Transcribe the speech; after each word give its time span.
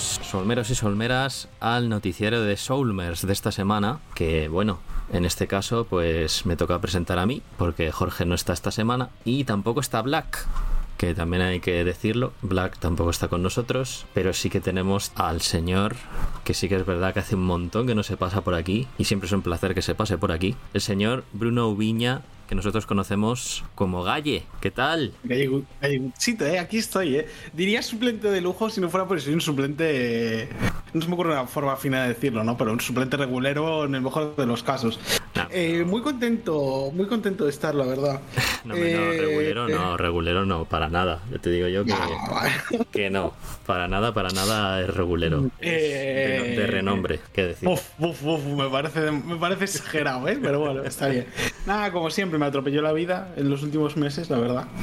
Solmeros 0.00 0.70
y 0.70 0.74
solmeras, 0.74 1.48
al 1.60 1.90
noticiero 1.90 2.40
de 2.42 2.56
Soulmers 2.56 3.26
de 3.26 3.32
esta 3.32 3.52
semana, 3.52 3.98
que 4.14 4.48
bueno, 4.48 4.78
en 5.12 5.26
este 5.26 5.46
caso 5.46 5.86
pues 5.88 6.46
me 6.46 6.56
toca 6.56 6.80
presentar 6.80 7.18
a 7.18 7.26
mí, 7.26 7.42
porque 7.58 7.92
Jorge 7.92 8.24
no 8.24 8.34
está 8.34 8.54
esta 8.54 8.70
semana, 8.70 9.10
y 9.24 9.44
tampoco 9.44 9.80
está 9.80 10.00
Black, 10.00 10.46
que 10.96 11.14
también 11.14 11.42
hay 11.42 11.60
que 11.60 11.84
decirlo, 11.84 12.32
Black 12.40 12.78
tampoco 12.78 13.10
está 13.10 13.28
con 13.28 13.42
nosotros, 13.42 14.06
pero 14.14 14.32
sí 14.32 14.48
que 14.48 14.60
tenemos 14.60 15.12
al 15.14 15.42
señor, 15.42 15.96
que 16.44 16.54
sí 16.54 16.70
que 16.70 16.76
es 16.76 16.86
verdad 16.86 17.12
que 17.12 17.20
hace 17.20 17.34
un 17.34 17.44
montón 17.44 17.86
que 17.86 17.94
no 17.94 18.02
se 18.02 18.16
pasa 18.16 18.40
por 18.40 18.54
aquí, 18.54 18.88
y 18.96 19.04
siempre 19.04 19.26
es 19.26 19.32
un 19.32 19.42
placer 19.42 19.74
que 19.74 19.82
se 19.82 19.94
pase 19.94 20.16
por 20.16 20.32
aquí, 20.32 20.56
el 20.72 20.80
señor 20.80 21.24
Bruno 21.34 21.74
Viña, 21.74 22.22
que 22.52 22.56
nosotros 22.56 22.84
conocemos 22.84 23.64
como 23.74 24.02
Galle. 24.02 24.42
¿Qué 24.60 24.70
tal? 24.70 25.14
Galle, 25.24 25.64
Galleguchito, 25.80 26.44
eh, 26.44 26.58
aquí 26.58 26.76
estoy, 26.76 27.16
eh. 27.16 27.26
Diría 27.54 27.80
suplente 27.80 28.30
de 28.30 28.42
lujo 28.42 28.68
si 28.68 28.78
no 28.78 28.90
fuera 28.90 29.08
por 29.08 29.18
soy 29.22 29.32
un 29.32 29.40
suplente. 29.40 30.50
No 30.92 31.00
se 31.00 31.08
me 31.08 31.14
ocurre 31.14 31.32
una 31.32 31.46
forma 31.46 31.74
fina 31.76 32.02
de 32.02 32.08
decirlo, 32.08 32.44
¿no? 32.44 32.58
Pero 32.58 32.72
un 32.72 32.80
suplente 32.80 33.16
regulero 33.16 33.86
en 33.86 33.94
el 33.94 34.02
mejor 34.02 34.36
de 34.36 34.44
los 34.44 34.62
casos. 34.62 35.00
Eh, 35.50 35.82
muy 35.86 36.02
contento, 36.02 36.90
muy 36.92 37.06
contento 37.06 37.44
de 37.44 37.50
estar, 37.50 37.74
la 37.74 37.86
verdad. 37.86 38.20
No, 38.64 38.76
no, 38.76 38.80
eh, 38.80 39.18
regulero 39.18 39.66
no, 39.66 39.96
regulero 39.96 40.46
no, 40.46 40.66
para 40.66 40.88
nada. 40.88 41.20
Yo 41.32 41.40
te 41.40 41.50
digo 41.50 41.66
yo 41.66 41.84
que 41.84 41.94
no, 41.94 42.84
que 42.92 43.10
no 43.10 43.32
para 43.66 43.88
nada, 43.88 44.14
para 44.14 44.28
nada 44.30 44.80
es 44.80 44.88
regulero. 44.88 45.50
Eh, 45.60 46.54
de, 46.56 46.66
renombre, 46.68 47.18
qué 47.32 47.46
decir. 47.46 47.68
Uf, 47.68 47.82
uf, 47.98 48.22
uf, 48.22 48.44
me 48.44 48.68
parece, 48.68 49.10
me 49.10 49.36
parece 49.36 49.64
exagerado, 49.64 50.28
¿eh? 50.28 50.38
Pero 50.40 50.60
bueno, 50.60 50.82
está 50.84 51.08
bien. 51.08 51.26
Nada, 51.66 51.90
como 51.90 52.10
siempre, 52.10 52.38
me 52.42 52.48
atropelló 52.48 52.82
la 52.82 52.92
vida 52.92 53.32
en 53.36 53.48
los 53.48 53.62
últimos 53.62 53.96
meses, 53.96 54.28
la 54.28 54.38
verdad. 54.38 54.66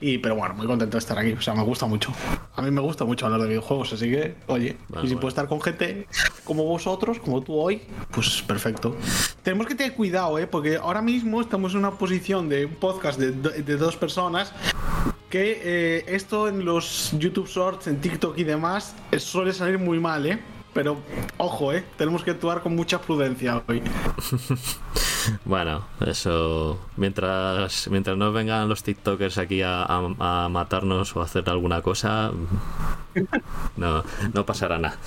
Y, 0.00 0.18
pero 0.18 0.34
bueno, 0.36 0.54
muy 0.54 0.66
contento 0.66 0.96
de 0.96 0.98
estar 0.98 1.18
aquí. 1.18 1.32
O 1.32 1.40
sea, 1.40 1.54
me 1.54 1.62
gusta 1.62 1.86
mucho. 1.86 2.12
A 2.56 2.60
mí 2.60 2.70
me 2.70 2.82
gusta 2.82 3.06
mucho 3.06 3.24
hablar 3.24 3.40
de 3.40 3.48
videojuegos, 3.48 3.94
así 3.94 4.10
que, 4.10 4.34
oye, 4.48 4.76
y 5.02 5.08
si 5.08 5.14
puedo 5.14 5.28
estar 5.28 5.48
con 5.48 5.62
gente 5.62 6.06
como 6.44 6.64
vosotros, 6.64 7.18
como 7.20 7.42
tú 7.42 7.54
hoy, 7.54 7.80
pues 8.10 8.42
perfecto. 8.42 8.94
Tenemos 9.42 9.66
que 9.66 9.74
tener 9.74 9.94
cuidado, 9.94 10.38
¿eh? 10.38 10.46
Porque 10.46 10.76
ahora 10.76 11.00
mismo 11.00 11.40
estamos 11.40 11.72
en 11.72 11.78
una 11.78 11.92
posición 11.92 12.50
de 12.50 12.66
un 12.66 12.74
podcast 12.74 13.18
de, 13.18 13.32
de 13.32 13.76
dos 13.78 13.96
personas 13.96 14.52
que 15.30 15.62
eh, 15.64 16.04
esto 16.06 16.48
en 16.48 16.66
los 16.66 17.14
YouTube 17.18 17.48
Shorts, 17.48 17.86
en 17.86 17.98
TikTok 18.00 18.36
y 18.36 18.44
demás, 18.44 18.94
eh, 19.10 19.18
suele 19.18 19.54
salir 19.54 19.78
muy 19.78 19.98
mal, 19.98 20.26
¿eh? 20.26 20.38
Pero 20.74 20.98
ojo, 21.38 21.72
¿eh? 21.72 21.84
Tenemos 21.96 22.24
que 22.24 22.32
actuar 22.32 22.60
con 22.60 22.74
mucha 22.74 23.00
prudencia 23.00 23.62
hoy. 23.66 23.82
Bueno, 25.46 25.86
eso. 26.04 26.78
Mientras, 26.98 27.88
mientras 27.88 28.14
no 28.14 28.30
vengan 28.30 28.68
los 28.68 28.82
TikTokers 28.82 29.38
aquí 29.38 29.62
a, 29.64 29.86
matarnos 30.50 31.16
o 31.16 31.22
a 31.22 31.24
hacer 31.24 31.48
alguna 31.48 31.80
cosa, 31.80 32.30
no, 33.76 34.04
no 34.34 34.44
pasará 34.44 34.76
nada 34.76 34.98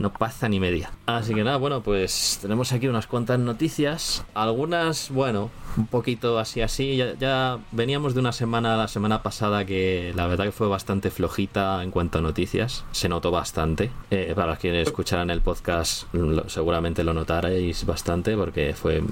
no 0.00 0.12
pasa 0.12 0.48
ni 0.48 0.58
media. 0.58 0.90
Así 1.06 1.34
que 1.34 1.44
nada, 1.44 1.58
bueno, 1.58 1.82
pues 1.82 2.38
tenemos 2.40 2.72
aquí 2.72 2.88
unas 2.88 3.06
cuantas 3.06 3.38
noticias. 3.38 4.24
Algunas, 4.34 5.10
bueno, 5.10 5.50
un 5.76 5.86
poquito 5.86 6.38
así 6.38 6.62
así. 6.62 6.96
Ya, 6.96 7.58
veníamos 7.70 8.14
de 8.14 8.20
una 8.20 8.32
semana, 8.32 8.76
la 8.76 8.88
semana 8.88 9.22
pasada, 9.22 9.64
que 9.66 10.12
la 10.16 10.26
verdad 10.26 10.46
que 10.46 10.52
fue 10.52 10.68
bastante 10.68 11.10
flojita 11.10 11.82
en 11.82 11.90
cuanto 11.90 12.18
a 12.18 12.22
noticias. 12.22 12.84
Se 12.92 13.08
notó 13.08 13.30
bastante. 13.30 13.90
Eh, 14.10 14.32
para 14.34 14.56
quienes 14.56 14.88
escucharan 14.88 15.30
el 15.30 15.42
podcast, 15.42 16.04
seguramente 16.46 17.04
lo 17.04 17.12
notaréis 17.12 17.84
bastante, 17.84 18.36
porque 18.36 18.74
fue, 18.74 19.02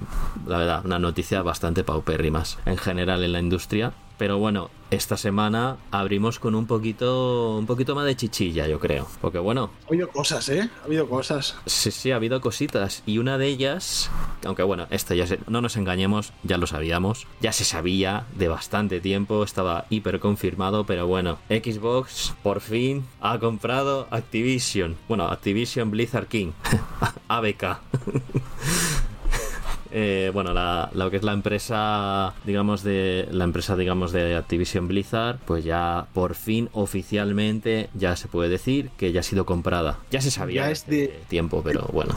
la 0.46 0.58
verdad, 0.58 0.86
una 0.86 0.98
noticia 0.98 1.42
bastante 1.42 1.84
paupérrimas 1.84 2.58
en 2.64 2.78
general 2.78 3.22
en 3.22 3.32
la 3.32 3.40
industria. 3.40 3.92
Pero 4.18 4.38
bueno, 4.38 4.70
esta 4.90 5.16
semana 5.16 5.76
abrimos 5.90 6.38
con 6.38 6.54
un 6.54 6.66
poquito 6.66 7.56
un 7.56 7.66
poquito 7.66 7.94
más 7.94 8.04
de 8.04 8.16
chichilla, 8.16 8.66
yo 8.66 8.80
creo. 8.80 9.06
Porque 9.20 9.38
bueno. 9.38 9.70
Ha 9.84 9.88
habido 9.88 10.08
cosas, 10.08 10.48
¿eh? 10.48 10.68
Ha 10.82 10.84
habido 10.86 11.08
cosas. 11.08 11.56
Sí, 11.66 11.90
sí, 11.90 12.10
ha 12.10 12.16
habido 12.16 12.40
cositas. 12.40 13.02
Y 13.06 13.18
una 13.18 13.38
de 13.38 13.46
ellas, 13.46 14.10
aunque 14.44 14.62
bueno, 14.62 14.86
esto 14.90 15.14
ya 15.14 15.24
no 15.46 15.60
nos 15.60 15.76
engañemos, 15.76 16.32
ya 16.42 16.58
lo 16.58 16.66
sabíamos. 16.66 17.26
Ya 17.40 17.52
se 17.52 17.64
sabía 17.64 18.26
de 18.34 18.48
bastante 18.48 19.00
tiempo, 19.00 19.44
estaba 19.44 19.86
hiper 19.88 20.18
confirmado, 20.18 20.84
pero 20.84 21.06
bueno, 21.06 21.38
Xbox 21.48 22.34
por 22.42 22.60
fin 22.60 23.06
ha 23.20 23.38
comprado 23.38 24.08
Activision. 24.10 24.96
Bueno, 25.06 25.28
Activision 25.28 25.90
Blizzard 25.90 26.26
King. 26.26 26.52
ABK. 27.28 27.78
Eh, 29.92 30.30
bueno, 30.32 30.52
la, 30.52 30.90
lo 30.94 31.10
que 31.10 31.16
es 31.16 31.22
la 31.22 31.32
empresa, 31.32 32.34
digamos, 32.44 32.82
de 32.82 33.28
la 33.30 33.44
empresa, 33.44 33.76
digamos, 33.76 34.12
de 34.12 34.36
Activision 34.36 34.88
Blizzard, 34.88 35.38
pues 35.44 35.64
ya 35.64 36.06
por 36.14 36.34
fin 36.34 36.68
oficialmente 36.72 37.88
ya 37.94 38.16
se 38.16 38.28
puede 38.28 38.48
decir 38.48 38.90
que 38.96 39.12
ya 39.12 39.20
ha 39.20 39.22
sido 39.24 39.46
comprada. 39.46 39.98
Ya 40.10 40.20
se 40.20 40.30
sabía 40.30 40.64
ya 40.64 40.70
es 40.70 40.86
de 40.86 41.20
tiempo, 41.28 41.62
pero 41.64 41.88
bueno. 41.92 42.14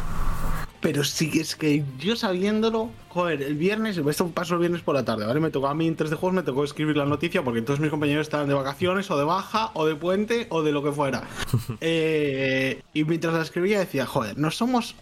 Pero 0.81 1.03
sí 1.03 1.29
que 1.29 1.41
es 1.41 1.55
que 1.55 1.83
yo 1.99 2.15
sabiéndolo, 2.15 2.89
joder, 3.09 3.43
el 3.43 3.55
viernes, 3.55 3.97
esto 3.97 4.27
pasó 4.29 4.55
el 4.55 4.61
viernes 4.61 4.81
por 4.81 4.95
la 4.95 5.05
tarde, 5.05 5.25
¿vale? 5.25 5.39
Me 5.39 5.51
tocó 5.51 5.67
a 5.67 5.75
mí 5.75 5.87
en 5.87 5.95
3 5.95 6.09
de 6.09 6.15
juegos, 6.15 6.35
me 6.35 6.43
tocó 6.43 6.63
escribir 6.63 6.97
la 6.97 7.05
noticia 7.05 7.43
porque 7.43 7.61
todos 7.61 7.79
mis 7.79 7.91
compañeros 7.91 8.27
estaban 8.27 8.47
de 8.47 8.55
vacaciones 8.55 9.09
o 9.11 9.17
de 9.17 9.23
baja 9.23 9.71
o 9.75 9.85
de 9.85 9.95
puente 9.95 10.47
o 10.49 10.63
de 10.63 10.71
lo 10.71 10.83
que 10.83 10.91
fuera. 10.91 11.23
Eh, 11.83 12.81
y 12.93 13.03
mientras 13.05 13.33
la 13.33 13.41
escribía 13.41 13.79
decía, 13.79 14.05
joder, 14.05 14.37
no 14.37 14.51
somos. 14.51 14.95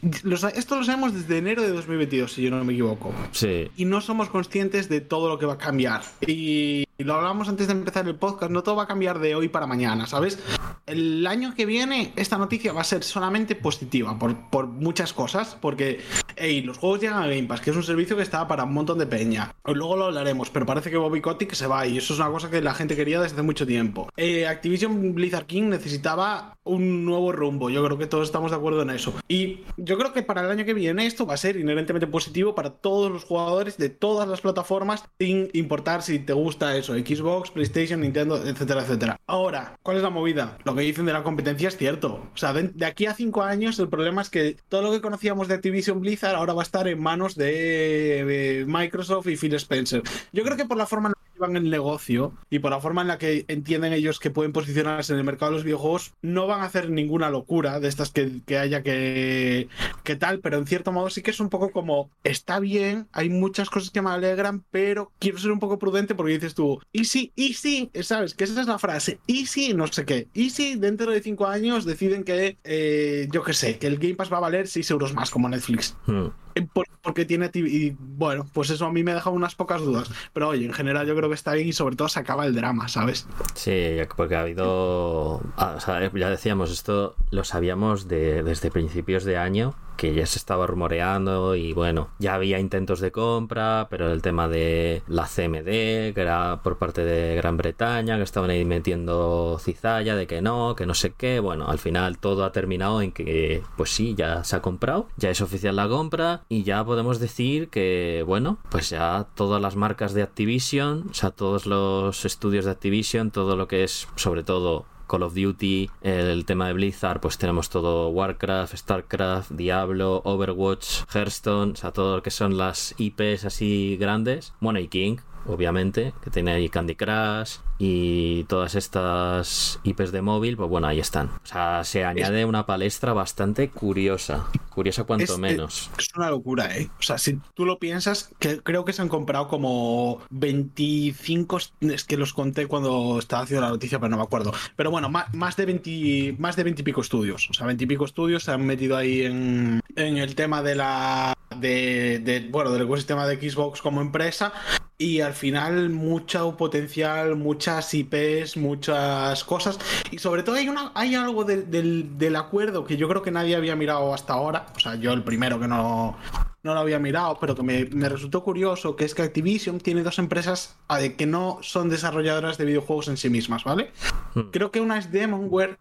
esto 0.55 0.77
lo 0.77 0.83
sabemos 0.83 1.13
desde 1.13 1.37
enero 1.37 1.61
de 1.61 1.69
2022, 1.69 2.31
si 2.31 2.43
yo 2.43 2.51
no 2.51 2.63
me 2.63 2.73
equivoco. 2.73 3.13
Sí. 3.31 3.69
Y 3.75 3.85
no 3.85 4.01
somos 4.01 4.29
conscientes 4.29 4.87
de 4.87 5.01
todo 5.01 5.29
lo 5.29 5.39
que 5.39 5.45
va 5.45 5.53
a 5.53 5.57
cambiar. 5.57 6.01
Y, 6.25 6.85
y 6.99 7.05
lo 7.05 7.15
hablamos 7.15 7.47
antes 7.47 7.67
de 7.67 7.73
empezar 7.73 8.05
el 8.07 8.15
podcast, 8.15 8.51
no 8.51 8.61
todo 8.61 8.75
va 8.75 8.83
a 8.83 8.87
cambiar 8.87 9.19
de 9.19 9.33
hoy 9.33 9.47
para 9.47 9.65
mañana, 9.65 10.05
¿sabes? 10.05 10.37
El 10.85 11.25
año 11.27 11.55
que 11.55 11.65
viene, 11.65 12.11
esta 12.17 12.37
noticia 12.37 12.73
va 12.73 12.81
a 12.81 12.83
ser 12.83 13.03
solamente 13.03 13.55
positiva 13.55 14.19
por, 14.19 14.35
por 14.49 14.67
muchas 14.67 15.13
cosas 15.13 15.55
porque, 15.61 16.01
hey, 16.35 16.61
los 16.61 16.77
juegos 16.77 16.99
llegan 16.99 17.23
a 17.23 17.27
Game 17.27 17.43
Pass, 17.43 17.61
que 17.61 17.69
es 17.69 17.75
un 17.77 17.83
servicio 17.83 18.17
que 18.17 18.23
está 18.23 18.45
para 18.49 18.65
un 18.65 18.73
montón 18.73 18.99
de 18.99 19.05
peña. 19.05 19.55
Luego 19.63 19.95
lo 19.95 20.05
hablaremos, 20.05 20.49
pero 20.49 20.65
parece 20.65 20.91
que 20.91 20.97
Bobby 20.97 21.21
Kotick 21.21 21.53
se 21.53 21.67
va 21.67 21.87
y 21.87 21.97
eso 21.97 22.13
es 22.13 22.19
una 22.19 22.29
cosa 22.31 22.49
que 22.49 22.61
la 22.61 22.73
gente 22.73 22.97
quería 22.97 23.21
desde 23.21 23.35
hace 23.35 23.43
mucho 23.43 23.65
tiempo. 23.65 24.09
Eh, 24.17 24.45
Activision 24.45 25.13
Blizzard 25.15 25.45
King 25.45 25.69
necesitaba 25.69 26.57
un 26.65 27.05
nuevo 27.05 27.31
rumbo, 27.31 27.69
yo 27.69 27.83
creo 27.85 27.97
que 27.97 28.07
todos 28.07 28.27
estamos 28.27 28.51
de 28.51 28.57
acuerdo 28.57 28.81
en 28.81 28.89
eso. 28.89 29.13
Y 29.29 29.61
yo 29.77 29.97
creo 29.97 30.11
que 30.11 30.21
para 30.21 30.41
el 30.41 30.51
año 30.51 30.65
que 30.65 30.73
viene 30.73 31.05
esto 31.05 31.25
va 31.25 31.35
a 31.35 31.37
ser 31.37 31.55
inherentemente 31.55 32.07
positivo 32.07 32.55
para 32.55 32.71
todos 32.71 33.09
los 33.09 33.23
jugadores 33.23 33.77
de 33.77 33.89
todas 33.89 34.27
las 34.27 34.41
plataformas, 34.41 35.05
sin 35.17 35.49
importar 35.53 36.01
si 36.01 36.19
te 36.19 36.33
gusta 36.33 36.75
eso, 36.75 36.88
Xbox, 36.93 37.51
PlayStation, 37.51 38.01
Nintendo, 38.01 38.37
etcétera, 38.37 38.81
etcétera. 38.81 39.19
Ahora, 39.27 39.77
¿cuál 39.83 39.97
es 39.97 40.03
la 40.03 40.09
movida? 40.09 40.57
Lo 40.63 40.75
que 40.75 40.81
dicen 40.81 41.05
de 41.05 41.13
la 41.13 41.23
competencia 41.23 41.67
es 41.67 41.77
cierto. 41.77 42.29
O 42.33 42.37
sea, 42.37 42.53
de, 42.53 42.85
aquí 42.85 43.05
a 43.05 43.13
cinco 43.13 43.43
años 43.43 43.79
el 43.79 43.89
problema 43.89 44.21
es 44.21 44.29
que 44.29 44.57
todo 44.69 44.81
lo 44.81 44.91
que 44.91 45.01
conocíamos 45.01 45.47
de 45.47 45.55
Activision 45.55 45.99
Blizzard 46.01 46.35
ahora 46.35 46.53
va 46.53 46.61
a 46.61 46.63
estar 46.63 46.87
en 46.87 47.01
manos 47.01 47.35
de, 47.35 48.65
Microsoft 48.67 49.27
y 49.27 49.37
Phil 49.37 49.53
Spencer. 49.55 50.03
Yo 50.31 50.43
creo 50.43 50.57
que 50.57 50.65
por 50.65 50.77
la 50.77 50.85
forma 50.85 51.09
en 51.09 51.15
llevan 51.39 51.55
el 51.55 51.69
negocio 51.69 52.33
y 52.49 52.59
por 52.59 52.71
la 52.71 52.81
forma 52.81 53.01
en 53.01 53.07
la 53.07 53.17
que 53.17 53.45
entienden 53.47 53.93
ellos 53.93 54.19
que 54.19 54.29
pueden 54.29 54.51
posicionarse 54.51 55.13
en 55.13 55.19
el 55.19 55.25
mercado 55.25 55.51
de 55.51 55.57
los 55.57 55.63
videojuegos, 55.63 56.13
no 56.21 56.47
van 56.47 56.61
a 56.61 56.65
hacer 56.65 56.89
ninguna 56.89 57.29
locura 57.29 57.79
de 57.79 57.87
estas 57.87 58.11
que, 58.11 58.57
haya 58.57 58.83
que, 58.83 59.69
que 60.03 60.15
tal, 60.15 60.39
pero 60.39 60.57
en 60.57 60.67
cierto 60.67 60.91
modo 60.91 61.09
sí 61.09 61.21
que 61.21 61.31
es 61.31 61.39
un 61.39 61.49
poco 61.49 61.71
como, 61.71 62.09
está 62.23 62.59
bien, 62.59 63.07
hay 63.11 63.29
muchas 63.29 63.69
cosas 63.69 63.89
que 63.89 64.01
me 64.01 64.09
alegran, 64.09 64.63
pero 64.71 65.11
quiero 65.19 65.37
ser 65.37 65.51
un 65.51 65.59
poco 65.59 65.79
prudente 65.79 66.15
porque 66.15 66.33
dices 66.33 66.55
tú, 66.55 66.79
easy, 66.93 67.31
easy, 67.35 67.89
¿sabes? 68.01 68.33
Que 68.33 68.43
esa 68.43 68.59
es 68.61 68.67
la 68.67 68.79
frase, 68.79 69.19
easy, 69.27 69.73
no 69.73 69.87
sé 69.87 70.05
qué, 70.05 70.27
easy, 70.33 70.75
dentro 70.75 71.11
de 71.11 71.21
cinco 71.21 71.47
años 71.47 71.85
deciden 71.85 72.23
que, 72.23 72.57
eh, 72.63 73.27
yo 73.31 73.43
qué 73.43 73.53
sé, 73.53 73.77
que 73.77 73.87
el 73.87 73.97
Game 73.97 74.15
Pass 74.15 74.31
va 74.31 74.37
a 74.37 74.41
valer 74.41 74.67
6 74.67 74.91
euros 74.91 75.13
más 75.13 75.29
como 75.29 75.49
Netflix. 75.49 75.95
Hmm. 76.05 76.27
Eh, 76.55 76.67
porque 77.01 77.25
tiene. 77.25 77.49
Y 77.53 77.95
bueno, 77.99 78.45
pues 78.53 78.69
eso 78.69 78.85
a 78.85 78.91
mí 78.91 79.03
me 79.03 79.13
deja 79.13 79.29
unas 79.29 79.55
pocas 79.55 79.81
dudas. 79.81 80.09
Pero 80.33 80.49
oye, 80.49 80.65
en 80.65 80.73
general 80.73 81.07
yo 81.07 81.15
creo 81.15 81.29
que 81.29 81.35
está 81.35 81.53
bien 81.53 81.67
y 81.67 81.73
sobre 81.73 81.95
todo 81.95 82.07
se 82.07 82.19
acaba 82.19 82.45
el 82.45 82.55
drama, 82.55 82.87
¿sabes? 82.87 83.27
Sí, 83.53 83.97
porque 84.15 84.35
ha 84.35 84.41
habido. 84.41 85.41
Ah, 85.57 85.77
ya 86.13 86.29
decíamos, 86.29 86.71
esto 86.71 87.15
lo 87.31 87.43
sabíamos 87.43 88.07
de, 88.07 88.43
desde 88.43 88.71
principios 88.71 89.23
de 89.23 89.37
año 89.37 89.75
que 89.99 90.13
ya 90.13 90.25
se 90.25 90.39
estaba 90.39 90.65
rumoreando 90.65 91.55
y 91.55 91.73
bueno, 91.73 92.07
ya 92.19 92.35
había 92.35 92.57
intentos 92.57 93.01
de 93.01 93.11
compra, 93.11 93.87
pero 93.89 94.13
el 94.13 94.21
tema 94.21 94.47
de 94.47 95.03
la 95.09 95.27
CMD, 95.27 96.13
que 96.13 96.21
era 96.21 96.61
por 96.63 96.77
parte 96.77 97.03
de 97.03 97.35
Gran 97.35 97.57
Bretaña, 97.57 98.15
que 98.15 98.23
estaban 98.23 98.49
ahí 98.49 98.63
metiendo 98.63 99.57
cizalla 99.59 100.15
de 100.15 100.25
que 100.25 100.41
no, 100.41 100.73
que 100.77 100.85
no 100.85 100.93
sé 100.93 101.11
qué, 101.11 101.41
bueno, 101.41 101.67
al 101.67 101.79
final 101.79 102.17
todo 102.17 102.45
ha 102.45 102.53
terminado 102.53 103.01
en 103.01 103.11
que 103.11 103.61
pues 103.75 103.89
sí, 103.89 104.15
ya 104.15 104.45
se 104.45 104.55
ha 104.55 104.61
comprado, 104.61 105.09
ya 105.17 105.31
es 105.31 105.41
oficial 105.41 105.75
la 105.75 105.89
compra 105.89 106.43
y 106.47 106.63
ya 106.63 106.85
podemos 106.85 107.19
decir 107.19 107.67
que 107.67 108.23
bueno, 108.25 108.57
pues 108.69 108.89
ya 108.89 109.27
todas 109.35 109.61
las 109.61 109.75
marcas 109.75 110.13
de 110.13 110.21
Activision, 110.21 111.07
o 111.11 111.13
sea, 111.13 111.31
todos 111.31 111.65
los 111.65 112.23
estudios 112.23 112.63
de 112.63 112.71
Activision, 112.71 113.31
todo 113.31 113.57
lo 113.57 113.67
que 113.67 113.83
es 113.83 114.07
sobre 114.15 114.43
todo 114.43 114.85
Call 115.09 115.23
of 115.23 115.33
Duty, 115.33 115.89
el 116.01 116.45
tema 116.45 116.67
de 116.67 116.73
Blizzard, 116.73 117.19
pues 117.19 117.37
tenemos 117.37 117.69
todo 117.69 118.09
Warcraft, 118.09 118.75
Starcraft, 118.75 119.51
Diablo, 119.51 120.21
Overwatch, 120.23 121.01
Hearthstone, 121.13 121.71
o 121.71 121.75
sea, 121.75 121.91
todo 121.91 122.17
lo 122.17 122.23
que 122.23 122.31
son 122.31 122.57
las 122.57 122.93
IPs 122.97 123.45
así 123.45 123.97
grandes. 123.99 124.53
Bueno, 124.59 124.79
y 124.79 124.87
King, 124.87 125.17
obviamente, 125.47 126.13
que 126.23 126.29
tiene 126.29 126.51
ahí 126.51 126.69
Candy 126.69 126.95
Crush 126.95 127.57
y 127.81 128.43
todas 128.43 128.75
estas 128.75 129.79
IPs 129.83 130.11
de 130.11 130.21
móvil, 130.21 130.57
pues 130.57 130.69
bueno, 130.69 130.87
ahí 130.87 130.99
están. 130.99 131.27
O 131.27 131.45
sea, 131.45 131.85
se 131.85 132.03
añade 132.03 132.43
una 132.43 132.65
palestra 132.65 133.13
bastante 133.13 133.69
curiosa. 133.69 134.47
Curiosa 134.69 135.05
cuanto 135.05 135.37
menos. 135.37 135.89
Es, 135.97 136.09
una 136.13 136.29
locura, 136.29 136.77
¿eh? 136.77 136.89
O 136.99 137.01
sea, 137.01 137.17
si 137.17 137.39
tú 137.53 137.65
lo 137.65 137.79
piensas, 137.79 138.31
que 138.37 138.61
creo 138.61 138.83
que 138.83 138.91
se 138.91 139.01
han 139.01 139.07
comprado 139.07 139.47
como 139.47 140.21
25, 140.29 141.57
es 141.79 142.03
que 142.03 142.17
los 142.17 142.33
conté 142.33 142.67
cuando 142.67 143.17
estaba 143.17 143.43
haciendo 143.43 143.65
la 143.65 143.71
noticia, 143.71 143.97
pero 143.97 144.09
no 144.09 144.17
me 144.17 144.23
acuerdo. 144.23 144.51
Pero 144.75 144.91
bueno, 144.91 145.09
más, 145.09 145.55
de 145.55 145.65
20, 145.65 146.35
más 146.37 146.57
de 146.57 146.63
20 146.63 146.81
y 146.81 146.83
pico 146.83 146.99
estudios. 146.99 147.49
O 147.49 147.53
sea, 147.53 147.65
20 147.65 147.81
y 147.81 147.87
pico 147.87 148.03
estudios 148.03 148.43
se 148.43 148.51
han 148.51 148.65
metido 148.65 148.97
ahí 148.97 149.21
en, 149.21 149.79
en 149.95 150.17
el 150.17 150.35
tema 150.35 150.61
de 150.61 150.75
la 150.75 151.33
de, 151.55 152.47
bueno, 152.51 152.71
del 152.71 152.83
ecosistema 152.83 153.25
de 153.25 153.37
Xbox 153.37 153.81
como 153.81 154.01
empresa 154.01 154.53
y 154.97 155.21
al 155.21 155.33
final 155.33 155.89
mucho 155.89 156.57
potencial, 156.57 157.37
muchas 157.69 157.93
IPs, 157.93 158.57
muchas 158.57 159.43
cosas 159.43 159.77
y 160.11 160.17
sobre 160.17 160.43
todo 160.43 160.55
hay, 160.55 160.69
una, 160.69 160.91
hay 160.95 161.15
algo 161.15 161.43
del, 161.43 162.35
acuerdo 162.35 162.83
que 162.83 162.97
yo 162.97 163.07
creo 163.07 163.21
que 163.21 163.31
nadie 163.31 163.55
había 163.55 163.75
mirado 163.75 164.13
hasta 164.13 164.33
ahora, 164.33 164.65
o 164.75 164.79
sea, 164.79 164.95
yo 164.95 165.13
el 165.13 165.23
primero 165.23 165.59
que 165.59 165.67
no, 165.67 166.17
no 166.63 166.73
lo 166.73 166.79
había 166.79 166.97
mirado, 166.97 167.37
pero 167.39 167.55
que 167.55 167.63
me, 167.63 167.85
me 167.85 168.09
resultó 168.09 168.43
curioso, 168.43 168.95
que 168.95 169.05
es 169.05 169.13
que 169.13 169.21
Activision 169.21 169.79
tiene 169.79 170.01
dos 170.01 170.17
empresas 170.17 170.77
que 171.17 171.25
no 171.25 171.59
son 171.61 171.89
desarrolladoras 171.89 172.57
de 172.57 172.65
videojuegos 172.65 173.07
en 173.07 173.17
sí 173.17 173.29
mismas, 173.29 173.63
¿vale? 173.63 173.91
Hmm. 174.33 174.49
Creo 174.51 174.71
que 174.71 174.81
una 174.81 174.97
es 174.97 175.11
Demonware 175.11 175.77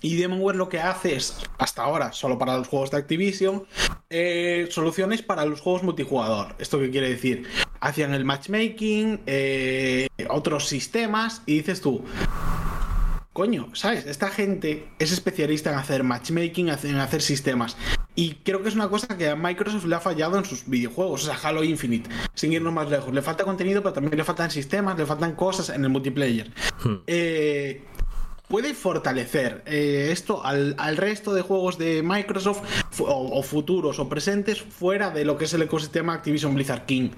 y 0.00 0.16
Demonware 0.16 0.56
lo 0.56 0.68
que 0.68 0.80
hace 0.80 1.16
es, 1.16 1.38
hasta 1.58 1.82
ahora, 1.82 2.12
solo 2.12 2.38
para 2.38 2.56
los 2.56 2.68
juegos 2.68 2.90
de 2.90 2.98
Activision, 2.98 3.64
eh, 4.10 4.68
soluciones 4.70 5.22
para 5.22 5.44
los 5.44 5.60
juegos 5.60 5.82
multijugador. 5.82 6.54
¿Esto 6.58 6.78
qué 6.78 6.90
quiere 6.90 7.10
decir? 7.10 7.46
Hacían 7.80 8.14
el 8.14 8.24
matchmaking, 8.24 9.20
eh, 9.26 10.08
otros 10.28 10.68
sistemas, 10.68 11.42
y 11.46 11.58
dices 11.58 11.80
tú, 11.80 12.04
coño, 13.32 13.68
¿sabes? 13.72 14.06
Esta 14.06 14.30
gente 14.30 14.88
es 14.98 15.12
especialista 15.12 15.70
en 15.70 15.78
hacer 15.78 16.02
matchmaking, 16.02 16.68
en 16.68 16.96
hacer 16.96 17.22
sistemas. 17.22 17.76
Y 18.14 18.34
creo 18.42 18.62
que 18.62 18.68
es 18.68 18.74
una 18.74 18.88
cosa 18.88 19.16
que 19.16 19.28
a 19.28 19.36
Microsoft 19.36 19.84
le 19.84 19.94
ha 19.94 20.00
fallado 20.00 20.38
en 20.38 20.44
sus 20.44 20.68
videojuegos, 20.68 21.22
o 21.22 21.26
sea, 21.26 21.38
Halo 21.40 21.62
Infinite, 21.62 22.10
sin 22.34 22.52
irnos 22.52 22.72
más 22.72 22.90
lejos. 22.90 23.14
Le 23.14 23.22
falta 23.22 23.44
contenido, 23.44 23.80
pero 23.80 23.92
también 23.92 24.16
le 24.16 24.24
faltan 24.24 24.50
sistemas, 24.50 24.98
le 24.98 25.06
faltan 25.06 25.36
cosas 25.36 25.68
en 25.68 25.84
el 25.84 25.90
multiplayer. 25.90 26.50
Hmm. 26.82 26.96
Eh, 27.06 27.84
puede 28.48 28.74
fortalecer 28.74 29.62
eh, 29.66 30.08
esto 30.10 30.44
al, 30.44 30.74
resto 30.96 31.34
de 31.34 31.42
juegos 31.42 31.78
de 31.78 32.02
Microsoft 32.02 32.62
o, 32.98 33.42
futuros 33.42 33.98
o 33.98 34.08
presentes 34.08 34.62
fuera 34.62 35.10
de 35.10 35.24
lo 35.24 35.36
que 35.36 35.44
es 35.44 35.54
el 35.54 35.62
ecosistema 35.62 36.14
Activision 36.14 36.54
Blizzard 36.54 36.86
King. 36.86 37.10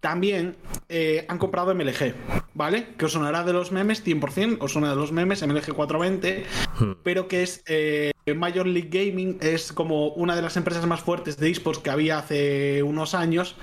También 0.00 0.56
eh, 0.88 1.26
han 1.28 1.38
comprado 1.38 1.74
MLG, 1.74 2.14
¿vale? 2.54 2.94
Que 2.96 3.06
os 3.06 3.12
sonará 3.12 3.42
de 3.42 3.52
los 3.52 3.72
memes 3.72 4.04
100%, 4.04 4.58
os 4.60 4.72
suena 4.72 4.90
de 4.90 4.96
los 4.96 5.10
memes 5.10 5.44
MLG 5.44 5.72
420, 5.72 6.44
hmm. 6.78 6.92
pero 7.02 7.26
que 7.26 7.42
es 7.42 7.62
eh, 7.66 8.12
Major 8.36 8.66
League 8.66 8.90
Gaming, 8.90 9.38
es 9.40 9.72
como 9.72 10.08
una 10.10 10.36
de 10.36 10.42
las 10.42 10.56
empresas 10.56 10.86
más 10.86 11.00
fuertes 11.00 11.38
de 11.38 11.50
esports 11.50 11.80
que 11.80 11.90
había 11.90 12.18
hace 12.18 12.82
unos 12.84 13.14
años, 13.14 13.56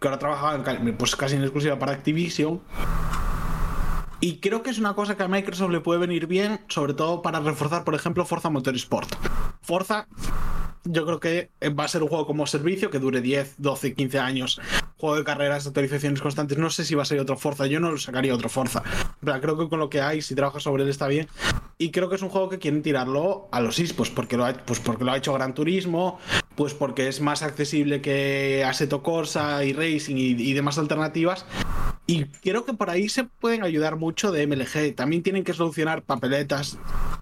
que 0.00 0.08
ahora 0.08 0.18
trabaja 0.18 0.64
pues 0.96 1.16
casi 1.16 1.36
en 1.36 1.42
exclusiva 1.42 1.78
para 1.78 1.92
Activision. 1.92 2.62
Y 4.22 4.36
creo 4.36 4.62
que 4.62 4.68
es 4.68 4.78
una 4.78 4.94
cosa 4.94 5.16
que 5.16 5.22
a 5.22 5.28
Microsoft 5.28 5.70
le 5.70 5.80
puede 5.80 5.98
venir 5.98 6.26
bien, 6.26 6.60
sobre 6.68 6.92
todo 6.92 7.22
para 7.22 7.40
reforzar, 7.40 7.84
por 7.84 7.94
ejemplo, 7.94 8.26
Forza 8.26 8.50
Motorsport. 8.50 9.14
Forza, 9.62 10.08
yo 10.84 11.06
creo 11.06 11.20
que 11.20 11.50
va 11.78 11.84
a 11.84 11.88
ser 11.88 12.02
un 12.02 12.10
juego 12.10 12.26
como 12.26 12.46
servicio 12.46 12.90
que 12.90 12.98
dure 12.98 13.22
10, 13.22 13.54
12, 13.56 13.94
15 13.94 14.18
años. 14.18 14.60
Juego 14.98 15.16
de 15.16 15.24
carreras, 15.24 15.66
actualizaciones 15.66 16.20
constantes. 16.20 16.58
No 16.58 16.68
sé 16.68 16.84
si 16.84 16.94
va 16.94 17.02
a 17.02 17.06
ser 17.06 17.18
otro 17.18 17.38
Forza. 17.38 17.66
Yo 17.66 17.80
no 17.80 17.90
lo 17.90 17.96
sacaría 17.96 18.34
otro 18.34 18.50
Forza. 18.50 18.82
Pero 19.24 19.40
creo 19.40 19.56
que 19.56 19.68
con 19.70 19.78
lo 19.78 19.88
que 19.88 20.02
hay, 20.02 20.20
si 20.20 20.34
trabajas 20.34 20.64
sobre 20.64 20.82
él, 20.82 20.90
está 20.90 21.06
bien. 21.06 21.26
Y 21.78 21.90
creo 21.90 22.10
que 22.10 22.16
es 22.16 22.22
un 22.22 22.28
juego 22.28 22.50
que 22.50 22.58
quieren 22.58 22.82
tirarlo 22.82 23.48
a 23.52 23.60
los 23.62 23.78
esports, 23.78 24.12
porque 24.12 24.36
lo 24.36 24.44
ha, 24.44 24.52
pues 24.52 24.80
porque 24.80 25.02
lo 25.02 25.12
ha 25.12 25.16
hecho 25.16 25.32
Gran 25.32 25.54
Turismo, 25.54 26.18
pues 26.60 26.74
porque 26.74 27.08
es 27.08 27.22
más 27.22 27.42
accesible 27.42 28.02
que 28.02 28.62
Assetto 28.66 29.02
Corsa 29.02 29.64
y 29.64 29.72
Racing 29.72 30.16
y 30.16 30.52
demás 30.52 30.76
alternativas. 30.76 31.46
Y 32.06 32.26
creo 32.26 32.66
que 32.66 32.74
por 32.74 32.90
ahí 32.90 33.08
se 33.08 33.24
pueden 33.24 33.62
ayudar 33.62 33.96
mucho 33.96 34.30
de 34.30 34.46
MLG. 34.46 34.94
También 34.94 35.22
tienen 35.22 35.42
que 35.42 35.54
solucionar 35.54 36.02
papeletas, 36.02 36.76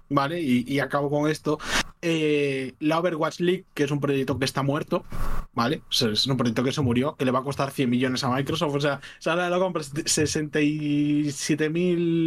¿vale? 0.08 0.42
Y, 0.42 0.80
acabo 0.80 1.08
con 1.08 1.30
esto. 1.30 1.60
Eh, 2.02 2.74
la 2.80 2.98
Overwatch 2.98 3.38
League, 3.38 3.64
que 3.74 3.84
es 3.84 3.92
un 3.92 4.00
proyecto 4.00 4.40
que 4.40 4.44
está 4.44 4.64
muerto, 4.64 5.04
¿vale? 5.52 5.82
es 5.88 6.26
un 6.26 6.36
proyecto 6.36 6.64
que 6.64 6.72
se 6.72 6.80
murió, 6.80 7.14
que 7.14 7.24
le 7.24 7.30
va 7.30 7.38
a 7.38 7.44
costar 7.44 7.70
100 7.70 7.88
millones 7.88 8.24
a 8.24 8.30
Microsoft. 8.30 8.74
O 8.74 8.80
sea, 8.80 9.00
sale 9.20 9.48
la 9.48 9.58
compra 9.60 9.84
67.000 9.84 12.26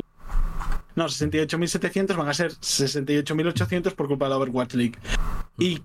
no, 0.95 1.07
68.700 1.07 2.15
van 2.15 2.29
a 2.29 2.33
ser 2.33 2.53
68.800 2.53 3.95
por 3.95 4.07
culpa 4.07 4.27
de 4.27 4.29
la 4.29 4.37
Overwatch 4.37 4.75
League. 4.75 4.97
Y 5.59 5.81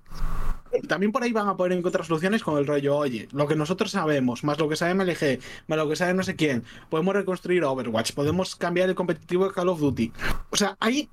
también 0.87 1.11
por 1.11 1.23
ahí 1.23 1.31
van 1.31 1.47
a 1.47 1.57
poder 1.57 1.73
encontrar 1.73 2.05
soluciones 2.05 2.43
con 2.43 2.57
el 2.57 2.67
rollo, 2.67 2.95
oye, 2.95 3.27
lo 3.31 3.47
que 3.47 3.55
nosotros 3.55 3.91
sabemos, 3.91 4.43
más 4.43 4.59
lo 4.59 4.69
que 4.69 4.75
sabe 4.75 4.93
MLG, 4.93 5.39
más 5.67 5.77
lo 5.77 5.89
que 5.89 5.95
sabe 5.95 6.13
no 6.13 6.23
sé 6.23 6.35
quién, 6.35 6.63
podemos 6.89 7.15
reconstruir 7.15 7.63
Overwatch, 7.63 8.13
podemos 8.13 8.55
cambiar 8.55 8.89
el 8.89 8.95
competitivo 8.95 9.47
de 9.47 9.53
Call 9.53 9.69
of 9.69 9.79
Duty. 9.79 10.11
O 10.49 10.55
sea, 10.55 10.77
hay 10.79 11.09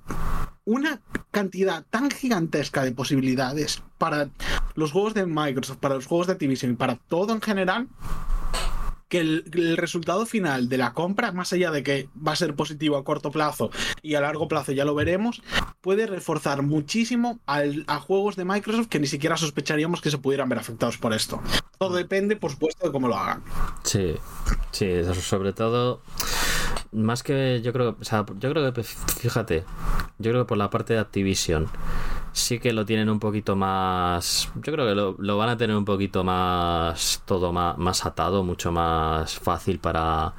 una 0.65 1.01
cantidad 1.31 1.85
tan 1.89 2.09
gigantesca 2.09 2.83
de 2.83 2.91
posibilidades 2.91 3.83
para 3.97 4.29
los 4.73 4.91
juegos 4.91 5.13
de 5.13 5.25
Microsoft, 5.25 5.77
para 5.77 5.95
los 5.95 6.07
juegos 6.07 6.27
de 6.27 6.33
Activision 6.33 6.71
y 6.71 6.75
para 6.75 6.95
todo 6.95 7.33
en 7.33 7.41
general, 7.41 7.87
que 9.07 9.19
el, 9.19 9.77
resultado 9.77 10.25
final 10.25 10.67
de 10.69 10.77
la 10.77 10.93
compra, 10.93 11.31
más 11.31 11.53
allá 11.53 11.71
de 11.71 11.83
que 11.83 12.09
va 12.15 12.31
a 12.31 12.35
ser 12.35 12.55
positivo 12.55 12.97
a 12.97 13.03
corto 13.03 13.31
plazo 13.31 13.69
y 14.01 14.15
a 14.15 14.21
largo 14.21 14.47
plazo 14.47 14.71
ya 14.71 14.85
lo 14.85 14.95
veremos, 14.95 15.41
puede 15.81 16.07
reforzar 16.07 16.61
muchísimo 16.63 17.39
a 17.45 17.99
juegos 17.99 18.35
de 18.35 18.45
Microsoft 18.45 18.87
que 18.87 18.99
ni 18.99 19.07
siquiera 19.07 19.37
sospecharíamos 19.37 20.01
que 20.01 20.11
se 20.11 20.17
pudieran 20.17 20.49
ver 20.49 20.59
afectados 20.59 20.97
por 20.97 21.13
esto. 21.13 21.41
Todo 21.77 21.95
depende, 21.95 22.35
por 22.35 22.51
supuesto, 22.51 22.85
de 22.87 22.91
cómo 22.91 23.07
lo 23.07 23.15
hagan. 23.15 23.43
Sí, 23.83 24.15
sí, 24.71 25.03
sobre 25.21 25.53
todo 25.53 26.01
más 26.91 27.23
que 27.23 27.61
yo 27.61 27.73
creo, 27.73 27.97
o 27.99 28.03
sea, 28.03 28.25
yo 28.39 28.49
creo 28.49 28.73
que 28.73 28.83
fíjate, 28.83 29.65
yo 30.17 30.31
creo 30.31 30.45
que 30.45 30.47
por 30.47 30.57
la 30.57 30.69
parte 30.69 30.93
de 30.93 30.99
Activision 30.99 31.67
sí 32.35 32.59
que 32.59 32.73
lo 32.73 32.85
tienen 32.85 33.09
un 33.09 33.19
poquito 33.19 33.55
más. 33.55 34.51
Yo 34.55 34.73
creo 34.73 34.85
que 34.85 35.23
lo, 35.23 35.37
van 35.37 35.49
a 35.49 35.57
tener 35.57 35.75
un 35.75 35.85
poquito 35.85 36.23
más. 36.23 37.23
Todo 37.25 37.51
más, 37.51 37.77
más 37.77 38.05
atado, 38.05 38.43
mucho 38.43 38.71
más 38.71 39.39
fácil 39.39 39.79
para, 39.79 40.33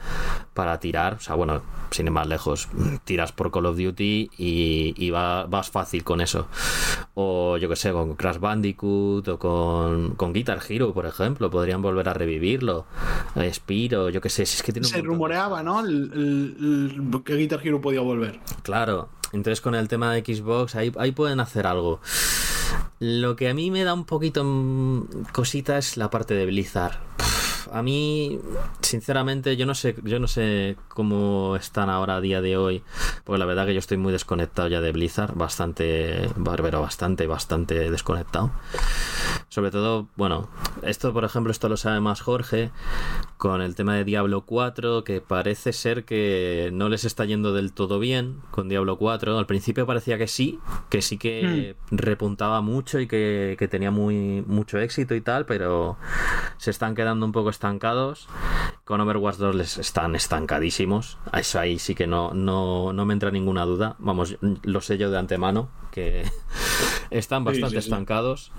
para 0.53 0.79
tirar. 0.79 1.15
O 1.15 1.21
sea, 1.21 1.35
bueno, 1.35 1.63
sin 1.91 2.07
ir 2.07 2.13
más 2.13 2.27
lejos, 2.27 2.69
tiras 3.05 3.33
por 3.33 3.51
Call 3.51 3.67
of 3.67 3.79
Duty 3.79 4.31
y, 4.37 4.95
y 4.97 5.11
va, 5.11 5.47
vas 5.47 5.71
fácil 5.71 6.05
con 6.05 6.21
eso. 6.21 6.49
O 7.15 7.57
yo 7.57 7.69
que 7.69 7.77
sé, 7.77 7.93
con 7.93 8.15
Crash 8.15 8.39
Bandicoot 8.39 9.27
o 9.29 9.39
con, 9.39 10.15
con 10.17 10.35
Guitar 10.35 10.61
Hero, 10.69 10.93
por 10.93 11.07
ejemplo, 11.07 11.51
podrían 11.51 11.81
volver 11.81 12.11
a 12.11 12.15
revivirlo. 12.15 12.85
Spiro, 13.53 14.11
yo 14.11 14.21
que 14.21 14.29
sé, 14.29 14.45
si 14.45 14.57
es 14.57 14.63
que 14.63 14.73
tiene 14.73 14.87
Se 14.87 15.01
rumoreaba, 15.01 15.63
¿no? 15.63 15.83
que 17.25 17.37
Guitar 17.37 17.61
Hero 17.67 17.81
podía 17.81 18.03
volver. 18.03 18.39
Claro, 18.63 19.09
entonces 19.37 19.61
con 19.61 19.75
el 19.75 19.89
tema 19.89 20.13
de 20.13 20.21
Xbox, 20.21 20.75
ahí, 20.75 20.91
pueden 21.13 21.41
hacer 21.41 21.67
algo. 21.67 22.01
Lo 22.99 23.37
que 23.37 23.49
a 23.49 23.55
mí 23.55 23.71
me 23.71 23.85
da 23.85 23.95
un 23.95 24.05
poquito 24.05 24.45
cosita 25.33 25.79
es 25.79 25.97
la 25.97 26.11
parte 26.11 26.35
de 26.35 26.47
Blizzard 26.47 26.99
a 27.73 27.83
mí, 27.83 28.41
sinceramente, 28.81 29.57
yo 29.57 29.67
no 29.67 29.75
sé, 29.75 29.97
yo 30.03 30.19
no 30.19 30.29
sé 30.29 30.77
cómo 30.89 31.57
están 31.57 31.91
ahora 31.91 32.17
a 32.17 32.21
día 32.21 32.41
de 32.41 32.57
hoy, 32.57 32.83
porque 33.25 33.39
la 33.39 33.47
verdad 33.47 33.67
que 33.67 33.75
yo 33.75 33.79
estoy 33.79 33.97
muy 33.97 34.13
desconectado 34.13 34.69
ya 34.69 34.81
de 34.81 34.93
Blizzard, 34.93 35.35
bastante, 35.35 36.29
barbero, 36.37 36.81
bastante, 36.81 37.27
bastante 37.27 37.91
desconectado. 37.91 38.51
Sobre 39.57 39.71
todo, 39.71 40.07
bueno, 40.17 40.51
esto 40.83 41.15
por 41.15 41.25
ejemplo, 41.25 41.51
esto 41.51 41.71
lo 41.71 41.79
sabe 41.79 41.99
más 41.99 42.21
Jorge, 42.21 42.71
con 43.39 43.63
el 43.63 43.75
tema 43.75 43.95
de 43.95 44.05
Diablo 44.05 44.43
4, 44.43 45.03
que 45.03 45.23
parece 45.23 45.73
ser 45.73 46.05
que 46.05 46.69
no 46.75 46.91
les 46.91 47.07
está 47.07 47.25
yendo 47.25 47.55
del 47.55 47.73
todo 47.73 47.99
bien 47.99 48.43
con 48.51 48.69
Diablo 48.69 48.99
4. 48.99 49.39
Al 49.39 49.47
principio 49.47 49.87
parecía 49.87 50.19
que 50.19 50.29
sí, 50.29 50.59
que 50.91 51.01
sí 51.01 51.17
que 51.17 51.75
hmm. 51.91 51.97
repuntaba 51.97 52.61
mucho 52.61 53.01
y 53.01 53.07
que, 53.07 53.57
que 53.59 53.67
tenía 53.67 53.91
muy 53.91 54.45
mucho 54.47 54.77
éxito 54.79 55.15
y 55.15 55.23
tal, 55.23 55.47
pero 55.47 55.97
se 56.59 56.71
están 56.71 56.95
quedando 56.95 57.25
un 57.25 57.33
poco 57.33 57.49
estancados. 57.49 58.29
Con 58.85 59.01
Overwatch 59.01 59.37
2 59.37 59.55
les 59.55 59.79
están 59.79 60.15
estancadísimos. 60.15 61.17
Eso 61.33 61.59
ahí 61.59 61.79
sí 61.79 61.95
que 61.95 62.07
no, 62.07 62.35
no, 62.35 62.93
me 63.07 63.15
entra 63.15 63.31
ninguna 63.31 63.65
duda. 63.65 63.97
Vamos, 64.01 64.37
lo 64.41 64.81
sé 64.83 64.99
yo 64.99 65.11
de 65.11 65.19
antemano, 65.19 65.71
que 65.93 66.25
están 67.11 67.43
bastante 67.43 67.79
estancados. 67.79 68.53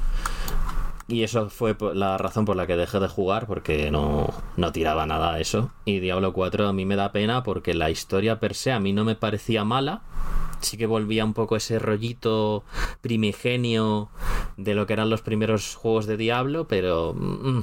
Y 1.10 1.24
eso 1.24 1.50
fue 1.50 1.76
la 1.94 2.18
razón 2.18 2.44
por 2.44 2.58
la 2.58 2.68
que 2.68 2.76
dejé 2.76 3.00
de 3.00 3.08
jugar, 3.08 3.48
porque 3.48 3.92
no, 3.92 4.28
no 4.58 4.72
tiraba 4.74 5.06
nada 5.06 5.34
a 5.34 5.40
eso. 5.40 5.72
Y 5.86 6.00
Diablo 6.00 6.34
4 6.34 6.68
a 6.68 6.74
mí 6.74 6.86
me 6.86 6.98
da 6.98 7.14
pena 7.14 7.44
porque 7.44 7.74
la 7.74 7.90
historia 7.90 8.40
per 8.40 8.56
se 8.56 8.74
a 8.74 8.80
mí 8.80 8.92
no 8.92 9.06
me 9.06 9.16
parecía 9.16 9.64
mala. 9.64 10.02
Sí 10.60 10.76
que 10.76 10.86
volvía 10.86 11.24
un 11.24 11.34
poco 11.34 11.56
ese 11.56 11.80
rollito 11.80 12.64
primigenio 13.02 14.10
de 14.58 14.76
lo 14.76 14.86
que 14.86 14.94
eran 14.94 15.10
los 15.10 15.22
primeros 15.22 15.76
juegos 15.76 16.08
de 16.08 16.18
Diablo, 16.18 16.68
pero... 16.68 17.14
Mm, 17.14 17.62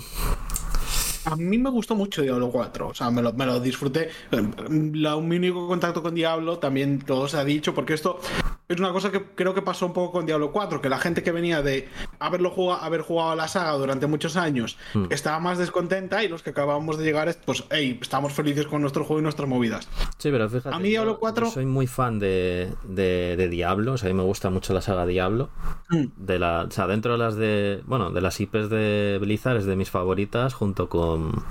a 1.26 1.36
mí 1.36 1.58
me 1.58 1.70
gustó 1.70 1.94
mucho 1.94 2.22
Diablo 2.22 2.50
4, 2.50 2.88
o 2.88 2.94
sea, 2.94 3.10
me 3.10 3.22
lo, 3.22 3.32
me 3.32 3.46
lo 3.46 3.58
disfruté. 3.58 4.10
La, 4.30 5.16
mi 5.16 5.36
único 5.36 5.66
contacto 5.66 6.02
con 6.02 6.14
Diablo 6.14 6.58
también 6.58 7.00
todo 7.00 7.28
se 7.28 7.38
ha 7.38 7.44
dicho, 7.44 7.74
porque 7.74 7.94
esto 7.94 8.20
es 8.68 8.80
una 8.80 8.92
cosa 8.92 9.10
que 9.10 9.22
creo 9.34 9.52
que 9.54 9.62
pasó 9.62 9.86
un 9.86 9.92
poco 9.92 10.12
con 10.12 10.26
Diablo 10.26 10.50
4, 10.50 10.80
que 10.80 10.88
la 10.88 10.98
gente 10.98 11.22
que 11.22 11.32
venía 11.32 11.62
de 11.62 11.88
haberlo 12.18 12.50
jugado, 12.50 12.82
haber 12.82 13.02
jugado 13.02 13.34
la 13.34 13.46
saga 13.46 13.72
durante 13.72 14.06
muchos 14.06 14.36
años 14.36 14.78
hmm. 14.94 15.06
estaba 15.10 15.38
más 15.38 15.58
descontenta 15.58 16.24
y 16.24 16.28
los 16.28 16.42
que 16.42 16.50
acabamos 16.50 16.96
de 16.96 17.04
llegar, 17.04 17.34
pues, 17.44 17.64
hey, 17.70 17.98
estamos 18.00 18.32
felices 18.32 18.66
con 18.66 18.80
nuestro 18.80 19.04
juego 19.04 19.20
y 19.20 19.22
nuestras 19.22 19.48
movidas. 19.48 19.88
Sí, 20.18 20.30
pero 20.30 20.48
fíjate, 20.48 20.74
a 20.74 20.78
mí 20.78 20.88
Diablo 20.88 21.18
4... 21.18 21.50
soy 21.50 21.66
muy 21.66 21.86
fan 21.86 22.18
de, 22.18 22.72
de, 22.84 23.48
Diablo, 23.48 23.92
o 23.92 23.98
sea, 23.98 24.08
a 24.08 24.12
mí 24.12 24.16
me 24.16 24.24
gusta 24.24 24.48
mucho 24.48 24.72
la 24.72 24.80
saga 24.80 25.04
Diablo. 25.04 25.50
Hmm. 25.90 26.06
De 26.16 26.38
la, 26.38 26.62
o 26.62 26.70
sea, 26.70 26.86
dentro 26.86 27.12
de 27.12 27.18
las 27.18 27.36
de, 27.36 27.82
bueno, 27.86 28.10
de 28.10 28.20
las 28.22 28.40
IPs 28.40 28.70
de 28.70 29.18
Blizzard 29.20 29.58
es 29.58 29.66
de 29.66 29.76
mis 29.76 29.90
favoritas, 29.90 30.54
junto 30.54 30.88
con, 30.88 31.44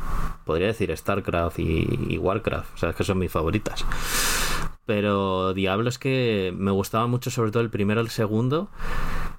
podría 0.46 0.68
decir, 0.68 0.96
StarCraft 0.96 1.60
y, 1.60 2.08
y 2.10 2.18
Warcraft, 2.18 2.74
o 2.74 2.78
sea, 2.78 2.90
es 2.90 2.96
que 2.96 3.04
son 3.04 3.20
mis 3.20 3.32
favoritas. 3.32 3.86
Pero 4.86 5.54
Diablo 5.54 5.90
es 5.90 5.98
que 5.98 6.54
me 6.56 6.72
gustaba 6.72 7.08
mucho, 7.08 7.32
sobre 7.32 7.52
todo 7.52 7.64
el 7.64 7.70
primero 7.70 8.02
el 8.02 8.10
segundo. 8.10 8.70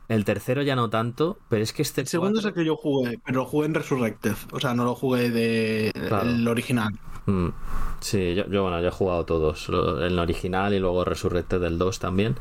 El 0.08 0.24
tercero 0.24 0.62
ya 0.62 0.76
no 0.76 0.90
tanto, 0.90 1.38
pero 1.48 1.62
es 1.62 1.72
que 1.72 1.82
este. 1.82 2.02
El 2.02 2.06
segundo 2.06 2.40
es 2.40 2.44
el 2.44 2.54
que 2.54 2.64
yo 2.64 2.76
jugué, 2.76 3.18
pero 3.24 3.40
lo 3.40 3.44
jugué 3.46 3.66
en 3.66 3.74
Resurrected. 3.74 4.34
O 4.52 4.60
sea, 4.60 4.74
no 4.74 4.84
lo 4.84 4.94
jugué 4.94 5.30
de 5.30 5.92
el 6.22 6.46
original. 6.46 6.92
Mm. 7.26 7.48
Sí, 8.00 8.34
yo, 8.34 8.46
yo, 8.48 8.62
bueno, 8.62 8.80
yo 8.80 8.88
he 8.88 8.90
jugado 8.90 9.24
todos. 9.24 9.68
El 9.68 10.18
original 10.18 10.74
y 10.74 10.78
luego 10.78 11.04
Resurrected 11.04 11.60
del 11.60 11.78
2 11.78 11.98
también. 11.98 12.36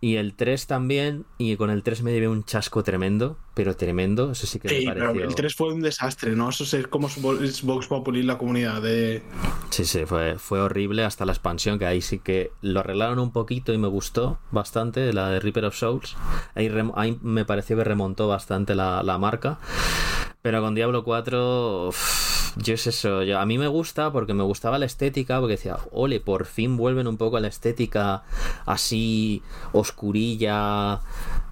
Y 0.00 0.14
el 0.14 0.34
3 0.34 0.68
también, 0.68 1.24
y 1.38 1.56
con 1.56 1.70
el 1.70 1.82
3 1.82 2.02
me 2.02 2.12
llevé 2.12 2.28
un 2.28 2.44
chasco 2.44 2.84
tremendo, 2.84 3.36
pero 3.54 3.74
tremendo, 3.74 4.30
eso 4.30 4.46
sí 4.46 4.60
que 4.60 4.68
me 4.68 4.94
pareció... 4.94 5.24
el 5.24 5.34
3 5.34 5.54
fue 5.56 5.72
un 5.72 5.80
desastre, 5.80 6.36
¿no? 6.36 6.50
Eso 6.50 6.64
es 6.64 6.86
como 6.86 7.08
es 7.08 7.62
Vox 7.62 7.88
Populi 7.88 8.22
la 8.22 8.38
comunidad 8.38 8.80
de... 8.80 9.24
Sí, 9.70 9.84
sí, 9.84 10.06
fue, 10.06 10.38
fue 10.38 10.60
horrible 10.60 11.02
hasta 11.02 11.26
la 11.26 11.32
expansión, 11.32 11.80
que 11.80 11.86
ahí 11.86 12.00
sí 12.00 12.20
que 12.20 12.52
lo 12.62 12.78
arreglaron 12.80 13.18
un 13.18 13.32
poquito 13.32 13.72
y 13.72 13.78
me 13.78 13.88
gustó 13.88 14.38
bastante, 14.52 15.12
la 15.12 15.30
de 15.30 15.40
Reaper 15.40 15.64
of 15.64 15.76
Souls. 15.76 16.16
Ahí, 16.54 16.70
me 17.20 17.44
pareció 17.44 17.76
que 17.76 17.82
remontó 17.82 18.28
bastante 18.28 18.76
la, 18.76 19.02
la 19.02 19.18
marca. 19.18 19.58
Pero 20.42 20.60
con 20.60 20.76
Diablo 20.76 21.02
4... 21.02 21.90
Yo 22.56 22.74
es 22.74 22.86
eso, 22.86 23.22
yo, 23.22 23.38
a 23.38 23.46
mí 23.46 23.58
me 23.58 23.68
gusta 23.68 24.12
porque 24.12 24.34
me 24.34 24.42
gustaba 24.42 24.78
la 24.78 24.86
estética, 24.86 25.40
porque 25.40 25.56
decía, 25.56 25.78
ole, 25.92 26.20
por 26.20 26.46
fin 26.46 26.76
vuelven 26.76 27.06
un 27.06 27.16
poco 27.16 27.36
a 27.36 27.40
la 27.40 27.48
estética 27.48 28.22
así 28.66 29.42
oscurilla, 29.72 31.00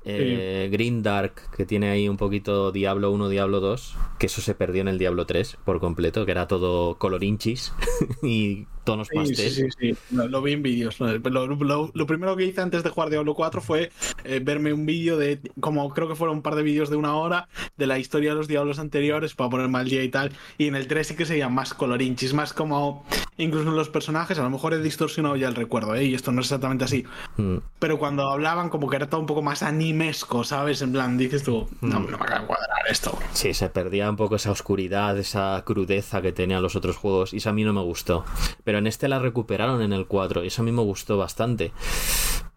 eh, 0.04 0.68
Green 0.70 1.02
Dark, 1.02 1.34
que 1.56 1.66
tiene 1.66 1.90
ahí 1.90 2.08
un 2.08 2.16
poquito 2.16 2.72
Diablo 2.72 3.10
1, 3.10 3.28
Diablo 3.28 3.60
2, 3.60 3.96
que 4.18 4.26
eso 4.26 4.40
se 4.40 4.54
perdió 4.54 4.82
en 4.82 4.88
el 4.88 4.98
Diablo 4.98 5.26
3 5.26 5.58
por 5.64 5.80
completo, 5.80 6.24
que 6.24 6.32
era 6.32 6.46
todo 6.46 6.96
colorinchis 6.96 7.72
y 8.22 8.66
tonos 8.87 9.09
sí, 9.09 9.16
pastel. 9.16 9.50
Sí, 9.50 9.62
sí, 9.78 9.95
sí. 9.95 10.16
Lo, 10.16 10.40
vi 10.40 10.52
en 10.52 10.62
vídeos. 10.62 10.99
Lo, 10.99 12.07
primero 12.07 12.37
que 12.37 12.47
hice 12.47 12.62
antes 12.62 12.83
de 12.83 12.88
jugar 12.88 13.11
Diablo 13.11 13.35
4 13.35 13.61
fue 13.61 13.90
eh, 14.25 14.40
verme 14.43 14.73
un 14.73 14.87
vídeo 14.87 15.19
de, 15.19 15.40
como 15.61 15.90
creo 15.90 16.09
que 16.09 16.14
fueron 16.14 16.38
un 16.38 16.43
par 16.43 16.55
de 16.55 16.62
vídeos 16.62 16.88
de 16.88 16.97
una 16.97 17.14
hora, 17.16 17.49
de 17.76 17.87
la 17.87 17.99
historia 17.99 18.31
de 18.31 18.37
los 18.37 18.49
Diablos 18.49 18.78
anteriores 18.78 19.35
para 19.35 19.50
poner 19.50 19.69
mal 19.69 19.87
día 19.87 20.02
y 20.02 20.09
tal. 20.09 20.33
Y 20.57 20.69
en 20.69 20.75
el 20.75 20.87
3 20.87 21.09
sí 21.09 21.16
que 21.16 21.26
sería 21.26 21.50
más 21.50 21.75
colorinchis, 21.75 22.33
más 22.33 22.55
como 22.55 23.05
incluso 23.37 23.69
en 23.69 23.76
los 23.76 23.88
personajes, 23.88 24.38
a 24.38 24.43
lo 24.43 24.50
mejor 24.50 24.73
he 24.75 24.78
distorsionado 24.78 25.37
ya 25.37 25.49
el 25.49 25.55
recuerdo, 25.55 25.95
¿eh? 25.95 26.05
y 26.05 26.14
esto 26.14 26.33
no 26.33 26.40
es 26.40 26.47
exactamente 26.47 26.85
así. 26.85 27.05
Mm. 27.37 27.57
Pero 27.78 27.99
cuando 27.99 28.31
hablaban, 28.31 28.71
como 28.71 28.88
que 28.88 28.97
era 28.97 29.09
todo 29.09 29.21
un 29.21 29.26
poco 29.26 29.43
más 29.43 29.62
anime 29.62 30.12
¿sabes? 30.45 30.83
En 30.83 30.93
plan, 30.93 31.19
dices 31.19 31.43
tú, 31.43 31.69
no, 31.81 32.00
mm. 32.00 32.11
no 32.11 32.19
me 32.19 32.25
acaba 32.25 32.40
de 32.40 32.47
cuadrar 32.47 32.78
esto. 32.88 33.19
Sí, 33.33 33.52
se 33.55 33.69
perdía 33.69 34.09
un 34.09 34.16
poco 34.16 34.37
esa 34.37 34.50
oscuridad, 34.50 35.19
esa 35.19 35.62
crudeza 35.66 36.23
que 36.23 36.33
tenían 36.33 36.62
los 36.62 36.76
otros 36.76 36.97
juegos, 36.97 37.35
y 37.35 37.38
eso 37.38 37.50
a 37.50 37.52
mí 37.52 37.64
no 37.64 37.73
me 37.73 37.83
gustó. 37.83 38.25
Pero 38.64 38.75
en 38.78 38.87
este 38.87 39.09
la 39.09 39.18
recuperaron 39.18 39.83
en 39.83 39.92
el 39.92 40.06
4, 40.06 40.45
y 40.45 40.49
eso 40.49 40.62
a 40.62 40.64
mí 40.64 40.73
me 40.73 40.83
gustó 40.83 41.16
bastante. 41.16 41.73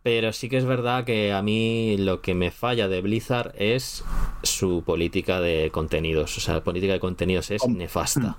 Pero 0.02 0.32
sí 0.32 0.48
que 0.48 0.58
es 0.58 0.66
verdad 0.66 1.04
que 1.04 1.34
a 1.34 1.42
mí 1.42 1.98
lo 1.98 2.22
que 2.22 2.34
me 2.34 2.52
falla 2.52 2.88
de 2.88 3.02
Blizzard 3.02 3.54
es 3.58 4.06
su 4.44 4.84
política 4.86 5.42
de 5.42 5.72
contenidos. 5.74 6.38
O 6.38 6.42
sea, 6.42 6.54
la 6.56 6.64
política 6.64 6.94
de 6.94 7.02
contenidos 7.02 7.52
es 7.52 7.68
nefasta. 7.68 8.38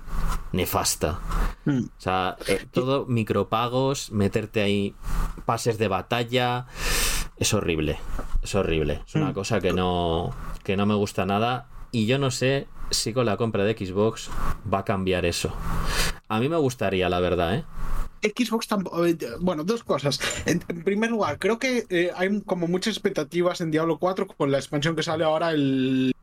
Mm. 0.51 0.57
Nefasta. 0.57 1.19
Mm. 1.65 1.83
O 1.85 2.01
sea, 2.01 2.35
eh, 2.47 2.65
todo 2.71 3.05
micropagos, 3.05 4.11
meterte 4.11 4.61
ahí 4.61 4.95
pases 5.45 5.77
de 5.77 5.87
batalla. 5.87 6.65
Es 7.37 7.53
horrible. 7.53 7.99
Es 8.41 8.55
horrible. 8.55 9.03
Es 9.05 9.13
una 9.13 9.29
mm. 9.29 9.33
cosa 9.33 9.61
que 9.61 9.71
no, 9.71 10.33
que 10.63 10.75
no 10.75 10.87
me 10.87 10.95
gusta 10.95 11.27
nada. 11.27 11.69
Y 11.91 12.07
yo 12.07 12.17
no 12.17 12.31
sé 12.31 12.67
si 12.89 13.13
con 13.13 13.27
la 13.27 13.37
compra 13.37 13.63
de 13.65 13.73
Xbox 13.73 14.31
va 14.71 14.79
a 14.79 14.85
cambiar 14.85 15.25
eso. 15.25 15.53
A 16.31 16.39
mí 16.39 16.47
me 16.47 16.55
gustaría, 16.55 17.09
la 17.09 17.19
verdad, 17.19 17.55
¿eh? 17.55 17.65
Xbox 18.23 18.65
tampoco. 18.65 19.05
Eh, 19.05 19.17
bueno, 19.41 19.65
dos 19.65 19.83
cosas. 19.83 20.17
En, 20.45 20.59
primer 20.59 21.11
lugar, 21.11 21.37
creo 21.39 21.59
que 21.59 21.85
eh, 21.89 22.09
hay 22.15 22.41
como 22.43 22.67
muchas 22.67 22.93
expectativas 22.93 23.59
en 23.59 23.69
Diablo 23.69 23.99
4 23.99 24.27
con 24.27 24.49
la 24.49 24.57
expansión 24.57 24.95
que 24.95 25.03
sale 25.03 25.25
ahora 25.25 25.51
el, 25.51 26.15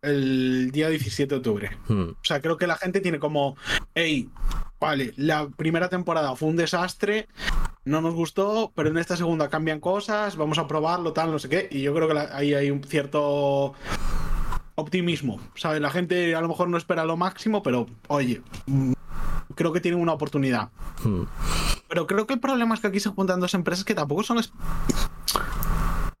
el 0.00 0.70
día 0.72 0.88
17 0.88 1.28
de 1.28 1.36
octubre. 1.36 1.70
Hmm. 1.86 2.12
O 2.12 2.24
sea, 2.24 2.40
creo 2.40 2.56
que 2.56 2.66
la 2.66 2.76
gente 2.76 3.02
tiene 3.02 3.18
como, 3.18 3.58
hey, 3.94 4.30
vale, 4.80 5.12
la 5.18 5.46
primera 5.50 5.90
temporada 5.90 6.34
fue 6.34 6.48
un 6.48 6.56
desastre, 6.56 7.28
no 7.84 8.00
nos 8.00 8.14
gustó, 8.14 8.72
pero 8.74 8.88
en 8.88 8.96
esta 8.96 9.18
segunda 9.18 9.50
cambian 9.50 9.80
cosas, 9.80 10.36
vamos 10.36 10.56
a 10.56 10.66
probarlo, 10.66 11.12
tal, 11.12 11.30
no 11.30 11.38
sé 11.38 11.50
qué. 11.50 11.68
Y 11.70 11.82
yo 11.82 11.94
creo 11.94 12.08
que 12.08 12.18
ahí 12.18 12.54
hay 12.54 12.70
un 12.70 12.82
cierto 12.84 13.74
optimismo. 14.76 15.40
¿Sabes? 15.56 15.82
La 15.82 15.90
gente 15.90 16.34
a 16.34 16.40
lo 16.40 16.48
mejor 16.48 16.70
no 16.70 16.78
espera 16.78 17.04
lo 17.04 17.18
máximo, 17.18 17.62
pero 17.62 17.86
oye, 18.08 18.40
creo 19.54 19.72
que 19.72 19.80
tienen 19.80 20.00
una 20.00 20.12
oportunidad. 20.12 20.70
Hmm. 21.02 21.24
Pero 21.88 22.06
creo 22.06 22.26
que 22.26 22.34
el 22.34 22.40
problema 22.40 22.74
es 22.74 22.80
que 22.80 22.86
aquí 22.86 23.00
se 23.00 23.10
juntan 23.10 23.40
dos 23.40 23.54
empresas 23.54 23.84
que 23.84 23.94
tampoco 23.94 24.22
son... 24.22 24.40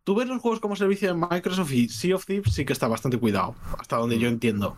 Tú 0.04 0.16
ves 0.16 0.28
los 0.28 0.40
juegos 0.40 0.60
como 0.60 0.74
servicio 0.74 1.08
de 1.08 1.14
Microsoft 1.14 1.72
y 1.72 1.88
Sea 1.88 2.16
of 2.16 2.26
Thieves 2.26 2.52
sí 2.52 2.64
que 2.64 2.72
está 2.72 2.88
bastante 2.88 3.18
cuidado, 3.18 3.54
hasta 3.78 3.96
donde 3.96 4.18
yo 4.18 4.28
entiendo. 4.28 4.76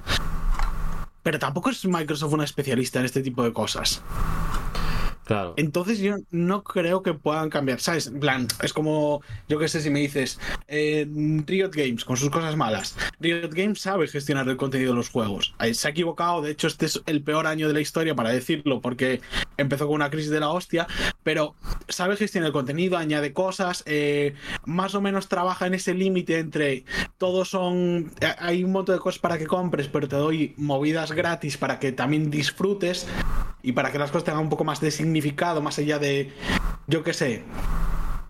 Pero 1.23 1.39
tampoco 1.39 1.71
es 1.71 1.85
Microsoft 1.87 2.35
una 2.35 2.45
especialista 2.45 3.01
en 3.01 3.07
este 3.07 3.23
tipo 3.23 3.43
de 3.43 3.53
cosas. 3.53 4.03
Entonces 5.57 5.99
yo 5.99 6.17
no 6.31 6.63
creo 6.63 7.03
que 7.03 7.15
puedan 7.15 7.51
cambiar, 7.51 7.81
¿sabes? 7.81 8.07
En 8.07 8.21
plan, 8.21 8.47
es 8.63 8.73
como, 8.73 9.23
yo 9.49 9.59
qué 9.59 9.69
sé, 9.69 9.81
si 9.81 9.91
me 9.91 10.01
dices, 10.01 10.39
eh, 10.69 11.07
Riot 11.47 11.71
Games 11.73 12.05
con 12.05 12.17
sus 12.17 12.31
cosas 12.31 12.57
malas. 12.57 12.97
Riot 13.21 13.51
Games 13.53 13.81
sabe 13.81 14.07
gestionar 14.07 14.49
el 14.49 14.57
contenido 14.57 14.93
de 14.93 14.97
los 14.97 15.11
juegos. 15.11 15.55
Se 15.73 15.89
ha 15.89 15.91
equivocado, 15.91 16.43
de 16.43 16.51
hecho 16.51 16.67
este 16.67 16.87
es 16.87 17.03
el 17.07 17.23
peor 17.23 17.47
año 17.47 17.69
de 17.69 17.75
la 17.75 17.81
historia 17.81 18.15
para 18.15 18.31
decirlo, 18.31 18.81
porque 18.81 19.21
empezó 19.57 19.87
con 19.87 19.97
una 19.97 20.11
crisis 20.11 20.31
de 20.31 20.41
la 20.41 20.51
hostia, 20.51 20.87
pero 21.23 21.55
sabe 21.89 22.17
gestionar 22.17 22.49
el 22.49 22.53
contenido, 22.53 22.97
añade 22.97 23.33
cosas, 23.33 23.83
eh, 23.87 24.35
más 24.65 24.95
o 24.95 25.01
menos 25.01 25.29
trabaja 25.29 25.67
en 25.67 25.75
ese 25.75 25.95
límite 25.95 26.39
entre 26.39 26.85
todos 27.19 27.49
son, 27.49 28.13
eh, 28.21 28.35
hay 28.39 28.65
un 28.65 28.73
montón 28.73 28.97
de 28.97 29.01
cosas 29.01 29.19
para 29.21 29.39
que 29.39 29.47
compres, 29.47 29.89
pero 29.89 30.09
te 30.09 30.17
doy 30.17 30.55
movidas 30.57 31.13
gratis 31.13 31.57
para 31.57 31.79
que 31.79 31.93
también 31.93 32.31
disfrutes 32.31 33.07
y 33.63 33.73
para 33.73 33.91
que 33.91 33.99
las 33.99 34.11
cosas 34.11 34.25
tengan 34.25 34.43
un 34.43 34.51
poco 34.51 34.65
más 34.65 34.81
de 34.81 34.91
significado, 34.91 35.14
más 35.61 35.79
allá 35.79 35.99
de, 35.99 36.33
yo 36.87 37.03
qué 37.03 37.13
sé, 37.13 37.45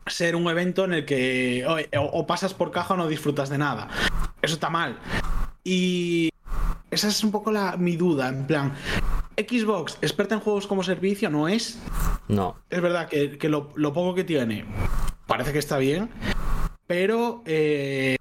ser 0.06 0.36
un 0.36 0.48
evento 0.48 0.84
en 0.84 0.94
el 0.94 1.04
que 1.04 1.64
o, 1.96 2.26
pasas 2.26 2.54
por 2.54 2.70
caja 2.70 2.94
o 2.94 2.96
no 2.96 3.08
disfrutas 3.08 3.48
de 3.48 3.58
nada. 3.58 3.88
Eso 4.42 4.54
está 4.54 4.70
mal. 4.70 4.98
Y 5.62 6.30
esa 6.90 7.08
es 7.08 7.24
un 7.24 7.30
poco 7.30 7.50
la, 7.50 7.76
mi 7.76 7.96
duda, 7.96 8.28
en 8.28 8.46
plan, 8.46 8.74
Xbox, 9.36 9.98
experta 10.02 10.34
en 10.34 10.40
juegos 10.40 10.66
como 10.66 10.82
servicio, 10.82 11.30
¿no 11.30 11.48
es? 11.48 11.78
No. 12.28 12.56
Es 12.70 12.80
verdad 12.80 13.08
que, 13.08 13.48
lo, 13.48 13.72
poco 13.72 14.14
que 14.14 14.24
tiene 14.24 14.64
parece 15.26 15.52
que 15.52 15.58
está 15.58 15.78
bien, 15.78 16.10
pero 16.86 17.42
eh, 17.46 18.16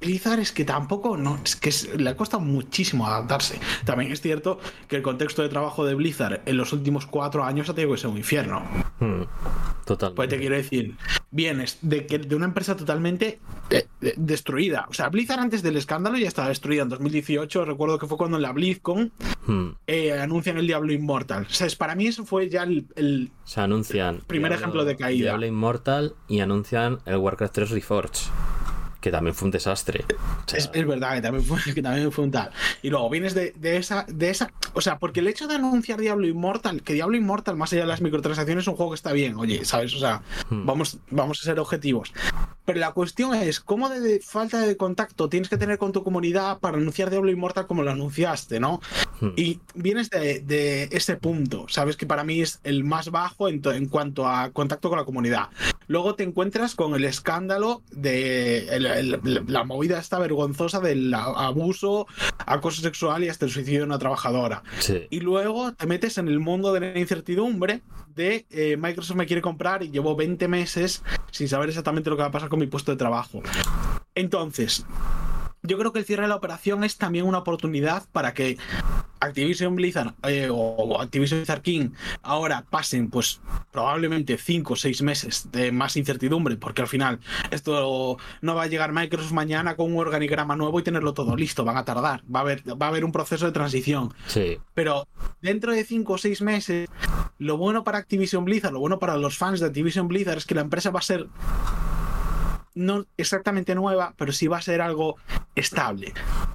Blizzard 0.00 0.40
es 0.40 0.52
que 0.52 0.64
tampoco, 0.64 1.16
no, 1.16 1.38
es 1.44 1.56
que 1.56 1.70
le 1.98 2.10
ha 2.10 2.16
costado 2.16 2.42
muchísimo 2.42 3.06
adaptarse. 3.06 3.60
También 3.84 4.10
es 4.10 4.20
cierto 4.20 4.58
que 4.88 4.96
el 4.96 5.02
contexto 5.02 5.42
de 5.42 5.48
trabajo 5.48 5.84
de 5.84 5.94
Blizzard 5.94 6.42
en 6.46 6.56
los 6.56 6.72
últimos 6.72 7.06
cuatro 7.06 7.44
años 7.44 7.68
ha 7.68 7.74
tenido 7.74 7.94
que 7.94 8.00
ser 8.00 8.10
un 8.10 8.16
infierno. 8.16 8.62
Hmm, 9.00 9.22
total. 9.84 10.14
Pues 10.14 10.28
te 10.28 10.38
quiero 10.38 10.56
decir, 10.56 10.96
vienes 11.30 11.78
de, 11.82 12.06
que, 12.06 12.18
de 12.18 12.34
una 12.34 12.46
empresa 12.46 12.76
totalmente 12.76 13.38
eh, 13.70 13.86
destruida. 14.16 14.86
O 14.88 14.94
sea, 14.94 15.10
Blizzard 15.10 15.40
antes 15.40 15.62
del 15.62 15.76
escándalo 15.76 16.16
ya 16.16 16.28
estaba 16.28 16.48
destruida 16.48 16.82
en 16.82 16.88
2018. 16.88 17.64
Recuerdo 17.64 17.98
que 17.98 18.06
fue 18.06 18.16
cuando 18.16 18.36
en 18.38 18.42
la 18.42 18.52
BlizzCon 18.52 19.12
hmm. 19.46 19.68
eh, 19.86 20.12
anuncian 20.12 20.56
el 20.56 20.66
Diablo 20.66 20.92
Immortal. 20.92 21.46
O 21.48 21.52
sea, 21.52 21.68
para 21.76 21.94
mí 21.94 22.06
eso 22.06 22.24
fue 22.24 22.48
ya 22.48 22.62
el, 22.62 23.30
Se 23.44 23.60
anuncian 23.60 24.22
primer 24.26 24.52
ejemplo 24.52 24.84
de 24.84 24.96
caída. 24.96 25.30
Diablo 25.30 25.46
Immortal 25.46 26.14
y 26.28 26.40
anuncian 26.40 27.00
el 27.04 27.16
Warcraft 27.16 27.54
3 27.54 27.70
Reforged 27.70 28.30
que 29.06 29.12
también 29.12 29.34
fue 29.36 29.46
un 29.46 29.52
desastre. 29.52 30.04
O 30.08 30.48
sea, 30.48 30.58
Es, 30.58 30.68
es 30.72 30.84
verdad 30.86 31.14
que 31.14 31.20
también 31.22 31.44
fue, 31.44 31.60
que 31.74 31.80
también 31.80 32.10
fue 32.10 32.24
un 32.24 32.32
tal. 32.32 32.50
Y 32.82 32.90
luego 32.90 33.08
vienes 33.08 33.34
de, 33.34 33.52
de 33.52 33.76
esa, 33.76 34.04
de 34.08 34.30
esa. 34.30 34.50
O 34.74 34.80
sea, 34.80 34.98
porque 34.98 35.20
el 35.20 35.28
hecho 35.28 35.46
de 35.46 35.54
anunciar 35.54 36.00
Diablo 36.00 36.26
Immortal, 36.26 36.82
que 36.82 36.94
Diablo 36.94 37.16
Immortal, 37.16 37.54
más 37.56 37.72
allá 37.72 37.82
de 37.82 37.88
las 37.88 38.00
microtransacciones, 38.00 38.64
es 38.64 38.68
un 38.68 38.74
juego 38.74 38.90
que 38.90 38.96
está 38.96 39.12
bien, 39.12 39.36
oye, 39.36 39.64
¿sabes? 39.64 39.94
O 39.94 39.98
sea, 40.00 40.22
Hmm. 40.50 40.66
vamos, 40.66 40.98
vamos 41.10 41.40
a 41.40 41.44
ser 41.44 41.58
objetivos. 41.60 42.12
Pero 42.64 42.80
la 42.80 42.90
cuestión 42.92 43.32
es, 43.34 43.60
¿cómo 43.60 43.88
de, 43.88 44.00
de 44.00 44.18
falta 44.20 44.58
de 44.60 44.76
contacto 44.76 45.28
tienes 45.28 45.48
que 45.48 45.56
tener 45.56 45.78
con 45.78 45.92
tu 45.92 46.02
comunidad 46.02 46.58
para 46.58 46.78
anunciar 46.78 47.10
Diablo 47.10 47.30
Immortal 47.30 47.66
como 47.68 47.84
lo 47.84 47.92
anunciaste, 47.92 48.58
¿no? 48.58 48.80
hmm. 49.20 49.28
Y 49.36 49.60
vienes 49.74 50.10
de, 50.10 50.40
de 50.40 50.88
ese 50.90 51.16
punto, 51.16 51.66
¿sabes? 51.68 51.96
Que 51.96 52.06
para 52.06 52.24
mí 52.24 52.40
es 52.40 52.58
el 52.64 52.82
más 52.82 53.10
bajo 53.10 53.48
en, 53.48 53.62
en 53.64 53.86
cuanto 53.86 54.26
a 54.26 54.50
contacto 54.50 54.88
con 54.88 54.98
la 54.98 55.04
comunidad. 55.04 55.48
Luego 55.88 56.14
te 56.14 56.24
encuentras 56.24 56.74
con 56.74 56.94
el 56.94 57.04
escándalo 57.04 57.82
de 57.90 58.66
el- 58.68 58.86
el- 58.86 59.20
la 59.46 59.64
movida 59.64 59.98
esta 59.98 60.18
vergonzosa 60.18 60.80
del 60.80 61.12
abuso, 61.14 62.06
acoso 62.38 62.82
sexual 62.82 63.22
y 63.24 63.28
hasta 63.28 63.44
el 63.44 63.50
suicidio 63.52 63.80
de 63.80 63.86
una 63.86 63.98
trabajadora. 63.98 64.62
Sí. 64.80 65.06
Y 65.10 65.20
luego 65.20 65.72
te 65.74 65.86
metes 65.86 66.18
en 66.18 66.28
el 66.28 66.40
mundo 66.40 66.72
de 66.72 66.80
la 66.80 66.98
incertidumbre 66.98 67.82
de 68.14 68.46
eh, 68.50 68.76
Microsoft 68.78 69.16
me 69.16 69.26
quiere 69.26 69.42
comprar 69.42 69.82
y 69.82 69.90
llevo 69.90 70.16
20 70.16 70.48
meses 70.48 71.02
sin 71.30 71.48
saber 71.48 71.68
exactamente 71.68 72.08
lo 72.10 72.16
que 72.16 72.22
va 72.22 72.28
a 72.28 72.32
pasar 72.32 72.48
con 72.48 72.58
mi 72.58 72.66
puesto 72.66 72.90
de 72.90 72.96
trabajo. 72.96 73.42
Entonces, 74.14 74.84
yo 75.66 75.78
creo 75.78 75.92
que 75.92 75.98
el 75.98 76.04
cierre 76.04 76.22
de 76.22 76.28
la 76.28 76.36
operación 76.36 76.84
es 76.84 76.96
también 76.96 77.26
una 77.26 77.38
oportunidad 77.38 78.04
para 78.12 78.34
que 78.34 78.58
Activision 79.20 79.76
Blizzard 79.76 80.14
eh, 80.24 80.48
o 80.50 81.00
Activision 81.00 81.40
Blizzard 81.40 81.62
King 81.62 81.90
ahora 82.22 82.64
pasen 82.68 83.10
pues 83.10 83.40
probablemente 83.72 84.36
5 84.36 84.72
o 84.72 84.76
6 84.76 85.02
meses 85.02 85.48
de 85.52 85.72
más 85.72 85.96
incertidumbre 85.96 86.56
porque 86.56 86.82
al 86.82 86.88
final 86.88 87.20
esto 87.50 88.18
no 88.40 88.54
va 88.54 88.64
a 88.64 88.66
llegar 88.66 88.92
Microsoft 88.92 89.32
mañana 89.32 89.76
con 89.76 89.92
un 89.92 89.98
organigrama 89.98 90.56
nuevo 90.56 90.78
y 90.78 90.82
tenerlo 90.82 91.14
todo 91.14 91.36
listo, 91.36 91.64
van 91.64 91.76
a 91.76 91.84
tardar, 91.84 92.22
va 92.32 92.40
a 92.40 92.42
haber, 92.42 92.62
va 92.70 92.86
a 92.86 92.88
haber 92.90 93.04
un 93.04 93.12
proceso 93.12 93.46
de 93.46 93.52
transición. 93.52 94.14
Sí. 94.26 94.58
Pero 94.74 95.08
dentro 95.40 95.72
de 95.72 95.84
5 95.84 96.12
o 96.12 96.18
6 96.18 96.42
meses, 96.42 96.88
lo 97.38 97.56
bueno 97.56 97.84
para 97.84 97.98
Activision 97.98 98.44
Blizzard, 98.44 98.72
lo 98.72 98.80
bueno 98.80 98.98
para 98.98 99.16
los 99.16 99.38
fans 99.38 99.60
de 99.60 99.66
Activision 99.66 100.08
Blizzard 100.08 100.38
es 100.38 100.46
que 100.46 100.54
la 100.54 100.60
empresa 100.62 100.90
va 100.90 101.00
a 101.00 101.02
ser 101.02 101.26
no 102.76 103.06
exactamente 103.16 103.74
nueva, 103.74 104.14
pero 104.16 104.30
sí 104.30 104.46
va 104.46 104.58
a 104.58 104.62
ser 104.62 104.80
algo 104.80 105.16
estable. 105.56 106.12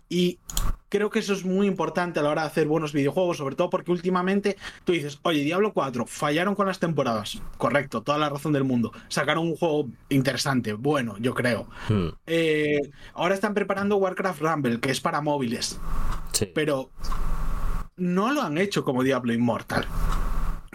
Y 0.08 0.40
creo 0.88 1.10
que 1.10 1.20
eso 1.20 1.34
es 1.34 1.44
muy 1.44 1.68
importante 1.68 2.20
a 2.20 2.24
la 2.24 2.30
hora 2.30 2.42
de 2.44 2.48
hacer 2.48 2.68
buenos 2.68 2.94
videojuegos, 2.94 3.38
sobre 3.38 3.56
todo 3.56 3.70
porque 3.70 3.92
últimamente 3.92 4.56
tú 4.86 4.92
dices, 4.94 5.20
oye, 5.24 5.42
Diablo 5.44 5.74
4, 5.74 6.06
fallaron 6.06 6.54
con 6.54 6.68
las 6.68 6.80
temporadas. 6.80 7.42
Correcto, 7.58 8.04
toda 8.04 8.18
la 8.20 8.30
razón 8.30 8.54
del 8.54 8.64
mundo. 8.64 8.92
Sacaron 9.08 9.48
un 9.48 9.56
juego 9.58 9.90
interesante, 10.10 10.74
bueno, 10.74 11.16
yo 11.20 11.34
creo. 11.34 11.68
Hmm. 11.90 12.10
Eh, 12.28 12.80
ahora 13.16 13.34
están 13.36 13.54
preparando 13.54 13.98
Warcraft 13.98 14.42
Rumble, 14.42 14.80
que 14.80 14.92
es 14.92 15.02
para 15.02 15.22
móviles 15.22 15.80
Sí. 16.34 16.46
pero 16.54 16.92
no 17.98 18.32
lo 18.32 18.42
han 18.42 18.58
hecho 18.58 18.84
como 18.84 19.04
Diablo 19.04 19.34
Immortal. 19.34 19.86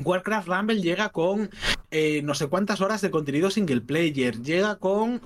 Warcraft 0.04 0.48
Rumble 0.48 0.82
llega 0.82 1.08
con 1.10 1.50
eh, 1.90 2.20
no 2.22 2.34
sé 2.34 2.48
cuántas 2.48 2.80
horas 2.80 3.00
de 3.00 3.10
contenido 3.10 3.50
single 3.50 3.80
player, 3.80 4.42
llega 4.42 4.76
con 4.76 5.22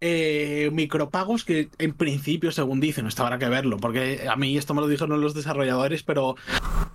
eh, 0.00 0.70
micropagos 0.72 1.44
que 1.44 1.68
en 1.78 1.92
principio, 1.92 2.52
según 2.52 2.80
dicen, 2.80 3.06
esto 3.06 3.24
habrá 3.24 3.38
que 3.38 3.48
verlo, 3.48 3.76
porque 3.78 4.26
a 4.28 4.36
mí 4.36 4.56
esto 4.56 4.74
me 4.74 4.80
lo 4.80 4.88
dijeron 4.88 5.20
los 5.20 5.34
desarrolladores, 5.34 6.02
pero 6.02 6.36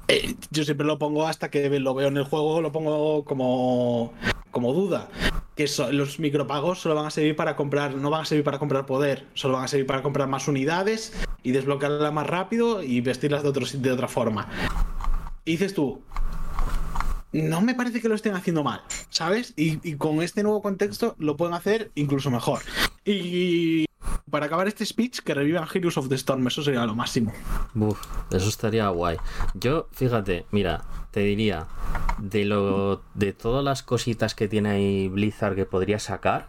eh, 0.07 0.35
yo 0.51 0.63
siempre 0.63 0.87
lo 0.87 0.97
pongo 0.97 1.27
hasta 1.27 1.49
que 1.49 1.79
lo 1.79 1.93
veo 1.93 2.07
en 2.07 2.17
el 2.17 2.23
juego, 2.23 2.61
lo 2.61 2.71
pongo 2.71 3.23
como, 3.25 4.13
como 4.51 4.73
duda. 4.73 5.09
Que 5.55 5.67
los 5.91 6.19
micropagos 6.19 6.79
solo 6.79 6.95
van 6.95 7.07
a 7.07 7.11
servir 7.11 7.35
para 7.35 7.55
comprar, 7.55 7.93
no 7.95 8.09
van 8.09 8.21
a 8.21 8.25
servir 8.25 8.45
para 8.45 8.59
comprar 8.59 8.85
poder, 8.85 9.27
solo 9.33 9.55
van 9.55 9.65
a 9.65 9.67
servir 9.67 9.85
para 9.85 10.01
comprar 10.01 10.29
más 10.29 10.47
unidades 10.47 11.13
y 11.43 11.51
desbloquearlas 11.51 12.13
más 12.13 12.25
rápido 12.25 12.81
y 12.81 13.01
vestirlas 13.01 13.43
de, 13.43 13.49
otro, 13.49 13.65
de 13.71 13.91
otra 13.91 14.07
forma. 14.07 14.47
Y 15.43 15.51
dices 15.51 15.73
tú, 15.73 16.01
no 17.31 17.61
me 17.61 17.75
parece 17.75 18.01
que 18.01 18.09
lo 18.09 18.15
estén 18.15 18.33
haciendo 18.33 18.63
mal, 18.63 18.81
¿sabes? 19.09 19.53
Y, 19.55 19.95
con 19.95 20.21
este 20.21 20.43
nuevo 20.43 20.61
contexto 20.61 21.15
lo 21.19 21.37
pueden 21.37 21.53
hacer 21.53 21.91
incluso 21.95 22.31
mejor. 22.31 22.61
Y 23.05 23.85
para 24.29 24.47
acabar 24.47 24.67
este 24.67 24.85
speech, 24.85 25.19
que 25.19 25.33
revivan 25.33 25.67
Heroes 25.71 25.97
of 25.97 26.09
the 26.09 26.15
Storm, 26.15 26.45
eso 26.47 26.63
sería 26.63 26.85
lo 26.85 26.95
máximo. 26.95 27.31
Uf, 27.75 27.99
eso 28.31 28.49
estaría 28.49 28.87
guay. 28.89 29.17
Yo, 29.53 29.87
fíjate, 29.91 30.45
mira, 30.51 30.83
te 31.11 31.21
diría, 31.21 31.67
de 32.19 32.45
lo 32.45 33.01
de 33.13 33.33
todas 33.33 33.63
las 33.63 33.83
cositas 33.83 34.35
que 34.35 34.47
tiene 34.47 34.69
ahí 34.69 35.07
Blizzard 35.07 35.55
que 35.55 35.65
podría 35.65 35.99
sacar, 35.99 36.47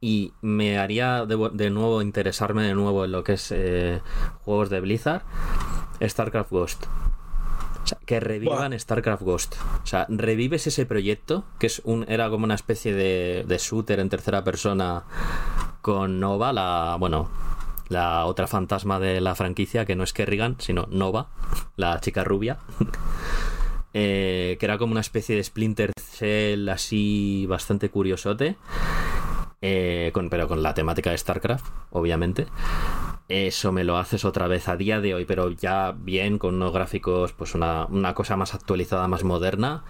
y 0.00 0.32
me 0.40 0.78
haría 0.78 1.26
de, 1.26 1.50
de 1.52 1.70
nuevo 1.70 2.00
interesarme 2.02 2.62
de 2.62 2.74
nuevo 2.74 3.04
en 3.04 3.12
lo 3.12 3.22
que 3.22 3.34
es 3.34 3.52
eh, 3.52 4.00
juegos 4.44 4.70
de 4.70 4.80
Blizzard, 4.80 5.22
StarCraft 6.02 6.50
Ghost. 6.50 6.86
O 7.82 7.86
sea, 7.86 7.98
que 8.04 8.20
revivan 8.20 8.78
StarCraft 8.78 9.22
Ghost. 9.22 9.54
O 9.82 9.86
sea, 9.86 10.06
revives 10.08 10.66
ese 10.66 10.86
proyecto, 10.86 11.44
que 11.58 11.66
es 11.66 11.80
un, 11.84 12.04
era 12.08 12.28
como 12.30 12.44
una 12.44 12.54
especie 12.54 12.94
de, 12.94 13.44
de 13.46 13.58
shooter 13.58 14.00
en 14.00 14.08
tercera 14.08 14.44
persona 14.44 15.04
con 15.82 16.20
Nova, 16.20 16.52
la. 16.52 16.96
Bueno, 16.98 17.28
la 17.88 18.24
otra 18.24 18.46
fantasma 18.46 19.00
de 19.00 19.20
la 19.20 19.34
franquicia, 19.34 19.84
que 19.84 19.96
no 19.96 20.04
es 20.04 20.12
Kerrigan, 20.12 20.56
sino 20.58 20.86
Nova, 20.90 21.28
la 21.76 22.00
chica 22.00 22.24
rubia. 22.24 22.58
Eh, 23.92 24.56
que 24.60 24.66
era 24.66 24.78
como 24.78 24.92
una 24.92 25.00
especie 25.00 25.34
de 25.34 25.42
Splinter 25.42 25.90
Cell 26.00 26.68
así 26.68 27.44
bastante 27.48 27.90
curiosote. 27.90 28.56
Eh, 29.62 30.10
con, 30.14 30.30
pero 30.30 30.46
con 30.46 30.62
la 30.62 30.74
temática 30.74 31.10
de 31.10 31.18
StarCraft, 31.18 31.66
obviamente. 31.90 32.46
Eso 33.30 33.70
me 33.70 33.84
lo 33.84 33.96
haces 33.96 34.24
otra 34.24 34.48
vez 34.48 34.68
a 34.68 34.76
día 34.76 35.00
de 35.00 35.14
hoy, 35.14 35.24
pero 35.24 35.50
ya 35.50 35.94
bien, 35.96 36.36
con 36.36 36.56
unos 36.56 36.72
gráficos, 36.72 37.32
pues 37.32 37.54
una, 37.54 37.86
una 37.86 38.12
cosa 38.12 38.36
más 38.36 38.54
actualizada, 38.54 39.06
más 39.06 39.22
moderna. 39.22 39.84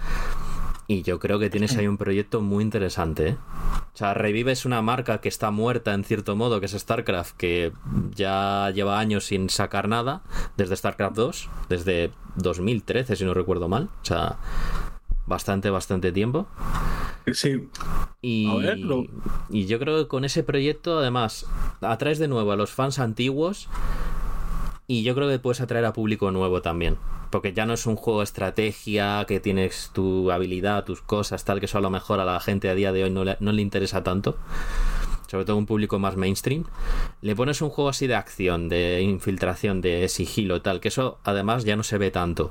Y 0.87 1.03
yo 1.05 1.19
creo 1.19 1.39
que 1.39 1.49
tienes 1.49 1.75
ahí 1.79 1.87
un 1.87 1.97
proyecto 1.97 2.43
muy 2.43 2.63
interesante. 2.63 3.29
¿eh? 3.29 3.37
O 3.95 3.97
sea, 3.97 4.13
revives 4.13 4.67
una 4.67 4.83
marca 4.83 5.23
que 5.23 5.31
está 5.31 5.51
muerta 5.51 5.95
en 5.95 6.05
cierto 6.05 6.37
modo, 6.37 6.61
que 6.61 6.67
es 6.67 6.73
StarCraft, 6.73 7.35
que 7.39 7.73
ya 8.15 8.71
lleva 8.75 8.99
años 8.99 9.25
sin 9.25 9.49
sacar 9.49 9.89
nada, 9.89 10.21
desde 10.59 10.77
StarCraft 10.77 11.17
2, 11.17 11.49
desde 11.71 12.11
2013, 12.37 13.17
si 13.17 13.25
no 13.25 13.33
recuerdo 13.33 13.69
mal. 13.69 13.85
O 14.03 14.05
sea, 14.05 14.37
bastante, 15.31 15.71
bastante 15.71 16.13
tiempo. 16.13 16.47
Sí. 17.33 17.69
Y, 18.21 18.47
A 18.51 18.55
ver, 18.57 18.79
lo- 18.81 19.07
y 19.49 19.65
yo 19.67 19.79
creo 19.79 19.97
que 20.03 20.09
con 20.09 20.25
ese 20.25 20.43
proyecto, 20.43 20.99
además, 20.99 21.47
atraes 21.81 22.19
de 22.19 22.29
nuevo 22.29 22.53
a 22.53 22.57
los 22.57 22.71
fans 22.73 22.99
antiguos. 22.99 23.69
Y 24.87 25.05
yo 25.05 25.15
creo 25.15 25.29
que 25.29 25.39
puedes 25.39 25.61
atraer 25.61 25.85
a 25.85 25.93
público 25.93 26.31
nuevo 26.33 26.61
también. 26.63 26.99
Porque 27.31 27.53
ya 27.53 27.65
no 27.65 27.75
es 27.75 27.87
un 27.87 27.95
juego 27.95 28.19
de 28.21 28.25
estrategia, 28.25 29.25
que 29.29 29.39
tienes 29.39 29.91
tu 29.95 30.33
habilidad, 30.33 30.85
tus 30.85 31.01
cosas, 31.01 31.45
tal, 31.45 31.61
que 31.61 31.67
eso 31.67 31.79
a 31.79 31.81
lo 31.81 31.89
mejor 31.91 32.19
a 32.19 32.25
la 32.25 32.41
gente 32.41 32.69
a 32.69 32.75
día 32.75 32.91
de 32.91 33.05
hoy 33.05 33.11
no 33.11 33.23
le, 33.25 33.37
no 33.39 33.53
le 33.53 33.63
interesa 33.63 34.03
tanto. 34.03 34.37
Sobre 35.29 35.45
todo 35.45 35.57
un 35.57 35.67
público 35.67 36.01
más 36.01 36.17
mainstream. 36.17 36.65
Le 37.23 37.37
pones 37.37 37.63
un 37.63 37.71
juego 37.71 37.89
así 37.91 38.09
de 38.09 38.17
acción, 38.17 38.69
de 38.69 39.01
infiltración, 39.03 39.81
de 39.81 40.09
sigilo, 40.09 40.61
tal, 40.61 40.81
que 40.81 40.89
eso 40.89 41.19
además 41.23 41.63
ya 41.65 41.77
no 41.77 41.85
se 41.85 41.99
ve 41.99 42.11
tanto. 42.11 42.51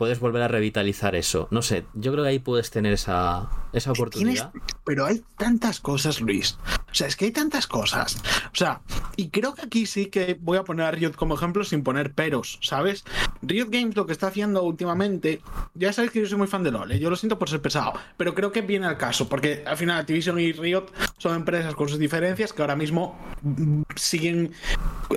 Puedes 0.00 0.18
volver 0.18 0.40
a 0.40 0.48
revitalizar 0.48 1.14
eso. 1.14 1.46
No 1.50 1.60
sé, 1.60 1.84
yo 1.92 2.10
creo 2.10 2.24
que 2.24 2.30
ahí 2.30 2.38
puedes 2.38 2.70
tener 2.70 2.94
esa, 2.94 3.50
esa 3.74 3.90
Tienes- 3.92 3.98
oportunidad. 4.00 4.52
pero 4.82 5.04
hay 5.04 5.22
tantas 5.36 5.78
cosas, 5.78 6.22
Luis. 6.22 6.56
O 6.90 6.94
sea, 6.94 7.06
es 7.06 7.16
que 7.16 7.26
hay 7.26 7.32
tantas 7.32 7.66
cosas. 7.66 8.16
O 8.46 8.56
sea, 8.56 8.80
y 9.16 9.28
creo 9.28 9.54
que 9.54 9.60
aquí 9.60 9.84
sí 9.84 10.06
que 10.06 10.38
voy 10.40 10.56
a 10.56 10.64
poner 10.64 10.86
a 10.86 10.90
Riot 10.90 11.12
como 11.16 11.34
ejemplo 11.34 11.64
sin 11.64 11.82
poner 11.84 12.14
peros, 12.14 12.58
¿sabes? 12.62 13.04
Riot 13.42 13.68
Games 13.68 13.94
lo 13.94 14.06
que 14.06 14.12
está 14.12 14.28
haciendo 14.28 14.62
últimamente, 14.62 15.42
ya 15.74 15.92
sabéis 15.92 16.12
que 16.12 16.20
yo 16.20 16.26
soy 16.26 16.38
muy 16.38 16.46
fan 16.46 16.62
de 16.62 16.70
LoL, 16.70 16.92
¿eh? 16.92 16.98
yo 16.98 17.10
lo 17.10 17.16
siento 17.16 17.38
por 17.38 17.50
ser 17.50 17.60
pesado, 17.60 17.92
pero 18.16 18.34
creo 18.34 18.52
que 18.52 18.62
viene 18.62 18.86
al 18.86 18.96
caso, 18.96 19.28
porque 19.28 19.62
al 19.66 19.76
final 19.76 19.98
Activision 20.00 20.40
y 20.40 20.52
Riot 20.52 20.86
son 21.18 21.36
empresas 21.36 21.74
con 21.74 21.90
sus 21.90 21.98
diferencias 21.98 22.54
que 22.54 22.62
ahora 22.62 22.74
mismo 22.74 23.18
mm, 23.42 23.82
siguen... 23.96 24.52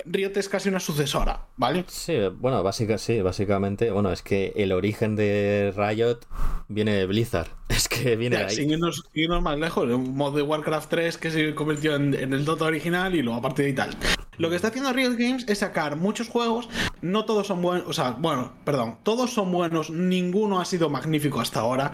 Riot 0.06 0.32
es 0.36 0.50
casi 0.50 0.68
una 0.70 0.80
sucesora, 0.82 1.46
¿vale? 1.56 1.86
Sí, 1.88 2.18
bueno, 2.40 2.62
básica, 2.64 2.98
sí, 2.98 3.22
básicamente, 3.22 3.90
bueno, 3.92 4.12
es 4.12 4.22
que 4.22 4.52
el 4.56 4.73
origen 4.74 5.16
de 5.16 5.74
Riot 5.76 6.20
viene 6.68 6.94
de 6.94 7.06
Blizzard. 7.06 7.48
Es 7.74 7.88
que 7.88 8.16
viene 8.16 8.38
de 8.38 8.44
ahí. 8.46 8.56
sin, 8.56 8.70
irnos, 8.70 9.04
sin 9.14 9.24
irnos 9.24 9.42
más 9.42 9.58
lejos, 9.58 9.86
un 9.90 10.16
mod 10.16 10.36
de 10.36 10.44
Warcraft 10.44 10.90
3 10.92 11.18
que 11.18 11.32
se 11.32 11.56
convirtió 11.56 11.96
en, 11.96 12.14
en 12.14 12.32
el 12.34 12.46
Dota 12.46 12.66
original 12.66 13.16
y 13.16 13.22
luego 13.24 13.40
a 13.40 13.42
partir 13.42 13.66
de 13.66 13.70
ahí 13.72 13.76
tal. 13.76 13.98
Lo 14.38 14.50
que 14.50 14.56
está 14.56 14.68
haciendo 14.68 14.94
Riot 14.94 15.16
Games 15.18 15.46
es 15.48 15.60
sacar 15.60 15.96
muchos 15.96 16.28
juegos, 16.30 16.70
no 17.02 17.26
todos 17.26 17.48
son 17.48 17.62
buenos, 17.64 17.88
o 17.88 17.94
sea, 17.94 18.12
bueno, 18.12 18.52
perdón, 18.64 18.98
todos 19.04 19.32
son 19.34 19.52
buenos, 19.52 19.90
ninguno 19.90 20.60
ha 20.62 20.66
sido 20.66 20.90
magnífico 20.90 21.40
hasta 21.40 21.62
ahora, 21.62 21.94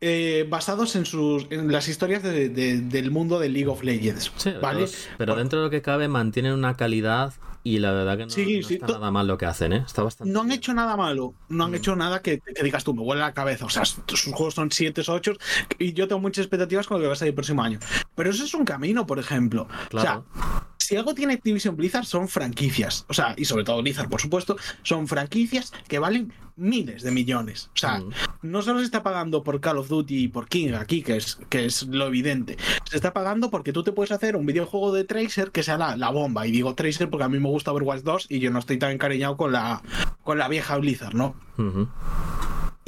eh, 0.00 0.46
basados 0.48 0.96
en 0.96 1.04
sus 1.06 1.46
en 1.50 1.70
las 1.72 1.88
historias 1.88 2.22
de- 2.22 2.48
de- 2.48 2.80
del 2.80 3.10
mundo 3.10 3.38
de 3.38 3.48
League 3.50 3.68
of 3.68 3.82
Legends, 3.82 4.32
Sí, 4.36 4.52
¿vale? 4.62 4.82
los- 4.82 5.08
pero 5.18 5.34
dentro 5.36 5.58
de 5.60 5.64
lo 5.66 5.70
que 5.70 5.82
cabe 5.82 6.08
mantienen 6.08 6.52
una 6.52 6.74
calidad 6.74 7.34
y 7.74 7.78
la 7.78 7.92
verdad 7.92 8.16
que 8.16 8.24
no, 8.24 8.30
Sí, 8.30 8.60
no 8.60 8.66
sí, 8.66 8.74
está 8.74 8.86
nada 8.86 9.10
mal 9.10 9.26
lo 9.26 9.36
que 9.36 9.44
hacen, 9.46 9.72
¿eh? 9.72 9.82
Está 9.86 10.02
bastante 10.02 10.32
no 10.32 10.40
han 10.40 10.46
bien. 10.46 10.58
hecho 10.58 10.72
nada 10.72 10.96
malo, 10.96 11.34
no 11.48 11.64
han 11.64 11.74
hecho 11.74 11.94
nada 11.96 12.22
que, 12.22 12.40
que 12.40 12.62
digas 12.62 12.82
tú, 12.84 12.94
me 12.94 13.02
huele 13.02 13.20
la 13.20 13.34
cabeza. 13.34 13.66
O 13.66 13.70
sea, 13.70 13.84
sus 13.84 14.22
juegos 14.32 14.54
son 14.54 14.70
7 14.70 15.02
o 15.06 15.12
8 15.12 15.32
y 15.78 15.92
yo 15.92 16.08
tengo 16.08 16.20
muchas 16.20 16.44
expectativas 16.44 16.86
con 16.86 16.96
lo 16.98 17.02
que 17.02 17.08
va 17.08 17.12
a 17.12 17.16
salir 17.16 17.30
el 17.32 17.34
próximo 17.34 17.62
año. 17.62 17.78
Pero 18.14 18.30
eso 18.30 18.44
es 18.44 18.54
un 18.54 18.64
camino, 18.64 19.06
por 19.06 19.18
ejemplo. 19.18 19.68
Claro. 19.90 20.24
O 20.34 20.40
sea, 20.42 20.62
si 20.88 20.96
algo 20.96 21.14
tiene 21.14 21.34
Activision 21.34 21.76
Blizzard 21.76 22.06
son 22.06 22.28
franquicias. 22.28 23.04
O 23.08 23.14
sea, 23.14 23.34
y 23.36 23.44
sobre 23.44 23.64
todo 23.64 23.82
Blizzard, 23.82 24.08
por 24.08 24.22
supuesto, 24.22 24.56
son 24.82 25.06
franquicias 25.06 25.70
que 25.86 25.98
valen 25.98 26.32
miles 26.56 27.02
de 27.02 27.10
millones. 27.10 27.70
O 27.74 27.76
sea, 27.78 27.98
Mm. 27.98 28.10
no 28.42 28.62
solo 28.62 28.78
se 28.78 28.86
está 28.86 29.02
pagando 29.02 29.44
por 29.44 29.60
Call 29.60 29.76
of 29.78 29.88
Duty 29.88 30.24
y 30.24 30.28
por 30.28 30.48
King 30.48 30.72
aquí, 30.72 31.02
que 31.02 31.16
es, 31.18 31.38
que 31.50 31.66
es 31.66 31.82
lo 31.82 32.06
evidente. 32.06 32.56
Se 32.88 32.96
está 32.96 33.12
pagando 33.12 33.50
porque 33.50 33.72
tú 33.74 33.82
te 33.84 33.92
puedes 33.92 34.12
hacer 34.12 34.34
un 34.34 34.46
videojuego 34.46 34.92
de 34.94 35.04
Tracer 35.04 35.50
que 35.52 35.62
sea 35.62 35.76
la, 35.76 35.94
la 35.96 36.08
bomba. 36.10 36.46
Y 36.46 36.50
digo 36.50 36.74
Tracer 36.74 37.10
porque 37.10 37.24
a 37.24 37.28
mí 37.28 37.38
me 37.38 37.48
gusta 37.48 37.70
Overwatch 37.72 38.02
2 38.02 38.26
y 38.30 38.38
yo 38.40 38.50
no 38.50 38.58
estoy 38.58 38.78
tan 38.78 38.90
encariñado 38.92 39.36
con 39.36 39.52
la, 39.52 39.82
con 40.24 40.38
la 40.38 40.48
vieja 40.48 40.76
Blizzard, 40.78 41.14
¿no? 41.14 41.34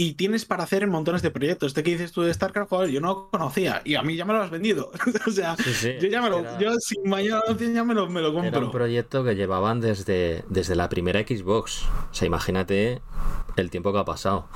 Y 0.02 0.14
tienes 0.14 0.46
para 0.46 0.64
hacer 0.64 0.86
montones 0.86 1.20
de 1.20 1.30
proyectos. 1.30 1.68
Este 1.68 1.82
que 1.82 1.90
dices 1.90 2.10
tú 2.12 2.22
de 2.22 2.32
StarCraft, 2.32 2.70
joder, 2.70 2.88
yo 2.90 3.02
no 3.02 3.08
lo 3.08 3.28
conocía 3.28 3.82
y 3.84 3.96
a 3.96 4.02
mí 4.02 4.16
ya 4.16 4.24
me 4.24 4.32
lo 4.32 4.40
has 4.42 4.50
vendido. 4.50 4.90
o 5.26 5.30
sea, 5.30 5.56
Sí, 5.58 5.74
sí. 5.74 5.92
yo 6.00 6.08
ya 6.08 6.22
me 6.22 6.30
lo, 6.30 6.38
Era- 6.38 6.58
yo 6.58 6.70
sin 6.78 7.02
mañana 7.10 7.42
ya 7.58 7.84
me 7.84 7.92
lo, 7.92 8.08
me 8.08 8.22
lo 8.22 8.28
Era 8.30 8.38
un 8.38 8.50
compro. 8.50 8.70
proyecto 8.70 9.22
que 9.24 9.34
llevaban 9.36 9.80
desde, 9.82 10.42
desde 10.48 10.74
la 10.74 10.88
primera 10.88 11.20
Xbox. 11.20 11.84
O 12.10 12.14
sea, 12.14 12.26
imagínate 12.26 13.02
el 13.56 13.68
tiempo 13.70 13.92
que 13.92 13.98
ha 13.98 14.04
pasado. 14.06 14.48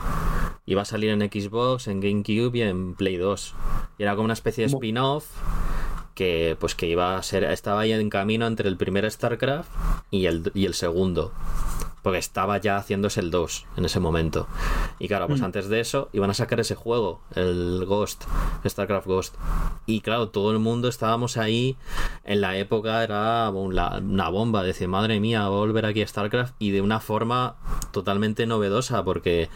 Iba 0.64 0.80
a 0.80 0.86
salir 0.86 1.10
en 1.10 1.20
Xbox, 1.20 1.88
en 1.88 2.00
GameCube 2.00 2.56
y 2.56 2.62
en 2.62 2.94
Play 2.94 3.18
2. 3.18 3.54
Y 3.98 4.02
era 4.02 4.12
como 4.14 4.24
una 4.24 4.32
especie 4.32 4.64
de 4.66 4.72
spin-off 4.72 5.26
que 6.14 6.56
pues 6.58 6.74
que 6.74 6.86
iba 6.86 7.16
a 7.18 7.22
ser 7.22 7.44
estaba 7.44 7.80
ahí 7.80 7.92
en 7.92 8.08
camino 8.08 8.46
entre 8.46 8.68
el 8.70 8.76
primer 8.78 9.10
StarCraft 9.10 9.68
y 10.10 10.24
el, 10.26 10.50
y 10.54 10.64
el 10.64 10.72
segundo 10.74 11.32
porque 12.04 12.18
estaba 12.18 12.58
ya 12.58 12.76
haciéndose 12.76 13.18
el 13.20 13.30
2 13.30 13.66
en 13.78 13.86
ese 13.86 13.98
momento 13.98 14.46
y 14.98 15.08
claro 15.08 15.26
pues 15.26 15.40
Mm. 15.40 15.44
antes 15.44 15.68
de 15.68 15.80
eso 15.80 16.10
iban 16.12 16.30
a 16.30 16.34
sacar 16.34 16.60
ese 16.60 16.74
juego 16.74 17.22
el 17.34 17.84
Ghost 17.86 18.24
StarCraft 18.64 19.06
Ghost 19.06 19.34
y 19.86 20.02
claro 20.02 20.28
todo 20.28 20.52
el 20.52 20.58
mundo 20.58 20.88
estábamos 20.88 21.38
ahí 21.38 21.76
en 22.24 22.42
la 22.42 22.58
época 22.58 23.02
era 23.02 23.48
una, 23.50 24.28
bomba 24.28 24.62
decir 24.62 24.86
madre 24.86 25.18
mía 25.18 25.48
volver 25.48 25.86
aquí 25.86 26.02
a 26.02 26.06
StarCraft 26.06 26.54
y 26.58 26.70
de 26.70 26.82
una 26.82 27.00
forma 27.00 27.56
totalmente 27.90 28.46
novedosa 28.46 29.02
porque 29.02 29.48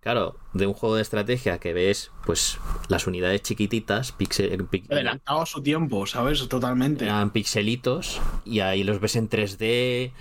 claro 0.00 0.34
de 0.54 0.66
un 0.66 0.74
juego 0.74 0.96
de 0.96 1.02
estrategia 1.02 1.58
que 1.58 1.72
ves 1.72 2.10
pues 2.26 2.58
las 2.88 3.06
unidades 3.06 3.42
chiquititas 3.42 4.12
pixel, 4.12 4.68
pic- 4.68 4.90
Adelantado 4.90 5.44
su 5.46 5.62
tiempo, 5.62 6.06
¿sabes? 6.06 6.46
Totalmente. 6.48 7.04
eran 7.06 7.30
pixelitos 7.30 8.20
y 8.44 8.60
ahí 8.60 8.84
los 8.84 9.00
ves 9.00 9.16
en 9.16 9.28
3D 9.28 10.12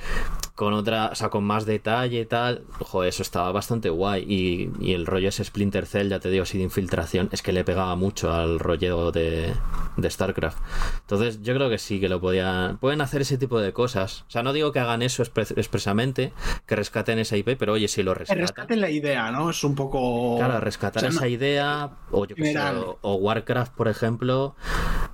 con 0.55 0.73
otra, 0.73 1.09
o 1.11 1.15
sea, 1.15 1.29
con 1.29 1.43
más 1.43 1.65
detalle 1.65 2.21
y 2.21 2.25
tal. 2.25 2.63
Joder, 2.79 3.09
eso 3.09 3.23
estaba 3.23 3.51
bastante 3.51 3.89
guay. 3.89 4.23
Y, 4.27 4.69
y 4.79 4.93
el 4.93 5.07
rollo 5.07 5.29
ese 5.29 5.43
Splinter 5.43 5.87
Cell, 5.87 6.09
ya 6.09 6.19
te 6.19 6.29
digo, 6.29 6.43
así 6.43 6.57
de 6.59 6.63
infiltración, 6.65 7.29
es 7.31 7.41
que 7.41 7.51
le 7.51 7.63
pegaba 7.63 7.95
mucho 7.95 8.31
al 8.31 8.59
rollo 8.59 9.11
de, 9.11 9.53
de 9.97 10.09
StarCraft. 10.09 10.59
Entonces, 11.01 11.41
yo 11.41 11.55
creo 11.55 11.69
que 11.69 11.79
sí 11.79 11.99
que 11.99 12.09
lo 12.09 12.21
podían. 12.21 12.77
Pueden 12.77 13.01
hacer 13.01 13.21
ese 13.21 13.39
tipo 13.39 13.59
de 13.59 13.73
cosas. 13.73 14.21
O 14.27 14.31
sea, 14.31 14.43
no 14.43 14.53
digo 14.53 14.71
que 14.71 14.79
hagan 14.79 15.01
eso 15.01 15.23
expre- 15.23 15.57
expresamente, 15.57 16.31
que 16.67 16.75
rescaten 16.75 17.17
esa 17.17 17.37
IP, 17.37 17.55
pero 17.57 17.73
oye, 17.73 17.87
si 17.87 18.03
lo 18.03 18.13
Que 18.13 18.19
rescatan. 18.19 18.41
rescaten 18.41 18.81
la 18.81 18.91
idea, 18.91 19.31
¿no? 19.31 19.49
Es 19.49 19.63
un 19.63 19.73
poco. 19.73 20.20
Claro, 20.37 20.59
rescatar 20.59 21.05
o 21.05 21.11
sea, 21.11 21.17
esa 21.17 21.27
idea, 21.27 21.91
o 22.11 22.25
yo 22.25 22.35
qué 22.35 22.53
sé, 22.53 22.59
o, 22.59 22.97
o 23.01 23.15
Warcraft, 23.15 23.73
por 23.73 23.87
ejemplo, 23.87 24.55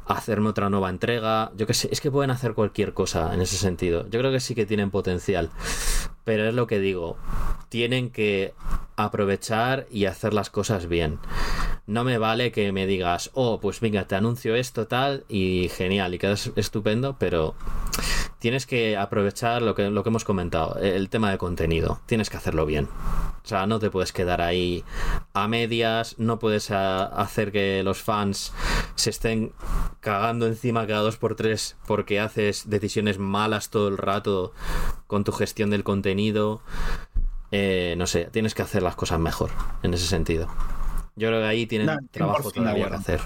hacerme 0.05 0.49
otra 0.49 0.69
nueva 0.69 0.89
entrega, 0.89 1.51
yo 1.55 1.67
qué 1.67 1.73
sé, 1.73 1.89
es 1.91 2.01
que 2.01 2.11
pueden 2.11 2.31
hacer 2.31 2.53
cualquier 2.53 2.93
cosa 2.93 3.33
en 3.33 3.41
ese 3.41 3.57
sentido. 3.57 4.07
Yo 4.09 4.19
creo 4.19 4.31
que 4.31 4.39
sí 4.39 4.55
que 4.55 4.65
tienen 4.65 4.91
potencial, 4.91 5.49
pero 6.23 6.47
es 6.47 6.53
lo 6.53 6.67
que 6.67 6.79
digo, 6.79 7.17
tienen 7.69 8.09
que 8.09 8.53
aprovechar 8.95 9.87
y 9.91 10.05
hacer 10.05 10.33
las 10.33 10.49
cosas 10.49 10.87
bien. 10.87 11.19
No 11.85 12.03
me 12.03 12.17
vale 12.17 12.51
que 12.51 12.71
me 12.71 12.85
digas, 12.85 13.31
oh, 13.33 13.59
pues 13.59 13.79
venga, 13.79 14.07
te 14.07 14.15
anuncio 14.15 14.55
esto 14.55 14.87
tal 14.87 15.23
y 15.29 15.69
genial 15.69 16.13
y 16.13 16.19
quedas 16.19 16.51
estupendo, 16.55 17.15
pero 17.17 17.55
tienes 18.47 18.65
que 18.65 18.95
aprovechar 18.95 19.61
lo 19.61 19.75
que, 19.75 19.89
lo 19.89 20.03
que 20.03 20.09
hemos 20.09 20.23
comentado, 20.23 20.77
el 20.79 21.09
tema 21.09 21.29
de 21.31 21.37
contenido, 21.37 21.99
tienes 22.05 22.29
que 22.29 22.37
hacerlo 22.37 22.65
bien. 22.65 22.87
O 23.43 23.45
sea, 23.45 23.67
no 23.67 23.77
te 23.77 23.89
puedes 23.91 24.13
quedar 24.13 24.39
ahí 24.39 24.85
a 25.33 25.49
medias, 25.49 26.15
no 26.17 26.39
puedes 26.39 26.71
a- 26.71 27.07
hacer 27.07 27.51
que 27.51 27.83
los 27.83 28.01
fans 28.01 28.53
se 28.95 29.09
estén 29.09 29.51
cagando 29.99 30.47
encima 30.47 30.87
cada 30.87 31.01
dos 31.01 31.17
por 31.17 31.35
tres 31.35 31.75
porque 31.87 32.21
haces 32.21 32.69
decisiones 32.69 33.19
malas 33.19 33.69
todo 33.69 33.89
el 33.89 33.97
rato 33.97 34.53
con 35.07 35.25
tu 35.25 35.33
gestión 35.33 35.69
del 35.69 35.83
contenido. 35.83 36.61
Eh, 37.51 37.95
no 37.97 38.07
sé, 38.07 38.29
tienes 38.31 38.55
que 38.55 38.61
hacer 38.61 38.81
las 38.81 38.95
cosas 38.95 39.19
mejor 39.19 39.49
en 39.83 39.93
ese 39.93 40.07
sentido. 40.07 40.47
Yo 41.17 41.27
creo 41.27 41.41
que 41.41 41.47
ahí 41.47 41.65
tienen 41.67 41.87
No, 41.87 41.97
trabajo 42.11 42.43
100% 42.49 42.53
de 42.53 42.59
todavía 42.61 42.87
que 42.89 42.95
hacer. 42.95 43.19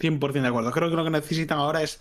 100% 0.00 0.32
de 0.42 0.48
acuerdo. 0.48 0.70
Creo 0.72 0.90
que 0.90 0.96
lo 0.96 1.04
que 1.04 1.10
necesitan 1.10 1.58
ahora 1.58 1.82
es 1.82 2.00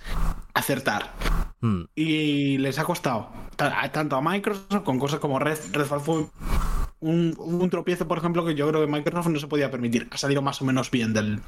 acertar. 0.53 1.13
Mm, 1.61 1.81
Y 1.95 2.57
les 2.59 2.79
ha 2.79 2.83
costado. 2.85 3.29
Ta- 3.55 3.91
Tanto 3.91 4.15
a 4.15 4.21
Microsoft 4.21 4.83
con 4.83 4.97
cosas 4.99 5.19
como 5.19 5.37
Red, 5.39 5.57
Redfall 5.73 5.99
fue 5.99 6.25
un, 7.01 7.35
un 7.37 7.69
tropiezo, 7.69 8.07
por 8.07 8.17
ejemplo, 8.17 8.45
que 8.45 8.55
yo 8.55 8.67
creo 8.69 8.81
que 8.85 8.91
Microsoft 8.91 9.27
no 9.27 9.39
se 9.39 9.47
podía 9.47 9.69
permitir. 9.69 10.07
Ha 10.11 10.17
salido 10.17 10.41
más 10.41 10.61
o 10.61 10.65
menos 10.65 10.89
bien 10.91 11.13
del, 11.13 11.41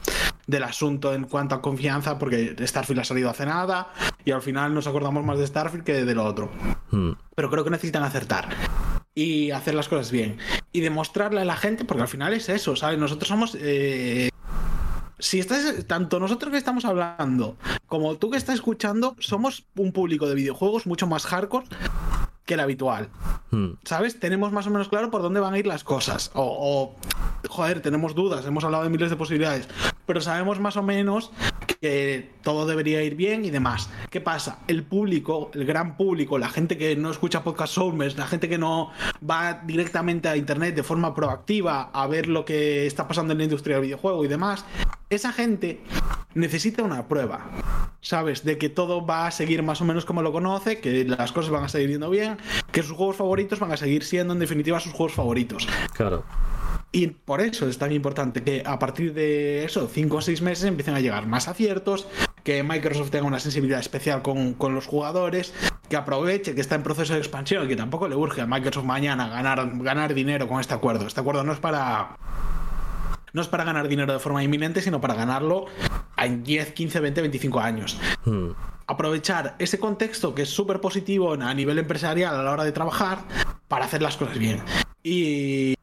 del 0.47 0.63
asunto 0.63 1.13
en 1.13 1.23
cuanto 1.25 1.55
a 1.55 1.61
confianza, 1.61 2.17
porque 2.19 2.55
Starfield 2.59 2.99
ha 3.01 3.03
salido 3.05 3.29
hace 3.29 3.45
nada 3.45 3.93
y 4.25 4.31
al 4.31 4.41
final 4.41 4.73
nos 4.73 4.87
acordamos 4.87 5.23
más 5.25 5.39
de 5.39 5.47
Starfield 5.47 5.83
que 5.85 6.05
de 6.05 6.15
lo 6.15 6.25
otro. 6.25 6.51
mm, 6.91 7.11
Pero 7.35 7.49
creo 7.49 7.63
que 7.63 7.69
necesitan 7.69 8.03
acertar 8.03 8.49
y 9.15 9.51
hacer 9.51 9.75
las 9.75 9.89
cosas 9.89 10.09
bien 10.11 10.37
y 10.71 10.79
demostrarle 10.81 11.41
a 11.41 11.45
la 11.45 11.55
gente, 11.57 11.83
porque 11.85 12.03
al 12.03 12.07
final 12.09 12.33
es 12.33 12.47
eso, 12.49 12.75
¿sabes? 12.77 12.97
Nosotros 12.99 13.27
somos. 13.29 13.57
eh, 13.59 14.29
si 15.21 15.39
estás, 15.39 15.85
tanto 15.85 16.19
nosotros 16.19 16.51
que 16.51 16.57
estamos 16.57 16.83
hablando 16.83 17.55
como 17.85 18.15
tú 18.15 18.31
que 18.31 18.37
estás 18.37 18.55
escuchando, 18.55 19.15
somos 19.19 19.65
un 19.77 19.91
público 19.91 20.27
de 20.27 20.35
videojuegos 20.35 20.87
mucho 20.87 21.05
más 21.05 21.25
hardcore 21.25 21.67
que 22.45 22.55
el 22.55 22.59
habitual. 22.59 23.09
mm. 23.51 23.73
¿Sabes? 23.83 24.19
Tenemos 24.19 24.51
más 24.51 24.65
o 24.65 24.71
menos 24.71 24.89
claro 24.89 25.11
por 25.11 25.21
dónde 25.21 25.39
van 25.39 25.53
a 25.53 25.59
ir 25.59 25.67
las 25.67 25.83
cosas. 25.83 26.31
O, 26.33 26.43
o, 26.43 27.47
joder, 27.47 27.81
tenemos 27.81 28.15
dudas, 28.15 28.45
hemos 28.45 28.63
hablado 28.63 28.83
de 28.83 28.89
miles 28.89 29.11
de 29.11 29.15
posibilidades, 29.15 29.69
pero 30.07 30.21
sabemos 30.21 30.59
más 30.59 30.75
o 30.75 30.83
menos 30.83 31.31
que 31.81 32.29
todo 32.43 32.67
debería 32.67 33.01
ir 33.01 33.15
bien 33.15 33.43
y 33.43 33.49
demás. 33.49 33.89
¿Qué 34.11 34.21
pasa? 34.21 34.59
El 34.67 34.83
público, 34.83 35.49
el 35.55 35.65
gran 35.65 35.97
público, 35.97 36.37
la 36.37 36.49
gente 36.49 36.77
que 36.77 36.95
no 36.95 37.09
escucha 37.09 37.43
podcast 37.43 37.73
Soulmers, 37.73 38.17
la 38.17 38.27
gente 38.27 38.47
que 38.47 38.59
no 38.59 38.91
va 39.27 39.61
directamente 39.65 40.29
a 40.29 40.37
internet 40.37 40.75
de 40.75 40.83
forma 40.83 41.15
proactiva 41.15 41.89
a 41.91 42.05
ver 42.05 42.27
lo 42.27 42.45
que 42.45 42.85
está 42.85 43.07
pasando 43.07 43.31
en 43.33 43.39
la 43.39 43.45
industria 43.45 43.77
del 43.77 43.85
videojuego 43.85 44.23
y 44.23 44.27
demás, 44.27 44.63
esa 45.09 45.33
gente 45.33 45.81
necesita 46.35 46.83
una 46.83 47.07
prueba. 47.07 47.49
¿Sabes? 47.99 48.43
De 48.43 48.57
que 48.57 48.69
todo 48.69 49.05
va 49.05 49.27
a 49.27 49.31
seguir 49.31 49.61
más 49.61 49.81
o 49.81 49.85
menos 49.85 50.05
como 50.05 50.21
lo 50.21 50.31
conoce, 50.31 50.79
que 50.79 51.03
las 51.05 51.31
cosas 51.31 51.51
van 51.51 51.63
a 51.63 51.69
seguir 51.69 51.89
yendo 51.89 52.09
bien, 52.09 52.37
que 52.71 52.81
sus 52.81 52.97
juegos 52.97 53.15
favoritos 53.15 53.59
van 53.59 53.71
a 53.71 53.77
seguir 53.77 54.03
siendo 54.03 54.33
en 54.33 54.39
definitiva 54.39 54.79
sus 54.79 54.93
juegos 54.93 55.13
favoritos. 55.13 55.67
Claro. 55.93 56.23
Y 56.91 57.07
por 57.07 57.39
eso 57.41 57.67
es 57.67 57.77
tan 57.77 57.91
importante 57.91 58.43
que 58.43 58.63
a 58.65 58.77
partir 58.77 59.13
de 59.13 59.63
eso, 59.63 59.87
5 59.87 60.17
o 60.17 60.21
6 60.21 60.41
meses, 60.41 60.65
empiecen 60.65 60.93
a 60.93 60.99
llegar 60.99 61.25
más 61.25 61.47
aciertos, 61.47 62.07
que 62.43 62.63
Microsoft 62.63 63.11
tenga 63.11 63.25
una 63.25 63.39
sensibilidad 63.39 63.79
especial 63.79 64.21
con, 64.21 64.53
con 64.53 64.75
los 64.75 64.87
jugadores, 64.87 65.53
que 65.87 65.95
aproveche 65.95 66.53
que 66.53 66.61
está 66.61 66.75
en 66.75 66.83
proceso 66.83 67.13
de 67.13 67.19
expansión 67.19 67.65
y 67.65 67.67
que 67.67 67.75
tampoco 67.75 68.07
le 68.07 68.15
urge 68.15 68.41
a 68.41 68.45
Microsoft 68.45 68.85
mañana 68.85 69.29
ganar, 69.29 69.71
ganar 69.75 70.13
dinero 70.13 70.47
con 70.47 70.59
este 70.59 70.73
acuerdo. 70.73 71.07
Este 71.07 71.19
acuerdo 71.19 71.43
no 71.43 71.53
es 71.53 71.59
para. 71.59 72.17
No 73.33 73.41
es 73.41 73.47
para 73.47 73.63
ganar 73.63 73.87
dinero 73.87 74.11
de 74.11 74.19
forma 74.19 74.43
inminente, 74.43 74.81
sino 74.81 74.99
para 74.99 75.13
ganarlo 75.13 75.67
en 76.17 76.43
10, 76.43 76.73
15, 76.73 76.99
20, 76.99 77.21
25 77.21 77.59
años 77.61 77.97
Mm, 78.25 78.51
aprovechar 78.85 79.55
ese 79.57 79.79
contexto 79.79 80.35
que 80.35 80.43
es 80.43 80.49
súper 80.49 80.79
positivo 80.79 81.33
a 81.33 81.53
nivel 81.53 81.79
empresarial 81.79 82.35
a 82.35 82.43
la 82.43 82.51
hora 82.51 82.63
de 82.63 82.71
trabajar 82.71 83.19
para 83.67 83.85
hacer 83.85 84.01
las 84.01 84.17
cosas 84.17 84.37
bien. 84.37 84.61
Y 85.03 85.75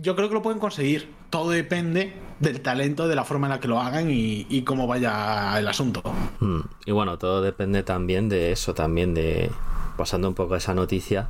yo 0.00 0.16
creo 0.16 0.28
que 0.28 0.34
lo 0.34 0.42
pueden 0.42 0.58
conseguir. 0.58 1.12
Todo 1.30 1.50
depende 1.50 2.12
del 2.40 2.60
talento, 2.60 3.06
de 3.08 3.14
la 3.14 3.24
forma 3.24 3.46
en 3.46 3.50
la 3.52 3.60
que 3.60 3.68
lo 3.68 3.80
hagan 3.80 4.10
y, 4.10 4.46
y 4.48 4.62
cómo 4.62 4.86
vaya 4.86 5.58
el 5.58 5.68
asunto. 5.68 6.02
Mm, 6.40 6.60
Y 6.86 6.92
bueno, 6.92 7.18
todo 7.18 7.42
depende 7.42 7.82
también 7.82 8.28
de 8.28 8.52
eso, 8.52 8.74
también 8.74 9.14
de 9.14 9.50
pasando 9.96 10.28
un 10.28 10.34
poco 10.34 10.54
a 10.54 10.58
esa 10.58 10.74
noticia, 10.74 11.28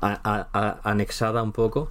a- 0.00 0.18
a- 0.24 0.48
a- 0.58 0.80
anexada 0.90 1.42
un 1.42 1.52
poco 1.52 1.90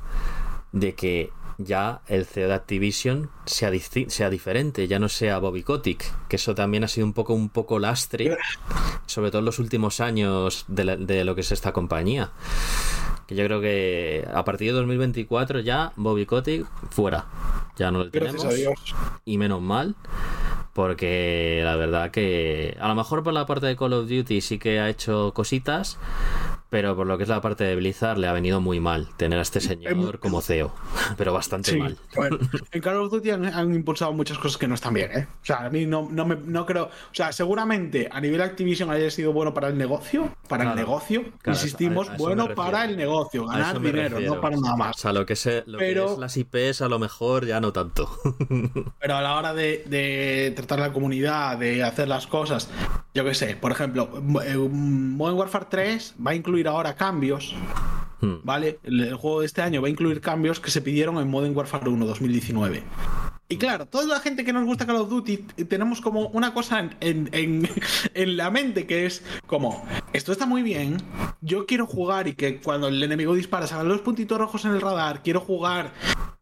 de 0.71 0.95
que 0.95 1.31
ya 1.57 2.01
el 2.07 2.25
CEO 2.25 2.47
de 2.49 2.53
Activision 2.55 3.29
sea, 3.45 3.71
sea 4.07 4.29
diferente, 4.29 4.87
ya 4.87 4.99
no 4.99 5.07
sea 5.07 5.37
Bobby 5.37 5.63
Kotick, 5.63 6.03
que 6.27 6.35
eso 6.35 6.53
también 6.55 6.83
ha 6.83 6.87
sido 6.87 7.05
un 7.07 7.13
poco 7.13 7.33
un 7.33 7.47
poco 7.49 7.77
lastre, 7.79 8.35
sobre 9.05 9.29
todo 9.29 9.39
en 9.39 9.45
los 9.45 9.59
últimos 9.59 9.99
años 10.01 10.65
de, 10.67 10.83
la- 10.83 10.97
de 10.97 11.23
lo 11.23 11.35
que 11.35 11.41
es 11.41 11.51
esta 11.51 11.71
compañía. 11.71 12.31
Que 13.27 13.35
yo 13.35 13.43
creo 13.45 13.61
que 13.61 14.27
a 14.33 14.43
partir 14.45 14.67
de 14.67 14.73
2024 14.77 15.59
ya 15.61 15.91
Bobby 15.95 16.25
Kotick 16.25 16.65
fuera. 16.91 17.25
Ya 17.77 17.91
no 17.91 17.99
lo 17.99 18.09
tenemos 18.09 18.43
Gracias 18.43 18.53
a 18.53 18.55
Dios. 18.55 18.95
y 19.25 19.37
menos 19.37 19.61
mal 19.61 19.95
porque 20.75 21.61
la 21.63 21.77
verdad 21.77 22.11
que 22.11 22.75
a 22.81 22.89
lo 22.89 22.95
mejor 22.95 23.23
por 23.23 23.33
la 23.33 23.45
parte 23.45 23.65
de 23.65 23.77
Call 23.77 23.93
of 23.93 24.09
Duty 24.09 24.41
sí 24.41 24.59
que 24.59 24.81
ha 24.81 24.89
hecho 24.89 25.31
cositas 25.33 25.97
pero 26.69 26.95
por 26.95 27.07
lo 27.07 27.17
que 27.17 27.23
es 27.23 27.29
la 27.29 27.41
parte 27.41 27.63
de 27.63 27.75
Blizzard 27.75 28.17
le 28.17 28.27
ha 28.27 28.33
venido 28.33 28.59
muy 28.61 28.79
mal 28.79 29.07
tener 29.17 29.39
a 29.39 29.41
este 29.43 29.61
señor 29.61 30.19
como 30.19 30.41
CEO 30.41 30.73
pero 31.17 31.31
bastante 31.33 31.71
Sí, 31.71 31.77
mal. 31.77 31.97
bueno, 32.15 32.37
en 32.71 32.81
Call 32.81 32.97
of 32.97 33.11
Duty 33.11 33.29
han, 33.31 33.45
han 33.45 33.73
impulsado 33.73 34.11
muchas 34.13 34.37
cosas 34.37 34.57
que 34.57 34.67
no 34.67 34.75
están 34.75 34.93
bien, 34.93 35.11
¿eh? 35.11 35.27
O 35.41 35.45
sea, 35.45 35.65
a 35.65 35.69
mí 35.69 35.85
no, 35.85 36.07
no, 36.11 36.25
me, 36.25 36.35
no 36.35 36.65
creo. 36.65 36.85
O 36.85 36.89
sea, 37.13 37.31
seguramente 37.31 38.09
a 38.11 38.19
nivel 38.21 38.41
Activision 38.41 38.89
haya 38.91 39.09
sido 39.11 39.31
bueno 39.33 39.53
para 39.53 39.67
el 39.67 39.77
negocio, 39.77 40.29
para 40.47 40.63
Claro, 40.65 40.79
el 40.79 40.85
negocio, 40.85 41.23
claro, 41.41 41.57
insistimos, 41.59 42.09
a- 42.09 42.13
a 42.13 42.17
bueno 42.17 42.47
para 42.55 42.85
el 42.85 42.97
negocio, 42.97 43.45
ganar 43.45 43.79
dinero, 43.79 44.09
refiero. 44.15 44.35
no 44.35 44.41
para 44.41 44.57
nada 44.57 44.73
O 44.73 44.77
más. 44.77 44.97
sea, 44.99 45.13
lo 45.13 45.25
que, 45.25 45.35
se, 45.35 45.63
lo 45.67 45.77
Pero- 45.77 46.05
que 46.07 46.13
es 46.13 46.17
las 46.19 46.37
IPs 46.37 46.81
a 46.81 46.89
lo 46.89 46.99
mejor 46.99 47.45
ya 47.45 47.61
no 47.61 47.71
tanto. 47.73 48.09
Pero 48.99 49.15
a 49.15 49.21
la 49.21 49.35
hora 49.37 49.53
de, 49.53 49.83
de 49.87 50.51
tratar 50.55 50.79
la 50.79 50.91
comunidad, 50.91 51.57
de 51.57 51.83
hacer 51.83 52.07
las 52.07 52.27
cosas, 52.27 52.69
yo 53.13 53.23
qué 53.23 53.33
sé, 53.33 53.55
por 53.55 53.71
ejemplo, 53.71 54.09
eh, 54.43 54.55
Modern 54.57 55.37
Warfare 55.37 55.65
3 55.69 56.15
va 56.25 56.31
a 56.31 56.35
incluir 56.35 56.54
ahora 56.67 56.95
cambios, 56.95 57.53
Hmm. 58.21 58.35
¿vale? 58.43 58.79
El, 58.83 59.01
el 59.01 59.15
juego 59.15 59.41
de 59.41 59.45
este 59.45 59.61
año 59.61 59.81
va 59.81 59.87
a 59.87 59.91
incluir 59.91 60.21
cambios 60.21 60.61
que 60.61 60.71
se 60.71 60.81
pidieron 60.81 61.17
en 61.17 61.27
Modern 61.29 61.55
Warfare 61.55 61.89
1 61.89 62.05
2019. 62.05 62.81
Y 63.49 63.57
claro, 63.57 63.85
toda 63.87 64.05
la 64.07 64.21
gente 64.21 64.45
que 64.45 64.53
nos 64.53 64.63
gusta 64.63 64.85
Call 64.85 64.95
of 64.95 65.09
Duty 65.09 65.37
tenemos 65.67 65.99
como 65.99 66.29
una 66.29 66.53
cosa 66.53 66.79
en, 66.79 66.95
en- 67.01 67.29
en- 67.33 67.69
en 68.13 68.37
la 68.37 68.49
mente 68.51 68.87
que 68.87 69.05
es 69.05 69.21
como, 69.47 69.85
esto 70.13 70.31
está 70.31 70.45
muy 70.45 70.63
bien, 70.63 70.95
yo 71.41 71.65
quiero 71.65 71.85
jugar 71.85 72.27
y 72.29 72.35
que 72.35 72.61
cuando 72.61 72.87
el 72.87 73.03
enemigo 73.03 73.35
dispara 73.35 73.67
salgan 73.67 73.89
los 73.89 73.99
puntitos 74.01 74.37
rojos 74.39 74.63
en 74.63 74.71
el 74.71 74.81
radar, 74.81 75.21
quiero 75.21 75.41
jugar 75.41 75.91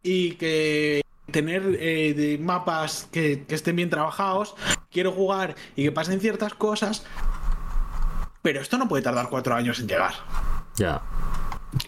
y 0.03 0.33
que 0.33 1.01
tener 1.31 1.75
eh, 1.79 2.13
de 2.13 2.37
mapas 2.37 3.09
que, 3.11 3.45
que 3.47 3.55
estén 3.55 3.75
bien 3.75 3.89
trabajados, 3.89 4.55
quiero 4.91 5.11
jugar 5.11 5.55
y 5.75 5.83
que 5.85 5.91
pasen 5.91 6.19
ciertas 6.21 6.53
cosas, 6.53 7.03
pero 8.43 8.61
esto 8.61 8.77
no 8.77 8.87
puede 8.87 9.01
tardar 9.01 9.29
cuatro 9.29 9.55
años 9.55 9.79
en 9.79 9.87
llegar. 9.87 10.13
ya. 10.75 11.01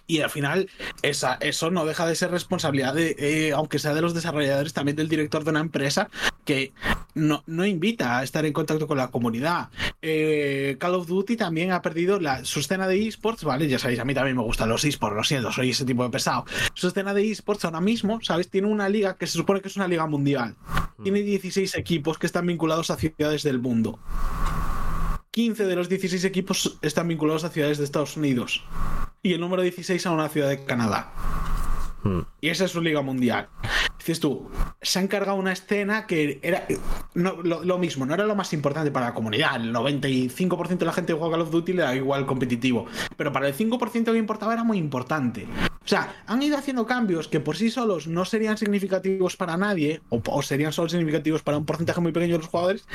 Y 0.07 0.21
al 0.21 0.29
final, 0.29 0.69
esa, 1.01 1.35
eso 1.35 1.69
no 1.69 1.85
deja 1.85 2.07
de 2.07 2.15
ser 2.15 2.31
responsabilidad, 2.31 2.93
de, 2.93 3.15
eh, 3.19 3.51
aunque 3.53 3.79
sea 3.79 3.93
de 3.93 4.01
los 4.01 4.13
desarrolladores, 4.13 4.73
también 4.73 4.95
del 4.95 5.09
director 5.09 5.43
de 5.43 5.51
una 5.51 5.59
empresa 5.59 6.09
que 6.43 6.73
no, 7.13 7.43
no 7.45 7.65
invita 7.65 8.19
a 8.19 8.23
estar 8.23 8.45
en 8.45 8.53
contacto 8.53 8.87
con 8.87 8.97
la 8.97 9.09
comunidad. 9.09 9.69
Eh, 10.01 10.77
Call 10.79 10.95
of 10.95 11.07
Duty 11.07 11.35
también 11.35 11.71
ha 11.71 11.81
perdido 11.81 12.19
la, 12.19 12.45
su 12.45 12.59
escena 12.59 12.87
de 12.87 13.07
esports, 13.07 13.43
¿vale? 13.43 13.67
Ya 13.67 13.79
sabéis, 13.79 13.99
a 13.99 14.05
mí 14.05 14.13
también 14.13 14.37
me 14.37 14.43
gustan 14.43 14.69
los 14.69 14.83
esports, 14.85 15.15
lo 15.15 15.23
siento, 15.23 15.51
soy 15.51 15.71
ese 15.71 15.85
tipo 15.85 16.03
de 16.03 16.09
pesado. 16.09 16.45
Su 16.73 16.87
escena 16.87 17.13
de 17.13 17.31
esports 17.31 17.65
ahora 17.65 17.81
mismo, 17.81 18.19
¿sabes? 18.21 18.49
Tiene 18.49 18.67
una 18.67 18.89
liga 18.89 19.17
que 19.17 19.27
se 19.27 19.37
supone 19.37 19.61
que 19.61 19.67
es 19.67 19.75
una 19.75 19.87
liga 19.87 20.05
mundial. 20.07 20.55
Tiene 21.03 21.21
16 21.21 21.75
equipos 21.75 22.17
que 22.17 22.25
están 22.25 22.47
vinculados 22.47 22.89
a 22.89 22.95
ciudades 22.95 23.43
del 23.43 23.59
mundo. 23.59 23.99
15 25.35 25.65
de 25.65 25.75
los 25.75 25.89
16 25.89 26.23
equipos 26.23 26.77
están 26.81 27.09
vinculados 27.09 27.43
a 27.43 27.49
ciudades 27.49 27.77
de 27.77 27.83
Estados 27.83 28.15
Unidos 28.15 28.63
y 29.21 29.33
el 29.33 29.41
número 29.41 29.63
16 29.63 30.05
a 30.05 30.11
una 30.11 30.29
ciudad 30.29 30.47
de 30.47 30.63
Canadá. 30.63 31.11
Hmm. 32.03 32.21
Y 32.39 32.47
esa 32.47 32.63
es 32.63 32.71
su 32.71 32.79
liga 32.79 33.01
mundial. 33.01 33.49
Dices 33.97 34.21
tú, 34.21 34.49
se 34.81 34.97
ha 34.97 35.01
encargado 35.01 35.37
una 35.37 35.51
escena 35.51 36.07
que 36.07 36.39
era 36.41 36.65
no, 37.15 37.41
lo, 37.41 37.65
lo 37.65 37.77
mismo, 37.77 38.05
no 38.05 38.13
era 38.13 38.25
lo 38.25 38.33
más 38.33 38.53
importante 38.53 38.91
para 38.91 39.07
la 39.07 39.13
comunidad. 39.13 39.57
El 39.57 39.73
95% 39.73 40.77
de 40.77 40.85
la 40.85 40.93
gente 40.93 41.11
que 41.11 41.19
juega 41.19 41.33
Call 41.33 41.41
of 41.41 41.51
Duty 41.51 41.73
le 41.73 41.81
da 41.81 41.93
igual 41.93 42.25
competitivo. 42.25 42.85
Pero 43.17 43.33
para 43.33 43.49
el 43.49 43.53
5% 43.53 44.05
que 44.05 44.17
importaba 44.17 44.53
era 44.53 44.63
muy 44.63 44.77
importante. 44.77 45.49
O 45.83 45.87
sea, 45.87 46.23
han 46.27 46.41
ido 46.43 46.57
haciendo 46.57 46.85
cambios 46.85 47.27
que 47.27 47.41
por 47.41 47.57
sí 47.57 47.69
solos 47.69 48.07
no 48.07 48.23
serían 48.23 48.57
significativos 48.57 49.35
para 49.35 49.57
nadie, 49.57 49.99
o, 50.07 50.21
o 50.25 50.41
serían 50.41 50.71
solo 50.71 50.87
significativos 50.87 51.43
para 51.43 51.57
un 51.57 51.65
porcentaje 51.65 51.99
muy 51.99 52.13
pequeño 52.13 52.35
de 52.35 52.39
los 52.39 52.47
jugadores, 52.47 52.87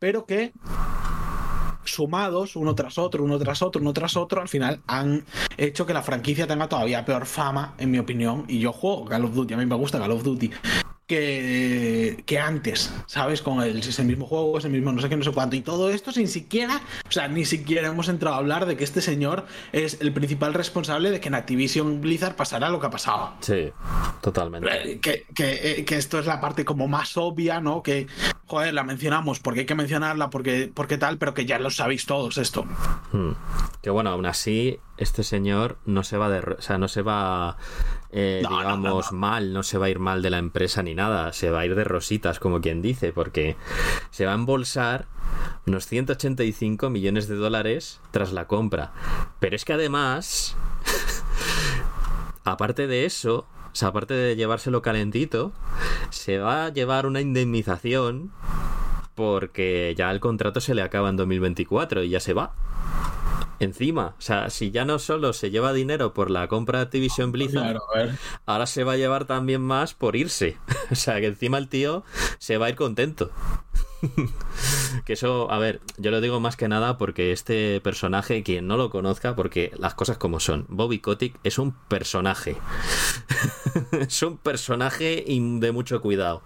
pero 0.00 0.26
que 0.26 0.52
sumados 1.84 2.56
uno 2.56 2.74
tras 2.74 2.98
otro, 2.98 3.24
uno 3.24 3.38
tras 3.38 3.62
otro, 3.62 3.80
uno 3.80 3.92
tras 3.92 4.16
otro, 4.16 4.40
al 4.40 4.48
final 4.48 4.80
han 4.86 5.24
hecho 5.56 5.86
que 5.86 5.94
la 5.94 6.02
franquicia 6.02 6.46
tenga 6.46 6.68
todavía 6.68 7.04
peor 7.04 7.26
fama, 7.26 7.74
en 7.78 7.90
mi 7.90 7.98
opinión. 7.98 8.44
Y 8.48 8.58
yo 8.58 8.72
juego 8.72 9.04
Call 9.06 9.24
of 9.24 9.34
Duty, 9.34 9.54
a 9.54 9.56
mí 9.56 9.66
me 9.66 9.76
gusta 9.76 9.98
Call 9.98 10.12
of 10.12 10.22
Duty. 10.22 10.50
Que, 11.06 12.22
que 12.24 12.38
antes, 12.38 12.92
¿sabes? 13.06 13.42
Con 13.42 13.62
el, 13.62 13.78
es 13.78 13.98
el 13.98 14.06
mismo 14.06 14.26
juego, 14.26 14.56
es 14.56 14.64
el 14.64 14.70
mismo 14.70 14.90
no 14.90 15.02
sé 15.02 15.10
qué, 15.10 15.16
no 15.16 15.24
sé 15.24 15.32
cuánto. 15.32 15.54
Y 15.54 15.60
todo 15.60 15.90
esto 15.90 16.12
sin 16.12 16.28
siquiera, 16.28 16.80
o 17.06 17.10
sea, 17.12 17.28
ni 17.28 17.44
siquiera 17.44 17.88
hemos 17.88 18.08
entrado 18.08 18.36
a 18.36 18.38
hablar 18.38 18.64
de 18.64 18.76
que 18.76 18.84
este 18.84 19.02
señor 19.02 19.44
es 19.72 20.00
el 20.00 20.12
principal 20.14 20.54
responsable 20.54 21.10
de 21.10 21.20
que 21.20 21.28
en 21.28 21.34
Activision 21.34 22.00
Blizzard 22.00 22.36
pasara 22.36 22.70
lo 22.70 22.80
que 22.80 22.86
ha 22.86 22.90
pasado. 22.90 23.34
Sí, 23.40 23.70
totalmente. 24.22 24.68
Eh, 24.92 24.98
Que, 25.00 25.26
que, 25.34 25.80
eh, 25.80 25.84
que 25.84 25.96
esto 25.96 26.18
es 26.18 26.26
la 26.26 26.40
parte 26.40 26.64
como 26.64 26.88
más 26.88 27.16
obvia, 27.18 27.60
¿no? 27.60 27.82
Que, 27.82 28.06
joder, 28.46 28.72
la 28.72 28.82
mencionamos 28.82 29.40
porque 29.40 29.60
hay 29.60 29.66
que 29.66 29.74
mencionarla, 29.74 30.30
porque, 30.30 30.70
porque 30.72 30.96
tal, 30.96 31.18
pero 31.18 31.34
que 31.34 31.44
ya 31.44 31.58
lo 31.58 31.68
sabéis 31.70 32.06
todos 32.06 32.38
esto. 32.38 32.64
Hmm. 33.12 33.32
Que 33.82 33.90
bueno, 33.90 34.10
aún 34.10 34.24
así, 34.24 34.78
este 34.96 35.22
señor 35.22 35.78
no 35.84 36.02
se 36.02 36.16
va 36.16 36.30
de, 36.30 36.38
o 36.38 36.62
sea, 36.62 36.78
no 36.78 36.88
se 36.88 37.02
va, 37.02 37.58
eh, 38.16 38.40
No, 38.42 38.58
digamos, 38.58 38.80
no, 38.80 39.12
no. 39.12 39.18
mal, 39.18 39.52
no 39.52 39.62
se 39.64 39.76
va 39.76 39.86
a 39.86 39.90
ir 39.90 39.98
mal 39.98 40.22
de 40.22 40.30
la 40.30 40.38
empresa 40.38 40.82
ni 40.82 40.94
nada, 40.94 41.32
se 41.32 41.50
va 41.50 41.60
a 41.60 41.66
ir 41.66 41.74
de 41.74 41.82
rositas, 41.82 42.38
como 42.38 42.60
quien 42.60 42.80
dice, 42.80 43.12
porque 43.12 43.56
se 44.10 44.24
va 44.24 44.32
a 44.32 44.36
embolsar 44.36 45.06
unos 45.66 45.86
185 45.86 46.90
millones 46.90 47.26
de 47.26 47.34
dólares 47.34 48.00
tras 48.12 48.32
la 48.32 48.46
compra. 48.46 48.92
Pero 49.40 49.56
es 49.56 49.64
que 49.64 49.72
además, 49.72 50.56
aparte 52.44 52.86
de 52.86 53.04
eso, 53.04 53.46
o 53.72 53.74
sea, 53.76 53.88
aparte 53.88 54.14
de 54.14 54.36
llevárselo 54.36 54.80
calentito, 54.80 55.52
se 56.10 56.38
va 56.38 56.66
a 56.66 56.68
llevar 56.68 57.06
una 57.06 57.20
indemnización 57.20 58.30
porque 59.16 59.94
ya 59.96 60.10
el 60.12 60.20
contrato 60.20 60.60
se 60.60 60.74
le 60.74 60.82
acaba 60.82 61.08
en 61.08 61.16
2024 61.16 62.04
y 62.04 62.10
ya 62.10 62.20
se 62.20 62.32
va. 62.34 62.52
Encima, 63.60 64.14
o 64.18 64.20
sea, 64.20 64.50
si 64.50 64.70
ya 64.70 64.84
no 64.84 64.98
solo 64.98 65.32
se 65.32 65.50
lleva 65.50 65.72
dinero 65.72 66.12
por 66.12 66.30
la 66.30 66.48
compra 66.48 66.78
de 66.78 66.84
Activision 66.84 67.32
Blizzard, 67.32 67.78
ahora 68.46 68.66
se 68.66 68.84
va 68.84 68.92
a 68.92 68.96
llevar 68.96 69.26
también 69.26 69.62
más 69.62 69.94
por 69.94 70.16
irse. 70.16 70.58
O 70.90 70.96
sea, 70.96 71.18
que 71.18 71.26
encima 71.26 71.56
el 71.56 71.68
tío 71.68 72.04
se 72.38 72.58
va 72.58 72.66
a 72.66 72.68
ir 72.68 72.76
contento. 72.76 73.30
que 75.06 75.14
eso, 75.14 75.50
a 75.50 75.58
ver, 75.58 75.80
yo 75.96 76.10
lo 76.10 76.20
digo 76.20 76.38
más 76.40 76.56
que 76.56 76.68
nada 76.68 76.98
porque 76.98 77.32
este 77.32 77.80
personaje, 77.80 78.42
quien 78.42 78.66
no 78.66 78.76
lo 78.76 78.90
conozca, 78.90 79.34
porque 79.34 79.72
las 79.78 79.94
cosas 79.94 80.18
como 80.18 80.40
son, 80.40 80.66
Bobby 80.68 80.98
Kotick 80.98 81.38
es 81.42 81.58
un 81.58 81.72
personaje. 81.72 82.56
es 83.92 84.22
un 84.22 84.36
personaje 84.36 85.24
y 85.26 85.58
de 85.58 85.72
mucho 85.72 86.02
cuidado. 86.02 86.42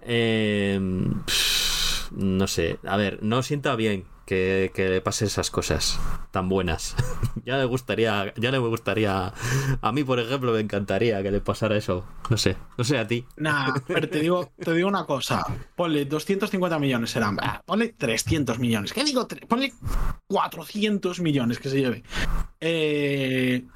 Eh, 0.00 0.80
pff, 1.26 2.10
no 2.12 2.46
sé, 2.46 2.78
a 2.84 2.96
ver, 2.96 3.18
no 3.22 3.42
sienta 3.42 3.76
bien 3.76 4.06
que, 4.32 4.72
que 4.74 4.88
le 4.88 5.00
pase 5.02 5.26
esas 5.26 5.50
cosas 5.50 6.00
tan 6.30 6.48
buenas. 6.48 6.96
ya 7.44 7.58
le 7.58 7.66
gustaría, 7.66 8.32
ya 8.36 8.50
le 8.50 8.56
gustaría, 8.56 9.34
a 9.82 9.92
mí 9.92 10.04
por 10.04 10.18
ejemplo 10.18 10.52
me 10.52 10.60
encantaría 10.60 11.22
que 11.22 11.30
le 11.30 11.42
pasara 11.42 11.76
eso. 11.76 12.06
No 12.30 12.38
sé, 12.38 12.56
no 12.78 12.84
sé 12.84 12.96
a 12.96 13.06
ti. 13.06 13.26
Nah, 13.36 13.74
pero 13.86 14.08
te 14.08 14.20
digo, 14.20 14.50
te 14.56 14.72
digo 14.72 14.88
una 14.88 15.04
cosa. 15.04 15.44
Ponle 15.76 16.06
250 16.06 16.78
millones 16.78 17.10
serán. 17.10 17.36
Ah, 17.42 17.60
ponle 17.66 17.88
300 17.88 18.58
millones. 18.58 18.94
¿Qué 18.94 19.04
digo? 19.04 19.28
Ponle 19.46 19.74
400 20.28 21.20
millones 21.20 21.58
que 21.58 21.68
se 21.68 21.78
lleve. 21.78 22.02
Eh, 22.64 23.66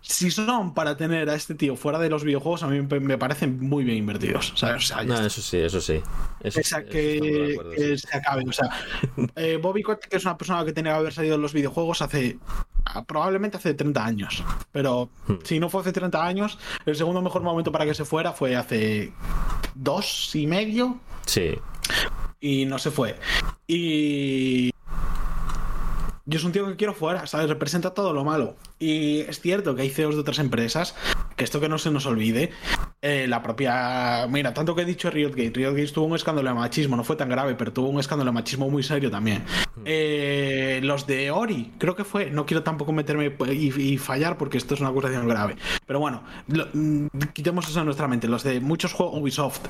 si 0.00 0.30
son 0.30 0.72
para 0.72 0.96
tener 0.96 1.28
a 1.28 1.34
este 1.34 1.54
tío 1.54 1.76
fuera 1.76 1.98
de 1.98 2.08
los 2.08 2.24
videojuegos, 2.24 2.62
a 2.62 2.68
mí 2.68 2.80
me 2.80 3.18
parecen 3.18 3.60
muy 3.60 3.84
bien 3.84 3.98
invertidos. 3.98 4.54
¿sabes? 4.56 4.84
O 4.84 4.86
sea, 4.86 5.02
ya 5.02 5.20
No, 5.20 5.26
eso 5.26 5.42
sí, 5.42 5.58
eso 5.58 5.80
sí. 5.80 6.00
Eso, 6.42 6.60
que, 6.90 7.16
estamos 7.16 7.30
de 7.30 7.52
acuerdo, 7.52 7.70
que 7.72 7.98
sí. 7.98 7.98
se 7.98 8.16
acabe. 8.16 8.44
O 8.48 8.52
sea, 8.52 8.70
eh, 9.36 9.58
Bobby 9.62 9.82
Kotick 9.82 10.14
es 10.14 10.24
una 10.24 10.38
persona 10.38 10.64
que 10.64 10.72
tenía 10.72 10.92
que 10.92 10.98
haber 10.98 11.12
salido 11.12 11.34
en 11.34 11.42
los 11.42 11.52
videojuegos 11.52 12.00
hace 12.00 12.38
ah, 12.86 13.04
probablemente 13.04 13.58
hace 13.58 13.74
30 13.74 14.04
años. 14.04 14.42
Pero 14.72 15.10
Hmm. 15.26 15.34
si 15.44 15.60
no 15.60 15.68
fue 15.68 15.82
hace 15.82 15.92
30 15.92 16.24
años, 16.24 16.58
el 16.86 16.96
segundo 16.96 17.20
mejor 17.20 17.42
momento 17.42 17.70
para 17.70 17.84
que 17.84 17.94
se 17.94 18.04
fuera 18.06 18.32
fue 18.32 18.56
hace 18.56 19.12
dos 19.74 20.34
y 20.34 20.46
medio 20.46 20.98
Sí, 21.26 21.52
y 22.40 22.64
no 22.64 22.78
se 22.78 22.90
fue. 22.90 23.16
Y 23.68 24.72
yo 26.30 26.38
es 26.38 26.44
un 26.44 26.52
tío 26.52 26.64
que 26.66 26.76
quiero 26.76 26.94
fuera, 26.94 27.26
¿sabes? 27.26 27.48
Representa 27.48 27.92
todo 27.92 28.12
lo 28.12 28.24
malo. 28.24 28.54
Y 28.80 29.20
es 29.20 29.40
cierto 29.40 29.76
que 29.76 29.82
hay 29.82 29.90
CEOs 29.90 30.14
de 30.14 30.22
otras 30.22 30.38
empresas, 30.38 30.94
que 31.36 31.44
esto 31.44 31.60
que 31.60 31.68
no 31.68 31.76
se 31.78 31.90
nos 31.90 32.06
olvide, 32.06 32.50
eh, 33.02 33.26
la 33.28 33.42
propia... 33.42 34.26
Mira, 34.30 34.54
tanto 34.54 34.74
que 34.74 34.82
he 34.82 34.84
dicho 34.86 35.10
Riotgate, 35.10 35.52
Riotgate 35.54 35.88
tuvo 35.92 36.06
un 36.06 36.16
escándalo 36.16 36.48
de 36.48 36.54
machismo, 36.54 36.96
no 36.96 37.04
fue 37.04 37.16
tan 37.16 37.28
grave, 37.28 37.54
pero 37.56 37.72
tuvo 37.74 37.90
un 37.90 38.00
escándalo 38.00 38.30
de 38.30 38.34
machismo 38.34 38.70
muy 38.70 38.82
serio 38.82 39.10
también. 39.10 39.44
Eh, 39.84 40.80
los 40.82 41.06
de 41.06 41.30
Ori, 41.30 41.72
creo 41.78 41.94
que 41.94 42.04
fue, 42.04 42.30
no 42.30 42.46
quiero 42.46 42.62
tampoco 42.62 42.92
meterme 42.92 43.34
y, 43.52 43.82
y 43.92 43.98
fallar 43.98 44.38
porque 44.38 44.56
esto 44.58 44.74
es 44.74 44.80
una 44.80 44.88
acusación 44.90 45.28
grave. 45.28 45.56
Pero 45.86 46.00
bueno, 46.00 46.22
lo- 46.48 46.68
mm, 46.72 47.08
quitemos 47.34 47.68
eso 47.68 47.80
de 47.80 47.84
nuestra 47.84 48.08
mente. 48.08 48.28
Los 48.28 48.42
de 48.44 48.60
muchos 48.60 48.92
juegos 48.94 49.20
Ubisoft, 49.20 49.60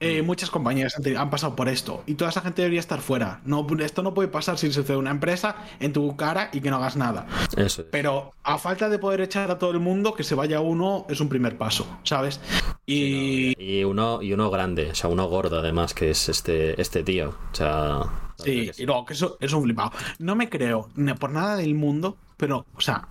eh, 0.00 0.22
muchas 0.22 0.50
compañías 0.50 0.94
han, 1.16 1.30
pasado 1.30 1.54
por 1.54 1.68
esto 1.68 2.02
y 2.06 2.14
toda 2.14 2.30
esa 2.30 2.40
gente 2.40 2.62
debería 2.62 2.80
estar 2.80 3.00
fuera. 3.00 3.40
No, 3.44 3.66
esto 3.80 4.02
no 4.02 4.14
puede 4.14 4.28
pasar 4.28 4.56
si 4.58 4.72
sucede 4.72 4.96
una 4.96 5.10
empresa 5.10 5.56
en 5.78 5.92
tu 5.92 6.16
cara 6.16 6.48
y 6.52 6.60
que 6.60 6.70
no 6.70 6.76
hagas 6.76 6.96
nada. 6.96 7.26
eso 7.56 7.82
es. 7.82 7.88
Pero 7.90 8.32
a 8.54 8.58
falta 8.58 8.88
de 8.88 8.98
poder 8.98 9.20
echar 9.20 9.50
a 9.50 9.58
todo 9.58 9.70
el 9.70 9.80
mundo, 9.80 10.14
que 10.14 10.24
se 10.24 10.34
vaya 10.34 10.60
uno 10.60 11.06
es 11.08 11.20
un 11.20 11.28
primer 11.28 11.56
paso, 11.56 11.86
¿sabes? 12.02 12.40
Y 12.86 13.54
Y 13.62 13.84
uno, 13.84 14.22
y 14.22 14.32
uno 14.32 14.50
grande, 14.50 14.90
o 14.90 14.94
sea, 14.94 15.08
uno 15.10 15.26
gordo 15.26 15.58
además, 15.60 15.94
que 15.94 16.10
es 16.10 16.28
este, 16.28 16.80
este 16.80 17.02
tío. 17.02 17.30
O 17.52 17.54
sea. 17.54 18.00
sí, 18.38 18.70
sí. 18.72 18.82
y 18.82 18.86
luego 18.86 19.04
que 19.04 19.14
eso 19.14 19.36
es 19.40 19.52
un 19.52 19.62
flipado. 19.64 19.92
No 20.18 20.34
me 20.34 20.48
creo 20.48 20.88
ni 20.96 21.12
por 21.14 21.30
nada 21.30 21.56
del 21.56 21.74
mundo, 21.74 22.16
pero, 22.36 22.66
o 22.74 22.80
sea, 22.80 23.06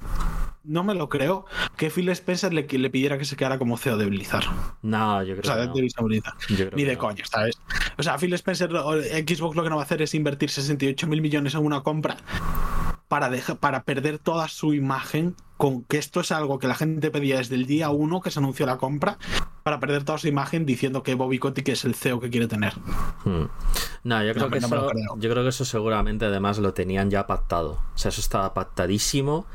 no 0.63 0.83
me 0.83 0.93
lo 0.93 1.07
creo 1.09 1.45
que 1.77 1.89
Phil 1.89 2.09
Spencer 2.09 2.53
le, 2.53 2.63
le 2.67 2.89
pidiera 2.89 3.17
que 3.17 3.25
se 3.25 3.35
quedara 3.35 3.57
como 3.57 3.77
CEO 3.77 3.97
de 3.97 4.05
Blizzard. 4.05 4.45
No, 4.81 5.23
yo 5.23 5.35
creo 5.35 5.41
O 5.41 5.43
sea, 5.45 5.55
que 5.55 5.61
de 5.61 5.67
no. 5.67 5.73
Blizzard. 6.03 6.35
Ni 6.75 6.83
de 6.83 6.93
no. 6.93 6.99
coña, 6.99 7.25
¿sabes? 7.25 7.57
O 7.97 8.03
sea, 8.03 8.17
Phil 8.17 8.33
Spencer, 8.33 8.69
Xbox 8.69 9.55
lo 9.55 9.63
que 9.63 9.69
no 9.69 9.75
va 9.77 9.83
a 9.83 9.85
hacer 9.85 10.01
es 10.01 10.13
invertir 10.13 10.49
68 10.49 11.07
mil 11.07 11.21
millones 11.21 11.53
en 11.55 11.65
una 11.65 11.81
compra 11.81 12.17
para, 13.09 13.29
para 13.59 13.83
perder 13.83 14.19
toda 14.19 14.47
su 14.47 14.73
imagen, 14.73 15.35
con 15.59 15.83
que 15.83 15.97
esto 15.97 16.21
es 16.21 16.31
algo 16.31 16.57
que 16.57 16.67
la 16.69 16.75
gente 16.75 17.11
pedía 17.11 17.37
desde 17.37 17.55
el 17.55 17.65
día 17.65 17.89
1 17.89 18.21
que 18.21 18.31
se 18.31 18.39
anunció 18.39 18.65
la 18.65 18.77
compra, 18.77 19.17
para 19.63 19.81
perder 19.81 20.05
toda 20.05 20.17
su 20.17 20.27
imagen 20.29 20.65
diciendo 20.65 21.03
que 21.03 21.15
Bobby 21.15 21.37
Kotick 21.37 21.67
es 21.67 21.83
el 21.83 21.95
CEO 21.95 22.21
que 22.21 22.29
quiere 22.29 22.47
tener. 22.47 22.73
Hmm. 23.25 23.43
No, 24.05 24.23
yo 24.23 24.33
creo, 24.33 24.45
No, 24.45 24.51
que 24.51 24.61
no 24.61 24.67
eso, 24.67 24.91
yo 25.17 25.29
creo 25.29 25.43
que 25.43 25.49
eso 25.49 25.65
seguramente 25.65 26.23
además 26.25 26.59
lo 26.59 26.73
tenían 26.73 27.11
ya 27.11 27.27
pactado. 27.27 27.71
O 27.93 27.97
sea, 27.97 28.07
eso 28.09 28.21
estaba 28.21 28.53
pactadísimo 28.53 29.45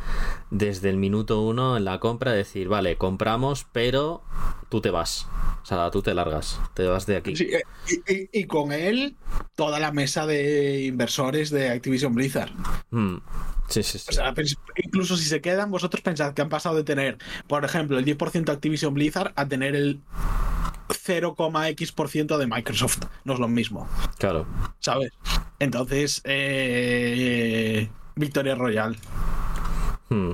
desde 0.51 0.91
el 0.91 0.99
minuto 0.99 1.41
uno 1.41 1.79
en 1.79 1.87
la 1.87 1.99
compra, 2.01 2.33
decir, 2.33 2.69
vale, 2.69 2.97
compramos, 2.99 3.67
pero 3.73 4.23
tú 4.69 4.83
te 4.83 4.91
vas. 4.91 5.27
O 5.63 5.67
sea, 5.67 5.91
tú 5.91 6.03
te 6.03 6.13
largas, 6.13 6.61
te 6.75 6.87
vas 6.87 7.07
de 7.07 7.17
aquí. 7.17 7.35
Sí, 7.35 7.45
eh, 7.51 7.63
y, 8.07 8.13
y- 8.15 8.29
y 8.43 8.45
con 8.45 8.73
él, 8.73 9.17
toda 9.57 9.81
la 9.81 9.91
mesa 9.93 10.27
de 10.27 10.83
inversores 10.85 11.49
de 11.49 11.71
Activision 11.71 12.15
Blizzard. 12.15 12.51
Hmm. 12.91 13.17
Sí, 13.69 13.83
sí, 13.83 13.99
sí. 13.99 14.07
O 14.11 14.13
sea, 14.13 14.35
incluso 14.77 15.17
si 15.17 15.25
se 15.25 15.41
quedan, 15.41 15.71
vosotros 15.71 16.03
pensad 16.03 16.35
que 16.35 16.43
han 16.43 16.49
pasado 16.49 16.77
de 16.77 16.85
tener, 16.85 17.19
por 17.47 17.65
ejemplo, 17.65 17.99
el 17.99 18.05
10% 18.05 18.45
de 18.45 18.53
Activision 18.53 18.95
Blizzard 18.95 19.33
a 19.37 19.47
tener 19.49 19.75
el 19.75 20.01
0,x% 20.89 22.39
de 22.39 22.47
Microsoft. 22.47 22.99
No 23.25 23.35
es 23.35 23.41
lo 23.41 23.49
mismo, 23.49 23.89
Claro. 24.19 24.47
¿sabes? 24.81 25.13
Entonces, 25.59 26.21
eh, 26.25 27.89
Victoria 28.17 28.55
Royal. 28.55 28.97
Hmm. 30.09 30.33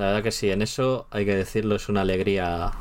La 0.00 0.06
verdad 0.06 0.22
que 0.22 0.32
sí, 0.32 0.48
en 0.50 0.62
eso 0.62 1.06
hay 1.10 1.26
que 1.26 1.36
decirlo, 1.36 1.76
es 1.76 1.90
una 1.90 2.00
alegría. 2.00 2.72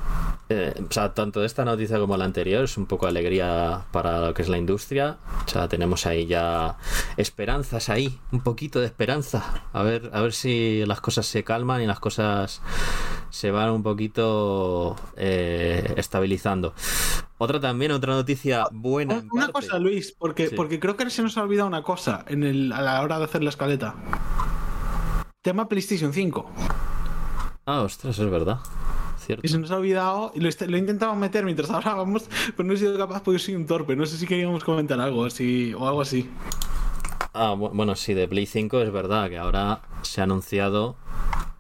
eh, 0.48 0.74
o 0.90 0.90
sea, 0.90 1.14
tanto 1.14 1.44
esta 1.44 1.66
noticia 1.66 2.00
como 2.00 2.16
la 2.16 2.24
anterior 2.24 2.64
es 2.64 2.78
un 2.78 2.86
poco 2.86 3.08
alegría 3.08 3.82
para 3.92 4.22
lo 4.28 4.34
que 4.34 4.42
es 4.42 4.48
la 4.48 4.58
industria. 4.58 5.18
O 5.46 5.50
sea, 5.50 5.68
tenemos 5.68 6.06
ahí 6.06 6.28
ya 6.28 6.78
esperanzas 7.18 7.90
ahí, 7.90 8.18
un 8.32 8.40
poquito 8.40 8.80
de 8.80 8.86
esperanza. 8.86 9.66
A 9.74 9.84
ver, 9.84 10.10
a 10.14 10.22
ver 10.22 10.32
si 10.32 10.86
las 10.86 11.02
cosas 11.02 11.26
se 11.26 11.44
calman 11.44 11.82
y 11.82 11.88
las 11.88 12.00
cosas 12.00 12.62
se 13.32 13.52
van 13.52 13.70
un 13.72 13.84
poquito 13.84 14.96
eh, 15.18 15.94
estabilizando. 15.98 16.74
Otra 17.38 17.60
también, 17.60 17.92
otra 17.92 18.14
noticia 18.14 18.66
buena. 18.72 19.16
en 19.16 19.28
Una 19.32 19.48
parte. 19.50 19.68
cosa, 19.68 19.78
Luis, 19.78 20.16
porque, 20.18 20.48
Sí. 20.48 20.56
porque 20.56 20.80
creo 20.80 20.96
que 20.96 21.10
se 21.10 21.22
nos 21.22 21.38
ha 21.38 21.44
olvidado 21.44 21.68
una 21.68 21.84
cosa 21.84 22.24
en 22.30 22.44
el, 22.44 22.72
a 22.72 22.82
la 22.82 23.02
hora 23.02 23.18
de 23.20 23.26
hacer 23.26 23.44
la 23.44 23.50
escaleta. 23.50 23.94
Tema 25.42 25.68
PlayStation 25.68 26.14
5. 26.14 26.50
Ah, 27.72 27.82
ostras, 27.84 28.18
es 28.18 28.30
verdad. 28.32 28.58
Cierto. 29.20 29.46
Y 29.46 29.50
se 29.50 29.60
nos 29.60 29.70
ha 29.70 29.78
olvidado, 29.78 30.32
y 30.34 30.40
lo, 30.40 30.50
lo 30.68 30.76
he 30.76 30.80
intentado 30.80 31.14
meter 31.16 31.46
mientras 31.46 31.70
hablábamos, 31.78 32.28
pero 32.58 32.66
no 32.68 32.74
he 32.74 32.78
sido 32.78 32.98
capaz 32.98 33.22
porque 33.22 33.38
soy 33.38 33.54
un 33.54 33.68
torpe. 33.68 33.96
No 33.96 34.08
sé 34.08 34.18
si 34.18 34.26
queríamos 34.26 34.64
comentar 34.64 35.00
algo 35.00 35.24
así, 35.26 35.74
o 35.76 35.88
algo 35.88 36.02
así. 36.02 36.28
Ah, 37.34 37.54
bu- 37.56 37.70
bueno, 37.72 37.96
sí, 37.96 38.16
de 38.16 38.28
Play 38.28 38.48
5 38.48 38.82
es 38.82 38.92
verdad 38.92 39.30
que 39.30 39.38
ahora 39.38 39.82
se 40.02 40.22
ha 40.22 40.24
anunciado 40.24 40.96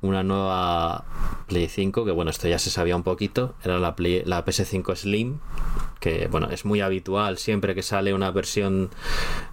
una 0.01 0.23
nueva 0.23 1.03
Play 1.47 1.67
5, 1.67 2.05
que 2.05 2.11
bueno, 2.11 2.31
esto 2.31 2.47
ya 2.47 2.59
se 2.59 2.69
sabía 2.69 2.95
un 2.95 3.03
poquito, 3.03 3.55
era 3.63 3.79
la, 3.79 3.95
Play- 3.95 4.23
la 4.25 4.45
PS5 4.45 4.95
Slim, 4.95 5.39
que 5.99 6.27
bueno, 6.27 6.47
es 6.49 6.63
muy 6.63 6.79
habitual 6.79 7.37
siempre 7.37 7.75
que 7.75 7.83
sale 7.83 8.13
una 8.13 8.31
versión 8.31 8.89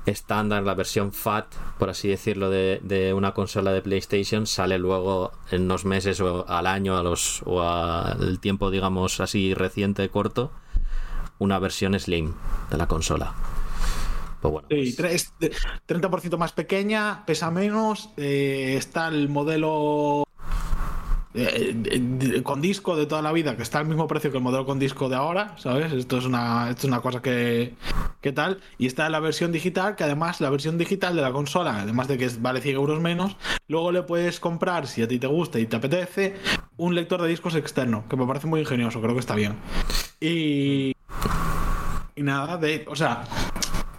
estándar, 0.04 0.62
la 0.62 0.74
versión 0.74 1.12
FAT, 1.12 1.46
por 1.78 1.90
así 1.90 2.08
decirlo, 2.08 2.48
de, 2.50 2.80
de 2.84 3.12
una 3.12 3.32
consola 3.34 3.72
de 3.72 3.82
PlayStation, 3.82 4.46
sale 4.46 4.78
luego 4.78 5.32
en 5.50 5.62
unos 5.62 5.84
meses 5.84 6.20
o 6.20 6.48
al 6.48 6.66
año 6.66 6.96
a 6.96 7.02
los, 7.02 7.42
o 7.44 7.62
al 7.62 8.38
tiempo, 8.38 8.70
digamos, 8.70 9.18
así 9.20 9.52
reciente, 9.54 10.08
corto, 10.10 10.52
una 11.38 11.58
versión 11.58 11.98
Slim 11.98 12.34
de 12.70 12.76
la 12.76 12.86
consola. 12.86 13.34
Pues 14.40 14.52
bueno, 14.52 14.68
Sí, 14.70 14.76
pues- 14.76 14.98
tre- 14.98 15.10
es 15.12 15.32
de- 15.40 15.52
30% 15.86 16.38
más 16.38 16.52
pequeña, 16.52 17.24
pesa 17.26 17.50
menos, 17.50 18.10
eh, 18.16 18.74
está 18.78 19.08
el 19.08 19.28
modelo 19.28 20.24
eh, 21.38 22.40
con 22.42 22.62
disco 22.62 22.96
de 22.96 23.04
toda 23.04 23.20
la 23.20 23.30
vida, 23.32 23.56
que 23.56 23.62
está 23.62 23.78
al 23.80 23.86
mismo 23.86 24.06
precio 24.08 24.30
que 24.30 24.38
el 24.38 24.42
modelo 24.42 24.64
con 24.64 24.78
disco 24.78 25.10
de 25.10 25.16
ahora, 25.16 25.54
¿sabes? 25.58 25.92
Esto 25.92 26.16
es 26.16 26.24
una, 26.24 26.70
esto 26.70 26.86
es 26.86 26.88
una 26.88 27.00
cosa 27.02 27.20
que, 27.20 27.74
que 28.22 28.32
tal. 28.32 28.60
Y 28.78 28.86
está 28.86 29.08
la 29.10 29.20
versión 29.20 29.52
digital, 29.52 29.96
que 29.96 30.04
además 30.04 30.40
la 30.40 30.48
versión 30.48 30.78
digital 30.78 31.14
de 31.14 31.20
la 31.20 31.32
consola, 31.32 31.80
además 31.82 32.08
de 32.08 32.16
que 32.16 32.30
vale 32.40 32.62
100 32.62 32.76
euros 32.76 33.00
menos, 33.00 33.36
luego 33.68 33.92
le 33.92 34.02
puedes 34.02 34.40
comprar, 34.40 34.86
si 34.86 35.02
a 35.02 35.08
ti 35.08 35.18
te 35.18 35.26
gusta 35.26 35.58
y 35.58 35.66
te 35.66 35.76
apetece, 35.76 36.36
un 36.78 36.94
lector 36.94 37.20
de 37.20 37.28
discos 37.28 37.54
externo, 37.54 38.04
que 38.08 38.16
me 38.16 38.26
parece 38.26 38.46
muy 38.46 38.60
ingenioso, 38.60 39.02
creo 39.02 39.12
que 39.12 39.20
está 39.20 39.34
bien. 39.34 39.56
Y, 40.20 40.92
y 42.14 42.22
nada, 42.22 42.56
de, 42.56 42.86
o 42.88 42.96
sea, 42.96 43.24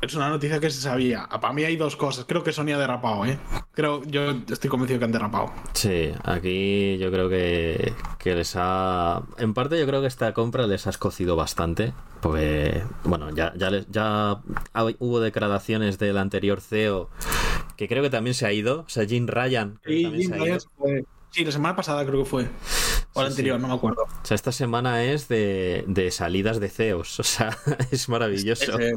es 0.02 0.14
una 0.16 0.30
noticia 0.30 0.60
que 0.60 0.70
se 0.70 0.82
sabía. 0.82 1.28
Para 1.28 1.54
mí 1.54 1.64
hay 1.64 1.76
dos 1.78 1.96
cosas. 1.96 2.26
Creo 2.28 2.44
que 2.44 2.52
Sony 2.52 2.72
ha 2.74 2.78
derrapado, 2.78 3.26
¿eh? 3.26 3.38
Creo, 3.74 4.04
yo 4.06 4.32
estoy 4.50 4.70
convencido 4.70 5.00
que 5.00 5.06
han 5.06 5.12
derrapado. 5.12 5.52
Sí, 5.74 6.12
aquí 6.24 6.98
yo 6.98 7.12
creo 7.12 7.30
que, 7.30 7.94
que 8.20 8.36
les 8.36 8.54
ha... 8.56 9.22
En 9.38 9.54
parte 9.54 9.80
yo 9.80 9.86
creo 9.88 10.02
que 10.02 10.08
esta 10.08 10.34
compra 10.34 10.68
les 10.68 10.88
ha 10.88 10.90
escocido 10.92 11.36
bastante, 11.36 11.94
porque, 12.22 12.84
bueno, 13.04 13.30
ya, 13.36 13.54
ya, 13.56 13.70
les- 13.70 13.88
ya 13.90 14.42
hubo 15.00 15.20
declaraciones 15.20 15.98
del 16.00 16.18
anterior 16.18 16.62
CEO 16.62 17.10
que 17.76 17.88
creo 17.88 18.02
que 18.02 18.10
también 18.10 18.34
se 18.34 18.46
ha 18.48 18.54
ido, 18.54 18.82
o 18.82 18.90
sea, 18.90 19.06
Jim 19.06 19.28
Ryan 19.28 19.78
también 19.84 20.16
Jim 20.20 20.30
se 20.30 20.34
ha 20.34 20.38
Ryan 20.38 20.60
Sí, 21.30 21.46
la 21.46 21.52
semana 21.52 21.76
pasada 21.76 22.04
creo 22.06 22.24
que 22.24 22.30
fue. 22.30 22.48
O 23.18 23.24
la 23.24 23.28
Sí, 23.30 23.34
anterior, 23.34 23.58
sí. 23.58 23.62
no 23.62 23.68
me 23.68 23.74
acuerdo. 23.74 24.04
O 24.04 24.26
sea, 24.26 24.36
esta 24.36 24.52
semana 24.52 25.04
es 25.04 25.28
de, 25.28 25.84
de 25.88 26.12
salidas 26.12 26.60
de 26.60 26.70
CEOs, 26.70 27.20
o 27.20 27.24
sea, 27.24 27.58
es 27.92 28.08
maravilloso. 28.10 28.78
Ese- 28.80 28.96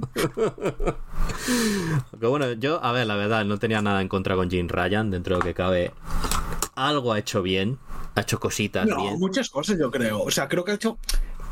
Aunque 2.13 2.27
bueno, 2.27 2.53
yo, 2.53 2.83
a 2.85 2.93
ver, 2.93 3.07
la 3.07 3.17
verdad, 3.17 3.45
no 3.45 3.59
tenía 3.59 3.83
nada 3.83 4.01
en 4.03 4.09
contra 4.09 4.35
con 4.37 4.51
Jim 4.51 4.69
Ryan, 4.69 5.11
dentro 5.11 5.35
de 5.37 5.41
lo 5.41 5.45
que 5.45 5.55
cabe. 5.55 5.93
Algo 6.75 7.13
ha 7.13 7.19
hecho 7.19 7.43
bien, 7.43 7.79
ha 8.15 8.21
hecho 8.23 8.39
cositas 8.41 8.87
No, 8.87 8.97
bien. 9.03 9.19
muchas 9.19 9.51
cosas 9.51 9.79
yo 9.79 9.91
creo. 9.91 10.23
O 10.23 10.31
sea, 10.31 10.49
creo 10.49 10.65
que 10.65 10.73
ha 10.73 10.75
hecho... 10.75 10.99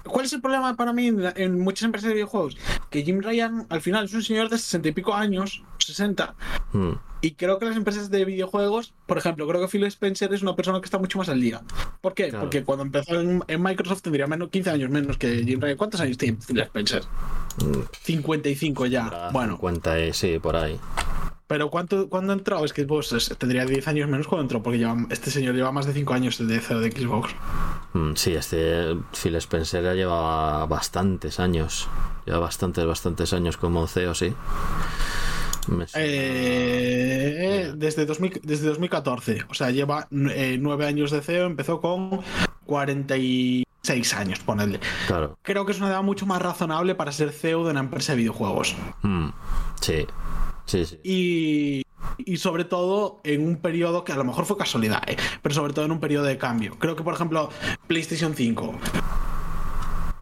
¿Cuál 0.04 0.24
es 0.24 0.32
el 0.32 0.40
problema 0.40 0.74
para 0.74 0.92
mí 0.94 1.08
en, 1.08 1.60
muchas 1.60 1.82
empresas 1.84 2.08
de 2.08 2.14
videojuegos? 2.14 2.56
Que 2.88 3.02
Jim 3.02 3.20
Ryan 3.20 3.66
al 3.68 3.82
final 3.82 4.06
es 4.06 4.14
un 4.14 4.22
señor 4.22 4.48
de 4.48 4.56
sesenta 4.56 4.88
y 4.88 4.92
pico 4.92 5.12
años, 5.14 5.62
60, 5.78 6.34
Hmm. 6.72 6.92
Y 7.20 7.32
creo 7.32 7.58
que 7.58 7.64
las 7.66 7.76
empresas 7.76 8.10
de 8.10 8.24
videojuegos, 8.24 8.94
por 9.06 9.18
ejemplo, 9.18 9.46
creo 9.48 9.60
que 9.60 9.66
Phil 9.68 9.84
Spencer 9.84 10.32
es 10.32 10.42
una 10.42 10.54
persona 10.54 10.78
que 10.80 10.84
está 10.84 10.98
mucho 10.98 11.18
más 11.18 11.28
al 11.28 11.40
día. 11.40 11.62
¿Por 12.00 12.14
qué? 12.14 12.28
Claro. 12.28 12.44
Porque 12.44 12.62
cuando 12.62 12.84
empezó 12.84 13.20
en, 13.20 13.42
en 13.48 13.62
Microsoft 13.62 14.02
tendría 14.02 14.26
menos 14.28 14.50
15 14.50 14.70
años 14.70 14.90
menos 14.90 15.16
que 15.18 15.42
Jim 15.44 15.60
Ryan. 15.60 15.76
¿Cuántos 15.76 16.00
años 16.00 16.16
tiene 16.16 16.38
Phil 16.46 16.60
Spencer? 16.60 17.02
Mm, 17.64 17.80
55 18.02 18.86
ya. 18.86 19.06
Habrá 19.06 19.30
Bueno, 19.30 19.54
50, 19.54 19.98
eh, 19.98 20.12
sí, 20.14 20.38
por 20.38 20.54
ahí. 20.54 20.78
pero 21.48 21.70
¿cuánto, 21.70 22.08
¿cuándo 22.08 22.32
entró? 22.34 22.64
Es 22.64 22.72
que 22.72 22.84
pues, 22.84 23.08
tendría 23.36 23.64
10 23.64 23.88
años 23.88 24.08
menos 24.08 24.28
cuando 24.28 24.42
entró, 24.42 24.62
porque 24.62 24.78
lleva- 24.78 25.06
este 25.10 25.30
señor 25.32 25.56
lleva 25.56 25.72
más 25.72 25.86
de 25.86 25.94
5 25.94 26.14
años 26.14 26.38
de 26.38 26.60
CEO 26.60 26.78
de 26.78 26.92
Xbox. 26.92 27.32
Mm, 27.94 28.12
Sí, 28.14 28.34
este 28.34 28.96
Phil 29.20 29.34
Spencer 29.36 29.82
ya 29.82 29.94
lleva 29.94 30.66
bastantes 30.66 31.40
años. 31.40 31.88
Lleva 32.26 32.38
bastantes, 32.38 32.84
bastantes 32.86 33.32
años 33.32 33.56
como 33.56 33.86
CEO, 33.88 34.14
sí. 34.14 34.34
Eh, 35.94 37.72
desde, 37.76 38.06
2000 38.06 38.40
desde 38.42 38.68
2014. 38.68 39.44
O 39.48 39.54
sea, 39.54 39.70
lleva 39.70 40.06
9 40.10 40.86
años 40.86 41.10
de 41.10 41.20
CEO, 41.20 41.46
empezó 41.46 41.80
con 41.80 42.20
46 42.66 44.14
años, 44.14 44.38
ponedle. 44.40 44.80
Claro. 45.06 45.38
Creo 45.42 45.64
que 45.66 45.72
es 45.72 45.78
una 45.78 45.88
edad 45.88 46.02
mucho 46.02 46.26
más 46.26 46.40
razonable 46.42 46.94
para 46.94 47.12
ser 47.12 47.30
CEO 47.32 47.64
de 47.64 47.70
una 47.70 47.80
empresa 47.80 48.12
de 48.12 48.18
videojuegos. 48.18 48.76
Mm, 49.02 49.28
Sí, 49.80 50.06
sí, 50.66 50.84
sí. 50.84 51.00
Y, 51.04 51.82
y 52.18 52.36
sobre 52.38 52.64
todo 52.64 53.20
en 53.24 53.46
un 53.46 53.56
periodo 53.56 54.04
que 54.04 54.12
a 54.12 54.16
lo 54.16 54.24
mejor 54.24 54.44
fue 54.44 54.56
casualidad, 54.56 55.02
¿eh? 55.06 55.16
pero 55.42 55.54
sobre 55.54 55.72
todo 55.72 55.84
en 55.84 55.92
un 55.92 56.00
periodo 56.00 56.24
de 56.24 56.36
cambio. 56.36 56.78
Creo 56.78 56.96
que, 56.96 57.02
por 57.02 57.14
ejemplo, 57.14 57.50
PlayStation 57.86 58.34
5. 58.34 58.74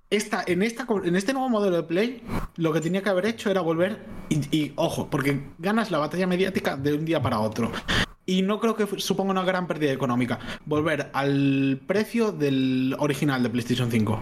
Esta, 0.08 0.44
en, 0.46 0.62
esta, 0.62 0.86
en 1.04 1.16
este 1.16 1.32
nuevo 1.32 1.48
modelo 1.48 1.76
de 1.76 1.82
Play, 1.82 2.22
lo 2.56 2.72
que 2.72 2.80
tenía 2.80 3.02
que 3.02 3.08
haber 3.08 3.26
hecho 3.26 3.50
era 3.50 3.60
volver. 3.60 4.04
Y, 4.28 4.56
y, 4.56 4.72
ojo, 4.76 5.08
porque 5.08 5.40
ganas 5.58 5.90
la 5.90 5.98
batalla 5.98 6.26
mediática 6.26 6.76
de 6.76 6.94
un 6.94 7.04
día 7.04 7.20
para 7.22 7.38
otro. 7.40 7.70
Y 8.24 8.42
no 8.42 8.58
creo 8.58 8.74
que 8.74 8.86
suponga 9.00 9.30
una 9.30 9.44
gran 9.44 9.66
pérdida 9.68 9.92
económica. 9.92 10.38
Volver 10.64 11.10
al 11.12 11.80
precio 11.86 12.32
del 12.32 12.96
original 12.98 13.42
de 13.42 13.50
PlayStation 13.50 13.90
5. 13.90 14.20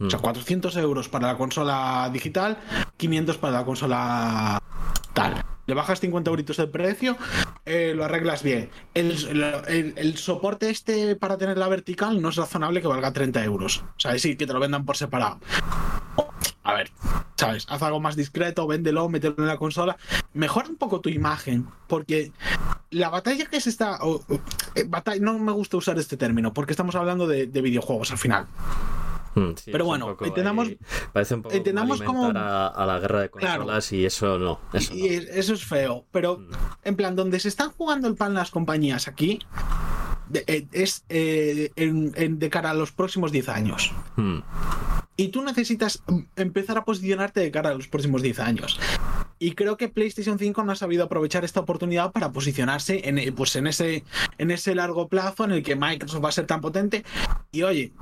O 0.00 0.10
sea, 0.10 0.18
400 0.20 0.76
euros 0.76 1.08
para 1.08 1.28
la 1.28 1.36
consola 1.36 2.08
digital, 2.12 2.58
500 2.96 3.36
para 3.38 3.52
la 3.52 3.64
consola 3.64 4.58
tal. 5.12 5.42
Le 5.66 5.74
bajas 5.74 6.00
50 6.00 6.30
euritos 6.30 6.58
el 6.60 6.70
precio, 6.70 7.16
eh, 7.66 7.92
lo 7.94 8.04
arreglas 8.04 8.42
bien. 8.42 8.70
El, 8.94 9.12
el- 9.68 9.92
el 9.96 10.16
soporte 10.16 10.70
este 10.70 11.14
para 11.16 11.36
tener 11.36 11.58
la 11.58 11.68
vertical 11.68 12.22
no 12.22 12.30
es 12.30 12.36
razonable 12.36 12.80
que 12.80 12.86
valga 12.88 13.12
30 13.12 13.44
euros. 13.44 13.84
O 13.96 14.00
sea, 14.00 14.18
sí, 14.18 14.36
que 14.36 14.46
te 14.46 14.52
lo 14.52 14.60
vendan 14.60 14.84
por 14.84 14.96
separado. 14.96 15.38
A 16.68 16.74
ver, 16.74 16.90
¿sabes? 17.36 17.64
Haz 17.70 17.80
algo 17.80 17.98
más 17.98 18.14
discreto, 18.14 18.66
véndelo, 18.66 19.08
mételo 19.08 19.36
en 19.38 19.46
la 19.46 19.56
consola. 19.56 19.96
Mejora 20.34 20.68
un 20.68 20.76
poco 20.76 21.00
tu 21.00 21.08
imagen, 21.08 21.66
porque 21.86 22.30
la 22.90 23.08
batalla 23.08 23.46
que 23.46 23.58
se 23.58 23.70
está. 23.70 23.98
Eh, 24.74 24.84
batalla, 24.86 25.18
no 25.18 25.38
me 25.38 25.52
gusta 25.52 25.78
usar 25.78 25.98
este 25.98 26.18
término, 26.18 26.52
porque 26.52 26.74
estamos 26.74 26.94
hablando 26.94 27.26
de, 27.26 27.46
videojuegos 27.46 28.10
al 28.10 28.18
final. 28.18 28.48
Hmm, 29.34 29.52
Pero 29.64 29.86
bueno, 29.86 30.14
entendamos, 30.20 30.68
parece 31.14 31.36
un 31.36 31.42
poco 31.42 31.54
entendamos 31.54 32.02
como 32.02 32.26
a, 32.26 32.84
la 32.86 32.98
guerra 32.98 33.22
de 33.22 33.30
consolas 33.30 33.90
y 33.94 34.04
eso 34.04 34.38
no. 34.38 34.60
Eso, 34.74 34.92
y 34.92 35.06
eso 35.06 35.54
es 35.54 35.64
feo. 35.64 36.04
Pero 36.10 36.36
hmm. 36.36 36.50
en 36.84 36.96
plan, 36.96 37.16
donde 37.16 37.40
se 37.40 37.48
están 37.48 37.70
jugando 37.70 38.08
el 38.08 38.14
pan 38.14 38.34
las 38.34 38.50
compañías 38.50 39.08
aquí, 39.08 39.38
eh, 40.34 40.66
es 40.72 41.04
eh, 41.08 41.70
de 41.76 42.50
cara 42.50 42.70
a 42.70 42.74
los 42.74 42.92
próximos 42.92 43.32
10 43.32 43.48
años. 43.48 43.92
Hmm. 44.16 44.40
Y 45.16 45.28
tú 45.28 45.42
necesitas 45.42 46.02
empezar 46.36 46.78
a 46.78 46.84
posicionarte 46.84 47.40
de 47.40 47.50
cara 47.50 47.70
a 47.70 47.74
los 47.74 47.88
próximos 47.88 48.22
10 48.22 48.38
años. 48.40 48.78
Y 49.40 49.52
creo 49.52 49.76
que 49.76 49.88
PlayStation 49.88 50.38
5 50.38 50.64
no 50.64 50.72
ha 50.72 50.76
sabido 50.76 51.04
aprovechar 51.04 51.44
esta 51.44 51.60
oportunidad 51.60 52.12
para 52.12 52.32
posicionarse 52.32 53.08
en, 53.08 53.34
pues 53.34 53.54
en, 53.56 53.66
ese, 53.66 54.04
en 54.38 54.50
ese 54.50 54.74
largo 54.74 55.08
plazo 55.08 55.44
en 55.44 55.52
el 55.52 55.62
que 55.62 55.76
Microsoft 55.76 56.24
va 56.24 56.28
a 56.28 56.32
ser 56.32 56.46
tan 56.46 56.60
potente. 56.60 57.04
Y 57.52 57.62
oye, 57.62 57.92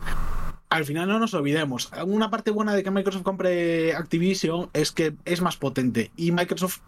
al 0.69 0.85
final 0.85 1.09
no 1.09 1.19
nos 1.19 1.35
olvidemos. 1.35 1.91
Una 2.07 2.31
parte 2.31 2.51
buena 2.51 2.75
de 2.75 2.83
que 2.83 2.91
Microsoft 2.91 3.23
compre 3.23 3.95
Activision 3.95 4.71
es 4.73 4.93
que 4.93 5.15
es 5.25 5.41
más 5.41 5.57
potente. 5.57 6.11
Y 6.17 6.33
Microsoft 6.33 6.81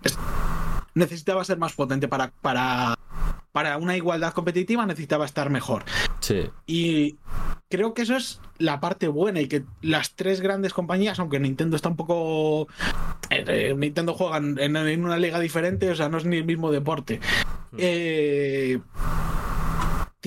necesitaba 0.99 1.45
ser 1.45 1.59
más 1.59 1.73
potente 1.73 2.09
para, 2.09 2.33
para 2.43 2.95
para 3.53 3.77
una 3.79 3.97
igualdad 3.97 4.33
competitiva 4.35 4.87
necesitaba 4.87 5.25
estar 5.25 5.51
mejor. 5.51 5.85
Sí. 6.21 6.49
Y 6.67 7.17
creo 7.69 7.95
que 7.95 8.03
eso 8.03 8.17
es 8.17 8.41
la 8.59 8.79
parte 8.79 9.09
buena 9.09 9.41
y 9.41 9.49
que 9.49 9.65
las 9.83 10.15
tres 10.15 10.41
grandes 10.41 10.73
compañías, 10.73 11.19
aunque 11.19 11.41
Nintendo 11.41 11.75
está 11.75 11.89
un 11.89 11.97
poco... 11.97 12.69
Eh, 13.31 13.45
eh, 13.49 13.75
Nintendo 13.77 14.15
juega 14.15 14.37
en, 14.37 15.05
una 15.05 15.19
liga 15.19 15.41
diferente, 15.41 15.91
o 15.91 15.97
sea, 15.97 16.09
no 16.09 16.19
es 16.19 16.25
ni 16.25 16.37
el 16.37 16.45
mismo 16.45 16.71
deporte. 16.71 17.21
Hmm. 17.73 17.77
Eh, 17.79 18.81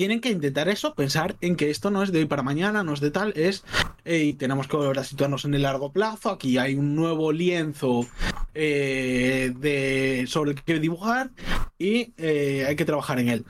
tienen 0.02 0.20
que 0.20 0.30
intentar 0.30 0.68
eso, 0.68 0.96
pensar 0.96 1.36
en 1.40 1.54
que 1.54 1.70
esto 1.70 1.88
no 1.92 2.02
es 2.02 2.10
de 2.10 2.18
hoy 2.18 2.24
para 2.24 2.42
mañana, 2.42 2.82
no 2.82 2.92
es 2.92 2.98
de 2.98 3.12
tal, 3.12 3.32
es 3.36 3.62
y 4.04 4.32
tenemos 4.32 4.66
que 4.66 4.76
volver 4.76 4.98
a 4.98 5.04
situarnos 5.04 5.44
en 5.44 5.54
el 5.54 5.62
largo 5.62 5.92
plazo. 5.92 6.30
Aquí 6.30 6.58
hay 6.58 6.74
un 6.74 6.96
nuevo 6.96 7.30
lienzo 7.30 8.04
eh, 8.52 10.24
sobre 10.26 10.50
el 10.50 10.62
que 10.64 10.80
dibujar 10.80 11.30
y 11.78 12.14
eh, 12.16 12.66
hay 12.66 12.74
que 12.74 12.84
trabajar 12.84 13.20
en 13.20 13.28
él. 13.28 13.44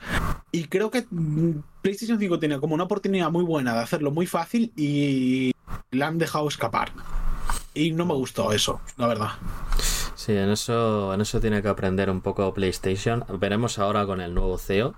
Y 0.51 0.65
creo 0.65 0.91
que 0.91 1.07
mm, 1.09 1.63
PlayStation 1.81 2.19
5 2.19 2.37
tenía 2.37 2.59
como 2.59 2.75
una 2.75 2.83
oportunidad 2.83 3.31
muy 3.31 3.43
buena 3.43 3.73
de 3.73 3.79
hacerlo 3.79 4.11
muy 4.11 4.27
fácil 4.27 4.71
y 4.75 5.53
la 5.89 6.05
han 6.05 6.19
dejado 6.19 6.47
escapar. 6.47 6.91
Y 7.73 7.93
no 7.93 8.05
me 8.05 8.13
gustó 8.13 8.51
eso, 8.51 8.79
la 8.97 9.07
verdad. 9.07 9.29
Sí, 10.13 10.33
en 10.33 10.51
eso, 10.51 11.15
en 11.15 11.21
eso 11.21 11.41
tiene 11.41 11.63
que 11.63 11.69
aprender 11.69 12.11
un 12.11 12.21
poco 12.21 12.53
PlayStation. 12.53 13.25
Veremos 13.39 13.79
ahora 13.79 14.05
con 14.05 14.21
el 14.21 14.35
nuevo 14.35 14.59
CEO, 14.59 14.93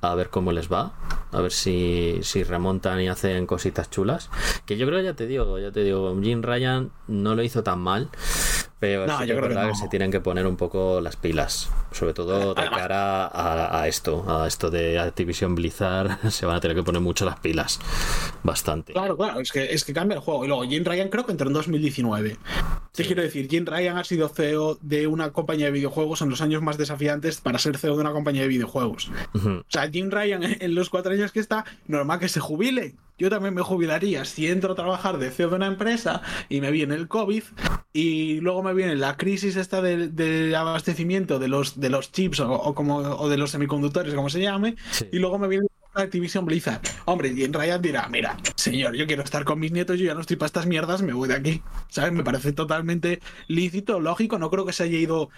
a 0.00 0.14
ver 0.14 0.30
cómo 0.30 0.52
les 0.52 0.70
va, 0.70 0.92
a 1.32 1.40
ver 1.40 1.52
si, 1.52 2.18
si 2.22 2.42
remontan 2.42 3.00
y 3.00 3.08
hacen 3.08 3.46
cositas 3.46 3.90
chulas. 3.90 4.30
Que 4.66 4.76
yo 4.76 4.86
creo, 4.86 5.00
ya 5.00 5.14
te 5.14 5.26
digo, 5.26 5.58
ya 5.58 5.72
te 5.72 5.82
digo, 5.84 6.16
Jim 6.20 6.42
Ryan 6.42 6.90
no 7.08 7.34
lo 7.34 7.42
hizo 7.42 7.62
tan 7.62 7.80
mal, 7.80 8.08
pero 8.80 9.06
no, 9.06 9.22
yo 9.24 9.36
creo 9.36 9.48
verdad 9.48 9.68
que, 9.68 9.74
se 9.74 9.88
tienen 9.88 10.10
que 10.10 10.20
poner 10.20 10.46
un 10.46 10.56
poco 10.56 11.02
las 11.02 11.14
pilas, 11.14 11.70
sobre 11.92 12.14
todo 12.14 12.54
de 12.54 12.68
cara 12.70 13.30
a, 13.30 13.86
esto, 13.86 14.24
a 14.26 14.48
esto 14.48 14.70
de 14.70 14.98
Activision 14.98 15.54
Blizzard, 15.54 16.18
se 16.30 16.46
van 16.46 16.56
a 16.56 16.60
tener 16.60 16.74
que 16.74 16.82
poner 16.82 17.02
mucho 17.02 17.26
las 17.26 17.38
pilas, 17.38 17.78
bastante. 18.42 18.94
Claro, 18.94 19.18
claro, 19.18 19.40
es 19.40 19.52
que, 19.52 19.74
es 19.74 19.84
que 19.84 19.92
cambia 19.92 20.14
el 20.14 20.22
juego. 20.22 20.46
Y 20.46 20.48
luego, 20.48 20.62
Jim 20.64 20.82
Ryan 20.82 21.10
creo 21.10 21.26
que 21.26 21.32
entró 21.32 21.48
en 21.48 21.52
2019. 21.52 22.38
Te 22.92 23.04
quiero 23.04 23.22
decir, 23.22 23.48
Jim 23.50 23.66
Ryan 23.66 23.98
ha 23.98 24.04
sido 24.04 24.28
CEO 24.30 24.78
de 24.80 25.06
una 25.06 25.30
compañía 25.30 25.66
de 25.66 25.72
videojuegos 25.72 26.22
en 26.22 26.30
los 26.30 26.40
años 26.40 26.62
más 26.62 26.78
desafiantes 26.78 27.40
para 27.42 27.58
ser 27.58 27.76
CEO 27.76 27.96
de 27.96 28.00
una 28.00 28.12
compañía 28.12 28.42
de 28.42 28.48
videojuegos. 28.48 29.10
O 29.34 29.64
sea, 29.68 29.90
Jim 29.90 30.10
Ryan 30.10 30.42
en 30.42 30.74
los 30.74 30.88
cuatro 30.88 31.12
años 31.12 31.32
que 31.32 31.40
está, 31.40 31.66
normal 31.86 32.18
que 32.18 32.28
se 32.28 32.40
jubile 32.40 32.94
yo 33.20 33.28
también 33.28 33.54
me 33.54 33.60
jubilaría 33.60 34.24
si 34.24 34.46
entro 34.46 34.72
a 34.72 34.74
trabajar 34.74 35.18
de 35.18 35.30
CEO 35.30 35.50
de 35.50 35.56
una 35.56 35.66
empresa 35.66 36.22
y 36.48 36.62
me 36.62 36.70
viene 36.70 36.94
el 36.94 37.06
COVID 37.06 37.42
y 37.92 38.40
luego 38.40 38.62
me 38.62 38.72
viene 38.72 38.96
la 38.96 39.18
crisis 39.18 39.56
esta 39.56 39.82
de, 39.82 40.56
abastecimiento 40.56 41.38
de 41.38 41.48
los, 41.48 41.78
de 41.78 41.90
los 41.90 42.12
chips 42.12 42.40
o, 42.40 42.74
como, 42.74 42.96
o 42.96 43.28
de 43.28 43.36
los 43.36 43.50
semiconductores, 43.50 44.14
como 44.14 44.30
se 44.30 44.40
llame, 44.40 44.76
y 45.12 45.18
luego 45.18 45.38
me 45.38 45.48
viene 45.48 45.66
Activision 46.02 46.44
Blizzard. 46.44 46.80
Hombre, 47.04 47.32
y 47.34 47.44
en 47.44 47.52
Ryan 47.52 47.82
dirá, 47.82 48.08
mira, 48.08 48.36
señor, 48.56 48.94
yo 48.94 49.06
quiero 49.06 49.22
estar 49.22 49.44
con 49.44 49.58
mis 49.58 49.72
nietos, 49.72 49.98
yo 49.98 50.06
ya 50.06 50.14
no 50.14 50.20
estoy 50.20 50.36
para 50.36 50.46
estas 50.46 50.66
mierdas, 50.66 51.02
me 51.02 51.12
voy 51.12 51.28
de 51.28 51.34
aquí. 51.34 51.62
¿Sabes? 51.88 52.12
Me 52.12 52.24
parece 52.24 52.52
totalmente 52.52 53.20
lícito, 53.48 54.00
lógico, 54.00 54.38
no 54.38 54.50
creo 54.50 54.64
que 54.64 54.72
se 54.72 54.84
haya 54.84 54.98
ido 54.98 55.30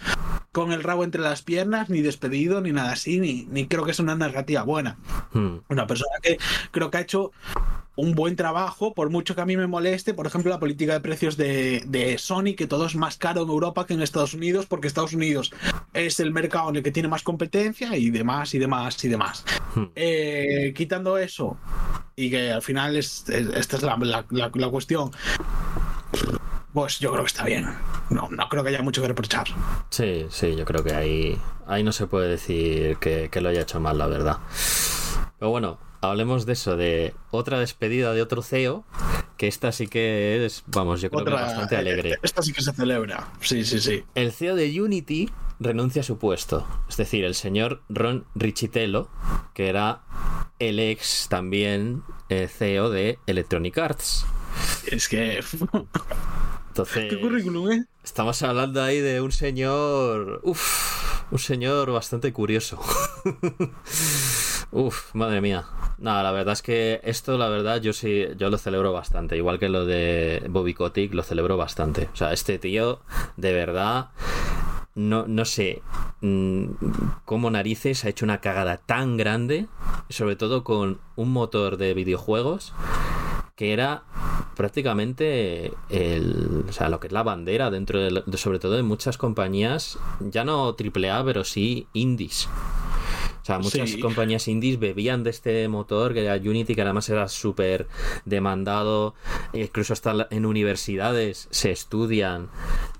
con 0.52 0.72
el 0.72 0.82
rabo 0.82 1.04
entre 1.04 1.22
las 1.22 1.42
piernas, 1.42 1.88
ni 1.88 2.02
despedido, 2.02 2.60
ni 2.60 2.72
nada 2.72 2.92
así, 2.92 3.18
ni, 3.18 3.46
ni 3.50 3.66
creo 3.66 3.84
que 3.84 3.90
es 3.90 4.00
una 4.00 4.14
narrativa 4.14 4.62
buena. 4.62 4.98
Hmm. 5.32 5.58
Una 5.68 5.86
persona 5.86 6.12
que 6.22 6.38
creo 6.70 6.90
que 6.90 6.98
ha 6.98 7.00
hecho 7.00 7.32
un 7.96 8.14
buen 8.14 8.36
trabajo, 8.36 8.94
por 8.94 9.10
mucho 9.10 9.34
que 9.34 9.42
a 9.42 9.46
mí 9.46 9.56
me 9.56 9.66
moleste, 9.66 10.14
por 10.14 10.26
ejemplo, 10.26 10.50
la 10.50 10.58
política 10.58 10.94
de 10.94 11.00
precios 11.00 11.36
de, 11.36 11.82
de, 11.86 12.16
Sony, 12.18 12.54
que 12.56 12.66
todo 12.66 12.86
es 12.86 12.94
más 12.94 13.18
caro 13.18 13.42
en 13.42 13.48
Europa 13.48 13.86
que 13.86 13.94
en 13.94 14.02
Estados 14.02 14.34
Unidos, 14.34 14.66
porque 14.66 14.88
Estados 14.88 15.12
Unidos 15.12 15.52
es 15.92 16.18
el 16.20 16.32
mercado 16.32 16.70
en 16.70 16.76
el 16.76 16.82
que 16.82 16.90
tiene 16.90 17.08
más 17.08 17.22
competencia 17.22 17.96
y 17.96 18.10
demás, 18.10 18.54
y 18.54 18.58
demás, 18.58 19.04
y 19.04 19.08
demás. 19.08 19.44
Hmm. 19.74 19.84
Eh, 19.94 20.72
quitando 20.74 21.18
eso, 21.18 21.58
y 22.16 22.30
que 22.30 22.50
al 22.50 22.62
final 22.62 22.96
es, 22.96 23.28
esta 23.28 23.76
es 23.76 23.82
la, 23.82 24.24
la, 24.30 24.70
cuestión, 24.70 25.10
pues 26.72 26.98
yo 26.98 27.10
creo 27.10 27.24
que 27.24 27.28
está 27.28 27.44
bien. 27.44 27.66
No, 28.08 28.28
no 28.30 28.48
creo 28.48 28.62
que 28.62 28.70
haya 28.70 28.82
mucho 28.82 29.02
que 29.02 29.08
reprochar. 29.08 29.48
Sí, 29.90 30.26
sí, 30.30 30.56
yo 30.56 30.64
creo 30.64 30.82
que 30.82 30.94
ahí, 30.94 31.38
ahí 31.66 31.82
no 31.82 31.92
se 31.92 32.06
puede 32.06 32.28
decir 32.28 32.96
que, 32.96 33.28
que 33.30 33.40
lo 33.42 33.50
haya 33.50 33.62
hecho 33.62 33.80
mal, 33.80 33.98
la 33.98 34.06
verdad. 34.06 34.38
Pero 35.38 35.50
bueno, 35.50 35.78
hablemos 36.02 36.44
de 36.44 36.52
eso, 36.52 36.76
de 36.76 37.14
otra 37.30 37.58
despedida 37.58 38.12
de 38.12 38.20
otro 38.20 38.42
CEO, 38.42 38.84
que 39.38 39.48
esta 39.48 39.72
sí 39.72 39.86
que 39.86 40.44
es, 40.44 40.64
vamos, 40.66 41.00
yo 41.00 41.10
creo 41.10 41.24
que 41.24 41.30
bastante 41.30 41.76
alegre. 41.76 42.10
Eh, 42.10 42.18
esta 42.22 42.42
sí 42.42 42.52
que 42.52 42.60
se 42.60 42.72
celebra, 42.72 43.32
sí, 43.40 43.64
sí, 43.64 43.80
sí. 43.80 44.04
El 44.14 44.32
CEO 44.32 44.56
de 44.56 44.82
Unity 44.82 45.30
renuncia 45.60 46.00
a 46.00 46.04
su 46.04 46.18
puesto, 46.18 46.66
es 46.88 46.96
decir, 46.96 47.24
el 47.24 47.34
señor 47.34 47.82
Ron 47.88 48.26
Richitello, 48.34 49.08
que 49.54 49.68
era 49.68 50.02
el 50.58 50.78
ex 50.80 51.28
también 51.30 52.02
eh, 52.28 52.48
CEO 52.48 52.90
de 52.90 53.18
Electronic 53.26 53.78
Arts. 53.78 54.26
Es 54.86 55.08
que... 55.08 55.42
Entonces, 56.68 57.10
¿Qué 57.10 57.20
currículum, 57.20 57.70
eh? 57.70 57.84
Estamos 58.02 58.42
hablando 58.42 58.82
ahí 58.82 59.00
de 59.00 59.20
un 59.20 59.30
señor... 59.30 60.40
Uf, 60.42 61.30
un 61.30 61.38
señor 61.38 61.92
bastante 61.92 62.32
curioso. 62.32 62.80
Uf, 64.72 65.14
madre 65.14 65.40
mía. 65.40 65.66
Nada, 65.98 66.22
la 66.22 66.32
verdad 66.32 66.52
es 66.52 66.62
que 66.62 67.00
esto, 67.04 67.38
la 67.38 67.48
verdad, 67.48 67.80
yo 67.80 67.92
sí, 67.92 68.26
yo 68.36 68.50
lo 68.50 68.58
celebro 68.58 68.92
bastante. 68.92 69.36
Igual 69.36 69.58
que 69.58 69.68
lo 69.68 69.86
de 69.86 70.44
Bobby 70.48 70.74
Kotick, 70.74 71.14
lo 71.14 71.22
celebro 71.22 71.56
bastante. 71.56 72.08
O 72.12 72.16
sea, 72.16 72.32
este 72.32 72.58
tío, 72.58 73.00
de 73.36 73.52
verdad, 73.52 74.10
no, 74.94 75.26
no 75.26 75.44
sé 75.44 75.82
mm, 76.20 76.66
cómo 77.24 77.50
narices 77.50 78.04
ha 78.04 78.08
hecho 78.08 78.24
una 78.24 78.40
cagada 78.40 78.78
tan 78.78 79.16
grande, 79.16 79.68
sobre 80.08 80.36
todo 80.36 80.64
con 80.64 81.00
un 81.16 81.32
motor 81.32 81.76
de 81.76 81.94
videojuegos 81.94 82.74
que 83.56 83.72
era 83.72 84.02
prácticamente 84.56 85.72
el, 85.88 86.64
o 86.68 86.72
sea, 86.72 86.88
lo 86.88 87.00
que 87.00 87.06
es 87.06 87.12
la 87.12 87.22
bandera 87.22 87.70
dentro 87.70 88.00
de, 88.00 88.36
sobre 88.36 88.58
todo 88.58 88.72
de 88.72 88.82
muchas 88.82 89.18
compañías, 89.18 89.98
ya 90.20 90.44
no 90.44 90.74
AAA, 90.76 91.24
pero 91.24 91.44
sí 91.44 91.86
indies. 91.92 92.48
O 93.42 93.44
sea, 93.44 93.58
muchas 93.58 93.96
compañías 93.96 94.46
indies 94.46 94.78
bebían 94.78 95.24
de 95.24 95.30
este 95.30 95.66
motor, 95.66 96.14
que 96.14 96.24
era 96.24 96.36
Unity, 96.36 96.76
que 96.76 96.82
además 96.82 97.08
era 97.08 97.28
súper 97.28 97.88
demandado. 98.24 99.14
Incluso 99.52 99.92
hasta 99.92 100.28
en 100.30 100.46
universidades 100.46 101.48
se 101.50 101.72
estudian, 101.72 102.50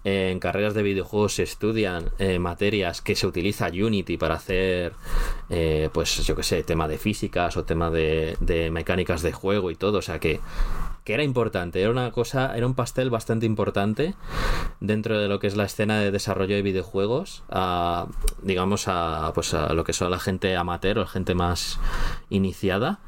en 0.02 0.40
carreras 0.40 0.74
de 0.74 0.82
videojuegos 0.82 1.34
se 1.34 1.44
estudian 1.44 2.10
eh, 2.18 2.40
materias 2.40 3.02
que 3.02 3.14
se 3.14 3.26
utiliza 3.28 3.68
Unity 3.68 4.16
para 4.16 4.34
hacer, 4.34 4.94
eh, 5.48 5.90
pues 5.92 6.26
yo 6.26 6.34
qué 6.34 6.42
sé, 6.42 6.64
tema 6.64 6.88
de 6.88 6.98
físicas 6.98 7.56
o 7.56 7.62
tema 7.62 7.90
de, 7.90 8.36
de 8.40 8.72
mecánicas 8.72 9.22
de 9.22 9.32
juego 9.32 9.70
y 9.70 9.76
todo. 9.76 9.98
O 9.98 10.02
sea 10.02 10.18
que 10.18 10.40
que 11.04 11.14
era 11.14 11.22
importante, 11.24 11.80
era 11.80 11.90
una 11.90 12.10
cosa, 12.12 12.56
era 12.56 12.66
un 12.66 12.74
pastel 12.74 13.10
bastante 13.10 13.44
importante 13.46 14.14
dentro 14.80 15.18
de 15.18 15.28
lo 15.28 15.38
que 15.40 15.46
es 15.48 15.56
la 15.56 15.64
escena 15.64 15.98
de 15.98 16.10
desarrollo 16.10 16.54
de 16.54 16.62
videojuegos, 16.62 17.42
a, 17.50 18.06
digamos 18.42 18.86
a, 18.88 19.32
pues 19.34 19.52
a 19.54 19.72
lo 19.72 19.82
que 19.84 19.92
son 19.92 20.10
la 20.10 20.18
gente 20.20 20.56
amateur 20.56 20.98
o 20.98 21.02
la 21.02 21.08
gente 21.08 21.34
más 21.34 21.80
iniciada. 22.30 23.00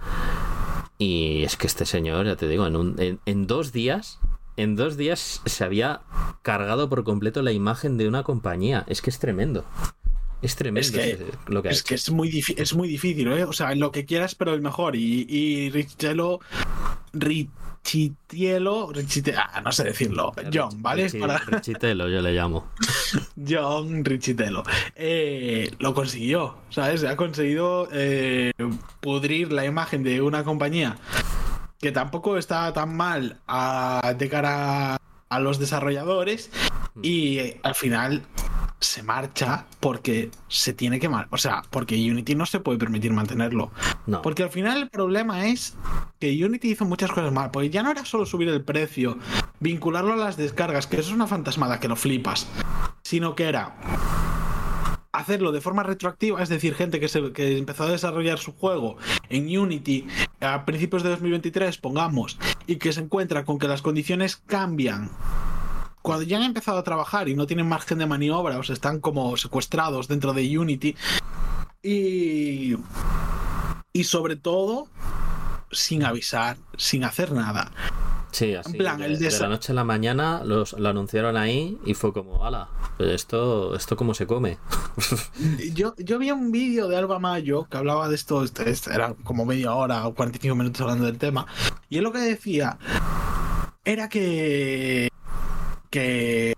Y 0.98 1.42
es 1.44 1.56
que 1.56 1.66
este 1.66 1.86
señor, 1.86 2.26
ya 2.26 2.36
te 2.36 2.48
digo, 2.48 2.66
en, 2.66 2.76
un, 2.76 3.20
en 3.24 3.46
dos 3.46 3.72
días 3.72 4.18
en 4.56 4.76
dos 4.76 4.96
días 4.96 5.42
se 5.46 5.64
había 5.64 6.02
cargado 6.42 6.88
por 6.88 7.02
completo 7.02 7.42
la 7.42 7.50
imagen 7.50 7.96
de 7.98 8.06
una 8.06 8.22
compañía. 8.22 8.84
Es 8.86 9.02
que 9.02 9.10
es 9.10 9.18
tremendo. 9.18 9.64
Es 10.42 10.54
tremendo 10.54 10.86
Es 10.86 10.92
que- 11.16 11.26
lo 11.48 11.60
que 11.60 11.68
ha 11.70 11.72
Es 11.72 11.80
hecho. 11.80 11.88
que 11.88 11.94
es 11.96 12.10
muy, 12.12 12.44
es 12.56 12.74
muy 12.74 12.86
difícil, 12.86 13.26
¿eh? 13.32 13.42
O 13.44 13.52
sea, 13.52 13.72
en 13.72 13.80
lo 13.80 13.90
que 13.90 14.04
quieras, 14.04 14.36
pero 14.36 14.54
el 14.54 14.60
mejor. 14.60 14.94
Y, 14.94 15.26
y 15.28 15.70
Richello. 15.70 16.38
Richitielo. 17.84 18.90
Richite, 18.92 19.34
ah, 19.36 19.60
no 19.62 19.70
sé 19.72 19.84
decirlo. 19.84 20.32
John, 20.52 20.82
¿vale? 20.82 21.06
Richi- 21.08 21.20
Para- 21.20 21.38
Richitelo, 21.38 22.08
yo 22.08 22.20
le 22.22 22.32
llamo. 22.32 22.70
John 23.48 24.04
Richitello. 24.04 24.62
Eh, 24.96 25.70
lo 25.78 25.92
consiguió, 25.94 26.56
¿sabes? 26.70 27.04
Ha 27.04 27.16
conseguido 27.16 27.88
eh, 27.92 28.52
pudrir 29.00 29.52
la 29.52 29.64
imagen 29.66 30.02
de 30.02 30.22
una 30.22 30.44
compañía 30.44 30.96
que 31.78 31.92
tampoco 31.92 32.38
está 32.38 32.72
tan 32.72 32.96
mal 32.96 33.40
a- 33.46 34.14
de 34.16 34.28
cara 34.28 34.96
a 35.28 35.40
los 35.40 35.58
desarrolladores 35.58 36.50
y 37.02 37.38
eh, 37.38 37.60
al 37.62 37.74
final 37.74 38.22
se 38.84 39.02
marcha 39.02 39.66
porque 39.80 40.30
se 40.48 40.72
tiene 40.72 41.00
que 41.00 41.08
o 41.08 41.38
sea, 41.38 41.62
porque 41.70 41.94
Unity 41.94 42.34
no 42.34 42.46
se 42.46 42.60
puede 42.60 42.78
permitir 42.78 43.12
mantenerlo. 43.12 43.70
No. 44.06 44.22
Porque 44.22 44.42
al 44.42 44.50
final 44.50 44.82
el 44.82 44.90
problema 44.90 45.46
es 45.46 45.76
que 46.20 46.44
Unity 46.44 46.72
hizo 46.72 46.84
muchas 46.84 47.10
cosas 47.10 47.32
mal, 47.32 47.50
porque 47.50 47.70
ya 47.70 47.82
no 47.82 47.90
era 47.90 48.04
solo 48.04 48.26
subir 48.26 48.48
el 48.48 48.62
precio, 48.62 49.18
vincularlo 49.60 50.12
a 50.12 50.16
las 50.16 50.36
descargas, 50.36 50.86
que 50.86 50.96
eso 50.96 51.10
es 51.10 51.14
una 51.14 51.26
fantasmada 51.26 51.80
que 51.80 51.88
lo 51.88 51.96
flipas, 51.96 52.46
sino 53.02 53.34
que 53.34 53.44
era 53.44 53.74
hacerlo 55.12 55.52
de 55.52 55.60
forma 55.60 55.84
retroactiva, 55.84 56.42
es 56.42 56.48
decir, 56.48 56.74
gente 56.74 56.98
que, 56.98 57.08
se, 57.08 57.32
que 57.32 57.56
empezó 57.56 57.84
a 57.84 57.90
desarrollar 57.90 58.38
su 58.38 58.52
juego 58.52 58.96
en 59.28 59.56
Unity 59.56 60.06
a 60.40 60.64
principios 60.64 61.02
de 61.02 61.10
2023, 61.10 61.78
pongamos, 61.78 62.38
y 62.66 62.76
que 62.76 62.92
se 62.92 63.00
encuentra 63.00 63.44
con 63.44 63.58
que 63.58 63.68
las 63.68 63.80
condiciones 63.80 64.36
cambian. 64.36 65.10
Cuando 66.04 66.22
ya 66.22 66.36
han 66.36 66.42
empezado 66.42 66.76
a 66.76 66.84
trabajar 66.84 67.30
y 67.30 67.34
no 67.34 67.46
tienen 67.46 67.66
margen 67.66 67.96
de 67.96 68.04
maniobra, 68.04 68.58
o 68.58 68.62
sea, 68.62 68.74
están 68.74 69.00
como 69.00 69.38
secuestrados 69.38 70.06
dentro 70.06 70.34
de 70.34 70.58
Unity. 70.58 70.94
Y. 71.82 72.76
Y 73.90 74.04
sobre 74.04 74.36
todo, 74.36 74.88
sin 75.72 76.04
avisar, 76.04 76.58
sin 76.76 77.04
hacer 77.04 77.32
nada. 77.32 77.72
Sí, 78.32 78.54
así. 78.54 78.72
En 78.72 78.76
plan, 78.76 78.98
de, 78.98 79.06
el 79.06 79.18
de 79.18 79.30
la 79.30 79.48
noche 79.48 79.72
a 79.72 79.74
la 79.76 79.84
mañana 79.84 80.42
los, 80.44 80.74
lo 80.74 80.90
anunciaron 80.90 81.38
ahí 81.38 81.78
y 81.86 81.94
fue 81.94 82.12
como, 82.12 82.44
ala, 82.44 82.68
esto, 82.98 83.74
esto 83.74 83.96
cómo 83.96 84.12
se 84.12 84.26
come. 84.26 84.58
Yo, 85.72 85.94
yo 85.96 86.18
vi 86.18 86.30
un 86.32 86.52
vídeo 86.52 86.86
de 86.86 86.98
Alba 86.98 87.18
Mayo 87.18 87.64
que 87.70 87.78
hablaba 87.78 88.10
de 88.10 88.16
esto, 88.16 88.44
este- 88.44 88.68
este 88.68 88.92
era 88.92 89.14
como 89.24 89.46
media 89.46 89.72
hora 89.72 90.06
o 90.06 90.14
45 90.14 90.54
minutos 90.54 90.82
hablando 90.82 91.06
del 91.06 91.16
tema, 91.16 91.46
y 91.88 91.96
él 91.96 92.04
lo 92.04 92.12
que 92.12 92.18
decía 92.18 92.76
era 93.86 94.08
que, 94.10 95.08
que 95.94 96.54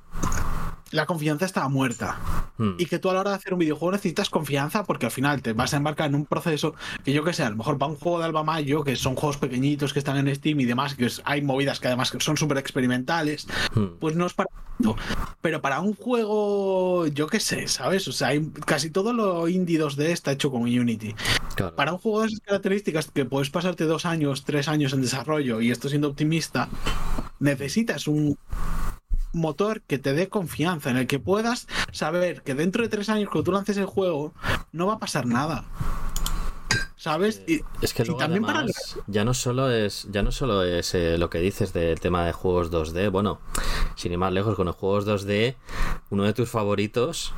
la 0.93 1.05
confianza 1.05 1.45
estaba 1.45 1.69
muerta 1.69 2.19
Hmm. 2.59 2.77
y 2.79 2.87
que 2.87 2.99
tú 2.99 3.11
a 3.11 3.13
la 3.15 3.21
hora 3.21 3.31
de 3.31 3.37
hacer 3.37 3.53
un 3.53 3.59
videojuego 3.59 3.93
necesitas 3.93 4.31
confianza 4.31 4.85
porque 4.85 5.05
al 5.05 5.13
final 5.13 5.43
te 5.43 5.53
vas 5.53 5.75
a 5.75 5.77
embarcar 5.77 6.09
en 6.09 6.15
un 6.15 6.25
proceso 6.25 6.75
que 7.05 7.13
yo 7.13 7.23
que 7.23 7.35
sé, 7.35 7.43
a 7.43 7.51
lo 7.51 7.57
mejor 7.57 7.77
para 7.77 7.93
un 7.93 7.99
juego 7.99 8.19
de 8.19 8.25
Alba 8.25 8.45
Mayo, 8.45 8.83
que 8.83 8.97
son 8.97 9.15
juegos 9.15 9.37
pequeñitos 9.37 9.93
que 9.93 9.99
están 9.99 10.17
en 10.17 10.35
Steam 10.35 10.61
y 10.61 10.65
demás, 10.65 10.95
que 10.95 11.07
hay 11.25 11.43
movidas 11.43 11.81
que 11.81 11.89
además 11.89 12.15
son 12.19 12.39
súper 12.39 12.57
experimentales, 12.57 13.47
Hmm. 13.75 13.99
pues 14.01 14.17
no 14.17 14.25
es 14.25 14.33
para 14.33 14.49
tanto. 14.79 14.97
Pero 15.43 15.61
para 15.61 15.81
un 15.81 15.95
juego, 15.95 17.07
yo 17.09 17.27
qué 17.27 17.41
sé, 17.41 17.69
¿sabes? 17.69 18.09
O 18.09 18.13
sea, 18.13 18.29
hay 18.29 18.51
casi 18.65 18.89
todo 18.89 19.13
lo 19.13 19.49
indie 19.49 19.79
2D 19.79 20.07
está 20.13 20.33
hecho 20.33 20.51
con 20.51 20.63
Unity. 20.63 21.15
Claro. 21.57 21.77
Para 21.77 21.93
un 21.93 21.99
juego 21.99 22.23
de 22.23 22.29
esas 22.29 22.41
características 22.41 23.11
que 23.11 23.27
puedes 23.27 23.51
pasarte 23.51 23.85
dos 23.85 24.07
años, 24.07 24.45
tres 24.45 24.67
años 24.69 24.95
en 24.95 25.03
desarrollo 25.03 25.61
y 25.61 25.71
esto 25.71 25.91
siendo 25.91 26.09
optimista, 26.09 26.71
necesitas 27.39 28.09
un 28.09 28.39
motor 29.37 29.83
que 29.83 29.99
te 29.99 30.13
dé 30.13 30.29
confianza, 30.29 30.91
en 30.91 30.97
el 30.97 31.07
que 31.07 31.19
puedas 31.19 31.69
saber 31.93 32.43
que 32.43 32.55
dentro 32.55 32.83
de 32.83 32.89
tres 32.89 33.09
años 33.09 33.29
cuando 33.29 33.45
tú 33.45 33.53
lances 33.53 33.77
el 33.77 33.87
juego 33.87 34.35
no 34.73 34.87
va 34.87 34.95
a 34.95 34.99
pasar 34.99 35.27
nada. 35.27 35.65
¿Sabes? 36.97 37.43
Y, 37.47 37.61
Es 37.83 37.95
que 37.95 38.03
y 38.03 38.17
también 38.17 38.43
para 38.43 38.65
ya 39.07 39.25
no 39.25 39.35
solo 39.35 39.71
es 39.71 40.09
ya 40.11 40.23
no 40.23 40.33
solo 40.33 40.65
es 40.65 40.95
eh, 40.95 41.19
lo 41.19 41.31
que 41.31 41.39
dices 41.39 41.73
del 41.73 42.01
tema 42.01 42.25
de 42.25 42.33
juegos 42.33 42.73
2D, 42.73 43.11
bueno, 43.11 43.39
sin 43.95 44.13
ir 44.13 44.19
más 44.19 44.33
lejos 44.33 44.57
con 44.57 44.67
los 44.67 44.75
juegos 44.75 45.07
2D, 45.07 45.55
uno 46.11 46.25
de 46.25 46.33
tus 46.33 46.49
favoritos 46.49 47.33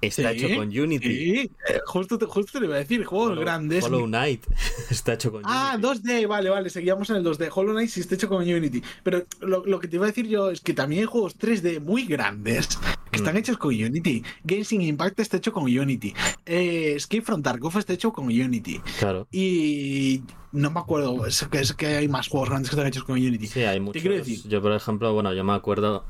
está 0.00 0.32
Sí, 0.32 0.44
hecho 0.44 0.56
con 0.56 0.68
Unity. 0.68 1.06
Sí, 1.08 1.50
eh, 1.68 1.80
justo, 1.86 2.18
te- 2.18 2.26
justo 2.26 2.58
te 2.58 2.64
iba 2.64 2.74
a 2.76 2.78
decir, 2.78 3.04
juegos 3.04 3.32
Hollow- 3.32 3.40
grandes. 3.40 3.84
Hollow 3.84 4.06
Knight 4.06 4.44
está 4.90 5.14
hecho 5.14 5.32
con 5.32 5.42
Ah, 5.44 5.72
Unity. 5.82 6.02
2D, 6.08 6.26
vale, 6.28 6.50
vale, 6.50 6.70
seguíamos 6.70 7.08
en 7.10 7.16
el 7.16 7.24
2D. 7.24 7.50
Hollow 7.54 7.72
Knight 7.72 7.88
sí 7.90 8.00
está 8.00 8.14
hecho 8.14 8.28
con 8.28 8.42
Unity. 8.42 8.82
Pero 9.02 9.24
lo, 9.40 9.64
lo 9.66 9.78
que 9.80 9.88
te 9.88 9.96
iba 9.96 10.04
a 10.06 10.08
decir 10.08 10.26
yo 10.28 10.50
es 10.50 10.60
que 10.60 10.74
también 10.74 11.00
hay 11.02 11.06
juegos 11.06 11.36
3D 11.38 11.80
muy 11.80 12.04
grandes 12.06 12.78
que 13.10 13.16
están 13.18 13.34
Mm. 13.34 13.38
hechos 13.38 13.56
con 13.58 13.70
Unity. 13.74 14.22
Genshin 14.46 14.82
Impact 14.82 15.20
está 15.20 15.36
hecho 15.38 15.52
con 15.52 15.64
Unity. 15.64 16.12
Eh, 16.44 16.94
Escape 16.96 17.22
from 17.22 17.42
Tarkov 17.42 17.76
está 17.78 17.92
hecho 17.92 18.12
con 18.12 18.26
Unity. 18.26 18.80
Claro. 18.98 19.26
Y 19.32 20.22
no 20.52 20.70
me 20.70 20.80
acuerdo, 20.80 21.26
es 21.26 21.46
que, 21.50 21.60
es 21.60 21.72
que 21.72 21.86
hay 21.86 22.08
más 22.08 22.28
juegos 22.28 22.48
grandes 22.50 22.70
que 22.70 22.76
están 22.76 22.86
hechos 22.86 23.04
con 23.04 23.16
Unity. 23.16 23.46
Sí, 23.46 23.62
hay 23.62 23.80
muchos. 23.80 24.02
quiero 24.02 24.16
decir? 24.16 24.40
Yo, 24.48 24.60
por 24.62 24.72
ejemplo, 24.72 25.12
bueno, 25.12 25.32
yo 25.34 25.44
me 25.44 25.52
acuerdo, 25.52 26.04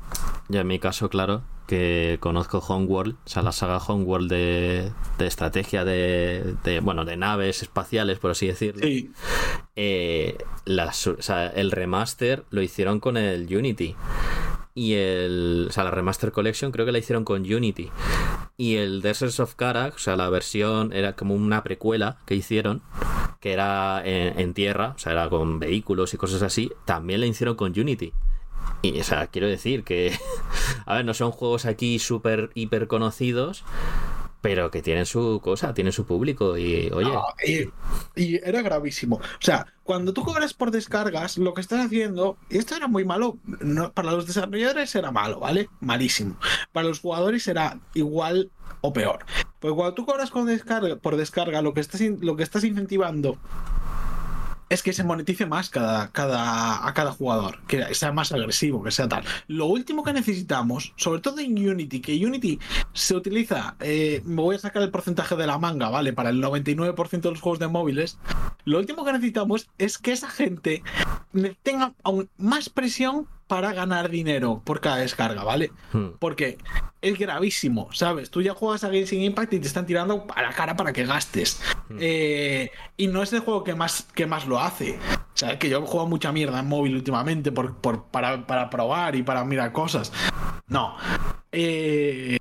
ya 0.49 0.61
en 0.61 0.67
mi 0.67 0.79
caso, 0.79 1.09
claro, 1.09 1.43
que 1.67 2.17
conozco 2.21 2.59
Homeworld, 2.59 3.15
o 3.25 3.29
sea, 3.29 3.43
la 3.43 3.51
saga 3.51 3.77
Homeworld 3.77 4.29
de, 4.31 4.91
de 5.17 5.27
estrategia 5.27 5.83
de, 5.85 6.55
de, 6.63 6.79
bueno, 6.79 7.03
de 7.05 7.17
naves 7.17 7.61
espaciales, 7.61 8.19
por 8.19 8.31
así 8.31 8.47
decirlo. 8.47 8.81
Sí, 8.87 9.11
Eh, 9.75 10.37
las- 10.65 11.05
o 11.07 11.21
sea, 11.21 11.47
el 11.47 11.71
remaster 11.71 12.45
lo 12.49 12.61
hicieron 12.61 12.99
con 12.99 13.17
el 13.17 13.53
Unity. 13.55 13.95
Y 14.73 14.93
el. 14.93 15.65
O 15.69 15.71
sea, 15.71 15.83
la 15.83 15.89
Remaster 15.91 16.31
Collection 16.31 16.71
creo 16.71 16.85
que 16.85 16.91
la 16.91 16.99
hicieron 16.99 17.23
con 17.23 17.41
Unity. 17.41 17.89
Y 18.57 18.75
el 18.75 19.01
Deserts 19.01 19.39
of 19.39 19.55
Karak, 19.55 19.95
o 19.95 19.97
sea, 19.99 20.15
la 20.15 20.29
versión 20.29 20.93
era 20.93 21.13
como 21.15 21.33
una 21.33 21.63
precuela 21.63 22.17
que 22.27 22.35
hicieron, 22.35 22.81
que 23.41 23.53
era 23.53 24.01
en, 24.05 24.39
en 24.39 24.53
tierra, 24.53 24.93
o 24.95 24.99
sea, 24.99 25.13
era 25.13 25.29
con 25.29 25.59
vehículos 25.59 26.13
y 26.13 26.17
cosas 26.17 26.43
así, 26.43 26.71
también 26.85 27.21
la 27.21 27.25
hicieron 27.27 27.55
con 27.55 27.71
Unity. 27.79 28.13
Y, 28.81 28.99
o 28.99 29.03
sea, 29.03 29.27
quiero 29.27 29.47
decir 29.47 29.83
que. 29.83 30.17
A 30.85 30.95
ver, 30.95 31.05
no 31.05 31.13
son 31.13 31.31
juegos 31.31 31.65
aquí 31.65 31.99
súper, 31.99 32.51
hiper 32.53 32.87
conocidos, 32.87 33.63
pero 34.41 34.71
que 34.71 34.81
tienen 34.81 35.05
su 35.05 35.41
cosa, 35.43 35.73
tienen 35.73 35.93
su 35.93 36.05
público. 36.05 36.57
Y, 36.57 36.89
oye. 36.91 37.71
Y, 38.15 38.35
era 38.37 38.61
gravísimo. 38.61 39.17
O 39.17 39.41
sea, 39.41 39.67
cuando 39.83 40.13
tú 40.13 40.23
cobras 40.23 40.53
por 40.53 40.71
descargas, 40.71 41.37
lo 41.37 41.53
que 41.53 41.61
estás 41.61 41.85
haciendo, 41.85 42.37
y 42.49 42.57
esto 42.57 42.75
era 42.75 42.87
muy 42.87 43.03
malo, 43.03 43.37
para 43.93 44.11
los 44.11 44.27
desarrolladores 44.27 44.95
era 44.95 45.11
malo, 45.11 45.39
¿vale? 45.39 45.69
Malísimo. 45.79 46.37
Para 46.71 46.87
los 46.87 46.99
jugadores 46.99 47.47
era 47.47 47.79
igual 47.93 48.51
o 48.81 48.93
peor. 48.93 49.25
Porque 49.59 49.75
cuando 49.75 49.95
tú 49.95 50.05
cobras 50.05 50.29
con 50.29 50.45
descarga, 50.45 50.95
por 50.97 51.17
descarga, 51.17 51.61
lo 51.61 51.73
que 51.73 51.81
estás, 51.81 52.01
lo 52.01 52.35
que 52.35 52.43
estás 52.43 52.63
incentivando 52.63 53.37
es 54.69 54.83
que 54.83 54.93
se 54.93 55.03
monetice 55.03 55.45
más 55.45 55.69
cada, 55.69 56.11
cada, 56.11 56.87
a 56.87 56.93
cada 56.93 57.11
jugador, 57.11 57.59
que 57.67 57.93
sea 57.93 58.11
más 58.11 58.31
agresivo, 58.31 58.83
que 58.83 58.91
sea 58.91 59.07
tal. 59.07 59.23
Lo 59.47 59.67
último 59.67 60.03
que 60.03 60.13
necesitamos, 60.13 60.93
sobre 60.97 61.21
todo 61.21 61.39
en 61.39 61.57
Unity, 61.57 62.01
que 62.01 62.25
Unity 62.25 62.59
se 62.93 63.15
utiliza, 63.15 63.75
eh, 63.79 64.21
me 64.25 64.41
voy 64.41 64.55
a 64.55 64.59
sacar 64.59 64.83
el 64.83 64.91
porcentaje 64.91 65.35
de 65.35 65.47
la 65.47 65.57
manga, 65.57 65.89
¿vale? 65.89 66.13
Para 66.13 66.29
el 66.29 66.41
99% 66.41 67.21
de 67.21 67.31
los 67.31 67.41
juegos 67.41 67.59
de 67.59 67.67
móviles, 67.67 68.17
lo 68.65 68.79
último 68.79 69.05
que 69.05 69.13
necesitamos 69.13 69.69
es 69.77 69.97
que 69.97 70.11
esa 70.11 70.29
gente 70.29 70.83
tenga 71.63 71.93
aún 72.03 72.29
más 72.37 72.69
presión 72.69 73.27
para 73.47 73.73
ganar 73.73 74.09
dinero 74.09 74.61
por 74.63 74.81
cada 74.81 74.97
descarga, 74.97 75.43
¿vale? 75.43 75.71
hmm. 75.93 76.07
Porque 76.19 76.57
es 77.01 77.17
gravísimo, 77.17 77.89
¿sabes? 77.93 78.29
Tú 78.29 78.41
ya 78.41 78.53
juegas 78.53 78.83
a 78.83 78.89
Genshin 78.89 79.21
Impact 79.21 79.53
y 79.53 79.59
te 79.59 79.67
están 79.67 79.85
tirando 79.85 80.25
a 80.35 80.41
la 80.41 80.51
cara 80.51 80.75
para 80.75 80.91
que 80.93 81.05
gastes. 81.05 81.61
Eh, 81.99 82.71
y 82.97 83.07
no 83.07 83.23
es 83.23 83.31
el 83.33 83.39
juego 83.39 83.63
que 83.63 83.75
más, 83.75 84.07
que 84.13 84.25
más 84.25 84.47
lo 84.47 84.59
hace. 84.59 84.99
O 85.15 85.37
sea, 85.37 85.57
que 85.59 85.69
yo 85.69 85.77
he 85.79 85.81
jugado 85.81 86.07
mucha 86.09 86.31
mierda 86.31 86.59
en 86.59 86.67
móvil 86.67 86.95
últimamente 86.95 87.51
por, 87.51 87.75
por- 87.77 88.05
para, 88.05 88.45
para 88.45 88.69
probar 88.69 89.15
y 89.15 89.23
para 89.23 89.45
mirar 89.45 89.71
cosas. 89.71 90.11
No. 90.67 90.95
Eh, 91.51 92.37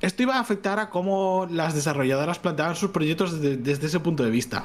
esto 0.00 0.22
iba 0.24 0.36
a 0.36 0.40
afectar 0.40 0.78
a 0.80 0.90
cómo 0.90 1.46
las 1.50 1.74
desarrolladoras 1.74 2.38
planteaban 2.40 2.74
sus 2.76 2.90
proyectos 2.90 3.40
desde, 3.40 3.56
desde 3.56 3.86
ese 3.86 4.00
punto 4.00 4.24
de 4.24 4.30
vista. 4.30 4.62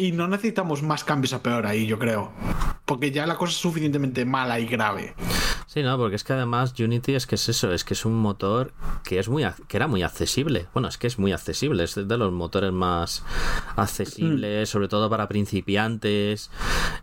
Y 0.00 0.12
no 0.12 0.26
necesitamos 0.26 0.82
más 0.82 1.04
cambios 1.04 1.34
a 1.34 1.42
peor 1.42 1.66
ahí, 1.66 1.86
yo 1.86 1.98
creo. 1.98 2.32
Porque 2.86 3.10
ya 3.10 3.26
la 3.26 3.36
cosa 3.36 3.50
es 3.50 3.58
suficientemente 3.58 4.24
mala 4.24 4.58
y 4.58 4.64
grave. 4.64 5.14
Sí, 5.72 5.84
no, 5.84 5.96
porque 5.98 6.16
es 6.16 6.24
que 6.24 6.32
además 6.32 6.74
Unity 6.76 7.14
es 7.14 7.28
que 7.28 7.36
es 7.36 7.48
eso, 7.48 7.72
es 7.72 7.84
que 7.84 7.94
es 7.94 8.04
un 8.04 8.14
motor 8.18 8.72
que 9.04 9.20
es 9.20 9.28
muy 9.28 9.46
que 9.68 9.76
era 9.76 9.86
muy 9.86 10.02
accesible. 10.02 10.66
Bueno, 10.72 10.88
es 10.88 10.98
que 10.98 11.06
es 11.06 11.16
muy 11.16 11.30
accesible, 11.30 11.84
es 11.84 11.94
de 11.94 12.16
los 12.18 12.32
motores 12.32 12.72
más 12.72 13.22
accesibles, 13.76 14.68
sobre 14.68 14.88
todo 14.88 15.08
para 15.08 15.28
principiantes 15.28 16.50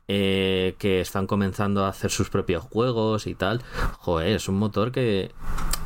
eh, 0.09 0.75
que 0.79 0.99
están 0.99 1.27
comenzando 1.27 1.85
a 1.85 1.89
hacer 1.89 2.11
sus 2.11 2.29
propios 2.29 2.61
juegos 2.63 3.25
y 3.25 3.35
tal. 3.35 3.61
Joder, 3.99 4.35
es 4.35 4.49
un 4.49 4.55
motor 4.59 4.91
que 4.91 5.31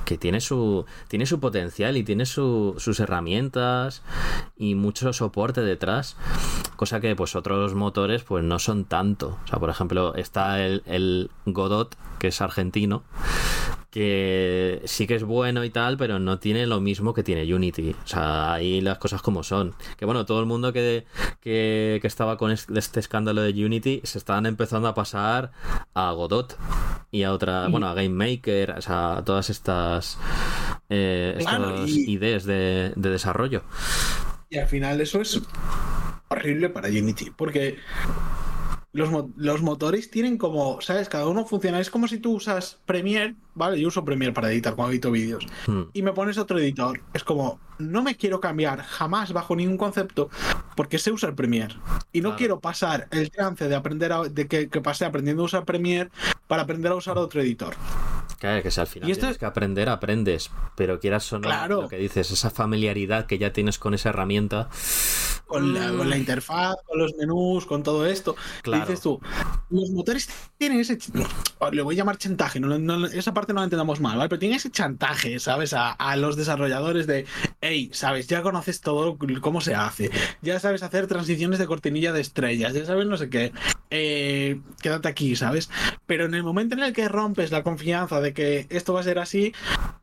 que 0.06 0.18
tiene 0.18 0.42
su 0.42 0.86
tiene 1.08 1.28
su 1.28 1.40
potencial 1.40 1.96
y 1.98 2.04
tiene 2.04 2.26
su- 2.26 2.74
sus 2.80 3.00
herramientas 3.00 4.02
y 4.58 4.74
mucho 4.76 5.14
soporte 5.14 5.62
detrás 5.62 6.18
cosa 6.76 7.00
que 7.00 7.16
pues 7.16 7.34
otros 7.36 7.76
motores 7.76 8.24
pues 8.24 8.44
no 8.44 8.60
son 8.60 8.84
tanto 8.84 9.38
o 9.46 9.48
sea 9.48 9.58
por 9.60 9.70
ejemplo 9.70 10.14
está 10.16 10.66
el, 10.66 10.84
el 10.86 11.30
Godot 11.46 11.96
que 12.22 12.28
es 12.28 12.40
argentino 12.40 13.04
que 13.90 14.82
sí 14.86 15.06
que 15.06 15.16
es 15.16 15.24
bueno 15.24 15.66
y 15.66 15.70
tal, 15.70 15.98
pero 15.98 16.18
no 16.18 16.40
tiene 16.40 16.66
lo 16.66 16.80
mismo 16.80 17.14
que 17.14 17.24
tiene 17.24 17.54
Unity. 17.54 17.94
O 18.04 18.08
sea, 18.08 18.54
ahí 18.54 18.80
las 18.80 18.98
cosas 18.98 19.22
como 19.22 19.44
son. 19.44 19.76
Que 19.98 20.06
bueno, 20.06 20.26
todo 20.26 20.40
el 20.40 20.46
mundo 20.46 20.72
que, 20.72 21.06
que, 21.42 22.00
estaba 22.04 22.38
con 22.38 22.52
este, 22.52 23.00
escándalo 23.02 23.42
de 23.42 23.66
Unity 23.66 24.00
se 24.06 24.18
estaban 24.18 24.46
empezando 24.46 24.88
a 24.88 24.96
pasar 24.96 25.52
a 25.94 26.12
Godot 26.14 26.58
y 27.12 27.24
a 27.24 27.34
otra, 27.34 27.68
bueno, 27.68 27.90
a 27.90 27.94
Game 27.94 28.10
Maker, 28.10 28.72
o 28.72 28.82
sea, 28.82 29.18
a 29.18 29.26
todas 29.26 29.50
estas, 29.50 30.18
eh, 30.90 31.38
ideas 31.86 32.46
de, 32.46 32.94
de 32.96 33.10
desarrollo. 33.10 33.64
Y 34.50 34.58
al 34.58 34.68
final 34.68 35.02
eso 35.02 35.20
es 35.20 35.42
horrible 36.30 36.70
para 36.70 36.88
Unity, 36.88 37.32
porque 37.36 37.78
los, 38.94 39.10
los, 39.38 39.62
motores 39.62 40.12
tienen 40.12 40.38
como, 40.38 40.82
¿sabes? 40.82 41.08
Cada 41.08 41.28
uno 41.28 41.46
funciona. 41.46 41.80
Es 41.80 41.90
como 41.90 42.08
si 42.08 42.18
tú 42.18 42.34
usas 42.34 42.80
Premiere, 42.86 43.36
¿vale? 43.56 43.80
Yo 43.80 43.88
uso 43.88 44.04
Premiere 44.04 44.34
para 44.34 44.52
editar 44.52 44.76
cuando 44.76 44.92
edito 44.92 45.12
vídeos. 45.12 45.48
Hmm. 45.66 45.84
Y 45.94 46.02
me 46.02 46.12
pones 46.12 46.38
otro 46.38 46.60
editor. 46.60 47.02
Es 47.14 47.24
como, 47.24 47.60
no 47.80 48.04
me 48.04 48.16
quiero 48.16 48.42
cambiar 48.42 48.82
jamás 48.82 49.32
bajo 49.32 49.56
ningún 49.56 49.78
concepto 49.78 50.30
porque 50.76 50.98
sé 50.98 51.12
usar 51.12 51.36
Premiere. 51.36 51.76
Y 52.12 52.22
no 52.22 52.36
quiero 52.36 52.60
pasar 52.60 53.08
el 53.12 53.32
trance 53.32 53.68
de 53.68 53.76
aprender 53.76 54.12
a, 54.12 54.24
de 54.24 54.48
que, 54.48 54.68
que 54.70 54.82
pasé 54.82 55.06
aprendiendo 55.06 55.44
a 55.44 55.46
usar 55.46 55.66
Premiere 55.66 56.10
para 56.48 56.64
aprender 56.64 56.92
a 56.92 56.96
usar 56.96 57.18
otro 57.18 57.42
editor. 57.42 57.76
Claro, 58.42 58.64
que 58.64 58.72
si 58.72 58.82
al 58.82 58.88
final 58.88 59.08
¿Y 59.08 59.12
esto 59.12 59.22
tienes 59.22 59.38
que 59.38 59.46
aprender, 59.46 59.88
aprendes. 59.88 60.50
Pero 60.76 61.00
quieras 61.00 61.32
o 61.32 61.38
no, 61.38 61.68
lo 61.68 61.88
que 61.88 61.98
dices, 61.98 62.32
esa 62.32 62.50
familiaridad 62.50 63.28
que 63.28 63.38
ya 63.38 63.54
tienes 63.54 63.78
con 63.78 63.94
esa 63.94 64.10
herramienta. 64.10 64.68
Con 65.46 65.76
la, 65.76 65.90
con 65.90 66.10
la 66.10 66.16
mm. 66.16 66.20
interfaz, 66.20 66.76
con 66.88 66.98
los 66.98 67.14
menús, 67.20 67.68
con 67.68 67.84
todo 67.84 68.08
esto. 68.08 68.36
Claro. 68.64 68.86
Dices 68.86 69.02
tú, 69.02 69.22
los 69.70 69.92
motores 69.92 70.28
tienen 70.58 70.80
ese. 70.80 70.98
Le 71.72 71.84
voy 71.84 71.94
a 71.94 71.98
llamar 71.98 72.18
chantaje, 72.18 72.60
no, 72.60 73.06
esa 73.06 73.32
parte 73.32 73.54
no 73.54 73.60
la 73.60 73.66
entendamos 73.66 74.00
mal, 74.00 74.18
¿vale? 74.18 74.30
Pero 74.30 74.40
tienen 74.40 74.58
ese 74.58 74.72
chantaje, 74.72 75.38
¿sabes? 75.38 75.74
A, 75.74 75.92
a 75.92 76.16
los 76.16 76.36
desarrolladores 76.36 77.06
de, 77.06 77.28
hey, 77.62 77.92
¿sabes? 77.94 78.26
Ya 78.26 78.42
conoces 78.42 78.82
todo 78.82 79.20
cómo 79.40 79.62
se 79.62 79.76
hace. 79.76 80.10
Ya 80.42 80.60
sabes 80.60 80.82
hacer 80.82 81.06
transiciones 81.06 81.60
de 81.60 81.68
cortinilla 81.68 82.12
de 82.12 82.22
estrellas, 82.22 82.74
ya 82.74 82.86
sabes 82.86 83.06
no 83.06 83.18
sé 83.18 83.30
qué. 83.30 83.52
Eh, 83.92 84.62
quédate 84.82 85.10
aquí, 85.10 85.36
¿sabes? 85.36 85.70
Pero 86.08 86.26
en 86.26 86.34
el 86.34 86.44
momento 86.44 86.76
en 86.76 86.84
el 86.84 86.94
que 86.94 87.10
rompes 87.10 87.52
la 87.52 87.62
confianza 87.62 88.22
de 88.22 88.31
que 88.34 88.68
esto 88.70 88.94
va 88.94 89.02
a 89.02 89.04
ser 89.04 89.20
así, 89.20 89.54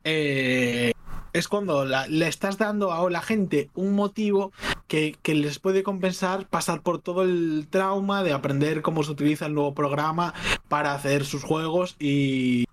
eh, 0.05 0.93
es 1.33 1.49
cuando 1.49 1.85
le 1.85 2.29
estás 2.29 2.59
dando 2.59 2.93
a 2.93 3.09
la 3.11 3.23
gente 3.23 3.71
un 3.75 3.95
motivo 3.95 4.53
que, 4.87 5.17
les 5.25 5.59
puede 5.59 5.83
compensar 5.83 6.47
pasar 6.49 6.83
por 6.83 7.01
todo 7.01 7.23
el 7.23 7.67
trauma 7.71 8.23
de 8.23 8.33
aprender 8.33 8.83
cómo 8.83 9.03
se 9.03 9.13
utiliza 9.13 9.47
el 9.47 9.55
nuevo 9.55 9.75
programa 9.75 10.35
para 10.69 10.95
hacer 10.95 11.25
sus 11.25 11.45
juegos 11.45 11.97
y, 11.99 12.65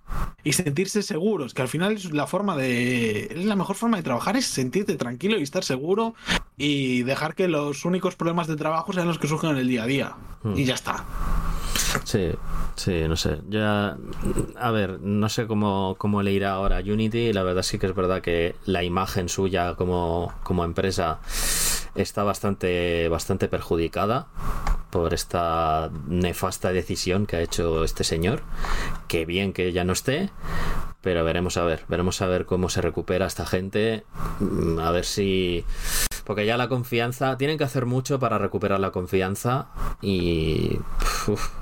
y 0.43 0.53
sentirse 0.53 1.01
seguros, 1.01 1.53
que 1.53 1.61
al 1.61 1.67
final 1.67 1.93
es 1.93 2.11
la 2.11 2.27
forma 2.27 2.55
de 2.55 3.33
la 3.35 3.55
mejor 3.55 3.75
forma 3.75 3.97
de 3.97 4.03
trabajar 4.03 4.37
es 4.37 4.45
sentirte 4.45 4.95
tranquilo 4.95 5.37
y 5.39 5.43
estar 5.43 5.63
seguro 5.63 6.13
y 6.57 7.03
dejar 7.03 7.35
que 7.35 7.47
los 7.47 7.85
únicos 7.85 8.15
problemas 8.15 8.47
de 8.47 8.55
trabajo 8.55 8.93
sean 8.93 9.07
los 9.07 9.19
que 9.19 9.27
surgen 9.27 9.51
en 9.51 9.57
el 9.57 9.67
día 9.67 9.83
a 9.83 9.87
día 9.87 10.15
hmm. 10.43 10.57
y 10.57 10.65
ya 10.65 10.75
está. 10.75 11.03
Sí, 12.03 12.31
sí, 12.75 13.07
no 13.07 13.15
sé. 13.15 13.39
Ya, 13.49 13.97
a 14.59 14.71
ver, 14.71 14.99
no 14.99 15.29
sé 15.29 15.47
cómo, 15.47 15.95
cómo 15.97 16.21
le 16.21 16.33
irá 16.33 16.51
ahora 16.51 16.77
a 16.77 16.81
Unity. 16.81 17.31
La 17.31 17.43
verdad 17.43 17.63
sí 17.63 17.79
que 17.79 17.87
es 17.87 17.95
verdad 17.95 18.21
que 18.21 18.55
la 18.65 18.83
imagen 18.83 19.29
suya 19.29 19.75
como, 19.75 20.33
como 20.43 20.63
empresa 20.65 21.19
está 21.95 22.23
bastante, 22.23 23.07
bastante 23.07 23.47
perjudicada 23.47 24.27
por 24.95 25.13
esta 25.13 25.91
nefasta 26.07 26.71
decisión 26.71 27.25
que 27.25 27.35
ha 27.35 27.41
hecho 27.41 27.83
este 27.83 28.05
señor. 28.05 28.43
Que 29.09 29.25
bien 29.25 29.51
que 29.51 29.73
ya 29.73 29.83
no 29.83 29.91
esté, 29.91 30.29
pero 31.01 31.25
veremos 31.25 31.57
a 31.57 31.65
ver, 31.65 31.83
veremos 31.89 32.21
a 32.21 32.27
ver 32.27 32.45
cómo 32.45 32.69
se 32.69 32.81
recupera 32.81 33.25
esta 33.25 33.45
gente, 33.45 34.05
mm, 34.39 34.79
a 34.79 34.91
ver 34.91 35.03
si 35.03 35.65
porque 36.23 36.45
ya 36.45 36.57
la 36.57 36.69
confianza, 36.69 37.37
tienen 37.37 37.57
que 37.57 37.65
hacer 37.65 37.85
mucho 37.85 38.19
para 38.19 38.37
recuperar 38.37 38.79
la 38.79 38.91
confianza 38.91 39.67
y 40.01 40.79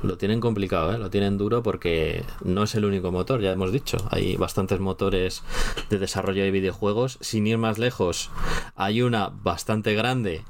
lo 0.03 0.17
tienen 0.17 0.39
complicado, 0.39 0.93
¿eh? 0.93 0.97
lo 0.99 1.09
tienen 1.09 1.37
duro 1.37 1.63
porque 1.63 2.23
no 2.43 2.63
es 2.63 2.75
el 2.75 2.85
único 2.85 3.11
motor, 3.11 3.41
ya 3.41 3.51
hemos 3.51 3.71
dicho, 3.71 3.97
hay 4.09 4.37
bastantes 4.37 4.79
motores 4.79 5.43
de 5.89 5.97
desarrollo 5.97 6.43
de 6.43 6.51
videojuegos, 6.51 7.17
sin 7.19 7.45
ir 7.45 7.57
más 7.57 7.77
lejos, 7.77 8.29
hay 8.75 9.01
una 9.01 9.29
bastante 9.29 9.95
grande 9.95 10.43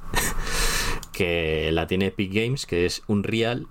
que 1.13 1.71
la 1.71 1.87
tiene 1.87 2.07
Epic 2.07 2.33
Games, 2.33 2.65
que 2.65 2.85
es 2.85 3.03
Unreal, 3.07 3.67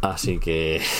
así 0.00 0.38
que... 0.38 0.80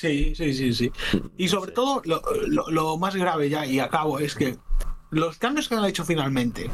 Sí, 0.00 0.34
sí, 0.34 0.54
sí, 0.54 0.72
sí. 0.72 0.92
Y 1.36 1.48
sobre 1.48 1.72
todo, 1.72 2.00
lo, 2.06 2.22
lo, 2.70 2.96
más 2.96 3.14
grave 3.14 3.50
ya, 3.50 3.66
y 3.66 3.80
acabo, 3.80 4.18
es 4.18 4.34
que 4.34 4.56
los 5.10 5.36
cambios 5.36 5.68
que 5.68 5.74
han 5.74 5.84
hecho 5.84 6.06
finalmente, 6.06 6.70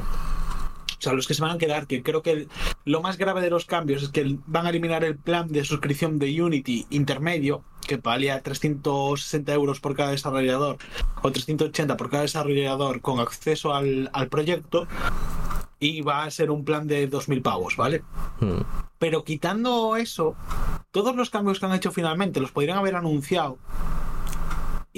sea, 1.07 1.15
los 1.15 1.27
que 1.27 1.35
se 1.35 1.43
van 1.43 1.53
a 1.53 1.59
quedar, 1.59 1.87
que 1.87 2.03
creo 2.03 2.23
que 2.23 2.49
lo 2.85 3.01
más 3.01 3.17
grave 3.19 3.41
de 3.41 3.51
los 3.51 3.65
cambios 3.65 4.03
es 4.03 4.09
que 4.11 4.39
van 4.47 4.67
a 4.67 4.71
eliminar 4.71 5.05
el 5.05 5.17
plan 5.17 5.49
de 5.49 5.65
suscripción 5.65 6.19
de 6.19 6.43
Unity 6.43 6.87
intermedio, 6.91 7.63
que 7.87 7.97
valía 7.97 8.43
360 8.43 9.53
euros 9.53 9.81
por 9.81 9.95
cada 9.95 10.11
desarrollador 10.11 10.79
o 11.23 11.31
380 11.31 11.97
por 11.97 12.11
cada 12.11 12.23
desarrollador 12.23 13.01
con 13.01 13.21
acceso 13.21 13.75
al, 13.75 14.11
proyecto 14.31 14.87
y 15.79 16.01
va 16.01 16.25
a 16.25 16.31
ser 16.31 16.51
un 16.51 16.65
plan 16.65 16.87
de 16.87 17.09
2.000 17.11 17.43
pavos, 17.43 17.77
¿vale? 17.77 18.03
Hmm. 18.41 18.63
Pero 18.99 19.25
quitando 19.25 19.97
eso, 19.97 20.35
todos 20.91 21.15
los 21.15 21.31
cambios 21.31 21.61
que 21.61 21.67
han 21.67 21.75
hecho 21.75 21.93
finalmente 21.93 22.41
los 22.41 22.51
podrían 22.51 22.79
haber 22.79 22.97
anunciado 22.97 23.59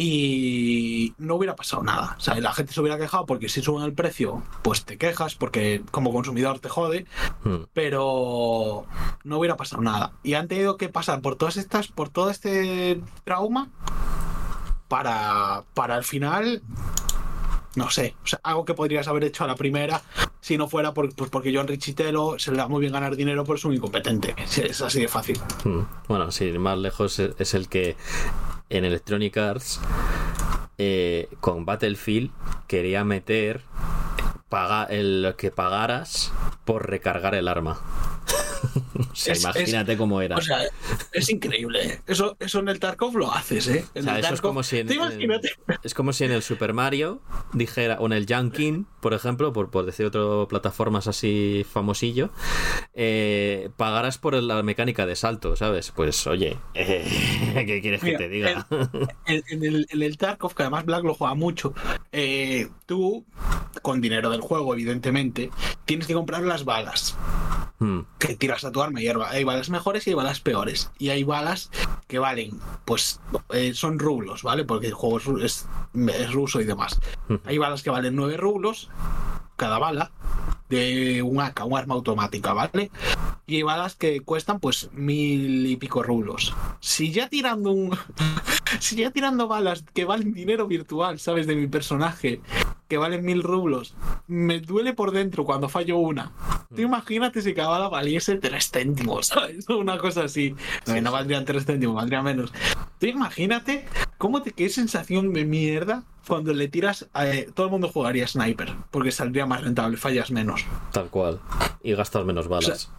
y 0.01 1.13
no 1.19 1.35
hubiera 1.35 1.57
pasado 1.57 1.83
nada. 1.83 2.15
O 2.17 2.21
sea, 2.21 2.41
la 2.41 2.53
gente 2.53 2.73
se 2.73 2.81
hubiera 2.81 2.99
quejado 2.99 3.27
porque 3.27 3.49
si 3.49 3.63
suben 3.63 3.83
el 3.83 3.95
precio, 3.95 4.45
pues 4.63 4.85
te 4.85 4.97
quejas 4.97 5.35
porque 5.35 5.83
como 5.91 6.13
consumidor 6.13 6.61
te 6.61 6.69
jode, 6.69 7.05
hmm. 7.43 7.65
pero 7.73 8.87
no 9.25 9.39
hubiera 9.39 9.57
pasado 9.57 9.83
nada. 9.83 10.13
Y 10.23 10.35
han 10.35 10.47
tenido 10.47 10.77
que 10.77 10.89
pasar 10.89 11.21
por 11.21 11.35
todas 11.35 11.57
estas, 11.57 11.89
por 11.89 12.11
todo 12.11 12.31
este 12.31 13.03
trauma 13.25 13.71
para, 14.87 15.65
para 15.75 15.97
al 15.97 16.05
final 16.05 16.63
no 17.75 17.91
sé, 17.91 18.15
o 18.23 18.27
sea, 18.27 18.41
algo 18.45 18.65
que 18.65 18.75
podrías 18.75 19.09
haber 19.09 19.25
hecho 19.25 19.43
a 19.43 19.47
la 19.49 19.57
primera 19.57 20.03
si 20.41 20.57
no 20.57 20.69
fuera 20.69 20.95
por, 20.95 21.13
pues 21.15 21.29
porque 21.29 21.53
John 21.53 21.67
Richitelo 21.67 22.39
se 22.39 22.53
le 22.53 22.59
da 22.59 22.69
muy 22.69 22.81
bien 22.81 22.93
ganar 22.93 23.17
dinero, 23.17 23.45
por 23.45 23.57
es 23.57 23.65
un 23.65 23.75
incompetente. 23.75 24.37
Es 24.63 24.81
así 24.81 25.01
de 25.01 25.09
fácil. 25.09 25.41
Hmm. 25.65 25.81
Bueno, 26.07 26.31
sí, 26.31 26.53
más 26.53 26.79
lejos 26.79 27.19
es 27.19 27.55
el 27.55 27.69
que 27.69 27.97
en 28.71 28.85
Electronic 28.85 29.37
Arts 29.37 29.81
eh, 30.79 31.29
con 31.41 31.65
Battlefield 31.65 32.31
quería 32.67 33.05
meter 33.05 33.63
paga, 34.49 34.85
el 34.85 35.35
que 35.37 35.51
pagaras 35.51 36.33
por 36.65 36.89
recargar 36.89 37.35
el 37.35 37.49
arma. 37.49 37.81
imagínate 39.27 39.97
cómo 39.97 40.21
era. 40.21 40.37
O 40.37 40.41
sea, 40.41 40.59
es 41.13 41.29
increíble. 41.31 42.01
Eso, 42.07 42.37
eso 42.39 42.59
en 42.61 42.69
el 42.69 42.81
Tarkov 42.81 43.17
lo 43.17 43.33
haces, 43.33 43.69
¿eh? 43.69 43.85
eso 43.95 44.35
es 44.35 44.41
como 44.41 44.63
si 44.63 44.79
en, 44.79 44.89
es 45.83 45.95
como 45.95 46.13
si 46.13 46.25
en 46.25 46.33
el 46.33 46.43
Super 46.43 46.73
Mario 46.73 47.21
dijera, 47.53 47.99
o 48.01 48.07
en 48.07 48.13
el 48.13 48.27
Junkin, 48.29 48.87
por 49.01 49.15
ejemplo, 49.15 49.53
por, 49.53 49.71
por 49.71 49.87
decir 49.87 50.07
otras 50.07 50.47
plataformas 50.49 51.07
así 51.07 51.65
famosillo, 51.71 52.31
eh, 52.95 53.71
pagaras 53.77 54.19
por 54.19 54.35
la 54.35 54.63
mecánica 54.63 55.07
de 55.07 55.17
salto, 55.17 55.57
¿sabes? 55.57 55.93
Pues 55.95 56.27
oye, 56.27 56.59
¿qué 56.75 57.81
quieres 57.83 58.03
que 58.03 58.17
te 58.17 58.29
diga? 58.29 58.67
En, 59.27 59.65
el, 59.65 59.87
en, 59.91 60.03
el, 60.03 60.19
Tarkov, 60.19 60.55
que 60.55 60.63
además 60.63 60.85
Black 60.85 61.05
lo 61.05 61.15
juega 61.15 61.35
mucho, 61.35 61.75
eh, 62.13 62.69
tú, 62.87 63.25
con 63.83 64.01
dinero 64.01 64.31
del 64.39 64.47
juego, 64.47 64.75
evidentemente, 64.75 65.51
tienes 65.85 66.07
que 66.07 66.15
comprar 66.15 66.43
las 66.43 66.65
balas. 66.65 67.17
Hmm. 67.81 68.01
Que 68.19 68.35
tiras 68.35 68.65
a 68.65 68.73
tu 68.73 68.83
arma 68.83 69.01
y 69.01 69.07
hay 69.07 69.45
balas 69.45 69.71
mejores 69.71 70.07
y 70.07 70.11
hay 70.11 70.15
balas 70.15 70.41
peores. 70.41 70.91
Y 70.99 71.11
hay 71.11 71.23
balas 71.23 71.71
que 72.09 72.19
valen, 72.19 72.59
pues 72.85 73.21
eh, 73.51 73.75
son 73.75 73.99
rublos, 73.99 74.43
¿vale? 74.43 74.65
Porque 74.65 74.89
el 74.89 74.95
juego 74.95 75.39
es, 75.41 75.67
es, 75.95 76.33
ruso 76.33 76.61
y 76.61 76.65
demás. 76.65 77.01
Hmm. 77.29 77.37
Hay 77.45 77.59
balas 77.59 77.83
que 77.83 77.91
valen 77.91 78.17
9 78.17 78.37
rublos 78.37 78.89
cada 79.57 79.79
bala 79.79 80.13
de 80.69 81.23
un 81.23 81.41
AK, 81.41 81.65
un 81.65 81.79
arma 81.79 81.95
automática, 81.95 82.53
¿vale? 82.53 82.91
Y 83.47 83.63
balas 83.63 83.95
que 83.95 84.21
cuestan 84.21 84.61
pues 84.61 84.91
mil 84.93 85.67
y 85.67 85.77
pico 85.77 86.03
rublos. 86.03 86.55
Si 86.81 87.11
ya 87.13 87.29
tirando 87.29 87.73
un. 87.73 87.97
si 88.81 88.97
ya 88.97 89.11
tirando 89.11 89.49
balas 89.49 89.85
que 89.95 90.05
valen 90.05 90.33
dinero 90.33 90.67
virtual, 90.67 91.19
¿sabes? 91.19 91.47
De 91.47 91.57
mi 91.57 91.67
personaje, 91.67 92.43
que 92.89 92.99
valen 92.99 93.25
mil 93.25 93.43
rublos, 93.43 93.95
me 94.27 94.61
duele 94.61 94.93
por 94.93 95.13
dentro 95.13 95.45
cuando 95.45 95.69
fallo 95.69 95.99
una. 95.99 96.33
Tú 96.75 96.83
imagínate 96.83 97.41
si 97.41 97.55
cada 97.55 97.69
bala 97.69 97.89
valiese 97.89 98.37
tres 98.37 98.71
céntimos, 98.71 99.27
¿sabes? 99.29 99.69
Una 99.69 99.97
cosa 99.99 100.25
así. 100.25 100.55
No, 100.87 101.01
no 101.01 101.13
valdrían 101.13 101.47
tres 101.47 101.65
céntimos, 101.65 101.97
valdría 101.97 102.23
menos. 102.23 102.53
Tú 102.99 103.07
imagínate 103.07 103.87
cómo 104.19 104.43
te, 104.43 104.53
qué 104.53 104.69
sensación 104.69 105.33
de 105.33 105.45
mierda 105.45 106.05
cuando 106.29 106.53
le 106.53 106.69
tiras, 106.69 107.09
eh, 107.15 107.51
todo 107.55 107.67
el 107.67 107.73
mundo 107.73 107.89
jugaría 107.89 108.29
sniper, 108.29 108.75
porque 108.91 109.11
saldría 109.11 109.47
más 109.47 109.63
rentable, 109.63 109.97
fallas 110.19 110.31
menos. 110.31 110.65
Tal 110.93 111.09
cual. 111.09 111.41
Y 111.83 111.95
gastas 111.95 112.25
menos 112.25 112.49
balas. 112.49 112.91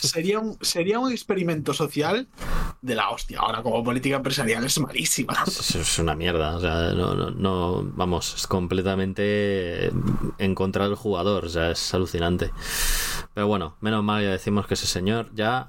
sería, 0.00 0.38
un, 0.38 0.58
sería 0.60 0.98
un 0.98 1.12
experimento 1.12 1.72
social 1.72 2.28
de 2.82 2.94
la 2.94 3.10
hostia. 3.10 3.38
Ahora, 3.40 3.62
como 3.62 3.82
política 3.84 4.16
empresarial 4.16 4.64
es 4.64 4.78
malísima. 4.78 5.34
Es, 5.46 5.74
es 5.74 5.98
una 5.98 6.14
mierda. 6.14 6.56
O 6.56 6.60
sea, 6.60 6.92
no, 6.92 7.14
no, 7.14 7.30
no, 7.30 7.82
vamos, 7.94 8.34
es 8.34 8.46
completamente 8.46 9.92
en 10.38 10.54
contra 10.54 10.86
del 10.86 10.96
jugador. 10.96 11.44
O 11.44 11.48
sea, 11.48 11.70
es 11.70 11.94
alucinante. 11.94 12.50
Pero 13.34 13.46
bueno, 13.46 13.76
menos 13.80 14.02
mal 14.02 14.22
ya 14.22 14.30
decimos 14.30 14.66
que 14.66 14.74
ese 14.74 14.86
señor 14.86 15.30
ya 15.34 15.66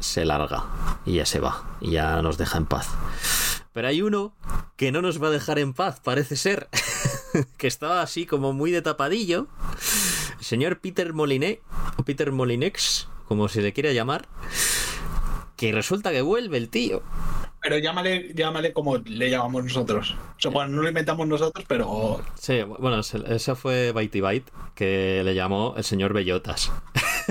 se 0.00 0.24
larga 0.24 0.64
y 1.06 1.14
ya 1.14 1.26
se 1.26 1.40
va 1.40 1.78
y 1.80 1.92
ya 1.92 2.20
nos 2.22 2.38
deja 2.38 2.58
en 2.58 2.66
paz. 2.66 2.88
Pero 3.72 3.88
hay 3.88 4.02
uno 4.02 4.32
que 4.76 4.92
no 4.92 5.02
nos 5.02 5.20
va 5.20 5.28
a 5.28 5.30
dejar 5.32 5.58
en 5.58 5.72
paz, 5.72 6.00
parece 6.00 6.36
ser, 6.36 6.68
que 7.58 7.66
estaba 7.66 8.02
así 8.02 8.24
como 8.24 8.52
muy 8.52 8.70
de 8.70 8.82
tapadillo. 8.82 9.48
Señor 10.44 10.78
Peter 10.78 11.12
Moliné, 11.14 11.60
o 11.96 12.04
Peter 12.04 12.30
Molinex, 12.30 13.08
como 13.26 13.48
se 13.48 13.62
le 13.62 13.72
quiera 13.72 13.92
llamar, 13.92 14.28
que 15.56 15.72
resulta 15.72 16.12
que 16.12 16.20
vuelve 16.20 16.58
el 16.58 16.68
tío. 16.68 17.02
Pero 17.62 17.78
llámale, 17.78 18.34
llámale 18.34 18.74
como 18.74 18.98
le 18.98 19.30
llamamos 19.30 19.64
nosotros. 19.64 20.14
O 20.36 20.40
sea, 20.40 20.50
bueno, 20.50 20.76
no 20.76 20.82
lo 20.82 20.88
inventamos 20.88 21.26
nosotros, 21.26 21.64
pero. 21.66 22.22
Sí, 22.38 22.62
bueno, 22.62 23.00
ese 23.00 23.54
fue 23.54 23.92
Byte 23.92 24.20
Byte, 24.20 24.52
que 24.74 25.22
le 25.24 25.34
llamó 25.34 25.74
el 25.78 25.84
señor 25.84 26.12
Bellotas. 26.12 26.70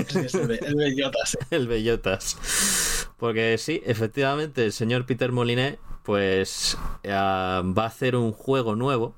Sí, 0.08 0.18
es 0.18 0.34
el, 0.34 0.50
el 0.50 0.74
Bellotas. 0.74 1.38
el 1.52 1.68
Bellotas. 1.68 3.08
Porque 3.16 3.58
sí, 3.58 3.80
efectivamente, 3.86 4.64
el 4.64 4.72
señor 4.72 5.06
Peter 5.06 5.30
Moliné, 5.30 5.78
pues 6.02 6.76
uh, 7.04 7.08
va 7.08 7.84
a 7.84 7.86
hacer 7.86 8.16
un 8.16 8.32
juego 8.32 8.74
nuevo 8.74 9.14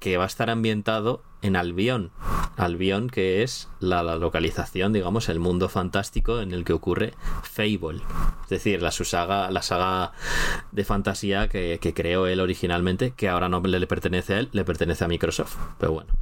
que 0.00 0.16
va 0.16 0.24
a 0.24 0.26
estar 0.26 0.50
ambientado 0.50 1.22
en 1.42 1.56
Albion. 1.56 2.10
Albion, 2.56 3.08
que 3.08 3.42
es 3.42 3.68
la, 3.78 4.02
localización, 4.02 4.92
digamos, 4.92 5.28
el 5.28 5.38
mundo 5.38 5.68
fantástico 5.68 6.40
en 6.40 6.52
el 6.52 6.64
que 6.64 6.72
ocurre 6.72 7.14
Fable. 7.42 8.02
Es 8.44 8.48
decir, 8.50 8.82
la, 8.82 8.90
su 8.90 9.04
saga, 9.04 9.50
la 9.50 9.62
saga 9.62 10.12
de 10.72 10.84
fantasía 10.84 11.48
que, 11.48 11.92
creó 11.94 12.26
él 12.26 12.40
originalmente, 12.40 13.12
que 13.12 13.28
ahora 13.28 13.48
no 13.48 13.60
le, 13.60 13.86
pertenece 13.86 14.34
a 14.34 14.38
él, 14.40 14.48
le 14.52 14.64
pertenece 14.64 15.04
a 15.04 15.08
Microsoft. 15.08 15.56
Pero 15.78 15.92
bueno. 15.92 16.12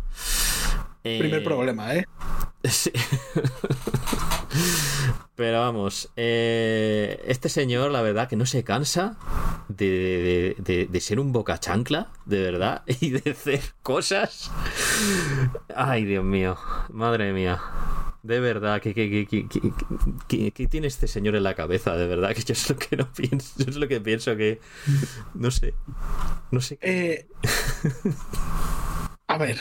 Primer 1.02 1.40
eh, 1.40 1.44
problema, 1.44 1.94
¿eh? 1.94 2.04
Sí. 2.64 2.90
Pero 5.38 5.60
vamos, 5.60 6.10
eh, 6.16 7.22
este 7.26 7.48
señor, 7.48 7.92
la 7.92 8.02
verdad, 8.02 8.28
que 8.28 8.34
no 8.34 8.44
se 8.44 8.64
cansa 8.64 9.16
de, 9.68 9.86
de, 9.86 10.56
de, 10.58 10.86
de, 10.86 11.00
ser 11.00 11.20
un 11.20 11.32
boca 11.32 11.60
chancla, 11.60 12.10
de 12.24 12.42
verdad, 12.42 12.82
y 13.00 13.10
de 13.10 13.30
hacer 13.30 13.60
cosas. 13.84 14.50
Ay, 15.72 16.04
Dios 16.04 16.24
mío, 16.24 16.58
madre 16.90 17.32
mía. 17.32 17.60
De 18.24 18.40
verdad, 18.40 18.82
¿qué, 18.82 18.92
qué, 18.92 19.28
qué, 20.26 20.50
qué, 20.50 20.66
tiene 20.66 20.88
este 20.88 21.06
señor 21.06 21.36
en 21.36 21.44
la 21.44 21.54
cabeza? 21.54 21.94
De 21.94 22.08
verdad, 22.08 22.34
que 22.34 22.42
yo 22.42 22.52
es 22.52 22.68
lo 22.68 22.76
que 22.76 22.96
no 22.96 23.12
pienso, 23.12 23.54
yo 23.58 23.70
es 23.70 23.76
lo 23.76 23.86
que 23.86 24.00
pienso 24.00 24.36
que. 24.36 24.60
No 25.34 25.52
sé. 25.52 25.74
No 26.50 26.60
sé. 26.60 26.78
Eh, 26.82 27.28
a 29.28 29.38
ver. 29.38 29.60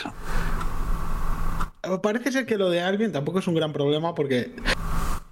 Parece 2.02 2.32
ser 2.32 2.46
que 2.46 2.56
lo 2.56 2.70
de 2.70 2.80
Albion 2.80 3.12
tampoco 3.12 3.38
es 3.38 3.46
un 3.46 3.54
gran 3.54 3.72
problema 3.72 4.14
porque 4.14 4.52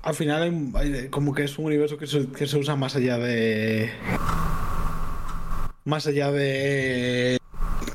al 0.03 0.15
final 0.15 0.43
hay, 0.43 0.93
hay, 0.95 1.09
como 1.09 1.35
que 1.35 1.45
es 1.45 1.59
un 1.59 1.67
universo 1.67 1.99
que 1.99 2.07
se, 2.07 2.29
que 2.29 2.47
se, 2.47 2.57
usa 2.57 2.77
más 2.77 2.95
allá 2.95 3.19
de. 3.19 3.91
Más 5.85 6.07
allá 6.07 6.31
de. 6.31 7.39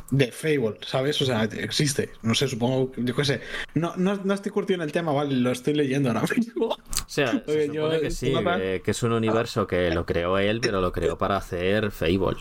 De 0.09 0.31
Fable, 0.33 0.75
¿sabes? 0.85 1.21
O 1.21 1.25
sea, 1.25 1.45
existe. 1.45 2.09
No 2.21 2.35
sé, 2.35 2.49
supongo. 2.49 2.91
Yo 2.97 3.15
qué 3.15 3.23
sé. 3.23 3.41
No, 3.75 3.93
no, 3.95 4.17
no 4.17 4.33
estoy 4.33 4.51
curtido 4.51 4.75
en 4.75 4.81
el 4.81 4.91
tema, 4.91 5.13
¿vale? 5.13 5.35
Lo 5.35 5.51
estoy 5.51 5.73
leyendo 5.73 6.09
ahora 6.09 6.23
mismo. 6.35 6.67
O 6.67 6.77
sea, 7.07 7.27
se 7.45 7.67
supone 7.67 7.73
yo, 7.73 8.01
que 8.01 8.11
sí, 8.11 8.33
que, 8.33 8.81
que, 8.83 8.91
es 8.91 9.03
un 9.03 9.13
universo 9.13 9.65
que 9.67 9.89
lo 9.91 10.05
creó 10.05 10.37
él, 10.37 10.59
pero 10.61 10.81
lo 10.81 10.91
creó 10.91 11.17
para 11.17 11.37
hacer 11.37 11.91
Fable. 11.91 12.37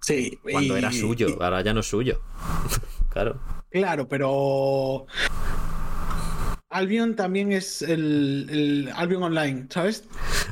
Sí. 0.00 0.38
Cuando 0.42 0.76
y, 0.76 0.78
era 0.78 0.92
suyo, 0.92 1.36
ahora 1.42 1.60
ya 1.60 1.74
no 1.74 1.80
es 1.80 1.86
suyo. 1.86 2.22
claro. 3.10 3.38
Claro, 3.70 4.08
pero. 4.08 5.06
Albion 6.70 7.16
también 7.16 7.52
es 7.52 7.82
el, 7.82 8.90
Albion 8.94 9.22
Online, 9.22 9.66
¿sabes? 9.70 10.04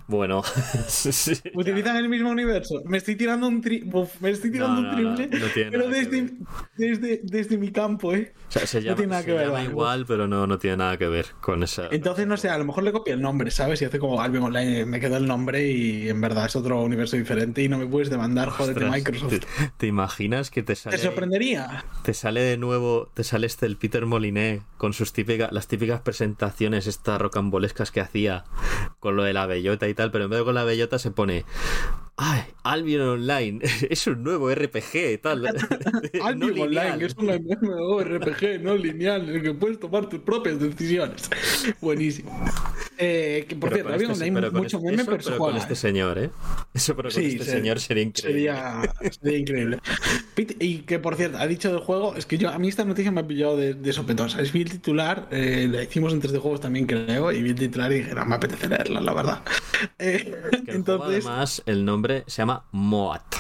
Bueno, 0.09 0.43
sí, 0.89 1.33
utilizan 1.55 1.97
el 1.97 2.09
mismo 2.09 2.31
universo. 2.31 2.81
Me 2.85 2.99
estoy 2.99 3.17
tirando 3.17 3.49
un, 3.49 3.61
tri 3.61 3.83
me 4.21 4.31
estoy 4.31 4.53
tirando 4.53 4.81
no, 4.81 4.89
un 4.89 5.17
triple, 5.17 5.41
no, 5.41 5.47
pero 5.71 5.89
desde, 5.89 6.33
desde, 6.77 7.21
desde, 7.25 7.59
mi 7.59 7.73
campo, 7.73 8.15
¿eh? 8.15 8.33
O 8.49 8.53
sea, 8.53 8.67
se 8.67 8.83
llama, 8.83 8.93
no 8.93 8.97
tiene 8.97 9.11
nada 9.11 9.25
que 9.25 9.33
ver. 9.33 9.65
igual, 9.65 10.07
pero 10.07 10.29
no, 10.29 10.47
no 10.47 10.59
tiene 10.59 10.77
nada 10.77 10.97
que 10.97 11.09
ver 11.09 11.27
con 11.41 11.65
esa. 11.65 11.89
Entonces, 11.91 12.25
no 12.27 12.37
sé, 12.37 12.49
a 12.49 12.59
lo 12.59 12.65
mejor 12.65 12.85
le 12.85 12.93
copia 12.93 13.15
el 13.15 13.21
nombre, 13.21 13.51
¿sabes? 13.51 13.83
Y 13.83 13.85
hace 13.85 13.99
como 13.99 14.23
Albion 14.23 14.45
Online, 14.45 14.87
me 14.87 15.01
queda 15.01 15.17
el 15.17 15.27
nombre 15.27 15.67
y 15.67 16.09
en 16.09 16.21
verdad 16.21 16.47
es 16.47 16.55
otro 16.55 16.83
universo 16.83 17.17
diferente 17.17 17.63
y 17.63 17.69
no 17.69 17.77
me 17.77 17.87
puedes 17.87 18.09
demandar, 18.09 18.51
joder, 18.51 18.79
de 18.79 18.89
Microsoft. 18.89 19.31
¿te, 19.31 19.47
¿te, 19.77 19.87
imaginas 19.89 20.51
que 20.51 20.63
te 20.63 20.77
sale. 20.77 20.97
¿Te 20.97 21.03
sorprendería? 21.03 21.85
Te 22.05 22.15
sale 22.15 22.43
de 22.43 22.57
nuevo, 22.59 23.11
te 23.13 23.25
sale 23.25 23.49
este 23.49 23.67
el 23.67 23.77
Peter 23.77 24.07
Moliné 24.07 24.63
con 24.77 24.93
sus 24.93 25.13
típicas, 25.13 25.51
las 25.51 25.67
típicas 25.67 26.01
presentaciones 26.03 26.87
estas 26.87 27.21
rocambolescas 27.21 27.91
que 27.91 28.01
hacía 28.01 28.45
con 29.01 29.17
lo 29.17 29.25
de 29.25 29.33
la 29.33 29.47
bellota 29.47 29.89
y 29.89 29.96
pero 29.97 30.25
en 30.25 30.31
vez 30.31 30.39
de 30.41 30.45
con 30.45 30.55
la 30.55 30.65
bellota 30.65 30.99
se 30.99 31.11
pone 31.11 31.45
Ay, 32.19 32.41
Albion 32.63 33.09
Online 33.09 33.61
es 33.91 34.07
un 34.07 34.23
nuevo 34.23 34.53
RPG 34.53 35.21
tal. 35.23 35.47
Albion 36.23 36.55
no 36.57 36.63
Online 36.63 37.05
es 37.05 37.15
un 37.17 37.27
nuevo 37.61 38.03
RPG 38.03 38.63
no 38.63 38.75
lineal 38.75 39.29
en 39.29 39.37
el 39.37 39.43
que 39.43 39.53
puedes 39.53 39.79
tomar 39.79 40.09
tus 40.09 40.21
propias 40.21 40.59
decisiones. 40.59 41.29
Buenísimo. 41.81 42.33
Eh, 42.99 43.45
que 43.47 43.57
por 43.57 43.69
pero 43.69 43.83
cierto, 43.83 43.93
Albion 43.93 44.13
este, 44.13 44.25
Online 44.25 44.51
mucho 44.51 44.79
este, 44.79 44.91
meme 44.91 45.03
eso, 45.03 45.31
pero 45.31 45.39
con 45.39 45.57
este 45.57 45.75
señor, 45.75 46.19
¿eh? 46.19 46.31
Eso 46.73 46.97
pero 46.97 47.11
con 47.11 47.21
sí, 47.21 47.27
este 47.27 47.45
sería, 47.45 47.61
señor 47.61 47.81
sería 47.81 48.03
increíble. 48.03 48.33
Sería, 48.33 48.95
sería 49.21 49.39
increíble. 49.39 49.79
Y 50.59 50.79
que 50.79 50.99
por 50.99 51.17
cierto, 51.17 51.37
ha 51.39 51.47
dicho 51.47 51.71
del 51.71 51.81
juego, 51.81 52.15
es 52.17 52.25
que 52.25 52.39
yo 52.39 52.49
a 52.49 52.59
mí 52.59 52.69
esta 52.69 52.85
noticia 52.85 53.13
me 53.13 53.21
ha 53.21 53.27
pillado 53.27 53.59
de, 53.59 53.75
de 53.75 53.93
sopetón. 53.93 54.31
¿sabes? 54.31 54.53
Vi 54.53 54.63
el 54.63 54.71
titular, 54.71 55.29
eh, 55.31 55.69
la 55.71 55.83
hicimos 55.83 56.15
en 56.15 56.23
3D 56.23 56.39
Juegos 56.39 56.61
también 56.63 56.87
creo, 56.87 57.31
y 57.31 57.43
vi 57.43 57.51
el 57.51 57.57
titular 57.57 57.93
y 57.93 57.97
dije, 57.97 58.15
no, 58.15 58.25
me 58.25 58.37
apetece 58.37 58.69
leerla, 58.69 59.01
la 59.01 59.13
verdad. 59.13 59.43
Eh, 59.99 60.35
es 60.53 60.63
que 60.63 60.73
entonces, 60.73 61.27
además, 61.27 61.63
el 61.67 61.85
nombre 61.85 62.06
se 62.27 62.43
llama 62.43 62.65
Moat. 62.73 63.37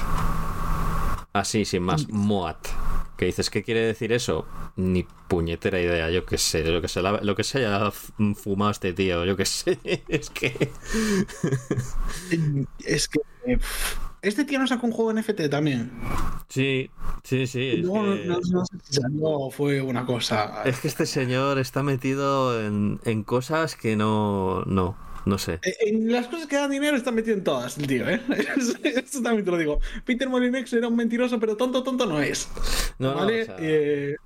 Así, 1.33 1.65
sin 1.65 1.83
más, 1.83 2.09
Moat. 2.09 2.69
¿Qué 3.17 3.27
dices? 3.27 3.49
¿Qué 3.51 3.63
quiere 3.63 3.81
decir 3.81 4.13
eso? 4.13 4.47
Ni 4.77 5.07
puñetera 5.29 5.81
idea, 5.81 6.11
yo 6.11 6.27
qué 6.27 6.37
sé, 6.37 6.65
lo 6.65 6.83
que 6.83 6.89
se, 6.89 7.01
lo 7.01 7.35
que 7.35 7.45
se 7.45 7.65
haya 7.65 7.91
fumado 8.35 8.71
este 8.71 8.93
tío, 8.93 9.25
yo 9.25 9.37
qué 9.37 9.45
sé, 9.47 9.79
es 10.09 10.31
que... 10.31 10.71
es 12.85 13.09
que... 13.09 13.21
Este 14.23 14.45
tío 14.45 14.59
nos 14.59 14.71
sacó 14.71 14.87
un 14.87 14.93
juego 14.93 15.13
NFT 15.13 15.49
también. 15.51 15.93
Sí, 16.49 16.91
sí, 17.23 17.47
sí. 17.47 17.83
No, 17.85 17.93
que... 18.03 18.25
no, 18.27 18.39
no, 18.51 18.65
no, 19.11 19.51
fue 19.51 19.81
una 19.81 20.05
cosa. 20.05 20.63
Es 20.65 20.81
que 20.81 20.89
este 20.89 21.07
señor 21.07 21.59
está 21.59 21.83
metido 21.83 22.61
en, 22.61 22.99
en 23.05 23.23
cosas 23.23 23.77
que 23.77 23.95
no. 23.95 24.63
No, 24.65 24.97
no 25.27 25.39
sé. 25.39 25.61
En 25.63 26.11
las 26.11 26.29
cosas 26.29 26.47
que 26.47 26.57
dan 26.57 26.71
dinero 26.71 26.97
está 26.97 27.13
metido 27.13 27.37
en 27.37 27.45
todas, 27.45 27.77
el 27.79 27.87
tío, 27.87 28.09
¿eh? 28.09 28.23
Eso 28.85 29.23
también 29.23 29.45
te 29.45 29.51
lo 29.51 29.59
digo. 29.59 29.81
Peter 30.05 30.29
Molinex 30.29 30.73
era 30.73 30.89
un 30.89 30.97
mentiroso, 30.97 31.39
pero 31.41 31.57
tonto, 31.57 31.83
tonto 31.83 32.07
no 32.07 32.21
es. 32.21 32.49
No, 32.99 33.13
¿Vale? 33.13 33.39
no, 33.39 33.43
o 33.43 33.45
sea... 33.45 33.57
eh, 33.59 34.17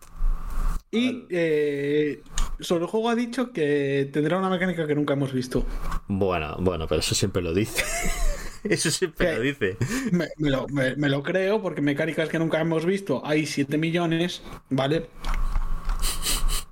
y 0.91 1.27
eh, 1.31 2.25
sobre 2.61 2.85
el 2.85 2.91
juego 2.91 3.09
ha 3.11 3.15
dicho 3.15 3.53
que 3.53 4.11
tendrá 4.13 4.39
una 4.39 4.51
mecánica 4.51 4.87
que 4.87 4.95
nunca 4.95 5.15
hemos 5.15 5.33
visto. 5.33 5.73
Bueno, 6.09 6.57
bueno, 6.61 6.87
pero 6.89 7.01
eso 7.01 7.15
siempre 7.15 7.43
lo 7.43 7.55
dice. 7.55 7.83
Eso 8.63 8.91
siempre 8.91 9.27
que 9.27 9.33
lo 9.33 9.41
dice. 9.41 9.79
Me, 10.13 10.29
me, 10.37 10.51
lo, 10.51 10.69
me, 10.69 10.95
me, 10.97 11.09
lo, 11.09 11.23
creo, 11.23 11.63
porque 11.63 11.81
mecánicas 11.81 12.29
que 12.29 12.39
nunca 12.39 12.61
hemos 12.61 12.85
visto 12.85 13.23
hay 13.25 13.47
7 13.47 13.79
millones, 13.79 14.43
¿vale? 14.69 15.09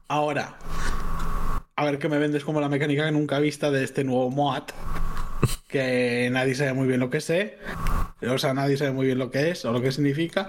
Ahora, 0.09 0.59
a 1.79 1.85
ver 1.85 2.01
qué 2.01 2.09
me 2.09 2.19
vendes 2.19 2.45
como 2.45 2.61
la 2.61 2.69
mecánica 2.69 3.05
que 3.05 3.13
nunca 3.13 3.39
he 3.39 3.41
visto 3.41 3.71
de 3.71 3.85
este 3.85 4.03
nuevo 4.03 4.31
MOAT, 4.31 4.73
que 5.69 6.29
nadie 6.33 6.57
sabe 6.57 6.73
muy 6.73 6.89
bien 6.89 6.99
lo 6.99 7.09
que 7.09 7.21
sé, 7.21 7.57
o 8.21 8.37
sea, 8.37 8.53
nadie 8.53 8.77
sabe 8.77 8.91
muy 8.91 9.07
bien 9.07 9.19
lo 9.19 9.31
que 9.31 9.51
es 9.51 9.65
o 9.65 9.71
lo 9.71 9.81
que 9.81 9.93
significa. 9.93 10.49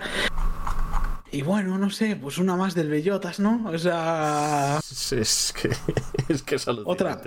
Y 1.31 1.43
bueno, 1.43 1.77
no 1.77 1.89
sé, 1.89 2.15
pues 2.15 2.37
una 2.37 2.55
más 2.55 2.73
del 2.73 2.89
Bellotas, 2.89 3.39
¿no? 3.39 3.69
O 3.69 3.77
sea. 3.77 4.79
Es 4.79 5.53
que 5.53 5.69
es, 6.33 6.41
que 6.41 6.55
es 6.55 6.67
otra, 6.67 7.21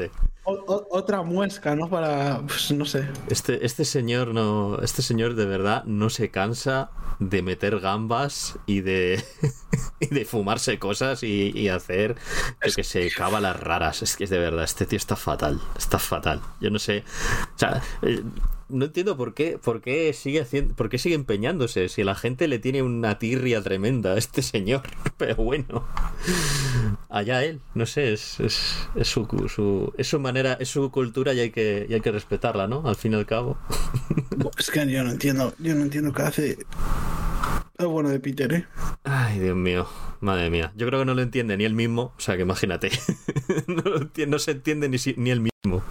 o, 0.44 0.86
otra 0.90 1.22
muesca, 1.22 1.76
¿no? 1.76 1.88
Para. 1.88 2.40
Pues 2.46 2.72
no 2.72 2.84
sé. 2.84 3.09
Este, 3.28 3.64
este 3.64 3.84
señor 3.84 4.34
no. 4.34 4.80
Este 4.82 5.03
señor 5.03 5.34
de 5.34 5.46
verdad 5.46 5.84
no 5.84 6.11
se 6.11 6.30
cansa 6.30 6.90
de 7.20 7.42
meter 7.42 7.78
gambas 7.78 8.59
y 8.66 8.80
de. 8.80 9.22
y 10.00 10.07
de 10.07 10.24
fumarse 10.24 10.78
cosas 10.80 11.22
y, 11.22 11.53
y 11.55 11.68
hacer. 11.68 12.16
Es 12.61 12.74
que 12.74 12.84
se 12.84 13.09
cava 13.11 13.40
las 13.40 13.59
raras. 13.59 14.03
Es 14.03 14.16
que 14.16 14.24
es 14.24 14.30
de 14.30 14.38
verdad, 14.38 14.64
este 14.64 14.84
tío 14.84 14.96
está 14.96 15.14
fatal. 15.14 15.61
Está 15.76 16.00
fatal. 16.00 16.40
Yo 16.61 16.70
no 16.70 16.80
sé. 16.80 17.05
O 17.55 17.59
sea. 17.59 17.80
Eh, 18.03 18.22
no 18.73 18.87
entiendo 18.87 19.16
por 19.16 19.35
qué, 19.35 19.59
por 19.62 19.81
qué 19.81 20.12
sigue 20.12 20.41
haciendo, 20.41 20.75
por 20.75 20.89
qué 20.89 20.99
sigue 20.99 21.14
empeñándose, 21.14 21.89
si 21.89 22.03
la 22.03 22.14
gente 22.14 22.49
le 22.49 22.59
tiene 22.59 22.83
una 22.83 23.18
tirria 23.18 23.62
tremenda 23.62 24.14
a 24.14 24.18
este 24.18 24.43
señor. 24.43 24.83
Pero 25.16 25.37
bueno, 25.37 25.87
allá 27.09 27.45
él, 27.45 27.61
no 27.75 27.87
sé, 27.87 28.12
es, 28.12 28.41
es, 28.41 28.89
es 28.95 29.09
su, 29.09 29.27
su, 29.49 29.93
es 29.97 30.09
su 30.09 30.18
manera, 30.18 30.57
es 30.59 30.68
su 30.68 30.91
cultura 30.91 31.35
y 31.35 31.41
hay 31.41 31.51
que, 31.51 31.87
y 31.89 31.95
hay 31.95 32.01
que 32.01 32.12
respetarla, 32.12 32.66
¿no? 32.66 32.89
Al 32.89 32.97
fin 32.97 33.12
y 33.12 33.16
al 33.16 33.27
cabo. 33.27 33.59
Es 34.59 34.70
que 34.70 34.89
yo 34.91 35.03
no 35.03 35.11
entiendo, 35.11 35.55
yo 35.59 35.75
no 35.75 35.83
entiendo 35.83 36.12
qué 36.12 36.23
hace 36.23 36.59
lo 37.79 37.91
bueno 37.91 38.11
de 38.11 38.20
Peter, 38.20 38.53
¿eh? 38.53 38.66
Ay, 39.05 39.41
Dios 39.41 39.57
mío, 39.57 39.89
madre 40.23 40.49
mía. 40.51 40.73
Yo 40.77 40.87
creo 40.87 41.01
que 41.01 41.05
no 41.07 41.14
lo 41.14 41.23
entiende 41.23 41.57
ni 41.57 41.64
él 41.64 41.75
mismo, 41.75 42.12
o 42.16 42.20
sea 42.20 42.37
que 42.37 42.43
imagínate. 42.43 42.91
no, 43.66 43.83
lo 43.83 43.97
entiende, 43.99 44.31
no 44.33 44.39
se 44.39 44.53
entiende 44.53 44.89
ni, 44.89 44.99
si- 44.99 45.14
ni 45.18 45.31
él 45.31 45.41
mismo 45.41 45.83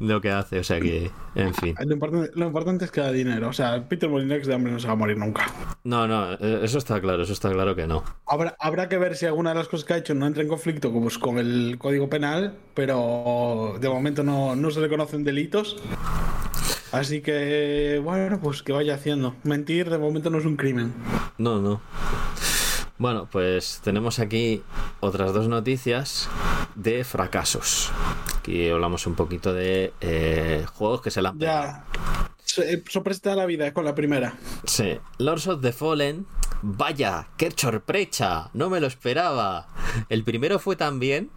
lo 0.00 0.20
que 0.20 0.30
hace, 0.30 0.58
o 0.58 0.64
sea 0.64 0.80
que, 0.80 1.10
en 1.36 1.54
fin. 1.54 1.74
Lo 1.84 1.92
importante, 1.92 2.30
lo 2.34 2.46
importante 2.46 2.84
es 2.84 2.90
que 2.90 3.00
da 3.00 3.12
dinero. 3.12 3.48
O 3.48 3.52
sea, 3.52 3.88
Peter 3.88 4.08
Molyneux 4.08 4.46
de 4.46 4.54
hambre 4.54 4.72
no 4.72 4.80
se 4.80 4.86
va 4.86 4.94
a 4.94 4.96
morir 4.96 5.16
nunca. 5.16 5.46
No, 5.84 6.08
no, 6.08 6.32
eh, 6.34 6.60
eso 6.62 6.78
está 6.78 7.00
claro, 7.00 7.22
eso 7.22 7.32
está 7.32 7.50
claro 7.52 7.76
que 7.76 7.86
no. 7.86 8.02
Habrá, 8.26 8.56
habrá 8.58 8.88
que 8.88 8.98
ver 8.98 9.16
si 9.16 9.26
alguna 9.26 9.50
de 9.50 9.56
las 9.56 9.68
cosas 9.68 9.84
que 9.84 9.94
ha 9.94 9.96
hecho 9.98 10.14
no 10.14 10.26
entra 10.26 10.42
en 10.42 10.48
conflicto 10.48 10.92
pues, 10.92 11.18
con 11.18 11.38
el 11.38 11.76
código 11.78 12.08
penal, 12.08 12.54
pero 12.74 13.76
de 13.80 13.88
momento 13.88 14.22
no, 14.24 14.56
no 14.56 14.70
se 14.70 14.80
le 14.80 14.88
conocen 14.88 15.22
delitos. 15.24 15.76
Así 16.90 17.22
que, 17.22 18.00
bueno, 18.04 18.38
pues 18.40 18.62
que 18.62 18.72
vaya 18.72 18.94
haciendo. 18.96 19.34
Mentir 19.44 19.88
de 19.88 19.98
momento 19.98 20.28
no 20.30 20.38
es 20.38 20.44
un 20.44 20.56
crimen. 20.56 20.92
No, 21.38 21.60
no. 21.60 21.80
Bueno, 23.02 23.26
pues 23.32 23.80
tenemos 23.82 24.20
aquí 24.20 24.62
otras 25.00 25.32
dos 25.34 25.48
noticias 25.48 26.28
de 26.76 27.02
fracasos. 27.02 27.90
Aquí 28.38 28.70
hablamos 28.70 29.08
un 29.08 29.16
poquito 29.16 29.52
de 29.52 29.92
eh, 30.00 30.64
juegos 30.72 31.02
que 31.02 31.10
se 31.10 31.20
la 31.20 31.30
han 31.30 31.38
Ya. 31.40 31.84
Se- 32.44 32.84
Sorpresa 32.88 33.34
la 33.34 33.44
vida 33.44 33.66
eh, 33.66 33.72
con 33.72 33.84
la 33.84 33.96
primera. 33.96 34.34
Sí. 34.66 35.00
Lords 35.18 35.48
of 35.48 35.62
the 35.62 35.72
Fallen. 35.72 36.26
Vaya, 36.62 37.26
qué 37.36 37.50
sorpresa. 37.50 38.50
No 38.54 38.70
me 38.70 38.78
lo 38.78 38.86
esperaba. 38.86 39.66
El 40.08 40.22
primero 40.22 40.60
fue 40.60 40.76
tan 40.76 41.00
bien. 41.00 41.30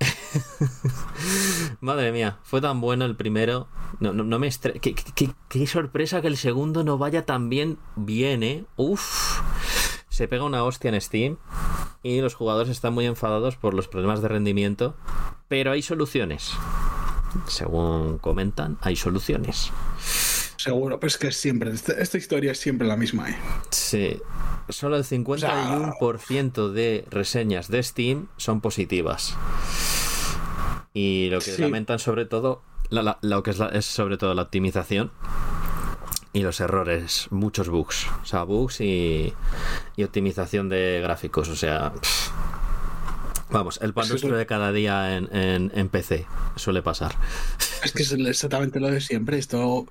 Madre 1.80 2.12
mía, 2.12 2.38
fue 2.44 2.62
tan 2.62 2.80
bueno 2.80 3.04
el 3.04 3.14
primero. 3.14 3.68
No, 4.00 4.14
no, 4.14 4.24
no 4.24 4.38
me 4.38 4.46
estre... 4.46 4.80
qué- 4.80 4.94
qué 5.50 5.66
sorpresa 5.66 6.22
que 6.22 6.28
el 6.28 6.38
segundo 6.38 6.82
no 6.82 6.96
vaya 6.96 7.26
tan 7.26 7.50
bien. 7.50 7.78
Bien, 7.94 8.42
¿eh? 8.42 8.64
Uf. 8.76 9.42
Se 10.14 10.28
pega 10.28 10.44
una 10.44 10.62
hostia 10.62 10.90
en 10.90 11.00
Steam. 11.00 11.38
Y 12.04 12.20
los 12.20 12.34
jugadores 12.34 12.70
están 12.70 12.94
muy 12.94 13.04
enfadados 13.06 13.56
por 13.56 13.74
los 13.74 13.88
problemas 13.88 14.22
de 14.22 14.28
rendimiento. 14.28 14.94
Pero 15.48 15.72
hay 15.72 15.82
soluciones. 15.82 16.52
Según 17.48 18.18
comentan, 18.18 18.78
hay 18.80 18.94
soluciones. 18.94 19.72
Seguro, 20.56 21.00
pero 21.00 21.08
es 21.08 21.18
que 21.18 21.32
siempre. 21.32 21.72
Esta, 21.72 21.94
esta 21.94 22.16
historia 22.16 22.52
es 22.52 22.60
siempre 22.60 22.86
la 22.86 22.96
misma, 22.96 23.28
¿eh? 23.30 23.36
Sí. 23.70 24.20
Solo 24.68 24.96
el 24.96 25.02
51% 25.04 26.70
de 26.70 27.04
reseñas 27.10 27.66
de 27.68 27.82
Steam 27.82 28.28
son 28.36 28.60
positivas. 28.60 29.36
Y 30.92 31.28
lo 31.30 31.40
que 31.40 31.50
Sí. 31.56 31.60
lamentan 31.60 31.98
sobre 31.98 32.24
todo, 32.24 32.62
la- 32.88 33.02
la- 33.02 33.18
lo 33.20 33.42
que 33.42 33.50
es, 33.50 33.58
la- 33.58 33.70
es 33.70 33.84
sobre 33.84 34.16
todo 34.16 34.32
la 34.34 34.42
optimización 34.42 35.10
y 36.34 36.42
los 36.42 36.60
errores, 36.60 37.28
muchos 37.30 37.70
bugs. 37.70 38.06
O 38.22 38.26
sea, 38.26 38.42
bugs 38.42 38.82
y, 38.82 39.32
y 39.96 40.02
optimización 40.04 40.68
de 40.68 41.00
gráficos. 41.02 41.48
O 41.48 41.56
sea, 41.56 41.92
pff. 41.92 42.30
vamos, 43.50 43.78
el 43.82 43.94
pan 43.94 44.08
nuestro 44.10 44.36
de 44.36 44.44
cada 44.44 44.72
día 44.72 45.16
en, 45.16 45.34
en- 45.34 45.72
en 45.74 45.88
PC 45.88 46.26
suele 46.56 46.82
pasar. 46.82 47.14
Es 47.82 47.92
que 47.92 48.02
es 48.02 48.12
exactamente 48.12 48.78
lo 48.80 48.90
de 48.90 49.00
siempre. 49.00 49.38
Esto. 49.38 49.60
O 49.68 49.86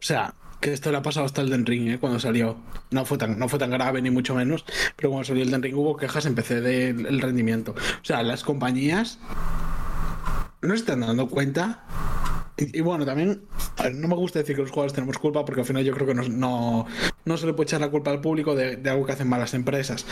sea, 0.00 0.34
que 0.60 0.72
esto 0.72 0.90
le 0.90 0.96
ha 0.98 1.02
pasado 1.02 1.26
hasta 1.26 1.40
el 1.42 1.50
Den 1.50 1.66
Ring, 1.66 1.88
¿eh? 1.88 1.98
Cuando 1.98 2.18
salió. 2.18 2.56
No 2.90 3.04
fue, 3.04 3.16
tan, 3.18 3.38
no 3.38 3.48
fue 3.48 3.58
tan 3.58 3.70
grave, 3.70 4.02
ni 4.02 4.10
mucho 4.10 4.34
menos. 4.34 4.64
Pero 4.96 5.10
cuando 5.10 5.24
salió 5.26 5.42
el 5.42 5.50
Den 5.50 5.62
Ring 5.62 5.76
hubo 5.76 5.96
quejas 5.96 6.26
en 6.26 6.34
PC 6.34 6.60
del 6.60 7.06
el 7.06 7.20
rendimiento. 7.20 7.72
O 7.72 8.04
sea, 8.04 8.22
las 8.22 8.42
compañías 8.42 9.18
no 10.60 10.70
se 10.74 10.80
están 10.80 11.00
dando 11.00 11.28
cuenta. 11.28 11.84
Y, 12.56 12.80
bueno, 12.82 13.06
también 13.06 13.42
no 13.94 14.08
me 14.08 14.14
gusta 14.14 14.38
decir 14.38 14.54
que 14.54 14.62
los 14.62 14.70
jugadores 14.70 14.92
tenemos 14.92 15.18
culpa 15.18 15.44
porque 15.44 15.62
al 15.62 15.66
final 15.66 15.84
yo 15.84 15.94
creo 15.94 16.06
que 16.06 16.14
no, 16.14 16.22
no, 16.28 16.86
no 17.24 17.36
se 17.36 17.46
le 17.46 17.54
puede 17.54 17.68
echar 17.68 17.80
la 17.80 17.90
culpa 17.90 18.10
al 18.10 18.20
público 18.20 18.54
de, 18.54 18.76
de 18.76 18.90
algo 18.90 19.06
que 19.06 19.12
hacen 19.12 19.28
malas 19.28 19.54
empresas. 19.54 20.06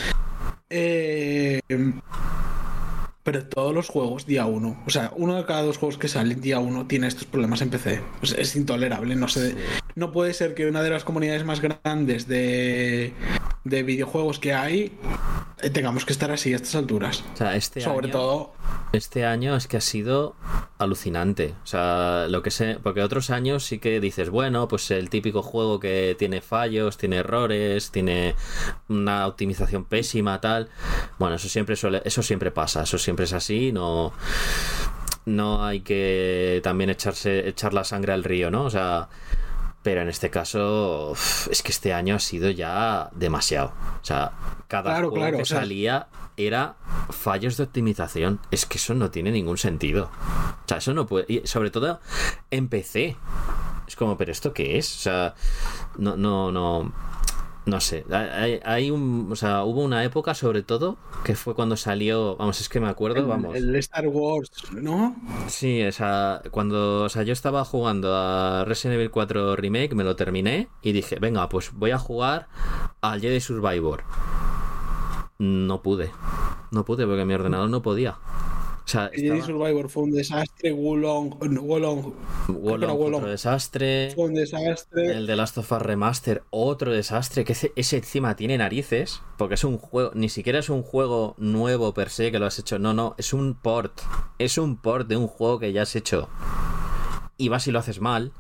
Eh, 0.71 1.61
pero 3.31 3.45
todos 3.47 3.73
los 3.73 3.89
juegos 3.89 4.27
día 4.27 4.45
uno, 4.47 4.77
o 4.87 4.91
sea, 4.91 5.13
uno 5.15 5.37
de 5.37 5.45
cada 5.45 5.63
dos 5.63 5.79
juegos 5.79 5.99
que 5.99 6.09
salen 6.09 6.41
día 6.41 6.59
uno 6.59 6.87
tiene 6.89 7.07
estos 7.07 7.27
problemas 7.27 7.63
en 7.63 7.71
PC. 7.71 8.01
O 8.23 8.27
sea, 8.27 8.41
es 8.41 8.57
intolerable, 8.57 9.15
no 9.15 9.29
sé. 9.29 9.55
No 9.95 10.11
puede 10.11 10.35
ser 10.35 10.55
que 10.55 10.67
una 10.69 10.83
de 10.83 10.91
las 10.91 11.05
comunidades 11.05 11.45
más 11.45 11.61
grandes 11.61 12.27
de, 12.27 13.13
de 13.63 13.83
videojuegos 13.85 14.41
que 14.41 14.53
hay 14.53 14.93
eh, 15.63 15.71
tengamos 15.71 16.05
que 16.05 16.13
estar 16.13 16.33
así 16.33 16.53
a 16.53 16.57
estas 16.57 16.75
alturas. 16.75 17.23
O 17.35 17.37
sea, 17.37 17.55
este 17.55 17.81
Sobre 17.83 18.07
año- 18.09 18.13
todo, 18.19 18.53
Este 18.93 19.25
año 19.25 19.55
es 19.55 19.69
que 19.69 19.77
ha 19.77 19.81
sido 19.81 20.35
alucinante. 20.79 21.55
O 21.63 21.67
sea, 21.67 22.27
lo 22.29 22.43
que 22.43 22.51
sé, 22.51 22.79
porque 22.83 23.03
otros 23.03 23.29
años 23.31 23.65
sí 23.65 23.79
que 23.79 24.01
dices, 24.01 24.31
bueno, 24.31 24.67
pues 24.69 24.91
el 24.91 25.11
típico 25.11 25.43
juego 25.43 25.79
que 25.79 26.17
tiene 26.19 26.41
fallos, 26.41 26.97
tiene 26.97 27.17
errores, 27.17 27.91
tiene 27.91 28.35
una 28.89 29.27
optimización 29.27 29.85
pésima, 29.85 30.41
tal. 30.41 30.71
Bueno, 31.19 31.37
eso 31.37 31.49
siempre 31.49 31.77
suele, 31.77 32.01
eso 32.07 32.23
siempre 32.23 32.51
pasa, 32.51 32.83
eso 32.85 32.97
siempre 32.97 33.20
es 33.25 33.33
así, 33.33 33.73
no 33.73 34.13
no 35.27 35.65
hay 35.65 35.81
que 35.83 36.61
también 36.65 36.91
echarse 36.91 37.47
echar 37.49 37.73
la 37.75 37.85
sangre 37.85 38.13
al 38.13 38.25
río, 38.25 38.51
¿no? 38.51 38.65
O 38.65 38.71
sea, 38.71 39.09
pero 39.83 40.01
en 40.03 40.09
este 40.09 40.31
caso 40.31 41.15
es 41.51 41.63
que 41.63 41.71
este 41.73 41.93
año 41.93 42.17
ha 42.17 42.19
sido 42.21 42.51
ya 42.51 43.11
demasiado. 43.13 43.73
O 44.03 44.05
sea, 44.05 44.33
cada 44.67 44.91
Claro, 44.93 45.11
juego 45.11 45.25
claro, 45.25 45.37
que 45.37 45.43
o 45.43 45.47
sea- 45.47 45.61
salía 45.61 46.09
era 46.37 46.77
fallos 47.11 47.57
de 47.59 47.65
optimización. 47.65 48.41
Es 48.51 48.65
que 48.67 48.79
eso 48.79 48.95
no 48.95 49.11
tiene 49.11 49.31
ningún 49.31 49.59
sentido. 49.59 50.11
O 50.65 50.69
sea, 50.69 50.79
eso 50.79 50.95
no 50.95 51.07
puede. 51.07 51.27
Y 51.29 51.47
sobre 51.47 51.71
todo 51.71 52.01
en 52.51 52.69
PC. 52.69 53.17
Es 53.87 53.97
como, 53.97 54.17
¿pero 54.17 54.33
esto 54.33 54.53
qué 54.53 54.79
es? 54.79 54.97
O 54.97 55.01
sea, 55.01 55.35
no, 55.99 56.17
no, 56.17 56.51
no. 56.51 56.93
No 57.71 57.79
sé. 57.79 58.05
Hay, 58.11 58.59
hay 58.65 58.91
un. 58.91 59.29
O 59.31 59.37
sea, 59.37 59.63
hubo 59.63 59.85
una 59.85 60.03
época, 60.03 60.35
sobre 60.35 60.65
todo, 60.65 60.97
que 61.23 61.37
fue 61.37 61.55
cuando 61.55 61.77
salió. 61.77 62.37
Vamos, 62.37 62.61
es 62.61 62.69
que 62.69 62.81
me 62.81 62.89
acuerdo, 62.89 63.29
vamos. 63.29 63.55
el, 63.55 63.69
el 63.69 63.77
Star 63.77 64.09
Wars, 64.09 64.51
¿no? 64.73 65.15
Sí, 65.47 65.81
o 65.85 65.93
sea, 65.93 66.43
cuando, 66.51 67.05
o 67.05 67.09
sea, 67.09 67.23
yo 67.23 67.33
estaba 67.33 67.65
jugando 67.65 68.13
a 68.17 68.65
Resident 68.65 68.97
Evil 68.97 69.13
4 69.13 69.55
Remake, 69.55 69.95
me 69.95 70.03
lo 70.03 70.17
terminé 70.17 70.69
y 70.83 70.91
dije, 70.91 71.21
venga, 71.21 71.49
pues 71.49 71.71
voy 71.73 71.93
a 71.93 71.99
jugar 71.99 72.49
al 73.03 73.21
Jedi 73.21 73.39
Survivor. 73.39 74.03
No 75.39 75.81
pude, 75.81 76.11
no 76.73 76.85
pude 76.85 77.07
porque 77.07 77.25
mi 77.25 77.35
ordenador 77.35 77.71
no 77.71 77.83
podía. 77.83 78.19
Sea, 78.85 79.11
estaba 79.13 79.45
Survivor 79.45 79.89
fue 79.89 80.03
un 80.05 80.13
desastre, 80.13 80.73
Wolong, 80.73 81.39
Wolong. 81.63 82.13
otro 82.49 83.29
desastre. 83.29 84.13
fue 84.15 84.25
un 84.25 84.35
desastre. 84.35 85.13
El 85.13 85.27
de 85.27 85.37
Last 85.37 85.59
of 85.59 85.71
Us 85.71 85.83
Remaster, 85.83 86.43
otro 86.51 86.93
desastre, 86.93 87.45
que 87.45 87.53
ese, 87.53 87.73
ese 87.77 87.99
encima 87.99 88.35
tiene 88.37 88.59
narices, 88.59 89.23
porque 89.39 89.55
es 89.55 89.65
un 89.65 89.79
juego, 89.79 90.11
ni 90.15 90.29
siquiera 90.29 90.59
es 90.59 90.69
un 90.71 90.83
juego 90.83 91.35
nuevo 91.39 91.95
per 91.95 92.11
se 92.11 92.33
que 92.33 92.39
lo 92.39 92.47
has 92.47 92.59
hecho, 92.59 92.79
no, 92.79 92.93
no, 92.93 93.15
es 93.19 93.33
un 93.33 93.55
port, 93.55 94.01
es 94.39 94.59
un 94.59 94.77
port 94.77 95.07
de 95.07 95.17
un 95.17 95.29
juego 95.29 95.59
que 95.59 95.73
ya 95.73 95.83
has 95.83 95.95
hecho. 95.95 96.29
Y 97.37 97.49
vas 97.49 97.67
y 97.67 97.71
lo 97.71 97.79
haces 97.79 98.01
mal. 98.01 98.33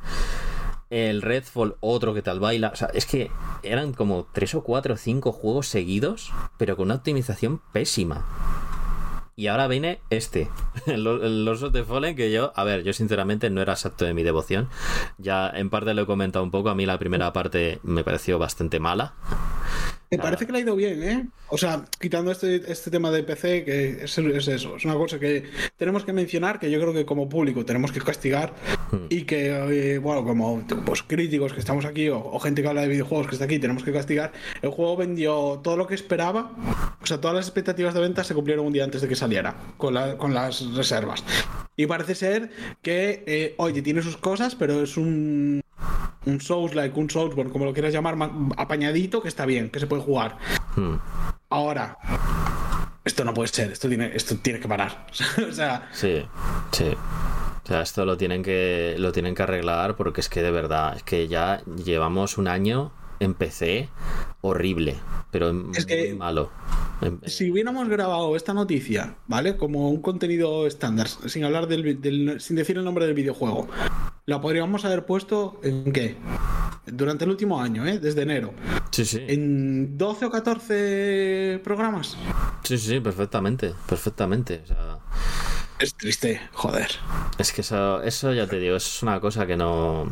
El 0.90 1.22
Redfall, 1.22 1.76
otro 1.78 2.14
que 2.14 2.20
tal 2.20 2.40
baila. 2.40 2.70
O 2.72 2.76
sea, 2.76 2.90
es 2.92 3.06
que 3.06 3.30
eran 3.62 3.92
como 3.92 4.26
3 4.32 4.56
o 4.56 4.64
4 4.64 4.94
o 4.94 4.96
5 4.96 5.32
juegos 5.32 5.68
seguidos, 5.68 6.32
pero 6.58 6.76
con 6.76 6.86
una 6.86 6.96
optimización 6.96 7.62
pésima. 7.72 8.26
Y 9.40 9.46
ahora 9.46 9.68
viene 9.68 10.02
este, 10.10 10.50
el 10.86 11.06
el 11.06 11.72
the 11.72 11.82
Fallen, 11.82 12.14
que 12.14 12.30
yo, 12.30 12.52
a 12.56 12.62
ver, 12.62 12.82
yo 12.82 12.92
sinceramente 12.92 13.48
no 13.48 13.62
era 13.62 13.72
exacto 13.72 14.04
de 14.04 14.12
mi 14.12 14.22
devoción. 14.22 14.68
Ya 15.16 15.48
en 15.48 15.70
parte 15.70 15.94
lo 15.94 16.02
he 16.02 16.06
comentado 16.06 16.44
un 16.44 16.50
poco, 16.50 16.68
a 16.68 16.74
mí 16.74 16.84
la 16.84 16.98
primera 16.98 17.32
parte 17.32 17.80
me 17.82 18.04
pareció 18.04 18.38
bastante 18.38 18.80
mala. 18.80 19.14
Me 20.10 20.18
parece 20.18 20.44
que 20.44 20.50
le 20.50 20.58
ha 20.58 20.60
ido 20.62 20.74
bien, 20.74 21.02
¿eh? 21.04 21.26
O 21.50 21.56
sea, 21.56 21.84
quitando 22.00 22.32
este, 22.32 22.56
este 22.70 22.90
tema 22.90 23.12
de 23.12 23.22
PC, 23.22 23.64
que 23.64 24.02
es, 24.04 24.18
es 24.18 24.48
eso, 24.48 24.74
es 24.76 24.84
una 24.84 24.94
cosa 24.94 25.20
que 25.20 25.44
tenemos 25.76 26.04
que 26.04 26.12
mencionar, 26.12 26.58
que 26.58 26.68
yo 26.68 26.80
creo 26.80 26.92
que 26.92 27.04
como 27.06 27.28
público 27.28 27.64
tenemos 27.64 27.92
que 27.92 28.00
castigar 28.00 28.52
y 29.08 29.22
que, 29.22 29.94
eh, 29.94 29.98
bueno, 29.98 30.24
como 30.24 30.64
pues, 30.84 31.04
críticos 31.04 31.52
que 31.52 31.60
estamos 31.60 31.84
aquí 31.84 32.08
o, 32.08 32.18
o 32.18 32.40
gente 32.40 32.60
que 32.60 32.66
habla 32.68 32.80
de 32.82 32.88
videojuegos 32.88 33.28
que 33.28 33.34
está 33.36 33.44
aquí, 33.44 33.60
tenemos 33.60 33.84
que 33.84 33.92
castigar. 33.92 34.32
El 34.62 34.70
juego 34.70 34.96
vendió 34.96 35.60
todo 35.62 35.76
lo 35.76 35.86
que 35.86 35.94
esperaba, 35.94 36.56
o 37.00 37.06
sea, 37.06 37.20
todas 37.20 37.36
las 37.36 37.46
expectativas 37.46 37.94
de 37.94 38.00
venta 38.00 38.24
se 38.24 38.34
cumplieron 38.34 38.66
un 38.66 38.72
día 38.72 38.82
antes 38.82 39.02
de 39.02 39.06
que 39.08 39.14
saliera, 39.14 39.54
con, 39.76 39.94
la- 39.94 40.16
con 40.18 40.34
las 40.34 40.74
reservas. 40.74 41.22
Y 41.76 41.86
parece 41.86 42.16
ser 42.16 42.50
que, 42.82 43.22
eh, 43.28 43.54
oye, 43.58 43.80
tiene 43.80 44.02
sus 44.02 44.16
cosas, 44.16 44.56
pero 44.56 44.82
es 44.82 44.96
un 44.96 45.62
un 46.26 46.40
Souls 46.40 46.74
like 46.74 46.98
un 46.98 47.08
Soulsborne, 47.10 47.50
como 47.50 47.64
lo 47.64 47.72
quieras 47.72 47.92
llamar, 47.92 48.16
ma- 48.16 48.30
apañadito, 48.56 49.22
que 49.22 49.28
está 49.28 49.46
bien, 49.46 49.70
que 49.70 49.80
se 49.80 49.86
puede 49.86 50.02
jugar. 50.02 50.36
Hmm. 50.76 50.96
Ahora, 51.48 51.96
esto 53.04 53.24
no 53.24 53.32
puede 53.34 53.48
ser, 53.48 53.72
esto 53.72 53.88
tiene, 53.88 54.10
esto 54.14 54.36
tiene 54.36 54.60
que 54.60 54.68
parar. 54.68 55.06
o 55.48 55.52
sea, 55.52 55.88
Sí, 55.92 56.24
sí. 56.72 56.92
O 57.64 57.66
sea, 57.66 57.82
esto 57.82 58.04
lo 58.04 58.16
tienen 58.16 58.42
que 58.42 58.96
lo 58.98 59.12
tienen 59.12 59.34
que 59.34 59.42
arreglar 59.44 59.94
porque 59.96 60.20
es 60.20 60.28
que 60.28 60.42
de 60.42 60.50
verdad, 60.50 60.96
es 60.96 61.02
que 61.04 61.28
ya 61.28 61.62
llevamos 61.84 62.36
un 62.38 62.48
año 62.48 62.90
en 63.20 63.34
PC 63.34 63.88
horrible, 64.40 64.96
pero 65.30 65.50
Es 65.74 65.86
que- 65.86 66.14
malo. 66.14 66.50
En- 67.02 67.20
Si 67.26 67.50
hubiéramos 67.50 67.88
grabado 67.88 68.36
esta 68.36 68.52
noticia, 68.52 69.14
¿vale? 69.26 69.56
Como 69.56 69.88
un 69.90 70.02
contenido 70.02 70.66
estándar, 70.66 71.08
sin 71.08 71.44
hablar 71.44 71.66
del, 71.66 72.00
del- 72.00 72.40
sin 72.40 72.56
decir 72.56 72.76
el 72.76 72.84
nombre 72.84 73.06
del 73.06 73.14
videojuego, 73.14 73.68
la 74.26 74.40
podríamos 74.40 74.84
haber 74.84 75.06
puesto 75.06 75.60
en 75.62 75.92
qué? 75.92 76.16
Durante 76.86 77.24
el 77.24 77.30
último 77.30 77.60
año, 77.60 77.86
¿eh? 77.86 77.98
Desde 77.98 78.22
enero. 78.22 78.52
Sí, 78.90 79.04
sí. 79.04 79.20
En 79.28 79.96
12 79.96 80.26
o 80.26 80.30
14 80.30 81.60
programas. 81.62 82.16
Sí, 82.64 82.76
sí, 82.78 83.00
perfectamente, 83.00 83.72
perfectamente. 83.88 84.60
O 84.64 84.66
sea, 84.66 84.98
Es 85.80 85.94
triste, 85.94 86.40
joder. 86.52 86.90
es 87.38 87.52
que 87.52 87.62
eso, 87.62 88.02
eso 88.02 88.34
ya 88.34 88.46
te 88.46 88.58
digo, 88.58 88.76
es 88.76 89.02
una 89.02 89.18
cosa 89.18 89.46
que 89.46 89.56
no, 89.56 90.06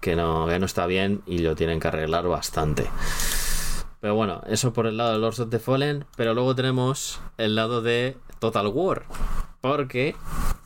que 0.00 0.16
no, 0.16 0.48
que 0.48 0.58
no 0.58 0.66
está 0.66 0.86
bien 0.86 1.22
y 1.26 1.38
lo 1.38 1.54
tienen 1.54 1.78
que 1.78 1.86
arreglar 1.86 2.26
bastante. 2.26 2.90
Pero 4.00 4.16
bueno, 4.16 4.42
eso 4.48 4.72
por 4.72 4.88
el 4.88 4.96
lado 4.96 5.12
de 5.12 5.20
Lords 5.20 5.38
of 5.38 5.50
the 5.50 5.60
Fallen, 5.60 6.06
pero 6.16 6.34
luego 6.34 6.56
tenemos 6.56 7.20
el 7.38 7.54
lado 7.54 7.82
de 7.82 8.16
Total 8.40 8.66
War. 8.66 9.04
Porque, 9.60 10.16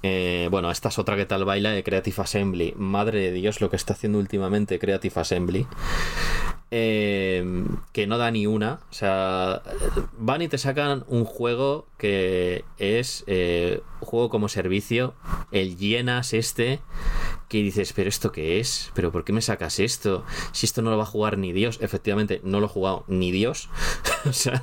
eh, 0.02 0.48
bueno, 0.50 0.70
esta 0.70 0.88
es 0.88 0.98
otra 0.98 1.16
que 1.16 1.26
tal 1.26 1.44
baila 1.44 1.72
de 1.72 1.84
Creative 1.84 2.22
Assembly. 2.22 2.72
Madre 2.78 3.20
de 3.20 3.32
Dios, 3.32 3.60
lo 3.60 3.68
que 3.68 3.76
está 3.76 3.92
haciendo 3.92 4.18
últimamente 4.18 4.78
Creative 4.78 5.20
Assembly. 5.20 5.66
Eh, 6.70 7.44
que 7.92 8.06
no 8.06 8.18
da 8.18 8.30
ni 8.30 8.46
una. 8.46 8.80
O 8.90 8.92
sea, 8.92 9.62
van 10.18 10.42
y 10.42 10.48
te 10.48 10.58
sacan 10.58 11.04
un 11.08 11.24
juego 11.24 11.86
que 11.98 12.64
es 12.78 13.24
eh, 13.26 13.80
juego 14.00 14.28
como 14.30 14.48
servicio. 14.48 15.14
El 15.52 15.76
llenas 15.76 16.32
este. 16.32 16.80
Que 17.48 17.58
dices, 17.62 17.92
pero 17.92 18.08
esto 18.08 18.32
qué 18.32 18.58
es? 18.58 18.90
¿Pero 18.94 19.12
por 19.12 19.24
qué 19.24 19.32
me 19.32 19.42
sacas 19.42 19.78
esto? 19.78 20.24
Si 20.52 20.66
esto 20.66 20.82
no 20.82 20.90
lo 20.90 20.96
va 20.96 21.04
a 21.04 21.06
jugar 21.06 21.38
ni 21.38 21.52
Dios. 21.52 21.78
Efectivamente, 21.80 22.40
no 22.42 22.60
lo 22.60 22.66
ha 22.66 22.70
jugado 22.70 23.04
ni 23.06 23.30
Dios. 23.30 23.68
o 24.24 24.32
sea. 24.32 24.62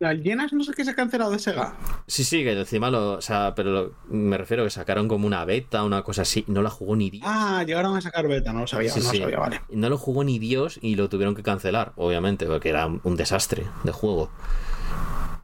Las 0.00 0.16
llenas 0.18 0.52
no 0.52 0.62
sé 0.62 0.72
qué 0.74 0.84
se 0.84 0.92
ha 0.92 0.94
cancelado 0.94 1.32
de 1.32 1.40
Sega. 1.40 1.74
Sí, 2.06 2.22
sí, 2.22 2.44
que 2.44 2.52
encima 2.52 2.88
lo. 2.90 3.14
O 3.14 3.20
sea, 3.20 3.54
pero 3.56 3.70
lo- 3.72 3.92
me 4.08 4.38
refiero 4.38 4.62
que 4.62 4.70
sacaron 4.70 5.08
como 5.08 5.26
una 5.26 5.44
beta, 5.44 5.82
una 5.82 6.02
cosa 6.02 6.22
así. 6.22 6.44
No 6.46 6.62
la 6.62 6.70
jugó 6.70 6.94
ni 6.94 7.10
Dios. 7.10 7.24
Ah, 7.26 7.64
llegaron 7.66 7.96
a 7.96 8.00
sacar 8.00 8.28
beta, 8.28 8.52
no 8.52 8.60
lo 8.60 8.66
sabía, 8.68 8.90
Sí, 8.92 9.00
no 9.00 9.12
lo 9.12 9.18
sabía, 9.18 9.38
vale. 9.40 9.60
No 9.70 9.88
lo 9.90 9.98
jugó 9.98 10.22
ni 10.22 10.38
Dios 10.38 10.78
y 10.82 10.94
lo 10.94 11.08
tuvieron 11.08 11.34
que 11.34 11.42
cancelar, 11.42 11.92
obviamente, 11.96 12.46
porque 12.46 12.68
era 12.68 12.86
un 12.86 13.16
desastre 13.16 13.66
de 13.82 13.90
juego. 13.92 14.30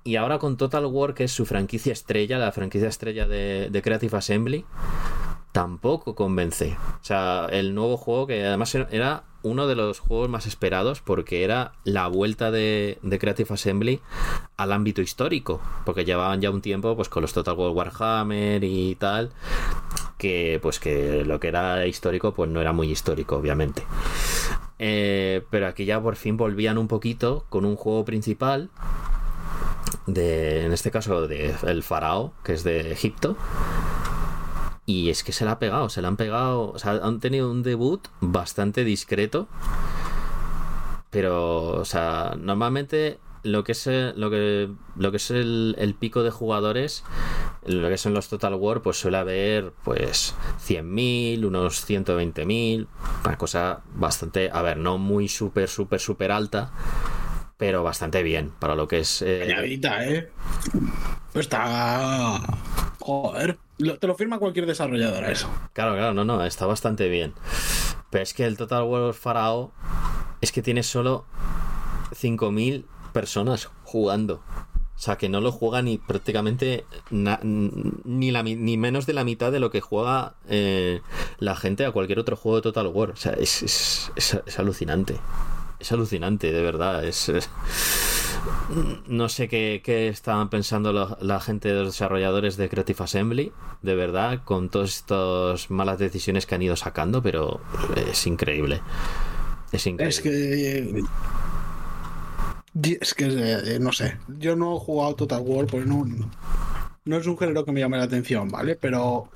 Y 0.05 0.17
ahora 0.17 0.39
con 0.39 0.57
Total 0.57 0.85
War, 0.87 1.15
que 1.15 1.25
es 1.25 1.33
su 1.33 1.47
franquicia 1.47 1.93
estrella, 1.93 2.39
la 2.39 2.53
franquicia 2.53 2.89
estrella 2.89 3.27
de, 3.27 3.71
de 3.73 3.83
Creative 3.83 4.17
Assembly, 4.19 4.65
tampoco 5.53 6.15
convence. 6.15 6.77
O 7.01 7.05
sea, 7.05 7.47
el 7.51 7.75
nuevo 7.75 7.97
juego 7.97 8.27
que 8.27 8.45
además 8.45 8.75
era 8.75 9.25
uno 9.45 9.69
de 9.69 9.77
los 9.77 10.01
juegos 10.01 10.29
más 10.29 10.47
esperados 10.47 11.01
porque 11.01 11.45
era 11.45 11.75
la 11.85 12.09
vuelta 12.09 12.51
de, 12.51 12.99
Creative 13.21 13.55
Assembly 13.55 14.01
al 14.57 14.73
ámbito 14.73 15.03
histórico, 15.03 15.61
porque 15.85 16.05
llevaban 16.05 16.41
ya 16.41 16.51
un 16.51 16.63
tiempo 16.63 16.97
pues 16.97 17.09
con 17.09 17.23
los 17.23 17.33
Total 17.33 17.55
War 17.55 17.71
Warhammer 17.71 18.65
y 18.65 18.97
tal, 18.97 19.31
que 20.19 20.59
pues 20.63 20.81
que 20.81 21.25
lo 21.25 21.39
que 21.39 21.49
era 21.49 21.87
histórico 21.87 22.33
pues 22.33 22.51
no 22.51 22.61
era 22.61 22.73
muy 22.73 22.91
histórico, 22.91 23.37
obviamente. 23.37 23.85
Eh, 24.79 25.43
pero 25.51 25.69
aquí 25.69 25.85
ya 25.85 26.01
por 26.01 26.17
fin 26.17 26.37
volvían 26.37 26.79
un 26.79 26.89
poquito 26.89 27.45
con 27.49 27.65
un 27.65 27.77
juego 27.77 28.05
principal 28.05 28.71
de, 30.07 30.65
en 30.65 30.73
este 30.73 30.91
caso, 30.91 31.27
de 31.29 31.55
el 31.67 31.83
faraón, 31.83 32.33
que 32.43 32.55
es 32.55 32.65
de 32.65 32.93
Egipto. 32.93 33.37
Y 34.87 35.11
es 35.11 35.25
que 35.25 35.33
se 35.33 35.45
la 35.45 35.53
ha 35.53 35.59
pegado, 35.59 35.89
se 35.89 36.03
la 36.03 36.09
han 36.09 36.17
pegado, 36.17 36.73
o 36.73 36.79
sea, 36.79 36.93
han 37.03 37.21
tenido 37.21 37.51
un 37.51 37.63
debut 37.63 38.07
bastante 38.21 38.85
discreto. 38.85 39.49
Pero, 41.11 41.69
o 41.69 41.85
sea, 41.85 42.35
normalmente 42.39 43.19
lo 43.45 43.63
que 43.63 43.73
es 43.73 43.87
eh, 43.87 44.13
lo 44.17 44.31
que 44.31 44.71
lo 44.97 45.11
que 45.11 45.19
es 45.19 45.31
el, 45.31 45.97
pico 45.99 46.23
de 46.23 46.31
jugadores, 46.31 47.05
lo 47.65 47.89
que 47.89 47.99
son 47.99 48.15
los 48.15 48.29
Total 48.29 48.55
War, 48.55 48.83
pues 48.83 48.99
suele 48.99 49.19
haber 49.19 49.73
pues 49.85 50.35
100.000, 50.67 51.45
unos 51.45 51.89
120.000, 51.89 52.87
una 53.25 53.39
cosa 53.39 53.83
bastante, 53.95 54.51
a 54.53 54.63
ver, 54.63 54.79
no 54.79 54.99
muy 54.99 55.29
súper 55.29 55.69
súper 55.69 56.01
súper 56.01 56.33
alta, 56.33 56.73
pero 57.67 57.83
bastante 57.83 58.23
bien 58.23 58.51
para 58.59 58.75
lo 58.75 58.87
que 58.89 58.99
es 58.99 59.23
eh, 59.23 59.47
Cañadita, 59.49 60.05
¿eh? 60.07 60.29
Está... 61.33 62.39
Joder. 63.01 63.59
Te 63.99 64.07
lo 64.07 64.15
firma 64.15 64.39
cualquier 64.39 64.67
desarrolladora 64.67 65.31
eso. 65.33 65.49
Claro, 65.73 65.95
claro, 65.95 66.13
no, 66.13 66.27
no, 66.27 66.45
está 66.45 66.67
bastante 66.67 67.09
bien. 67.09 67.33
Pero 68.11 68.23
es 68.23 68.35
que 68.35 68.45
el 68.45 68.59
Total 68.59 68.83
War 68.83 69.15
Farao 69.15 69.73
es 70.43 70.53
que 70.53 70.61
tiene 70.61 70.83
solo 70.83 71.25
5.000 72.13 72.85
personas 73.15 73.71
jugando. 73.85 74.43
O 74.95 74.99
sea, 74.99 75.17
que 75.17 75.31
no 75.31 75.41
lo 75.41 75.51
juega 75.51 75.81
ni 75.81 75.97
prácticamente 75.97 76.85
na- 77.11 77.41
ni, 77.43 78.31
la, 78.31 78.43
ni 78.43 78.77
menos 78.77 79.07
de 79.07 79.15
la 79.15 79.25
mitad 79.25 79.51
de 79.53 79.59
lo 79.61 79.71
que 79.71 79.81
juega 79.81 80.35
eh, 80.51 81.01
la 81.39 81.57
gente 81.57 81.87
a 81.87 81.93
cualquier 81.93 82.19
otro 82.19 82.37
juego 82.37 82.57
de 82.57 82.63
Total 82.63 82.87
War. 82.89 83.11
O 83.13 83.17
sea, 83.17 83.33
es, 83.33 83.63
es, 83.63 84.13
es- 84.17 84.39
es 84.45 84.59
alucinante. 84.59 85.17
Es 85.85 85.93
alucinante, 85.93 86.51
de 86.51 86.63
verdad. 86.63 87.05
Es, 87.05 87.31
No 89.07 89.29
sé 89.29 89.49
qué, 89.49 89.83
qué 89.85 90.09
estaban 90.09 90.49
pensando 90.49 91.19
la 91.21 91.41
gente 91.41 91.69
de 91.69 91.75
los 91.75 91.89
desarrolladores 91.89 92.57
de 92.57 92.71
Creative 92.71 93.05
Assembly, 93.05 93.53
de 93.83 93.95
verdad, 93.95 94.41
con 94.45 94.71
todas 94.71 94.97
estas 94.97 95.71
malas 95.71 95.99
decisiones 95.99 96.47
que 96.47 96.55
han 96.55 96.63
ido 96.63 96.75
sacando, 96.75 97.23
pero 97.23 97.61
es 97.97 98.27
increíble. 98.27 98.81
Es 99.73 99.87
increíble. 99.87 100.09
Es 100.09 100.21
que... 100.23 101.05
Es 103.01 103.13
que, 103.13 103.27
eh, 103.27 103.79
no 103.79 103.93
sé, 103.93 104.17
yo 104.39 104.57
no 104.57 104.77
he 104.77 104.81
jugado 104.81 105.17
Total 105.17 105.43
War 105.45 105.67
porque 105.67 105.87
no, 105.87 106.07
no 107.05 107.17
es 107.19 107.27
un 107.27 107.37
género 107.37 107.67
que 107.67 107.73
me 107.73 107.81
llame 107.81 107.99
la 107.99 108.05
atención, 108.05 108.49
¿vale? 108.49 108.75
Pero 108.77 109.29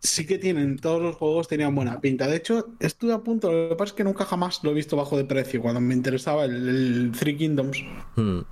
sí 0.00 0.26
que 0.26 0.38
tienen, 0.38 0.78
todos 0.78 1.02
los 1.02 1.16
juegos 1.16 1.48
tenían 1.48 1.74
buena 1.74 2.00
pinta. 2.00 2.26
De 2.28 2.36
hecho, 2.36 2.74
estuve 2.80 3.12
a 3.12 3.18
punto, 3.20 3.50
lo 3.52 3.68
que 3.70 3.76
pasa 3.76 3.90
es 3.90 3.96
que 3.96 4.04
nunca 4.04 4.24
jamás 4.24 4.60
lo 4.64 4.70
he 4.70 4.74
visto 4.74 4.96
bajo 4.96 5.16
de 5.16 5.24
precio. 5.24 5.60
Cuando 5.62 5.80
me 5.80 5.94
interesaba 5.94 6.44
el, 6.44 6.68
el 6.68 7.12
Three 7.12 7.36
Kingdoms, 7.36 7.84
Mm, 8.16 8.40
me 8.40 8.44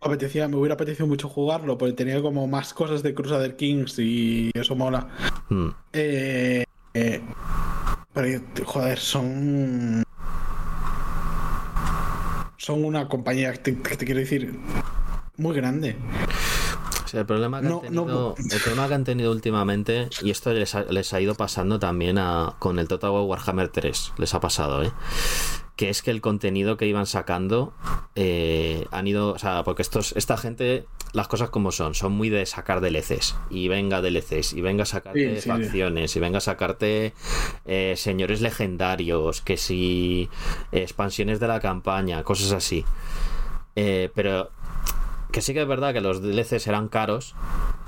apetecía, 0.00 0.48
me 0.48 0.56
hubiera 0.56 0.74
apetecido 0.74 1.06
mucho 1.06 1.28
jugarlo 1.28 1.78
porque 1.78 1.94
tenía 1.94 2.20
como 2.22 2.46
más 2.46 2.74
cosas 2.74 3.02
de 3.02 3.14
Crusader 3.14 3.56
Kings 3.56 3.98
y 3.98 4.50
eso 4.54 4.76
mola. 4.76 5.08
mm. 5.48 5.68
Eh, 5.92 6.64
eh, 6.94 7.22
pero, 8.12 8.40
joder, 8.64 8.98
son. 8.98 10.02
Son 12.58 12.84
una 12.84 13.08
compañía 13.08 13.52
que 13.52 13.58
te, 13.58 13.82
que 13.82 13.96
te 13.96 14.04
quiero 14.04 14.20
decir 14.20 14.58
muy 15.36 15.54
grande. 15.54 15.96
El 17.20 17.26
problema 17.26 17.60
que 17.60 17.68
No, 17.68 17.82
han 17.86 17.94
no- 17.94 18.04
tenido, 18.04 18.34
el 18.38 18.60
problema 18.60 18.88
que 18.88 18.94
han 18.94 19.04
tenido 19.04 19.32
últimamente, 19.32 20.08
y 20.22 20.30
esto 20.30 20.52
les 20.52 20.74
ha, 20.74 20.82
les 20.84 21.12
ha 21.12 21.20
ido 21.20 21.34
pasando 21.34 21.78
también 21.78 22.18
a, 22.18 22.54
con 22.58 22.78
el 22.78 22.88
Total 22.88 23.10
War 23.10 23.22
Warhammer 23.22 23.68
3, 23.68 24.12
les 24.18 24.34
ha 24.34 24.40
pasado, 24.40 24.82
¿eh? 24.82 24.92
Que 25.76 25.90
es 25.90 26.00
que 26.00 26.10
el 26.10 26.22
contenido 26.22 26.78
que 26.78 26.86
iban 26.86 27.04
sacando 27.06 27.74
eh, 28.14 28.86
han 28.92 29.06
ido, 29.06 29.32
o 29.34 29.38
sea, 29.38 29.62
porque 29.62 29.82
estos, 29.82 30.14
esta 30.16 30.38
gente, 30.38 30.86
las 31.12 31.28
cosas 31.28 31.50
como 31.50 31.70
son, 31.70 31.94
son 31.94 32.12
muy 32.12 32.30
de 32.30 32.46
sacar 32.46 32.80
DLCs, 32.80 33.36
y 33.50 33.68
venga 33.68 34.00
DLCs, 34.00 34.54
y 34.54 34.62
venga 34.62 34.84
a 34.84 34.86
sacarte 34.86 35.36
Sí, 35.36 35.42
sí. 35.42 35.48
facciones, 35.50 36.16
y 36.16 36.20
venga 36.20 36.38
a 36.38 36.40
sacarte 36.40 37.12
eh, 37.66 37.94
señores 37.98 38.40
legendarios, 38.40 39.42
que 39.42 39.58
si 39.58 40.30
eh, 40.72 40.80
expansiones 40.80 41.40
de 41.40 41.48
la 41.48 41.60
campaña, 41.60 42.22
cosas 42.22 42.52
así. 42.52 42.84
Eh, 43.78 44.10
pero 44.14 44.50
que 45.36 45.42
sí 45.42 45.52
que 45.52 45.60
es 45.60 45.68
verdad 45.68 45.92
que 45.92 46.00
los 46.00 46.22
DLCs 46.22 46.66
eran 46.66 46.88
caros, 46.88 47.34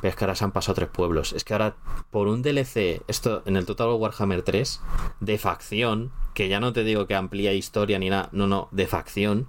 pero 0.03 0.11
es 0.11 0.17
que 0.17 0.25
ahora 0.25 0.35
se 0.35 0.45
han 0.45 0.53
pasado 0.53 0.75
tres 0.75 0.91
pueblos. 0.91 1.33
Es 1.33 1.45
que 1.45 1.55
ahora, 1.55 1.77
por 2.11 2.29
un 2.29 2.43
DLC, 2.43 3.01
esto 3.09 3.43
en 3.47 3.57
el 3.57 3.65
Total 3.65 3.87
War 3.87 3.97
Warhammer 3.97 4.43
3, 4.43 4.83
de 5.21 5.39
facción, 5.39 6.13
que 6.35 6.51
ya 6.51 6.61
no 6.61 6.75
te 6.75 6.85
digo 6.85 7.07
que 7.07 7.15
amplía 7.15 7.55
historia 7.55 7.99
ni 7.99 8.11
nada, 8.11 8.29
no, 8.33 8.49
no, 8.49 8.69
de 8.71 8.87
facción. 8.87 9.49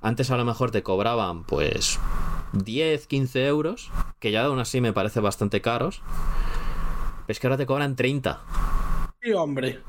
Antes 0.00 0.30
a 0.30 0.38
lo 0.38 0.46
mejor 0.46 0.70
te 0.70 0.82
cobraban, 0.82 1.44
pues, 1.44 2.00
10, 2.54 3.06
15 3.06 3.48
euros, 3.48 3.90
que 4.18 4.30
ya 4.30 4.46
aún 4.46 4.58
así 4.58 4.80
me 4.80 4.94
parece 4.94 5.20
bastante 5.20 5.60
caros. 5.60 6.00
Pero 7.26 7.32
es 7.32 7.38
que 7.38 7.46
ahora 7.48 7.58
te 7.58 7.66
cobran 7.66 7.96
30. 7.96 8.40
Sí, 9.20 9.30
hombre. 9.34 9.82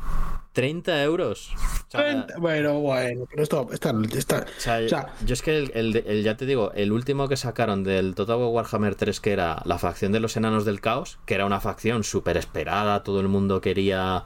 30 0.56 1.04
euros. 1.04 1.52
O 1.54 1.92
sea, 1.92 2.26
Bueno, 2.40 2.80
bueno, 2.80 3.28
pero 3.30 3.44
esto 3.44 3.68
está. 3.72 3.94
está- 4.18 4.46
O 4.58 4.60
sea, 4.60 4.80
O 4.84 4.90
sea- 4.90 5.14
yo 5.26 5.34
es 5.34 5.42
que 5.44 5.58
el, 5.60 5.96
el 6.08 6.24
ya 6.24 6.36
te 6.38 6.46
digo, 6.48 6.72
el 6.74 6.92
último 6.92 7.28
que 7.28 7.38
sacaron 7.38 7.84
del 7.84 8.16
Total 8.16 8.38
War 8.38 8.48
Warhammer 8.50 8.96
3, 8.96 9.20
que 9.20 9.34
era 9.34 9.62
la 9.66 9.78
facción 9.78 10.12
de 10.12 10.20
los 10.20 10.36
enanos 10.38 10.66
del 10.66 10.82
caos, 10.82 11.20
que 11.28 11.36
era 11.36 11.46
una 11.46 11.60
facción 11.60 12.04
súper 12.04 12.38
esperada, 12.38 13.04
todo 13.04 13.20
el 13.20 13.28
mundo 13.28 13.62
quería. 13.62 14.24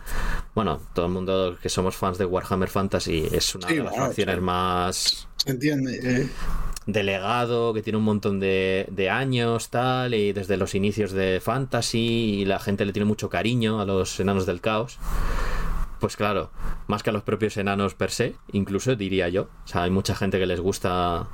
Bueno, 0.56 0.80
todo 0.94 1.08
el 1.08 1.12
mundo 1.12 1.58
que 1.62 1.68
somos 1.70 1.96
fans 1.98 2.18
de 2.18 2.26
Warhammer 2.26 2.70
Fantasy 2.70 3.28
es 3.32 3.56
una 3.56 3.68
Sí, 3.68 3.76
de 3.76 3.84
las 3.84 3.96
facciones 3.98 4.36
sí. 4.36 4.42
más. 4.42 5.28
se 5.38 5.50
entiende. 5.52 6.00
eh. 6.04 6.30
delegado 6.86 7.72
que 7.74 7.84
tiene 7.84 7.98
un 7.98 8.04
montón 8.04 8.40
de, 8.40 8.88
de 8.90 9.10
años, 9.12 9.70
tal, 9.70 10.16
y 10.16 10.34
desde 10.34 10.58
los 10.58 10.74
inicios 10.74 11.12
de 11.12 11.40
Fantasy, 11.40 12.40
y 12.42 12.46
la 12.46 12.58
gente 12.60 12.84
le 12.84 12.94
tiene 12.94 13.06
mucho 13.06 13.30
cariño 13.30 13.80
a 13.80 13.86
los 13.86 14.20
enanos 14.20 14.48
del 14.48 14.60
caos. 14.60 14.98
Pues 16.00 16.16
claro, 16.16 16.52
más 16.88 17.04
que 17.04 17.10
a 17.10 17.14
los 17.14 17.24
propios 17.24 17.58
enanos 17.58 17.94
per 17.94 18.12
se, 18.12 18.36
incluso 18.52 18.96
diría 18.96 19.28
yo. 19.30 19.50
O 19.66 19.68
sea, 19.68 19.84
hay 19.84 19.92
mucha 19.92 20.16
gente 20.16 20.40
que 20.40 20.46
les 20.46 20.62
gusta 20.62 21.28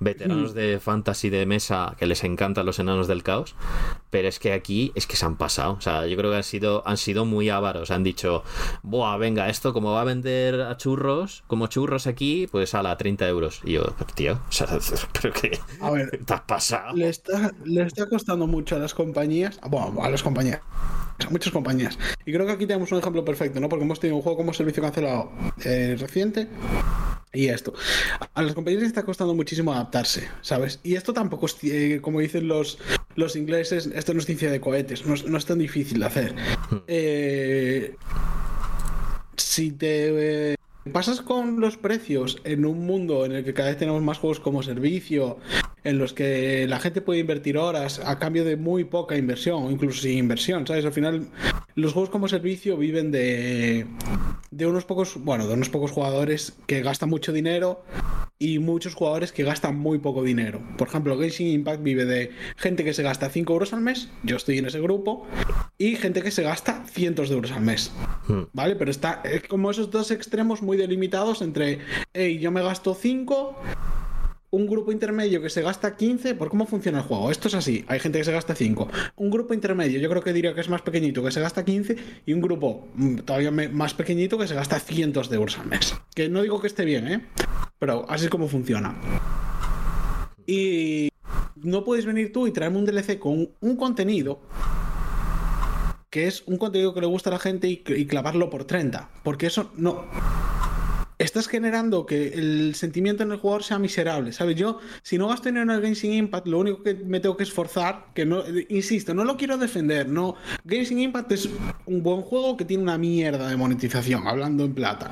veteranos 0.00 0.54
de 0.54 0.78
fantasy 0.80 1.28
de 1.28 1.44
mesa 1.44 1.96
que 1.98 2.06
les 2.06 2.22
encantan 2.24 2.66
los 2.66 2.78
enanos 2.78 3.08
del 3.08 3.22
caos, 3.22 3.56
pero 4.10 4.28
es 4.28 4.38
que 4.38 4.52
aquí 4.52 4.92
es 4.94 5.06
que 5.06 5.16
se 5.16 5.26
han 5.26 5.36
pasado. 5.36 5.72
O 5.72 5.80
sea, 5.80 6.06
yo 6.06 6.16
creo 6.16 6.30
que 6.30 6.36
han 6.36 6.44
sido, 6.44 6.82
han 6.86 6.96
sido 6.96 7.24
muy 7.24 7.50
ávaros. 7.50 7.90
Han 7.90 8.04
dicho, 8.04 8.44
buah, 8.82 9.16
venga, 9.16 9.48
esto 9.48 9.72
como 9.72 9.92
va 9.92 10.02
a 10.02 10.04
vender 10.04 10.60
a 10.60 10.76
churros, 10.76 11.42
como 11.46 11.66
churros 11.66 12.06
aquí, 12.06 12.46
pues 12.50 12.74
a 12.74 12.82
la 12.82 12.96
30 12.96 13.28
euros. 13.28 13.60
Y 13.64 13.72
yo, 13.72 13.84
tío, 14.14 14.34
o 14.48 14.52
sea, 14.52 14.68
creo 15.12 15.32
que 15.32 15.58
A 15.80 15.90
ver, 15.90 16.20
te 16.26 16.34
has 16.34 16.42
pasado. 16.42 16.94
le 16.94 17.08
está, 17.08 17.52
le 17.64 17.82
está 17.82 18.08
costando 18.08 18.46
mucho 18.46 18.76
a 18.76 18.78
las 18.78 18.94
compañías, 18.94 19.58
bueno, 19.68 20.02
a 20.02 20.10
las 20.10 20.22
compañías, 20.22 20.60
a 21.26 21.30
muchas 21.30 21.52
compañías. 21.52 21.98
Y 22.24 22.32
creo 22.32 22.46
que 22.46 22.52
aquí 22.52 22.66
tenemos 22.66 22.92
un 22.92 22.98
ejemplo 22.98 23.24
perfecto, 23.24 23.60
¿no? 23.60 23.68
Porque 23.68 23.84
hemos 23.84 24.00
tenido 24.00 24.16
un 24.16 24.22
juego 24.22 24.38
como 24.38 24.52
servicio 24.52 24.82
cancelado 24.82 25.32
eh, 25.64 25.96
reciente. 25.98 26.48
Y 27.34 27.48
esto. 27.48 27.72
A 28.34 28.42
las 28.42 28.54
compañías 28.54 28.82
les 28.82 28.88
está 28.88 29.04
costando 29.04 29.34
muchísimo 29.34 29.72
adaptarse, 29.72 30.28
¿sabes? 30.42 30.80
Y 30.82 30.96
esto 30.96 31.14
tampoco 31.14 31.46
es, 31.46 31.56
eh, 31.62 32.00
como 32.02 32.20
dicen 32.20 32.46
los, 32.46 32.78
los 33.14 33.36
ingleses, 33.36 33.86
esto 33.94 34.12
no 34.12 34.20
es 34.20 34.26
ciencia 34.26 34.50
de 34.50 34.60
cohetes, 34.60 35.06
no 35.06 35.14
es, 35.14 35.24
no 35.24 35.38
es 35.38 35.46
tan 35.46 35.58
difícil 35.58 36.00
de 36.00 36.06
hacer. 36.06 36.34
Eh, 36.86 37.96
si 39.36 39.72
te 39.72 40.52
eh, 40.52 40.56
pasas 40.90 41.20
con 41.20 41.60
los 41.60 41.76
precios 41.76 42.40
en 42.44 42.64
un 42.64 42.86
mundo 42.86 43.24
en 43.24 43.32
el 43.32 43.44
que 43.44 43.54
cada 43.54 43.68
vez 43.68 43.78
tenemos 43.78 44.02
más 44.02 44.18
juegos 44.18 44.40
como 44.40 44.62
servicio, 44.62 45.38
en 45.84 45.98
los 45.98 46.12
que 46.12 46.66
la 46.68 46.78
gente 46.78 47.00
puede 47.00 47.20
invertir 47.20 47.58
horas 47.58 48.00
a 48.04 48.18
cambio 48.18 48.44
de 48.44 48.56
muy 48.56 48.84
poca 48.84 49.16
inversión 49.16 49.64
o 49.64 49.70
incluso 49.70 50.02
sin 50.02 50.18
inversión, 50.18 50.66
¿sabes? 50.66 50.84
Al 50.84 50.92
final 50.92 51.28
los 51.74 51.92
juegos 51.92 52.10
como 52.10 52.28
servicio 52.28 52.76
viven 52.76 53.10
de 53.10 53.86
de 54.52 54.66
unos 54.66 54.84
pocos, 54.84 55.16
bueno, 55.16 55.46
de 55.48 55.54
unos 55.54 55.70
pocos 55.70 55.90
jugadores 55.90 56.52
que 56.66 56.82
gastan 56.82 57.08
mucho 57.08 57.32
dinero 57.32 57.82
y 58.38 58.58
muchos 58.58 58.94
jugadores 58.94 59.32
que 59.32 59.44
gastan 59.44 59.76
muy 59.76 59.98
poco 59.98 60.22
dinero. 60.22 60.60
Por 60.76 60.88
ejemplo, 60.88 61.18
Genshin 61.18 61.46
Impact 61.46 61.82
vive 61.82 62.04
de 62.04 62.32
gente 62.56 62.84
que 62.84 62.92
se 62.92 63.02
gasta 63.02 63.30
5 63.30 63.52
euros 63.52 63.72
al 63.72 63.80
mes, 63.80 64.10
yo 64.24 64.36
estoy 64.36 64.58
en 64.58 64.66
ese 64.66 64.80
grupo, 64.80 65.26
y 65.78 65.96
gente 65.96 66.22
que 66.22 66.30
se 66.30 66.42
gasta 66.42 66.84
cientos 66.86 67.30
de 67.30 67.36
euros 67.36 67.50
al 67.52 67.62
mes. 67.62 67.92
Hmm. 68.28 68.42
¿Vale? 68.52 68.76
Pero 68.76 68.90
está 68.90 69.22
es 69.24 69.42
como 69.48 69.70
esos 69.70 69.90
dos 69.90 70.10
extremos 70.10 70.60
muy 70.60 70.71
delimitados 70.76 71.42
entre, 71.42 71.78
hey, 72.12 72.38
yo 72.38 72.50
me 72.50 72.62
gasto 72.62 72.94
5, 72.94 73.56
un 74.50 74.66
grupo 74.66 74.92
intermedio 74.92 75.40
que 75.40 75.48
se 75.48 75.62
gasta 75.62 75.96
15, 75.96 76.34
¿por 76.34 76.50
cómo 76.50 76.66
funciona 76.66 76.98
el 76.98 77.04
juego? 77.04 77.30
Esto 77.30 77.48
es 77.48 77.54
así, 77.54 77.84
hay 77.88 78.00
gente 78.00 78.18
que 78.18 78.24
se 78.24 78.32
gasta 78.32 78.54
5. 78.54 78.88
Un 79.16 79.30
grupo 79.30 79.54
intermedio, 79.54 79.98
yo 79.98 80.10
creo 80.10 80.22
que 80.22 80.32
diría 80.32 80.54
que 80.54 80.60
es 80.60 80.68
más 80.68 80.82
pequeñito, 80.82 81.22
que 81.22 81.30
se 81.30 81.40
gasta 81.40 81.64
15, 81.64 81.96
y 82.26 82.32
un 82.34 82.42
grupo 82.42 82.86
mm, 82.94 83.16
todavía 83.20 83.50
más 83.50 83.94
pequeñito 83.94 84.36
que 84.36 84.46
se 84.46 84.54
gasta 84.54 84.78
cientos 84.78 85.30
de 85.30 85.36
euros 85.36 85.58
al 85.58 85.66
mes. 85.66 85.94
Que 86.14 86.28
no 86.28 86.42
digo 86.42 86.60
que 86.60 86.66
esté 86.66 86.84
bien, 86.84 87.08
¿eh? 87.08 87.26
Pero 87.78 88.04
así 88.10 88.26
es 88.26 88.30
como 88.30 88.46
funciona. 88.46 88.94
Y 90.46 91.08
no 91.56 91.84
puedes 91.84 92.04
venir 92.04 92.32
tú 92.32 92.46
y 92.46 92.52
traerme 92.52 92.78
un 92.78 92.84
DLC 92.84 93.18
con 93.18 93.48
un 93.60 93.76
contenido 93.76 94.40
que 96.12 96.26
es 96.26 96.42
un 96.44 96.58
contenido 96.58 96.92
que 96.92 97.00
le 97.00 97.06
gusta 97.06 97.30
a 97.30 97.32
la 97.32 97.38
gente 97.38 97.68
y, 97.68 97.82
y 97.86 98.04
clavarlo 98.04 98.50
por 98.50 98.64
30. 98.64 99.08
Porque 99.22 99.46
eso 99.46 99.72
no. 99.76 100.04
Estás 101.22 101.46
generando 101.46 102.04
que 102.04 102.34
el 102.34 102.74
sentimiento 102.74 103.22
en 103.22 103.30
el 103.30 103.38
jugador 103.38 103.62
sea 103.62 103.78
miserable, 103.78 104.32
¿sabes? 104.32 104.56
Yo, 104.56 104.80
si 105.02 105.18
no 105.18 105.28
gasto 105.28 105.48
dinero 105.48 105.62
en 105.62 105.78
el 105.78 105.80
Genshin 105.80 106.14
Impact, 106.14 106.48
lo 106.48 106.58
único 106.58 106.82
que 106.82 106.94
me 106.94 107.20
tengo 107.20 107.36
que 107.36 107.44
esforzar, 107.44 108.06
que 108.12 108.26
no, 108.26 108.42
insisto, 108.68 109.14
no 109.14 109.22
lo 109.22 109.36
quiero 109.36 109.56
defender, 109.56 110.08
no. 110.08 110.34
Genshin 110.68 110.98
Impact 110.98 111.30
es 111.30 111.48
un 111.86 112.02
buen 112.02 112.22
juego 112.22 112.56
que 112.56 112.64
tiene 112.64 112.82
una 112.82 112.98
mierda 112.98 113.48
de 113.48 113.56
monetización, 113.56 114.26
hablando 114.26 114.64
en 114.64 114.74
plata, 114.74 115.10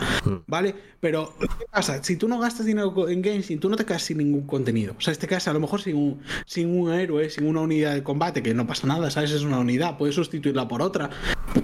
¿vale? 0.48 0.74
Pero, 1.00 1.32
¿qué 1.38 1.64
pasa? 1.70 2.02
Si 2.02 2.16
tú 2.16 2.28
no 2.28 2.38
gastas 2.38 2.66
dinero 2.66 3.08
en 3.08 3.24
Genshin, 3.24 3.58
tú 3.58 3.70
no 3.70 3.76
te 3.76 3.86
quedas 3.86 4.02
sin 4.02 4.18
ningún 4.18 4.46
contenido. 4.46 4.94
O 4.98 5.00
sea, 5.00 5.14
te 5.14 5.26
quedas 5.26 5.48
a 5.48 5.52
lo 5.52 5.60
mejor 5.60 5.80
sin 5.80 5.96
un, 5.96 6.20
sin 6.44 6.78
un 6.78 6.92
héroe, 6.92 7.30
sin 7.30 7.46
una 7.46 7.62
unidad 7.62 7.94
de 7.94 8.02
combate, 8.02 8.42
que 8.42 8.52
no 8.52 8.66
pasa 8.66 8.86
nada, 8.86 9.10
¿sabes? 9.10 9.30
Es 9.30 9.42
una 9.42 9.60
unidad, 9.60 9.96
puedes 9.96 10.14
sustituirla 10.14 10.68
por 10.68 10.82
otra. 10.82 11.08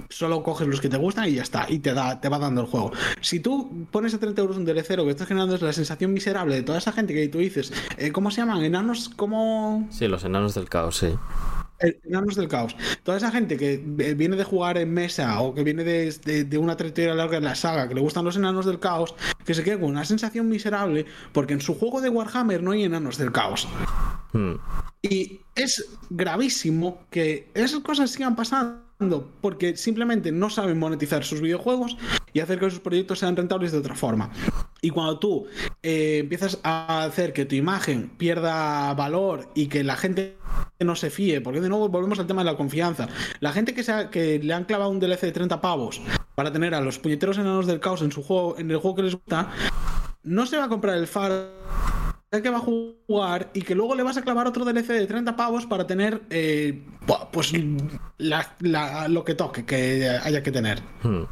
Solo 0.09 0.41
coges 0.41 0.67
los 0.67 0.81
que 0.81 0.89
te 0.89 0.97
gustan 0.97 1.29
y 1.29 1.33
ya 1.33 1.43
está, 1.43 1.67
y 1.69 1.79
te, 1.79 1.93
da, 1.93 2.19
te 2.19 2.29
va 2.29 2.39
dando 2.39 2.61
el 2.61 2.67
juego. 2.67 2.91
Si 3.21 3.39
tú 3.39 3.87
pones 3.91 4.13
a 4.13 4.19
30 4.19 4.36
euros 4.37 4.57
un 4.57 4.65
DLC, 4.65 4.95
lo 4.97 5.05
que 5.05 5.11
estás 5.11 5.27
generando 5.27 5.55
es 5.55 5.61
la 5.61 5.73
sensación 5.73 6.13
miserable 6.13 6.55
de 6.55 6.63
toda 6.63 6.77
esa 6.77 6.91
gente 6.91 7.13
que 7.13 7.27
tú 7.27 7.39
dices, 7.39 7.71
eh, 7.97 8.11
¿cómo 8.11 8.31
se 8.31 8.41
llaman? 8.41 8.63
Enanos, 8.63 9.09
¿cómo...? 9.15 9.87
Sí, 9.91 10.07
los 10.07 10.23
enanos 10.23 10.53
del 10.55 10.69
caos, 10.69 10.97
sí. 10.97 11.09
Eh, 11.79 11.99
Enanos 12.05 12.35
del 12.35 12.47
caos. 12.47 12.75
Toda 13.03 13.17
esa 13.17 13.29
gente 13.29 13.55
que 13.55 13.77
viene 14.15 14.35
de 14.35 14.43
jugar 14.43 14.79
en 14.79 14.91
mesa 14.91 15.39
o 15.41 15.53
que 15.53 15.63
viene 15.63 15.83
de, 15.83 16.11
de- 16.25 16.43
de 16.43 16.57
una 16.57 16.75
trayectoria 16.75 17.13
larga 17.13 17.37
en 17.37 17.43
la 17.43 17.53
saga, 17.53 17.87
que 17.87 17.93
le 17.93 18.01
gustan 18.01 18.25
los 18.25 18.35
enanos 18.35 18.65
del 18.65 18.79
caos, 18.79 19.13
que 19.45 19.53
se 19.53 19.63
queda 19.63 19.79
con 19.79 19.89
una 19.91 20.03
sensación 20.03 20.49
miserable 20.49 21.05
porque 21.33 21.53
en 21.53 21.61
su 21.61 21.75
juego 21.75 22.01
de 22.01 22.09
Warhammer 22.09 22.63
no 22.63 22.71
hay 22.71 22.83
enanos 22.83 23.17
del 23.19 23.31
caos. 23.31 23.67
Hmm. 24.33 24.53
Y 25.03 25.41
es 25.55 25.87
gravísimo 26.09 27.03
que 27.11 27.51
esas 27.53 27.81
cosas 27.81 28.09
sigan 28.09 28.35
pasando 28.35 28.81
porque 29.41 29.77
simplemente 29.77 30.31
no 30.31 30.49
saben 30.49 30.79
monetizar 30.79 31.23
sus 31.23 31.39
videojuegos 31.41 31.97
y 32.33 32.39
hacer 32.39 32.59
que 32.59 32.69
sus 32.69 32.79
proyectos 32.79 33.19
sean 33.19 33.35
rentables 33.35 33.71
de 33.71 33.77
otra 33.77 33.95
forma. 33.95 34.31
Y 34.81 34.89
cuando 34.89 35.19
tú 35.19 35.45
eh, 35.83 36.19
empiezas 36.21 36.59
a 36.63 37.03
hacer 37.03 37.33
que 37.33 37.45
tu 37.45 37.55
imagen 37.55 38.09
pierda 38.17 38.93
valor 38.95 39.49
y 39.55 39.67
que 39.67 39.83
la 39.83 39.95
gente 39.97 40.37
no 40.79 40.95
se 40.95 41.09
fíe, 41.09 41.41
porque 41.41 41.61
de 41.61 41.69
nuevo 41.69 41.89
volvemos 41.89 42.19
al 42.19 42.27
tema 42.27 42.43
de 42.43 42.51
la 42.51 42.57
confianza. 42.57 43.07
La 43.39 43.51
gente 43.51 43.73
que, 43.73 43.83
se 43.83 43.91
ha- 43.91 44.09
que 44.09 44.39
le 44.39 44.53
han 44.53 44.65
clavado 44.65 44.89
un 44.91 44.99
DLC 44.99 45.21
de 45.21 45.31
30 45.31 45.61
pavos 45.61 46.01
para 46.35 46.51
tener 46.51 46.73
a 46.73 46.81
los 46.81 46.99
puñeteros 46.99 47.37
enanos 47.37 47.65
del 47.67 47.79
caos 47.79 48.01
en 48.01 48.11
su 48.11 48.23
juego, 48.23 48.55
en 48.57 48.69
el 48.71 48.77
juego 48.77 48.95
que 48.97 49.03
les 49.03 49.13
gusta, 49.13 49.51
no 50.23 50.45
se 50.45 50.57
va 50.57 50.65
a 50.65 50.69
comprar 50.69 50.97
el 50.97 51.07
faro 51.07 51.49
que 52.31 52.49
va 52.49 52.57
a 52.57 52.59
jugar 52.59 53.49
y 53.53 53.61
que 53.61 53.73
luego 53.75 53.95
le 53.95 54.03
vas 54.03 54.17
a 54.17 54.21
clavar 54.21 54.47
otro 54.47 54.65
DLC 54.65 54.87
de 54.93 55.07
30 55.07 55.35
pavos 55.35 55.65
para 55.65 55.87
tener 55.87 56.21
eh, 56.29 56.83
pues 57.31 57.53
la- 58.17 58.55
la- 58.59 59.07
lo 59.07 59.23
que 59.23 59.33
toque 59.33 59.65
que 59.65 60.09
haya 60.23 60.43
que 60.43 60.51
tener. 60.51 60.81
Hmm. 61.03 61.23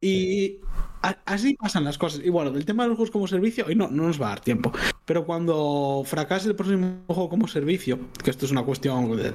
Y 0.00 0.58
a- 1.02 1.16
así 1.24 1.54
pasan 1.54 1.84
las 1.84 1.98
cosas. 1.98 2.20
Y 2.24 2.30
bueno, 2.30 2.50
del 2.50 2.64
tema 2.64 2.82
de 2.82 2.88
los 2.90 2.96
juegos 2.96 3.12
como 3.12 3.28
servicio, 3.28 3.66
hoy 3.66 3.76
no, 3.76 3.88
no 3.88 4.04
nos 4.08 4.20
va 4.20 4.26
a 4.26 4.28
dar 4.30 4.40
tiempo. 4.40 4.72
Pero 5.04 5.24
cuando 5.24 6.02
fracase 6.04 6.48
el 6.48 6.56
próximo 6.56 7.02
juego 7.06 7.28
como 7.28 7.46
servicio, 7.46 7.98
que 8.22 8.30
esto 8.30 8.44
es 8.46 8.50
una 8.52 8.64
cuestión 8.64 9.16
de 9.16 9.32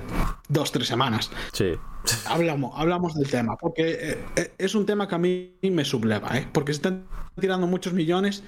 dos, 0.50 0.72
tres 0.74 0.88
semanas, 0.88 1.32
Sí. 1.54 1.72
hablamos, 2.28 2.74
hablamos 2.76 3.16
del 3.16 3.30
tema. 3.30 3.56
Porque 3.56 3.84
eh, 4.02 4.26
eh, 4.36 4.54
es 4.58 4.76
un 4.76 4.86
tema 4.86 5.08
que 5.08 5.16
a 5.16 5.20
mí 5.20 5.54
me 5.62 5.86
subleva, 5.86 6.38
¿eh? 6.38 6.48
Porque 6.52 6.74
se 6.74 6.78
están 6.78 7.06
tirando 7.40 7.68
muchos 7.68 7.94
millones 7.94 8.44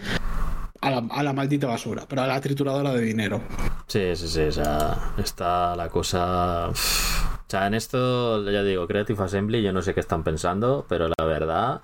a 0.82 1.24
la, 1.24 1.34
maldita 1.34 1.68
basura, 1.68 2.06
pero 2.08 2.22
a 2.22 2.28
la 2.28 2.40
trituradora 2.40 2.94
de 2.94 3.02
dinero. 3.02 3.42
Sí, 3.88 4.16
sí, 4.16 4.28
sí. 4.28 4.42
O 4.42 4.52
sea, 4.52 5.14
está 5.18 5.76
la 5.76 5.90
cosa. 5.90 6.70
O 6.70 7.52
sea, 7.52 7.68
en 7.68 7.74
esto, 7.74 8.50
ya 8.50 8.64
digo, 8.64 8.88
Creative 8.88 9.24
Assembly, 9.24 9.62
yo 9.62 9.74
no 9.74 9.82
sé 9.82 9.94
qué 9.94 10.00
están 10.00 10.24
pensando, 10.24 10.86
pero 10.88 11.10
la 11.10 11.26
verdad. 11.26 11.82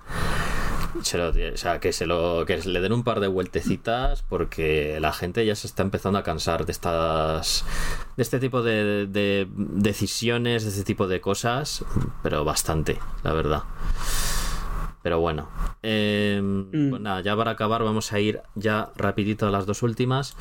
O 0.98 1.56
sea, 1.56 1.78
que 1.78 1.92
se 1.92 2.06
lo 2.06 2.44
que 2.46 2.56
le 2.56 2.80
den 2.80 2.92
un 2.92 3.04
par 3.04 3.20
de 3.20 3.26
vueltecitas 3.26 4.22
porque 4.22 4.98
la 4.98 5.12
gente 5.12 5.44
ya 5.44 5.54
se 5.54 5.66
está 5.66 5.82
empezando 5.82 6.18
a 6.18 6.22
cansar 6.22 6.64
de 6.64 6.72
estas 6.72 7.66
de 8.16 8.22
este 8.22 8.38
tipo 8.38 8.62
de, 8.62 9.06
de 9.06 9.46
decisiones, 9.50 10.64
de 10.64 10.70
este 10.70 10.84
tipo 10.84 11.06
de 11.06 11.20
cosas, 11.20 11.84
pero 12.22 12.46
bastante, 12.46 12.98
la 13.24 13.34
verdad. 13.34 13.62
Pero 15.06 15.20
bueno, 15.20 15.48
eh, 15.84 16.42
pues 16.90 17.00
nada, 17.00 17.20
ya 17.20 17.36
para 17.36 17.52
acabar 17.52 17.84
vamos 17.84 18.12
a 18.12 18.18
ir 18.18 18.40
ya 18.56 18.90
rapidito 18.96 19.46
a 19.46 19.52
las 19.52 19.64
dos 19.64 19.84
últimas. 19.84 20.36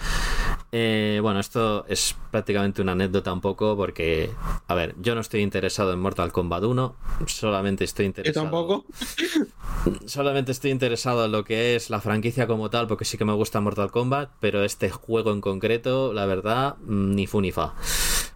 Eh, 0.72 1.20
bueno, 1.22 1.40
esto 1.40 1.86
es 1.88 2.16
prácticamente 2.32 2.82
una 2.82 2.94
anécdota 2.94 3.32
un 3.32 3.42
poco 3.42 3.78
porque, 3.78 4.32
a 4.68 4.74
ver, 4.74 4.96
yo 5.00 5.14
no 5.14 5.22
estoy 5.22 5.42
interesado 5.42 5.94
en 5.94 6.00
Mortal 6.00 6.32
Kombat 6.32 6.64
1, 6.64 6.96
solamente 7.28 7.84
estoy 7.84 8.06
Yo 8.06 8.08
interesado... 8.08 8.46
tampoco. 8.46 8.86
Solamente 10.08 10.52
estoy 10.52 10.72
interesado 10.72 11.26
en 11.26 11.32
lo 11.32 11.44
que 11.44 11.76
es 11.76 11.92
la 11.92 12.02
franquicia 12.02 12.48
como 12.48 12.72
tal, 12.72 12.88
porque 12.88 13.06
sí 13.06 13.20
que 13.20 13.26
me 13.26 13.34
gusta 13.34 13.62
Mortal 13.62 13.92
Kombat, 13.92 14.32
pero 14.40 14.64
este 14.64 14.90
juego 14.90 15.32
en 15.32 15.42
concreto, 15.42 16.12
la 16.12 16.26
verdad, 16.26 16.78
mm, 16.88 17.14
ni 17.14 17.28
fu 17.28 17.40
ni 17.40 17.52
fa. 17.52 17.76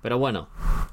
Pero 0.01 0.17
bueno, 0.17 0.47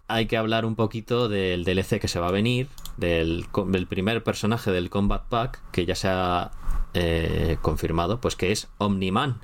hay 0.09 0.27
que 0.27 0.37
hablar 0.37 0.65
un 0.65 0.75
poquito 0.75 1.29
del 1.29 1.65
DLC 1.65 2.01
que 2.01 2.09
se 2.09 2.19
va 2.19 2.29
a 2.29 2.33
venir, 2.33 2.69
del, 2.97 3.47
del 3.69 3.87
primer 3.87 4.23
personaje 4.23 4.71
del 4.71 4.91
Combat 4.91 5.25
Pack, 5.29 5.61
que 5.71 5.87
ya 5.87 5.95
se 5.95 6.09
ha 6.09 6.51
eh, 6.95 7.59
confirmado, 7.63 8.21
pues 8.21 8.37
que 8.37 8.53
es 8.53 8.69
Omni-Man 8.79 9.41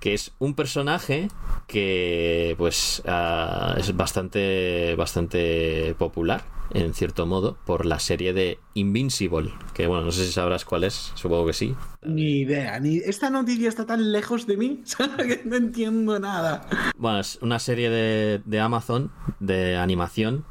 que 0.00 0.14
es 0.14 0.32
un 0.38 0.54
personaje 0.54 1.28
que 1.66 2.54
pues 2.56 3.02
ah, 3.06 3.74
es 3.78 3.96
bastante 3.96 4.94
bastante 4.96 5.94
popular 5.98 6.44
en 6.70 6.94
cierto 6.94 7.26
modo, 7.26 7.56
por 7.64 7.86
la 7.86 7.98
serie 7.98 8.32
de 8.32 8.58
Invincible, 8.74 9.52
que 9.74 9.86
bueno, 9.86 10.04
no 10.04 10.12
sé 10.12 10.24
si 10.24 10.32
sabrás 10.32 10.64
cuál 10.64 10.84
es, 10.84 11.12
supongo 11.14 11.46
que 11.46 11.52
sí. 11.52 11.74
Ni 12.02 12.40
idea, 12.40 12.78
ni 12.80 12.98
esta 12.98 13.30
noticia 13.30 13.68
está 13.68 13.86
tan 13.86 14.12
lejos 14.12 14.46
de 14.46 14.56
mí 14.56 14.82
que 15.18 15.42
no 15.44 15.56
entiendo 15.56 16.18
nada. 16.18 16.66
Bueno, 16.96 17.20
es 17.20 17.38
una 17.42 17.58
serie 17.58 17.90
de, 17.90 18.42
de 18.44 18.60
Amazon 18.60 19.10
de 19.40 19.76
animación 19.76 20.44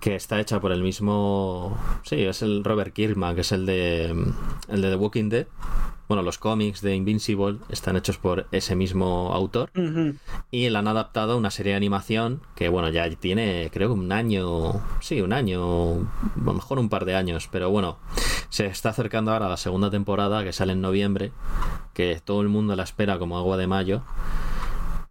que 0.00 0.14
está 0.14 0.40
hecha 0.40 0.60
por 0.60 0.72
el 0.72 0.82
mismo. 0.82 1.76
Sí, 2.04 2.22
es 2.22 2.42
el 2.42 2.64
Robert 2.64 2.92
Kirkman, 2.92 3.34
que 3.34 3.40
es 3.40 3.52
el 3.52 3.66
de, 3.66 4.10
el 4.68 4.82
de 4.82 4.90
The 4.90 4.96
Walking 4.96 5.28
Dead. 5.28 5.46
Bueno, 6.08 6.22
los 6.22 6.38
cómics 6.38 6.80
de 6.80 6.94
Invincible 6.94 7.58
están 7.68 7.96
hechos 7.96 8.16
por 8.16 8.46
ese 8.50 8.74
mismo 8.74 9.30
autor 9.34 9.70
y 10.50 10.70
la 10.70 10.78
han 10.78 10.88
adaptado 10.88 11.34
a 11.34 11.36
una 11.36 11.50
serie 11.50 11.72
de 11.72 11.76
animación 11.76 12.40
que, 12.54 12.70
bueno, 12.70 12.88
ya 12.88 13.10
tiene, 13.10 13.68
creo 13.70 13.88
que 13.88 14.00
un 14.00 14.10
año, 14.10 14.80
sí, 15.00 15.20
un 15.20 15.34
año, 15.34 15.98
a 15.98 16.44
lo 16.44 16.54
mejor 16.54 16.78
un 16.78 16.88
par 16.88 17.04
de 17.04 17.14
años, 17.14 17.50
pero 17.52 17.68
bueno, 17.68 17.98
se 18.48 18.64
está 18.64 18.88
acercando 18.88 19.32
ahora 19.32 19.50
la 19.50 19.58
segunda 19.58 19.90
temporada 19.90 20.42
que 20.44 20.54
sale 20.54 20.72
en 20.72 20.80
noviembre, 20.80 21.30
que 21.92 22.18
todo 22.24 22.40
el 22.40 22.48
mundo 22.48 22.74
la 22.74 22.84
espera 22.84 23.18
como 23.18 23.36
agua 23.36 23.58
de 23.58 23.66
mayo. 23.66 24.02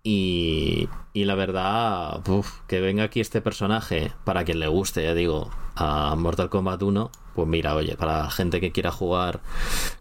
Y, 0.09 0.87
y 1.11 1.25
la 1.25 1.35
verdad, 1.35 2.21
que 2.65 2.79
venga 2.79 3.03
aquí 3.03 3.19
este 3.19 3.41
personaje, 3.41 4.13
para 4.23 4.45
quien 4.45 4.61
le 4.61 4.67
guste, 4.69 5.03
ya 5.03 5.13
digo, 5.13 5.49
a 5.75 6.15
Mortal 6.15 6.49
Kombat 6.49 6.81
1, 6.81 7.11
pues 7.35 7.45
mira, 7.45 7.75
oye, 7.75 7.97
para 7.97 8.31
gente 8.31 8.61
que 8.61 8.71
quiera 8.71 8.89
jugar 8.89 9.41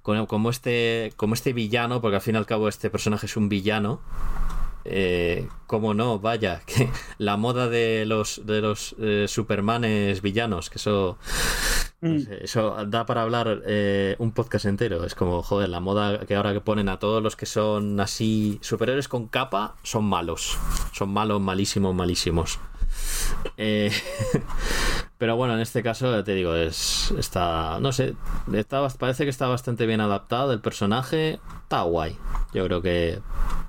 con, 0.02 0.26
como, 0.26 0.50
este, 0.50 1.12
como 1.16 1.34
este 1.34 1.52
villano, 1.52 2.00
porque 2.00 2.14
al 2.14 2.22
fin 2.22 2.36
y 2.36 2.38
al 2.38 2.46
cabo 2.46 2.68
este 2.68 2.88
personaje 2.88 3.26
es 3.26 3.36
un 3.36 3.48
villano, 3.48 3.98
eh, 4.88 5.48
como 5.66 5.94
no, 5.94 6.18
vaya, 6.18 6.62
que 6.66 6.88
la 7.18 7.36
moda 7.36 7.68
de 7.68 8.04
los, 8.06 8.42
de 8.46 8.60
los 8.60 8.94
eh, 8.98 9.26
Supermanes 9.28 10.22
villanos, 10.22 10.70
que 10.70 10.78
eso, 10.78 11.18
no 12.00 12.20
sé, 12.20 12.44
eso 12.44 12.76
da 12.86 13.06
para 13.06 13.22
hablar 13.22 13.62
eh, 13.66 14.16
un 14.18 14.32
podcast 14.32 14.66
entero. 14.66 15.04
Es 15.04 15.14
como, 15.14 15.42
joder, 15.42 15.68
la 15.68 15.80
moda 15.80 16.20
que 16.26 16.34
ahora 16.34 16.52
que 16.52 16.60
ponen 16.60 16.88
a 16.88 16.98
todos 16.98 17.22
los 17.22 17.36
que 17.36 17.46
son 17.46 17.98
así 18.00 18.58
superiores 18.62 19.08
con 19.08 19.26
capa 19.26 19.76
son 19.82 20.04
malos. 20.04 20.56
Son 20.92 21.10
malos, 21.10 21.40
malísimos, 21.40 21.94
malísimos. 21.94 22.58
Eh, 23.56 23.90
pero 25.18 25.36
bueno, 25.36 25.54
en 25.54 25.60
este 25.60 25.82
caso, 25.82 26.10
ya 26.12 26.24
te 26.24 26.34
digo, 26.34 26.54
es 26.54 27.12
está, 27.18 27.78
no 27.80 27.92
sé, 27.92 28.14
está, 28.52 28.86
parece 28.90 29.24
que 29.24 29.30
está 29.30 29.46
bastante 29.48 29.86
bien 29.86 30.00
adaptado 30.00 30.52
el 30.52 30.60
personaje, 30.60 31.38
está 31.62 31.82
guay. 31.82 32.16
Yo 32.54 32.64
creo 32.66 32.80
que, 32.82 33.18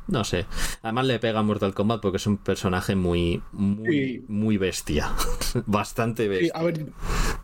no 0.08 0.24
sé, 0.24 0.46
además 0.82 1.06
le 1.06 1.20
pega 1.20 1.40
a 1.40 1.44
Mortal 1.44 1.74
Kombat 1.74 2.02
porque 2.02 2.18
es 2.18 2.28
un 2.28 2.38
personaje 2.38 2.96
muy, 2.96 3.42
muy, 3.52 3.92
Sí. 3.92 4.26
muy 4.28 4.58
bestia, 4.58 5.10
bastante 5.66 6.24
Sí, 6.24 6.30
bestia. 6.30 6.52
a 6.56 6.64
ver, 6.64 6.86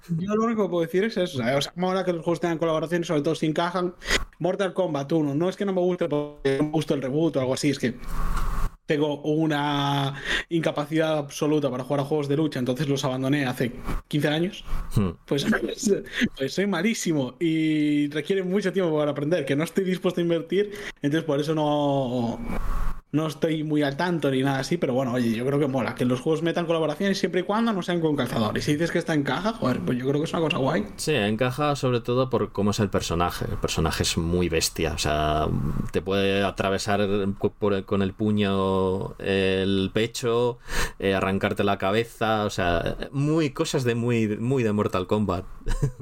yo 0.10 0.36
lo 0.36 0.44
único 0.45 0.64
que 0.64 0.70
puedo 0.70 0.86
decir 0.86 1.03
es 1.06 1.18
eso. 1.18 1.40
O 1.40 1.61
sea, 1.61 1.74
ahora 1.82 2.03
que 2.06 2.14
los 2.14 2.24
juegos 2.24 2.40
tengan 2.40 2.57
colaboraciones, 2.57 3.07
sobre 3.07 3.22
todo 3.22 3.36
si 3.36 3.45
encajan. 3.45 3.94
Mortal 4.40 4.74
Kombat 4.74 5.11
1, 5.11 5.36
no 5.36 5.48
es 5.49 5.56
que 5.56 5.65
no 5.65 5.72
me 5.74 5.80
guste 5.82 6.10
porque 6.10 6.57
no 6.57 6.65
me 6.65 6.72
gustó 6.72 6.94
el 6.95 7.02
reboot 7.02 7.38
o 7.38 7.40
algo 7.40 7.53
así, 7.53 7.70
es 7.70 7.80
que 7.80 7.98
tengo 8.86 9.22
una 9.22 10.16
incapacidad 10.50 11.18
absoluta 11.18 11.70
para 11.72 11.84
jugar 11.84 12.02
a 12.02 12.06
juegos 12.06 12.28
de 12.28 12.38
lucha, 12.38 12.60
entonces 12.60 12.88
los 12.88 13.04
abandoné 13.06 13.46
hace 13.46 13.72
15 14.08 14.28
años. 14.28 14.66
Hmm. 14.96 15.12
Pues, 15.26 15.46
pues 16.38 16.54
soy 16.54 16.68
malísimo 16.68 17.36
y 17.40 18.10
requiere 18.10 18.44
mucho 18.44 18.74
tiempo 18.74 18.98
para 18.98 19.12
aprender, 19.12 19.46
que 19.46 19.56
no 19.56 19.64
estoy 19.64 19.84
dispuesto 19.84 20.20
a 20.22 20.24
invertir, 20.24 20.72
entonces 21.02 21.24
por 21.24 21.40
eso 21.40 21.56
no, 21.56 22.40
no 23.14 23.27
estoy 23.27 23.64
muy 23.64 23.84
al 23.84 23.95
tanto 23.95 24.30
ni 24.31 24.41
nada 24.41 24.60
así, 24.60 24.76
pero 24.77 24.94
bueno, 24.94 25.14
oye, 25.14 25.34
yo 25.34 25.45
creo 25.45 25.60
que 25.60 25.68
mola, 25.68 25.95
que 25.95 26.03
los 26.03 26.19
juegos 26.19 26.41
metan 26.41 26.65
colaboraciones 26.65 27.18
siempre 27.19 27.41
y 27.41 27.44
cuando 27.44 27.72
no 27.72 27.81
sean 27.81 28.02
con 28.02 28.15
calzadores. 28.15 28.65
Si 28.65 28.73
dices 28.73 28.91
que 28.91 28.98
está 28.99 29.14
en 29.14 29.23
caja, 29.23 29.53
joder, 29.53 29.80
pues 29.80 29.98
yo 29.99 30.07
creo 30.10 30.19
que 30.19 30.26
es 30.26 30.34
una 30.34 30.41
cosa 30.41 30.57
guay. 30.57 30.85
Sí, 30.98 31.14
encaja 31.14 31.76
sobre 31.77 32.02
todo 32.02 32.30
por 32.30 32.52
cómo 32.52 32.72
es 32.72 32.80
el 32.80 32.90
personaje. 32.90 33.45
El 33.49 33.57
personaje 33.57 34.03
es 34.03 34.18
muy 34.18 34.49
bestia. 34.49 34.94
O 34.94 34.98
sea, 34.98 35.48
te 35.91 36.02
puede 36.02 36.44
atravesar 36.44 37.07
por- 37.60 37.85
con 37.85 38.02
el 38.02 38.14
puño 38.14 39.15
el 39.19 39.91
pecho, 39.94 40.57
eh, 40.99 41.14
arrancarte 41.14 41.64
la 41.64 41.77
cabeza. 41.77 42.45
O 42.45 42.49
sea, 42.49 42.98
muy 43.11 43.52
cosas 43.52 43.84
de 43.84 43.95
muy, 43.95 44.27
muy 44.40 44.64
de 44.64 44.73
Mortal 44.73 45.06
Kombat. 45.07 45.45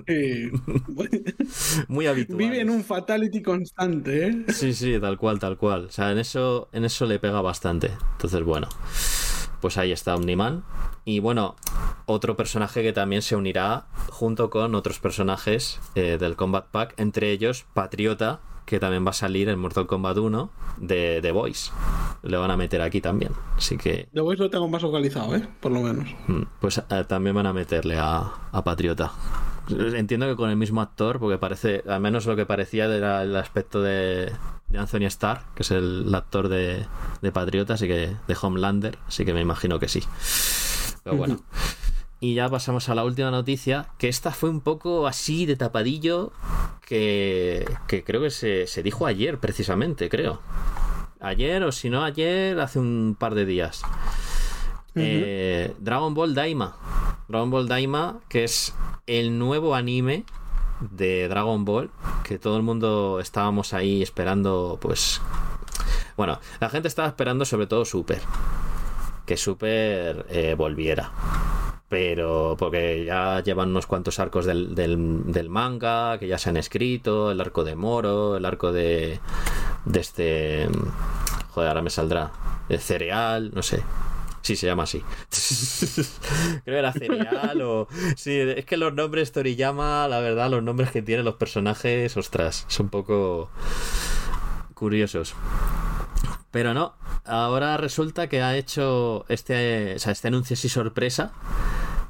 Eh, 0.07 0.49
Muy 1.87 2.07
habitual. 2.07 2.37
vive 2.37 2.61
en 2.61 2.69
un 2.69 2.83
fatality 2.83 3.41
constante, 3.41 4.27
¿eh? 4.27 4.45
Sí, 4.49 4.73
sí, 4.73 4.97
tal 4.99 5.17
cual, 5.17 5.39
tal 5.39 5.57
cual. 5.57 5.85
O 5.85 5.91
sea, 5.91 6.11
en 6.11 6.17
eso, 6.19 6.69
en 6.71 6.85
eso 7.01 7.07
le 7.07 7.17
pega 7.17 7.41
bastante. 7.41 7.91
Entonces, 8.11 8.43
bueno, 8.43 8.67
pues 9.59 9.79
ahí 9.79 9.91
está 9.91 10.15
Omniman. 10.15 10.63
Y 11.03 11.19
bueno, 11.19 11.55
otro 12.05 12.37
personaje 12.37 12.83
que 12.83 12.93
también 12.93 13.23
se 13.23 13.35
unirá 13.35 13.87
junto 14.09 14.51
con 14.51 14.75
otros 14.75 14.99
personajes 14.99 15.79
eh, 15.95 16.19
del 16.19 16.35
Combat 16.35 16.67
Pack, 16.67 16.93
entre 16.97 17.31
ellos 17.31 17.65
Patriota, 17.73 18.41
que 18.67 18.79
también 18.79 19.03
va 19.03 19.09
a 19.09 19.13
salir 19.13 19.49
en 19.49 19.57
Mortal 19.57 19.87
Kombat 19.87 20.15
1 20.15 20.51
de 20.77 21.19
The 21.23 21.31
Voice. 21.31 21.71
Le 22.21 22.37
van 22.37 22.51
a 22.51 22.57
meter 22.57 22.83
aquí 22.83 23.01
también. 23.01 23.31
Así 23.57 23.77
que, 23.77 24.07
The 24.13 24.21
Voice 24.21 24.43
lo 24.43 24.51
tengo 24.51 24.67
más 24.67 24.83
localizado, 24.83 25.35
¿eh? 25.35 25.47
Por 25.59 25.71
lo 25.71 25.81
menos. 25.81 26.07
mm, 26.27 26.43
pues 26.59 26.83
eh, 26.87 27.03
también 27.07 27.35
van 27.35 27.47
a 27.47 27.53
meterle 27.53 27.97
a, 27.97 28.31
a 28.51 28.63
Patriota. 28.63 29.11
Entiendo 29.69 30.27
que 30.27 30.35
con 30.35 30.51
el 30.51 30.55
mismo 30.55 30.81
actor, 30.81 31.17
porque 31.17 31.39
parece, 31.39 31.83
al 31.87 31.99
menos 31.99 32.27
lo 32.27 32.35
que 32.35 32.45
parecía 32.45 32.85
era 32.85 33.23
el 33.23 33.35
aspecto 33.35 33.81
de, 33.81 34.31
de 34.71 34.79
Anthony 34.79 35.05
Starr, 35.07 35.41
que 35.55 35.63
es 35.63 35.71
el, 35.71 36.05
el 36.07 36.15
actor 36.15 36.47
de, 36.47 36.85
de 37.21 37.31
Patriota, 37.31 37.73
así 37.73 37.87
que 37.87 38.15
de 38.27 38.37
Homelander, 38.41 38.97
así 39.07 39.25
que 39.25 39.33
me 39.33 39.41
imagino 39.41 39.79
que 39.79 39.87
sí. 39.87 40.03
Pero 41.03 41.17
bueno. 41.17 41.39
Y 42.19 42.35
ya 42.35 42.47
pasamos 42.49 42.87
a 42.87 42.95
la 42.95 43.03
última 43.03 43.31
noticia, 43.31 43.87
que 43.97 44.07
esta 44.07 44.31
fue 44.31 44.49
un 44.49 44.61
poco 44.61 45.07
así 45.07 45.47
de 45.47 45.55
tapadillo, 45.55 46.31
que, 46.85 47.65
que 47.87 48.03
creo 48.03 48.21
que 48.21 48.29
se, 48.29 48.67
se 48.67 48.83
dijo 48.83 49.07
ayer 49.07 49.39
precisamente, 49.39 50.07
creo. 50.07 50.39
Ayer 51.19 51.63
o 51.63 51.71
si 51.71 51.89
no 51.89 52.03
ayer, 52.03 52.59
hace 52.59 52.79
un 52.79 53.15
par 53.19 53.33
de 53.33 53.45
días. 53.45 53.81
Eh, 54.95 55.73
Dragon 55.79 56.13
Ball 56.13 56.35
Daima. 56.35 56.75
Dragon 57.27 57.49
Ball 57.49 57.67
Daima, 57.67 58.19
que 58.29 58.43
es 58.43 58.75
el 59.07 59.39
nuevo 59.39 59.73
anime 59.73 60.25
de 60.89 61.27
Dragon 61.27 61.63
Ball, 61.63 61.89
que 62.23 62.39
todo 62.39 62.57
el 62.57 62.63
mundo 62.63 63.19
estábamos 63.19 63.73
ahí 63.73 64.01
esperando, 64.01 64.77
pues... 64.81 65.21
Bueno, 66.17 66.39
la 66.59 66.69
gente 66.69 66.87
estaba 66.87 67.07
esperando 67.07 67.45
sobre 67.45 67.67
todo 67.67 67.85
Super. 67.85 68.21
Que 69.25 69.37
Super 69.37 70.25
eh, 70.29 70.55
volviera. 70.57 71.11
Pero 71.89 72.55
porque 72.57 73.05
ya 73.05 73.41
llevan 73.43 73.69
unos 73.69 73.85
cuantos 73.85 74.19
arcos 74.19 74.45
del, 74.45 74.75
del, 74.75 75.49
manga, 75.49 76.17
que 76.19 76.27
ya 76.27 76.37
se 76.37 76.49
han 76.49 76.57
escrito, 76.57 77.31
el 77.31 77.41
arco 77.41 77.63
de 77.63 77.75
Moro, 77.75 78.37
el 78.37 78.45
arco 78.45 78.71
de, 78.71 79.19
de 79.85 79.99
este... 79.99 80.69
Joder, 81.49 81.69
ahora 81.69 81.81
me 81.81 81.89
saldrá. 81.89 82.31
El 82.69 82.79
cereal, 82.79 83.51
no 83.53 83.61
sé. 83.61 83.83
Sí, 84.41 84.55
se 84.55 84.65
llama 84.65 84.83
así. 84.83 85.01
Creo 86.63 86.75
que 86.75 86.79
era 86.79 86.93
cereal 86.93 87.61
o. 87.61 87.87
Sí, 88.15 88.37
es 88.39 88.65
que 88.65 88.77
los 88.77 88.93
nombres 88.93 89.31
Toriyama, 89.31 90.07
la 90.07 90.19
verdad, 90.19 90.49
los 90.49 90.63
nombres 90.63 90.91
que 90.91 91.01
tienen 91.01 91.25
los 91.25 91.35
personajes, 91.35 92.17
ostras, 92.17 92.65
son 92.67 92.87
un 92.87 92.89
poco 92.89 93.49
curiosos. 94.73 95.35
Pero 96.49 96.73
no, 96.73 96.95
ahora 97.23 97.77
resulta 97.77 98.27
que 98.27 98.41
ha 98.41 98.57
hecho 98.57 99.25
este, 99.29 99.95
o 99.95 99.99
sea, 99.99 100.11
este 100.11 100.27
anuncio 100.27 100.55
así 100.55 100.69
sorpresa 100.69 101.31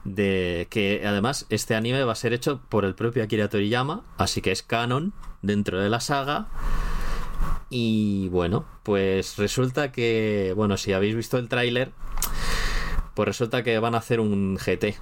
de 0.03 0.67
que 0.71 1.03
además 1.05 1.45
este 1.49 1.75
anime 1.75 2.03
va 2.03 2.13
a 2.13 2.15
ser 2.15 2.33
hecho 2.33 2.61
por 2.69 2.85
el 2.85 2.95
propio 2.95 3.23
Akira 3.23 3.49
Toriyama, 3.49 4.03
así 4.17 4.41
que 4.41 4.51
es 4.51 4.63
canon 4.63 5.13
dentro 5.41 5.79
de 5.79 5.89
la 5.89 5.99
saga. 5.99 6.47
Y 7.69 8.27
bueno, 8.30 8.65
pues 8.84 9.38
resulta 9.38 9.91
que, 9.91 10.53
bueno, 10.55 10.77
si 10.77 10.93
habéis 10.93 11.15
visto 11.15 11.38
el 11.38 11.47
tráiler, 11.47 11.91
pues 13.13 13.27
resulta 13.27 13.63
que 13.63 13.80
van 13.80 13.95
a 13.95 13.99
hacer 13.99 14.19
un 14.19 14.57
GT. 14.57 14.97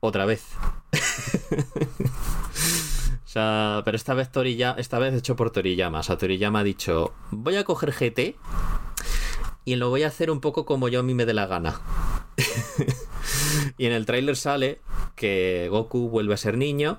Otra 0.00 0.24
vez. 0.24 0.46
o 3.24 3.28
sea, 3.28 3.82
pero 3.84 3.96
esta 3.96 4.14
vez 4.14 4.32
Toriyama, 4.32 4.80
esta 4.80 4.98
vez 4.98 5.14
hecho 5.14 5.36
por 5.36 5.50
Toriyama. 5.50 6.00
O 6.00 6.02
sea, 6.02 6.18
Toriyama 6.18 6.60
ha 6.60 6.64
dicho, 6.64 7.12
voy 7.30 7.56
a 7.56 7.64
coger 7.64 7.92
GT 7.92 8.36
y 9.64 9.76
lo 9.76 9.90
voy 9.90 10.02
a 10.02 10.08
hacer 10.08 10.30
un 10.30 10.40
poco 10.40 10.64
como 10.64 10.88
yo 10.88 11.00
a 11.00 11.02
mí 11.02 11.14
me 11.14 11.26
dé 11.26 11.34
la 11.34 11.46
gana. 11.46 11.80
y 13.78 13.86
en 13.86 13.92
el 13.92 14.06
tráiler 14.06 14.36
sale 14.36 14.80
que 15.14 15.68
Goku 15.70 16.08
vuelve 16.08 16.34
a 16.34 16.38
ser 16.38 16.56
niño, 16.56 16.98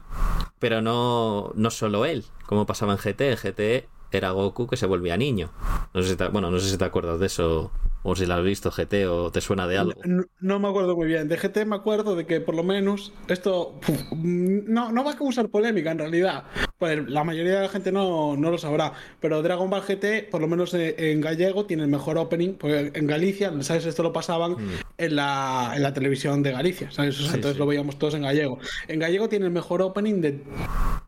pero 0.60 0.82
no, 0.82 1.52
no 1.56 1.72
solo 1.72 2.06
él, 2.06 2.26
como 2.46 2.66
pasaba 2.66 2.94
en 2.94 3.00
GT. 3.00 3.22
En 3.32 3.38
GT 3.38 3.93
era 4.18 4.32
Goku 4.32 4.68
que 4.68 4.78
se 4.78 4.86
volvía 4.86 5.18
niño. 5.18 5.52
No 5.94 6.02
sé 6.02 6.10
si 6.10 6.16
te, 6.16 6.28
bueno, 6.28 6.52
no 6.52 6.60
sé 6.60 6.70
si 6.70 6.78
te 6.78 6.86
acuerdas 6.86 7.20
de 7.20 7.26
eso 7.26 7.72
o 8.04 8.16
si 8.16 8.26
lo 8.26 8.34
has 8.34 8.44
visto 8.44 8.70
GT 8.70 9.08
o 9.08 9.32
te 9.32 9.42
suena 9.42 9.68
de 9.68 9.78
algo. 9.78 10.02
No, 10.40 10.60
me 10.60 10.68
acuerdo 10.68 10.96
muy 10.96 11.08
bien. 11.08 11.28
De 11.28 11.38
GT 11.38 11.66
me 11.66 11.76
acuerdo 11.76 12.16
de 12.16 12.26
que 12.26 12.42
por 12.42 12.54
lo 12.56 12.64
menos 12.64 13.14
esto 13.28 13.80
no, 14.14 14.92
no 14.92 15.04
va 15.04 15.12
a 15.12 15.18
causar 15.18 15.50
polémica 15.50 15.92
en 15.92 16.00
realidad. 16.00 16.44
Pues 16.84 17.08
la 17.10 17.24
mayoría 17.24 17.56
de 17.56 17.62
la 17.62 17.70
gente 17.70 17.94
no, 17.94 18.36
no 18.36 18.52
lo 18.52 18.58
sabrá. 18.58 18.92
Pero 19.22 19.42
Dragon 19.42 19.70
Ball 19.70 19.84
GT, 19.88 20.30
por 20.30 20.42
lo 20.42 20.50
menos 20.50 20.74
eh, 20.74 20.96
en 21.12 21.22
gallego, 21.22 21.66
tiene 21.66 21.84
el 21.84 21.90
mejor 21.90 22.18
opening. 22.18 22.56
Porque 22.56 22.92
en 22.94 23.08
Galicia, 23.08 23.54
¿sabes? 23.62 23.86
Esto 23.86 24.04
lo 24.04 24.12
pasaban 24.12 24.52
Mm. 24.54 24.70
en, 24.98 25.16
la, 25.16 25.72
en 25.78 25.82
la 25.82 25.94
televisión 25.94 26.44
de 26.44 26.52
Galicia, 26.52 26.92
¿sabes? 26.92 27.16
O 27.20 27.22
sea, 27.22 27.30
Sí, 27.30 27.36
entonces 27.36 27.54
sí. 27.56 27.60
lo 27.60 27.66
veíamos 27.68 27.98
todos 27.98 28.16
en 28.16 28.24
gallego. 28.24 28.60
En 28.90 29.00
gallego 29.00 29.30
tiene 29.30 29.46
el 29.46 29.52
mejor 29.52 29.82
opening 29.82 30.20
de, 30.20 30.44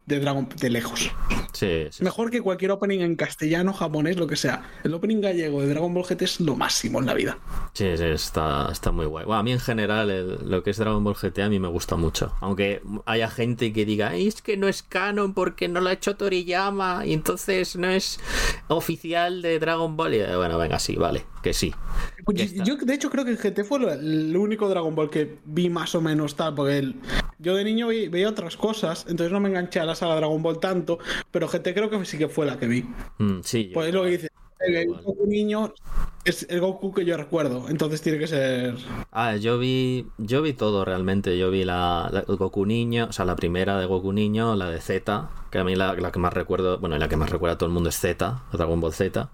de 0.05 0.19
Dragon 0.21 0.47
de 0.59 0.69
lejos. 0.69 1.11
Sí, 1.51 1.87
sí. 1.89 2.03
Mejor 2.03 2.31
que 2.31 2.41
cualquier 2.41 2.71
opening 2.71 2.99
en 2.99 3.15
castellano, 3.15 3.73
japonés, 3.73 4.17
lo 4.17 4.27
que 4.27 4.35
sea. 4.35 4.63
El 4.83 4.93
opening 4.93 5.21
gallego 5.21 5.61
de 5.61 5.67
Dragon 5.69 5.93
Ball 5.93 6.03
GT 6.05 6.21
es 6.23 6.39
lo 6.39 6.55
máximo 6.55 6.99
en 6.99 7.05
la 7.05 7.13
vida. 7.13 7.37
Sí, 7.73 7.85
sí, 7.97 8.03
está, 8.03 8.69
está 8.71 8.91
muy 8.91 9.05
guay. 9.05 9.25
Bueno, 9.25 9.39
a 9.39 9.43
mí 9.43 9.51
en 9.51 9.59
general 9.59 10.09
el- 10.09 10.49
lo 10.49 10.63
que 10.63 10.69
es 10.71 10.77
Dragon 10.77 11.03
Ball 11.03 11.15
GT 11.15 11.41
a 11.43 11.49
mí 11.49 11.59
me 11.59 11.67
gusta 11.67 11.95
mucho. 11.95 12.33
Aunque 12.41 12.81
haya 13.05 13.29
gente 13.29 13.71
que 13.73 13.85
diga, 13.85 14.09
"Ay, 14.09 14.27
es 14.27 14.41
que 14.41 14.57
no 14.57 14.67
es 14.67 14.83
canon 14.83 15.33
porque 15.33 15.64
no 15.67 15.81
lo 15.81 15.89
ha 15.89 15.93
hecho 15.93 16.15
Toriyama 16.15 17.05
y 17.05 17.13
entonces 17.13 17.75
no 17.75 17.87
es 17.89 18.19
oficial 18.67 19.41
de 19.41 19.59
Dragon 19.59 19.95
Ball. 19.95 20.13
Y, 20.13 20.17
eh, 20.19 20.35
bueno, 20.35 20.57
venga, 20.57 20.79
sí, 20.79 20.95
vale, 20.95 21.25
que 21.41 21.53
sí. 21.53 21.73
Pues 22.23 22.53
yo, 22.53 22.75
de 22.77 22.93
hecho, 22.93 23.09
creo 23.09 23.23
que 23.25 23.31
el 23.31 23.37
GT 23.37 23.63
fue 23.63 23.79
el 23.93 24.35
único 24.35 24.67
Dragon 24.69 24.95
Ball 24.95 25.09
que 25.09 25.37
vi 25.45 25.69
más 25.69 25.93
o 25.95 26.01
menos 26.01 26.35
tal, 26.35 26.55
porque 26.55 26.77
el- 26.79 26.95
yo 27.39 27.55
de 27.55 27.63
niño 27.63 27.87
vi- 27.89 28.07
veía 28.07 28.29
otras 28.29 28.57
cosas, 28.57 29.05
entonces 29.07 29.31
no 29.31 29.39
me 29.39 29.49
enganché 29.49 29.79
a 29.79 29.85
la 29.85 29.95
saga 29.95 30.15
Dragon 30.15 30.41
Ball 30.41 30.59
tanto, 30.59 30.99
pero 31.31 31.47
GT 31.47 31.73
creo 31.73 31.89
que 31.89 32.03
sí 32.05 32.17
que 32.17 32.27
fue 32.29 32.45
la 32.45 32.57
que 32.57 32.67
vi. 32.67 32.85
Mm, 33.19 33.41
sí, 33.43 33.71
Pues 33.73 33.87
es 33.89 33.93
lo 33.93 34.03
que 34.03 34.09
dice. 34.09 34.29
El. 34.57 34.87
Goku 34.87 35.27
niño 35.27 35.73
es 36.23 36.47
el 36.49 36.61
Goku 36.61 36.91
que 36.93 37.03
yo 37.05 37.17
recuerdo, 37.17 37.65
entonces 37.69 38.01
tiene 38.01 38.17
que 38.17 38.25
ser. 38.25 38.75
Ah, 39.11 39.35
yo 39.35 39.59
vi, 39.59 40.07
yo 40.17 40.41
vi 40.41 40.53
todo 40.53 40.85
realmente. 40.85 41.37
Yo 41.37 41.51
vi 41.51 41.65
la, 41.65 42.09
la- 42.11 42.21
Goku 42.21 42.65
niño, 42.65 43.07
o 43.09 43.11
sea, 43.13 43.25
la 43.25 43.35
primera 43.35 43.77
de 43.77 43.85
Goku 43.85 44.13
niño, 44.13 44.55
la 44.55 44.69
de 44.71 44.79
Z, 44.79 45.29
que 45.55 45.61
a 45.61 45.63
mí 45.63 45.73
la, 45.73 45.95
que 46.11 46.19
más 46.19 46.33
recuerdo, 46.33 46.79
bueno, 46.79 46.97
y 46.97 46.99
la 46.99 47.07
que 47.07 47.15
más 47.15 47.29
recuerda 47.29 47.53
a 47.53 47.57
todo 47.57 47.67
el 47.67 47.73
mundo 47.73 47.87
es 47.87 47.97
Z, 47.97 48.43
Dragon 48.51 48.81
Ball 48.81 48.91
Z. 48.91 49.29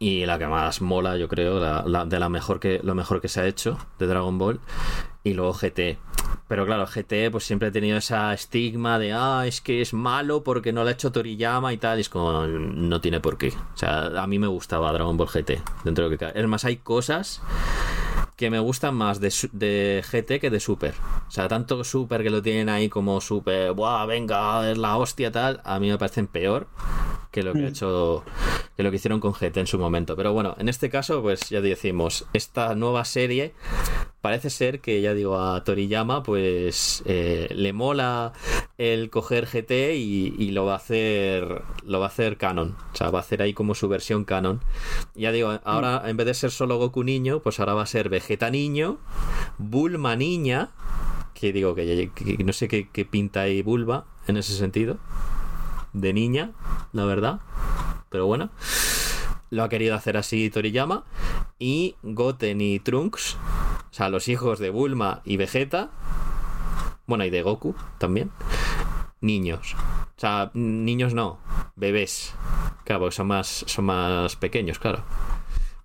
Y 0.00 0.26
la 0.26 0.40
que 0.40 0.48
más 0.48 0.80
mola, 0.80 1.16
yo 1.16 1.28
creo, 1.28 1.60
de 1.60 2.18
la 2.18 2.28
mejor 2.28 2.58
que, 2.58 2.80
lo 2.82 2.96
mejor 2.96 3.20
que 3.20 3.28
se 3.28 3.40
ha 3.40 3.46
hecho 3.46 3.78
de 4.00 4.08
Dragon 4.08 4.38
Ball. 4.38 4.58
Y 5.22 5.34
luego 5.34 5.52
GT. 5.52 5.98
Pero 6.48 6.66
claro, 6.66 6.84
GT 6.86 7.30
pues 7.30 7.44
siempre 7.44 7.68
ha 7.68 7.72
tenido 7.72 7.96
esa 7.96 8.34
estigma 8.34 8.98
de, 8.98 9.12
ah, 9.12 9.44
es 9.46 9.60
que 9.60 9.80
es 9.82 9.94
malo 9.94 10.42
porque 10.42 10.72
no 10.72 10.82
lo 10.82 10.88
ha 10.88 10.92
hecho 10.92 11.12
Toriyama 11.12 11.72
y 11.72 11.76
tal. 11.76 11.98
Y 11.98 12.00
es 12.00 12.08
como, 12.08 12.48
no 12.48 13.00
tiene 13.00 13.20
por 13.20 13.38
qué. 13.38 13.50
O 13.50 13.76
sea, 13.76 14.06
a 14.20 14.26
mí 14.26 14.40
me 14.40 14.48
gustaba 14.48 14.92
Dragon 14.92 15.16
Ball 15.16 15.28
GT, 15.28 15.62
dentro 15.84 16.04
de 16.04 16.10
lo 16.10 16.10
que 16.10 16.18
cabe. 16.18 16.40
Es 16.40 16.48
más, 16.48 16.64
hay 16.64 16.78
cosas 16.78 17.40
que 18.38 18.50
me 18.50 18.60
gustan 18.60 18.94
más 18.94 19.18
de, 19.20 19.30
GT 19.30 20.40
que 20.40 20.48
de 20.48 20.60
Super. 20.60 20.94
O 21.26 21.30
sea, 21.30 21.48
tanto 21.48 21.82
Super 21.82 22.22
que 22.22 22.30
lo 22.30 22.40
tienen 22.40 22.68
ahí 22.68 22.88
como 22.88 23.20
Super, 23.20 23.72
¡buah, 23.72 24.06
venga, 24.06 24.70
es 24.70 24.78
la 24.78 24.96
hostia 24.96 25.32
tal! 25.32 25.60
A 25.64 25.80
mí 25.80 25.90
me 25.90 25.98
parecen 25.98 26.28
peor 26.28 26.68
que 27.32 27.42
lo 27.42 27.52
que 27.52 27.64
ha 27.64 27.68
hecho 27.68 28.24
que 28.76 28.84
lo 28.84 28.90
que 28.90 28.96
hicieron 28.96 29.18
con 29.18 29.32
GT 29.32 29.56
en 29.56 29.66
su 29.66 29.76
momento. 29.76 30.14
Pero 30.14 30.32
bueno, 30.32 30.54
en 30.58 30.68
este 30.68 30.88
caso, 30.88 31.20
pues 31.20 31.50
ya 31.50 31.60
decimos, 31.60 32.26
esta 32.32 32.76
nueva 32.76 33.04
serie 33.04 33.54
parece 34.20 34.50
ser 34.50 34.80
que, 34.80 35.00
ya 35.00 35.14
digo, 35.14 35.40
a 35.40 35.62
Toriyama, 35.64 36.22
pues 36.22 37.02
eh, 37.06 37.48
le 37.54 37.72
mola 37.72 38.32
el 38.76 39.10
coger 39.10 39.46
GT 39.46 39.96
y, 39.96 40.50
lo 40.50 40.64
va 40.64 40.74
a 40.74 40.76
hacer 40.76 41.62
lo 41.84 42.00
va 42.00 42.06
a 42.06 42.08
hacer 42.08 42.36
canon. 42.36 42.76
O 42.92 42.96
sea, 42.96 43.10
va 43.10 43.18
a 43.18 43.22
hacer 43.22 43.42
ahí 43.42 43.52
como 43.54 43.74
su 43.74 43.88
versión 43.88 44.24
canon. 44.24 44.60
Ya 45.14 45.32
digo, 45.32 45.60
ahora 45.64 46.02
en 46.06 46.16
vez 46.16 46.26
de 46.26 46.34
ser 46.34 46.50
solo 46.50 46.78
Goku 46.78 47.04
niño, 47.04 47.40
pues 47.40 47.60
ahora 47.60 47.74
va 47.74 47.82
a 47.82 47.86
ser 47.86 48.08
Vegeta 48.08 48.50
niño, 48.50 48.98
Bulma 49.58 50.16
niña, 50.16 50.70
que 51.34 51.52
digo 51.52 51.74
que, 51.74 52.10
que 52.14 52.44
no 52.44 52.52
sé 52.52 52.68
qué, 52.68 53.04
pinta 53.04 53.42
ahí 53.42 53.62
Bulma 53.62 54.04
en 54.26 54.36
ese 54.36 54.54
sentido, 54.54 54.98
de 55.92 56.12
niña, 56.12 56.52
la 56.92 57.04
verdad. 57.04 57.40
Pero 58.10 58.26
bueno, 58.26 58.50
lo 59.50 59.62
ha 59.62 59.68
querido 59.68 59.94
hacer 59.94 60.16
así 60.16 60.50
Toriyama. 60.50 61.04
Y 61.58 61.96
Goten 62.02 62.60
y 62.60 62.78
Trunks, 62.78 63.36
o 63.90 63.92
sea, 63.92 64.08
los 64.08 64.28
hijos 64.28 64.58
de 64.58 64.70
Bulma 64.70 65.22
y 65.24 65.36
Vegeta, 65.36 65.90
bueno, 67.06 67.24
y 67.24 67.30
de 67.30 67.42
Goku 67.42 67.74
también, 67.98 68.30
niños. 69.20 69.74
O 70.16 70.20
sea, 70.20 70.50
niños 70.54 71.14
no, 71.14 71.38
bebés. 71.76 72.34
Claro, 72.84 73.00
porque 73.00 73.16
son 73.16 73.28
más, 73.28 73.64
son 73.66 73.86
más 73.86 74.36
pequeños, 74.36 74.78
claro. 74.78 75.04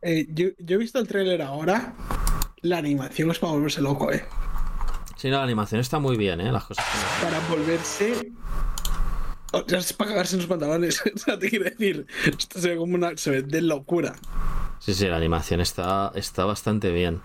Eh, 0.02 0.28
yo, 0.30 0.48
yo 0.60 0.76
he 0.76 0.80
visto 0.80 1.00
el 1.00 1.08
tráiler 1.08 1.42
ahora. 1.42 1.94
La 2.62 2.78
animación 2.78 3.32
es 3.32 3.40
para 3.40 3.54
volverse 3.54 3.82
loco, 3.82 4.12
eh. 4.12 4.26
Sí, 5.18 5.30
no, 5.30 5.38
la 5.38 5.44
animación 5.44 5.80
está 5.80 6.00
muy 6.00 6.18
bien, 6.18 6.42
¿eh? 6.42 6.52
Las 6.52 6.66
cosas. 6.66 6.86
Para 7.22 7.40
volverse. 7.48 8.32
O 9.54 9.64
es 9.68 9.94
para 9.94 10.10
cagarse 10.10 10.36
en 10.36 10.42
los 10.42 10.50
pantalones. 10.50 11.02
o 11.28 11.38
te 11.38 11.50
quiero 11.50 11.66
decir. 11.66 12.08
Esto 12.26 12.60
se 12.60 12.70
ve 12.70 12.76
como 12.76 12.96
una. 12.96 13.16
Se 13.18 13.30
ve 13.30 13.44
de 13.44 13.62
locura. 13.62 14.16
Sí, 14.80 14.96
sí, 14.96 15.08
la 15.08 15.18
animación 15.18 15.62
está, 15.62 16.12
está 16.16 16.46
bastante 16.46 16.92
bien. 16.92 17.22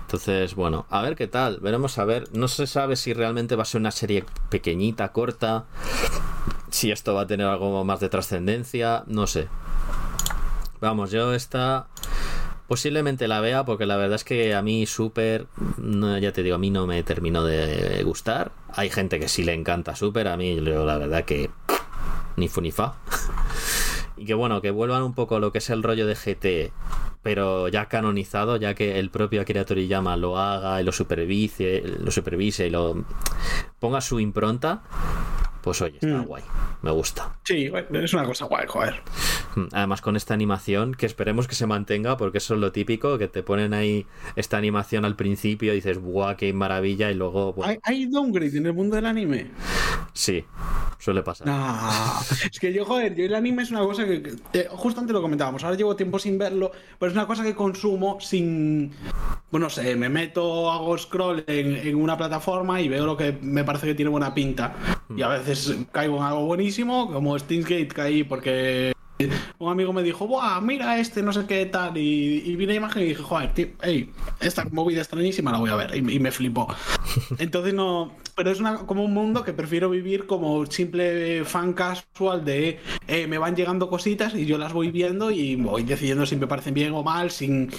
Entonces, 0.00 0.54
bueno, 0.54 0.86
a 0.88 1.02
ver 1.02 1.14
qué 1.14 1.28
tal. 1.28 1.60
Veremos 1.60 1.98
a 1.98 2.06
ver. 2.06 2.24
No 2.32 2.48
se 2.48 2.66
sabe 2.66 2.96
si 2.96 3.12
realmente 3.12 3.54
va 3.54 3.62
a 3.62 3.66
ser 3.66 3.82
una 3.82 3.90
serie 3.90 4.24
pequeñita, 4.48 5.12
corta. 5.12 5.66
Si 6.70 6.90
esto 6.90 7.12
va 7.12 7.22
a 7.22 7.26
tener 7.26 7.46
algo 7.46 7.84
más 7.84 8.00
de 8.00 8.08
trascendencia. 8.08 9.04
No 9.06 9.26
sé. 9.26 9.48
Vamos, 10.80 11.10
yo 11.10 11.34
esta 11.34 11.86
posiblemente 12.66 13.28
la 13.28 13.40
vea 13.40 13.66
porque 13.66 13.84
la 13.84 13.98
verdad 13.98 14.14
es 14.14 14.24
que 14.24 14.54
a 14.54 14.62
mí 14.62 14.86
Super, 14.86 15.46
no, 15.76 16.16
ya 16.16 16.32
te 16.32 16.42
digo, 16.42 16.56
a 16.56 16.58
mí 16.58 16.70
no 16.70 16.86
me 16.86 17.02
terminó 17.02 17.44
de 17.44 18.02
gustar. 18.04 18.52
Hay 18.74 18.90
gente 18.90 19.20
que 19.20 19.28
sí 19.28 19.44
le 19.44 19.52
encanta 19.52 19.94
Super, 19.94 20.28
a 20.28 20.36
mí 20.36 20.60
la 20.60 20.98
verdad 20.98 21.24
que 21.24 21.50
ni 22.36 22.48
fu 22.48 22.60
ni 22.60 22.72
fa. 22.72 22.94
Y 24.16 24.24
que 24.24 24.34
bueno, 24.34 24.60
que 24.60 24.70
vuelvan 24.70 25.02
un 25.02 25.14
poco 25.14 25.40
lo 25.40 25.50
que 25.50 25.58
es 25.58 25.68
el 25.70 25.82
rollo 25.82 26.06
de 26.06 26.14
GT, 26.14 26.72
pero 27.22 27.66
ya 27.68 27.86
canonizado, 27.86 28.56
ya 28.56 28.74
que 28.74 29.00
el 29.00 29.10
propio 29.10 29.40
Akira 29.40 29.64
Toriyama 29.64 30.16
lo 30.16 30.38
haga 30.38 30.80
y 30.80 30.84
lo 30.84 30.92
supervise, 30.92 31.82
lo 31.98 32.10
supervise 32.12 32.68
y 32.68 32.70
lo 32.70 33.04
ponga 33.82 34.00
su 34.00 34.20
impronta, 34.20 34.82
pues 35.60 35.82
oye, 35.82 35.96
está 36.00 36.18
Mm. 36.18 36.24
guay, 36.24 36.42
me 36.82 36.90
gusta. 36.92 37.36
Sí, 37.44 37.70
es 37.92 38.14
una 38.14 38.24
cosa 38.24 38.46
guay, 38.46 38.66
joder. 38.66 39.02
Además 39.72 40.00
con 40.00 40.16
esta 40.16 40.32
animación, 40.34 40.94
que 40.94 41.04
esperemos 41.06 41.46
que 41.46 41.54
se 41.54 41.66
mantenga, 41.66 42.16
porque 42.16 42.38
eso 42.38 42.54
es 42.54 42.60
lo 42.60 42.72
típico, 42.72 43.18
que 43.18 43.28
te 43.28 43.42
ponen 43.42 43.74
ahí 43.74 44.06
esta 44.36 44.56
animación 44.56 45.04
al 45.04 45.14
principio 45.16 45.72
y 45.72 45.76
dices, 45.76 45.98
¡buah, 46.00 46.36
qué 46.36 46.52
maravilla! 46.52 47.10
Y 47.10 47.14
luego, 47.14 47.52
bueno, 47.52 47.70
¿Hay, 47.72 47.78
hay 47.82 48.06
downgrade 48.06 48.56
en 48.56 48.66
el 48.66 48.72
mundo 48.72 48.96
del 48.96 49.06
anime? 49.06 49.50
sí, 50.14 50.44
suele 50.98 51.22
pasar. 51.22 51.48
Es 52.50 52.58
que 52.60 52.72
yo, 52.72 52.84
joder, 52.84 53.14
yo 53.14 53.24
el 53.24 53.34
anime 53.34 53.62
es 53.62 53.70
una 53.70 53.80
cosa 53.80 54.04
que, 54.04 54.22
que- 54.22 54.34
eh, 54.52 54.66
justo 54.70 55.00
antes 55.00 55.12
lo 55.14 55.22
comentábamos, 55.22 55.64
ahora 55.64 55.76
llevo 55.76 55.96
tiempo 55.96 56.18
sin 56.18 56.38
verlo, 56.38 56.70
pero 56.98 57.10
es 57.10 57.16
una 57.16 57.26
cosa 57.26 57.42
que 57.42 57.54
consumo 57.54 58.18
sin, 58.20 58.90
bueno, 59.50 59.66
no 59.66 59.70
sé, 59.70 59.96
me 59.96 60.08
meto, 60.08 60.70
hago 60.70 60.96
scroll 60.98 61.44
en, 61.46 61.76
en 61.76 61.94
una 61.96 62.16
plataforma 62.16 62.80
y 62.80 62.88
veo 62.88 63.06
lo 63.06 63.16
que 63.16 63.32
me 63.42 63.64
parece 63.64 63.71
que 63.80 63.94
tiene 63.94 64.10
buena 64.10 64.34
pinta. 64.34 64.74
Y 65.14 65.22
a 65.22 65.28
veces 65.28 65.76
caigo 65.92 66.18
en 66.18 66.22
algo 66.24 66.46
buenísimo, 66.46 67.12
como 67.12 67.38
Steins 67.38 67.64
Gate 67.64 67.88
caí 67.88 68.24
porque 68.24 68.92
un 69.58 69.70
amigo 69.70 69.92
me 69.92 70.02
dijo, 70.02 70.26
Buah, 70.26 70.60
mira 70.60 70.98
este, 70.98 71.22
no 71.22 71.32
sé 71.32 71.46
qué 71.46 71.66
tal, 71.66 71.96
y, 71.96 72.42
y 72.44 72.56
vi 72.56 72.66
la 72.66 72.74
imagen 72.74 73.02
y 73.02 73.06
dije, 73.06 73.22
joder, 73.22 73.52
tío, 73.54 73.68
ey, 73.82 74.10
esta 74.40 74.64
movida 74.64 75.00
extrañísima 75.00 75.52
la 75.52 75.58
voy 75.58 75.70
a 75.70 75.76
ver, 75.76 75.94
y, 75.94 75.98
y 75.98 76.18
me 76.18 76.30
flipó. 76.30 76.66
Entonces 77.38 77.74
no, 77.74 78.12
pero 78.34 78.50
es 78.50 78.60
una, 78.60 78.78
como 78.78 79.04
un 79.04 79.12
mundo 79.12 79.44
que 79.44 79.52
prefiero 79.52 79.90
vivir 79.90 80.26
como 80.26 80.66
simple 80.66 81.44
fan 81.44 81.72
casual 81.72 82.44
de 82.44 82.80
eh, 83.06 83.26
me 83.26 83.38
van 83.38 83.56
llegando 83.56 83.88
cositas 83.88 84.34
y 84.34 84.46
yo 84.46 84.58
las 84.58 84.72
voy 84.72 84.90
viendo 84.90 85.30
y 85.30 85.56
voy 85.56 85.82
decidiendo 85.82 86.26
si 86.26 86.36
me 86.36 86.46
parecen 86.46 86.74
bien 86.74 86.92
o 86.92 87.02
mal, 87.02 87.30
sin, 87.30 87.70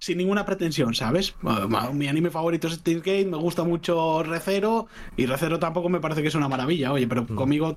sin 0.00 0.18
ninguna 0.18 0.44
pretensión, 0.44 0.94
¿sabes? 0.94 1.34
Mi 1.92 2.08
anime 2.08 2.30
favorito 2.30 2.66
es 2.66 2.74
Steins 2.74 3.02
Gate, 3.02 3.26
me 3.26 3.36
gusta 3.36 3.62
mucho 3.62 4.22
Recero, 4.22 4.86
y 5.16 5.26
Recero 5.26 5.58
tampoco 5.58 5.88
me 5.88 6.00
parece 6.00 6.22
que 6.22 6.28
es 6.28 6.34
una 6.34 6.48
maravilla, 6.48 6.92
oye, 6.92 7.06
pero 7.06 7.26
conmigo 7.26 7.76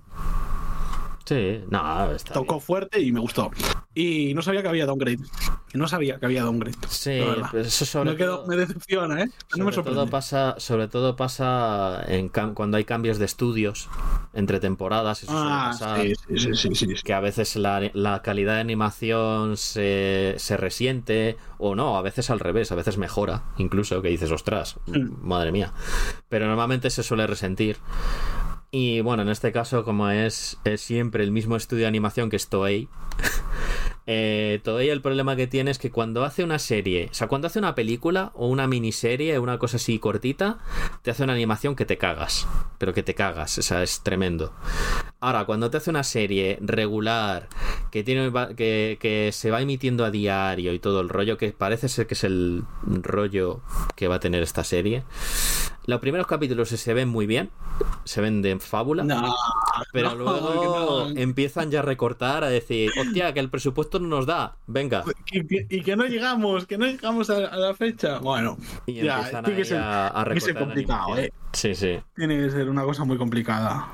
Sí, 1.26 1.62
no, 1.70 2.08
tocó 2.34 2.56
bien. 2.56 2.62
fuerte 2.62 3.00
y 3.02 3.12
me 3.12 3.20
gustó. 3.20 3.50
Y 3.96 4.34
no 4.34 4.42
sabía 4.42 4.62
que 4.62 4.68
había 4.70 4.86
downgrade. 4.86 5.20
No 5.74 5.88
sabía 5.88 6.20
que 6.20 6.26
había 6.26 6.44
downgrade. 6.44 6.76
Sí, 6.90 7.22
eso 7.54 7.86
sobre 7.86 8.12
me, 8.12 8.18
quedo- 8.18 8.38
todo- 8.40 8.48
me 8.48 8.56
decepciona, 8.58 9.22
¿eh? 9.24 9.26
No 9.56 9.66
me 9.66 9.72
Sobre 9.72 9.76
sorprende. 9.76 10.00
todo 10.02 10.10
pasa, 10.10 10.56
sobre 10.58 10.88
todo 10.88 11.16
pasa 11.16 12.04
en 12.08 12.30
cuando 12.30 12.78
hay 12.78 12.84
cambios 12.86 13.20
de 13.20 13.26
estudios 13.26 13.90
entre 14.34 14.60
temporadas. 14.60 15.24
Eso 15.24 15.32
Ah, 15.36 15.70
pasar. 15.72 16.02
sí, 16.02 16.14
sí, 16.16 16.38
sí, 16.40 16.56
sí, 16.56 16.76
sí, 16.76 16.86
sí. 16.96 17.04
Que 17.04 17.14
a 17.14 17.20
veces 17.20 17.56
la, 17.56 17.90
la 17.94 18.22
calidad 18.22 18.56
de 18.56 18.62
animación 18.62 19.56
se, 19.58 20.36
se 20.38 20.58
resiente, 20.58 21.38
o 21.58 21.76
no, 21.76 21.98
a 21.98 22.02
veces 22.02 22.30
al 22.32 22.40
revés, 22.40 22.72
a 22.72 22.76
veces 22.76 22.98
mejora, 22.98 23.44
incluso, 23.58 24.02
que 24.02 24.10
dices, 24.10 24.32
ostras, 24.32 24.78
Mm. 24.88 25.26
madre 25.26 25.52
mía. 25.52 25.72
Pero 26.30 26.48
normalmente 26.48 26.90
se 26.90 27.04
suele 27.04 27.26
resentir. 27.28 27.78
Y 28.76 29.02
bueno, 29.02 29.22
en 29.22 29.30
este 29.30 29.52
caso, 29.52 29.84
como 29.84 30.10
es, 30.10 30.58
siempre 30.78 31.24
el 31.24 31.32
mismo 31.32 31.56
estudio 31.56 31.82
de 31.82 31.90
animación 31.90 32.32
que 32.32 32.38
es 32.38 32.48
Toei, 32.48 32.90
Eh, 34.06 34.62
el 34.66 35.02
problema 35.02 35.36
que 35.36 35.48
tiene 35.48 35.72
es 35.72 35.80
que 35.80 35.90
cuando 35.90 36.26
hace 36.26 36.44
una 36.44 36.60
serie, 36.60 37.08
o 37.10 37.14
sea, 37.14 37.28
cuando 37.28 37.48
hace 37.48 37.60
una 37.60 37.76
película 37.76 38.32
o 38.36 38.48
una 38.48 38.68
miniserie, 38.68 39.40
una 39.40 39.58
cosa 39.58 39.78
así 39.78 39.98
cortita, 40.00 40.60
te 41.02 41.12
hace 41.12 41.24
una 41.24 41.34
animación 41.34 41.76
que 41.76 41.86
te 41.86 41.98
cagas. 41.98 42.48
Pero 42.78 42.94
que 42.94 43.04
te 43.04 43.16
cagas, 43.16 43.58
o 43.58 43.62
sea, 43.62 43.82
es 43.82 44.02
tremendo. 44.02 44.54
Ahora, 45.24 45.46
cuando 45.46 45.72
te 45.72 45.78
hace 45.78 45.90
una 45.90 46.04
serie 46.04 46.58
regular, 46.60 47.48
que, 47.92 48.04
tiene, 48.04 48.30
que, 48.58 48.98
que 49.00 49.30
se 49.32 49.52
va 49.52 49.62
emitiendo 49.62 50.04
a 50.04 50.12
diario 50.12 50.74
y 50.74 50.80
todo 50.80 51.00
el 51.00 51.08
rollo, 51.08 51.38
que 51.38 51.54
parece 51.54 51.88
ser 51.88 52.08
que 52.08 52.14
es 52.14 52.26
el 52.26 52.66
rollo 52.86 53.62
que 53.96 54.10
va 54.10 54.16
a 54.16 54.20
tener 54.20 54.44
esta 54.44 54.66
serie, 54.66 55.06
los 55.86 56.00
primeros 56.00 56.28
capítulos 56.28 56.70
se 56.70 56.94
ven 56.94 57.10
muy 57.10 57.26
bien, 57.26 57.50
se 58.06 58.22
ven 58.22 58.42
de 58.42 58.58
fábula, 58.60 59.06
pero 59.92 60.16
luego 60.16 61.10
empiezan 61.16 61.72
ya 61.72 61.80
a 61.80 61.84
recortar, 61.84 62.44
a 62.44 62.50
decir, 62.50 62.92
hostia, 63.00 63.34
que 63.34 63.42
el 63.42 63.50
presupuesto 63.50 64.00
no 64.00 64.08
nos 64.08 64.26
da, 64.26 64.56
venga. 64.68 65.04
Y 65.32 65.82
que, 65.82 65.96
no 65.96 66.06
llegamos, 66.06 66.66
que 66.68 66.78
no 66.78 66.86
llegamos 66.86 67.30
a, 67.30 67.40
la 67.58 67.74
fecha. 67.74 68.20
Bueno, 68.20 68.58
y 68.86 68.96
ya, 68.96 69.42
tiene 69.42 69.58
que 69.58 69.66
ser, 69.66 69.80
a, 69.82 70.26
complicado, 70.58 71.18
¿eh? 71.18 71.34
Sí, 71.52 71.76
sí. 71.76 72.00
Tiene 72.16 72.38
que 72.40 72.50
ser 72.50 72.70
una 72.70 72.84
cosa 72.84 73.04
muy 73.04 73.18
complicada. 73.18 73.88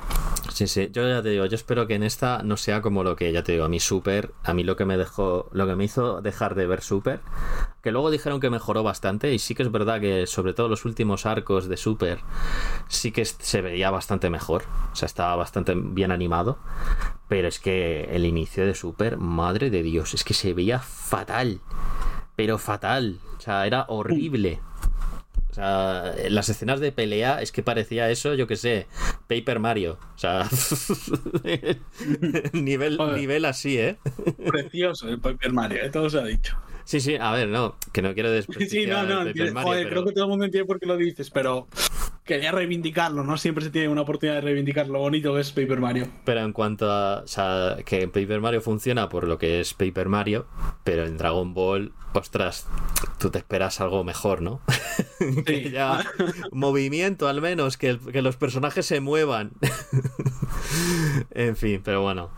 Sí, 0.52 0.66
sí, 0.66 0.90
yo 0.92 1.08
ya 1.08 1.19
te 1.22 1.30
digo, 1.30 1.46
yo 1.46 1.54
espero 1.54 1.86
que 1.86 1.94
en 1.94 2.02
esta 2.02 2.42
no 2.42 2.56
sea 2.56 2.82
como 2.82 3.04
lo 3.04 3.16
que 3.16 3.32
ya 3.32 3.42
te 3.42 3.52
digo, 3.52 3.64
a 3.64 3.68
mí 3.68 3.80
Super, 3.80 4.32
a 4.42 4.54
mí 4.54 4.64
lo 4.64 4.76
que 4.76 4.84
me 4.84 4.96
dejó, 4.96 5.48
lo 5.52 5.66
que 5.66 5.76
me 5.76 5.84
hizo 5.84 6.20
dejar 6.20 6.54
de 6.54 6.66
ver 6.66 6.82
Super, 6.82 7.20
que 7.82 7.92
luego 7.92 8.10
dijeron 8.10 8.40
que 8.40 8.50
mejoró 8.50 8.82
bastante 8.82 9.32
y 9.32 9.38
sí 9.38 9.54
que 9.54 9.62
es 9.62 9.72
verdad 9.72 10.00
que 10.00 10.26
sobre 10.26 10.52
todo 10.52 10.68
los 10.68 10.84
últimos 10.84 11.26
arcos 11.26 11.68
de 11.68 11.76
Super 11.76 12.20
sí 12.88 13.12
que 13.12 13.24
se 13.24 13.62
veía 13.62 13.90
bastante 13.90 14.30
mejor, 14.30 14.64
o 14.92 14.96
sea, 14.96 15.06
estaba 15.06 15.36
bastante 15.36 15.74
bien 15.76 16.12
animado, 16.12 16.58
pero 17.28 17.48
es 17.48 17.58
que 17.58 18.04
el 18.10 18.24
inicio 18.24 18.66
de 18.66 18.74
Super, 18.74 19.16
madre 19.16 19.70
de 19.70 19.82
Dios, 19.82 20.14
es 20.14 20.24
que 20.24 20.34
se 20.34 20.54
veía 20.54 20.78
fatal, 20.78 21.60
pero 22.36 22.58
fatal, 22.58 23.20
o 23.36 23.40
sea, 23.40 23.66
era 23.66 23.84
horrible. 23.88 24.60
O 25.50 25.54
sea, 25.54 26.14
las 26.28 26.48
escenas 26.48 26.80
de 26.80 26.92
pelea 26.92 27.42
es 27.42 27.50
que 27.50 27.62
parecía 27.62 28.10
eso, 28.10 28.34
yo 28.34 28.46
que 28.46 28.56
sé, 28.56 28.86
Paper 29.28 29.58
Mario. 29.58 29.98
O 30.14 30.18
sea, 30.18 30.48
nivel, 32.52 32.98
nivel 33.16 33.44
así, 33.44 33.78
¿eh? 33.78 33.98
Precioso 34.46 35.08
el 35.08 35.20
Paper 35.20 35.52
Mario, 35.52 35.82
¿eh? 35.82 35.90
todo 35.90 36.08
se 36.08 36.20
ha 36.20 36.24
dicho. 36.24 36.56
Sí, 36.90 36.98
sí, 36.98 37.14
a 37.14 37.30
ver, 37.30 37.46
no, 37.46 37.76
que 37.92 38.02
no 38.02 38.14
quiero 38.14 38.32
desprestigiar 38.32 39.06
Sí, 39.06 39.08
no, 39.08 39.52
no, 39.52 39.62
joder, 39.62 39.88
creo 39.88 40.04
que 40.04 40.10
todo 40.10 40.24
el 40.24 40.30
mundo 40.30 40.44
entiende 40.44 40.66
por 40.66 40.80
qué 40.80 40.86
lo 40.86 40.96
dices, 40.96 41.30
pero 41.30 41.68
quería 42.24 42.50
reivindicarlo, 42.50 43.22
¿no? 43.22 43.36
Siempre 43.36 43.62
se 43.62 43.70
tiene 43.70 43.86
una 43.86 44.00
oportunidad 44.00 44.34
de 44.34 44.40
reivindicar 44.40 44.88
lo 44.88 44.98
bonito 44.98 45.32
que 45.32 45.40
es 45.40 45.52
Paper 45.52 45.78
Mario. 45.78 46.08
Pero 46.24 46.40
en 46.40 46.52
cuanto 46.52 46.90
a, 46.90 47.20
o 47.20 47.28
sea, 47.28 47.76
que 47.86 48.08
Paper 48.08 48.40
Mario 48.40 48.60
funciona 48.60 49.08
por 49.08 49.28
lo 49.28 49.38
que 49.38 49.60
es 49.60 49.72
Paper 49.72 50.08
Mario, 50.08 50.48
pero 50.82 51.04
en 51.06 51.16
Dragon 51.16 51.54
Ball, 51.54 51.92
ostras, 52.12 52.66
tú 53.20 53.30
te 53.30 53.38
esperas 53.38 53.80
algo 53.80 54.02
mejor, 54.02 54.42
¿no? 54.42 54.60
Sí. 55.46 55.70
ya, 55.70 56.04
movimiento 56.50 57.28
al 57.28 57.40
menos, 57.40 57.76
que, 57.76 58.00
que 58.10 58.20
los 58.20 58.36
personajes 58.36 58.84
se 58.84 58.98
muevan. 58.98 59.52
en 61.30 61.54
fin, 61.54 61.82
pero 61.84 62.02
bueno. 62.02 62.30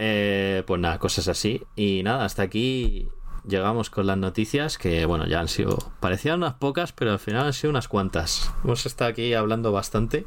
Eh, 0.00 0.62
pues 0.68 0.80
nada, 0.80 1.00
cosas 1.00 1.26
así. 1.26 1.64
Y 1.74 2.02
nada, 2.04 2.24
hasta 2.24 2.42
aquí 2.42 3.08
llegamos 3.48 3.90
con 3.90 4.06
las 4.06 4.18
noticias 4.18 4.78
que, 4.78 5.06
bueno, 5.06 5.26
ya 5.26 5.40
han 5.40 5.48
sido, 5.48 5.78
parecían 6.00 6.36
unas 6.36 6.54
pocas, 6.54 6.92
pero 6.92 7.12
al 7.12 7.18
final 7.18 7.46
han 7.46 7.52
sido 7.52 7.70
unas 7.70 7.88
cuantas. 7.88 8.52
Hemos 8.62 8.86
estado 8.86 9.10
aquí 9.10 9.34
hablando 9.34 9.72
bastante 9.72 10.26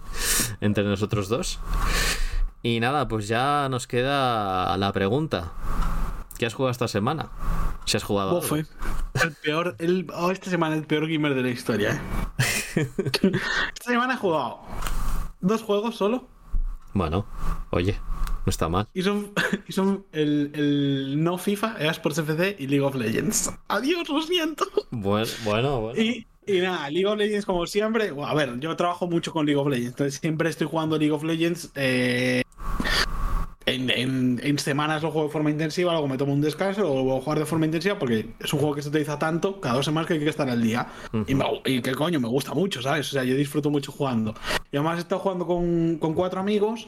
entre 0.60 0.84
nosotros 0.84 1.30
dos. 1.30 1.60
Y 2.64 2.80
nada, 2.80 3.08
pues 3.08 3.28
ya 3.28 3.68
nos 3.70 3.88
queda 3.88 4.76
la 4.78 4.92
pregunta. 4.92 5.54
¿Qué 6.38 6.46
has 6.46 6.54
jugado 6.54 6.72
esta 6.72 6.88
semana? 6.88 7.30
Si 7.86 7.98
has 7.98 8.04
jugado. 8.04 8.42
fue 8.42 8.66
el 9.24 9.34
peor, 9.44 9.76
el, 9.80 10.08
oh, 10.16 10.32
esta 10.32 10.50
semana 10.50 10.76
el 10.76 10.84
peor 10.84 11.08
gamer 11.08 11.36
de 11.36 11.44
la 11.44 11.50
historia. 11.50 12.02
¿eh? 12.76 12.90
esta 13.76 13.92
semana 13.92 14.16
he 14.16 14.18
jugado 14.18 14.62
dos 15.40 15.62
juegos 15.62 15.96
solo. 15.96 16.28
Bueno, 16.94 17.26
oye, 17.70 18.00
no 18.46 18.50
está 18.50 18.70
mal. 18.70 18.88
Y 18.94 19.02
son, 19.04 19.34
son 19.70 20.06
el, 20.12 21.24
no 21.24 21.38
FIFA, 21.38 21.78
Sports 21.92 22.20
FC 22.20 22.56
y 22.60 22.68
League 22.68 22.84
of 22.84 22.96
Legends. 22.96 23.52
Adiós, 23.68 24.10
lo 24.10 24.22
siento. 24.22 24.66
Bueno, 24.90 25.28
bueno, 25.44 25.82
bueno. 25.82 26.02
Y, 26.02 26.26
nada, 26.48 26.90
League 26.90 27.06
of 27.06 27.18
Legends 27.18 27.46
como 27.46 27.66
siempre. 27.68 28.14
a 28.26 28.34
ver, 28.34 28.60
yo 28.60 28.76
trabajo 28.76 29.08
mucho 29.08 29.32
con 29.32 29.46
League 29.46 29.60
of 29.60 29.68
Legends, 29.68 29.90
entonces 29.90 30.20
siempre 30.20 30.50
estoy 30.50 30.68
jugando 30.68 30.98
League 30.98 31.14
of 31.14 31.24
Legends. 31.24 31.72
Eh, 31.76 32.44
en, 33.68 34.60
semanas 34.60 35.02
lo 35.04 35.12
juego 35.12 35.28
de 35.28 35.34
forma 35.34 35.50
intensiva, 35.50 35.92
luego 35.92 36.08
me 36.08 36.18
tomo 36.18 36.34
un 36.34 36.42
descanso, 36.42 36.92
o 36.92 37.04
voy 37.04 37.18
a 37.18 37.22
jugar 37.22 37.40
de 37.40 37.46
forma 37.46 37.66
intensiva 37.66 37.98
porque 37.98 38.34
es 38.40 38.54
un 38.54 38.60
juego 38.60 38.76
que 38.76 38.82
se 38.82 38.90
utiliza 38.90 39.18
tanto, 39.18 39.60
cada 39.60 39.76
dos 39.76 39.86
semanas 39.86 40.08
que 40.08 40.16
hay 40.16 40.20
que 40.20 40.30
estar 40.30 40.50
al 40.50 40.62
día. 40.62 40.88
y, 41.66 41.82
que 41.82 41.94
coño, 41.94 42.20
me 42.20 42.28
gusta 42.28 42.54
mucho, 42.54 42.82
¿sabes? 42.82 43.08
O 43.10 43.12
sea, 43.12 43.24
yo 43.24 43.36
disfruto 43.36 43.70
mucho 43.70 43.92
jugando. 43.92 44.34
Y 44.72 44.78
además 44.78 44.98
he 44.98 45.02
estado 45.02 45.22
jugando 45.22 45.46
con, 45.46 45.98
con 45.98 46.14
cuatro 46.14 46.40
amigos 46.40 46.88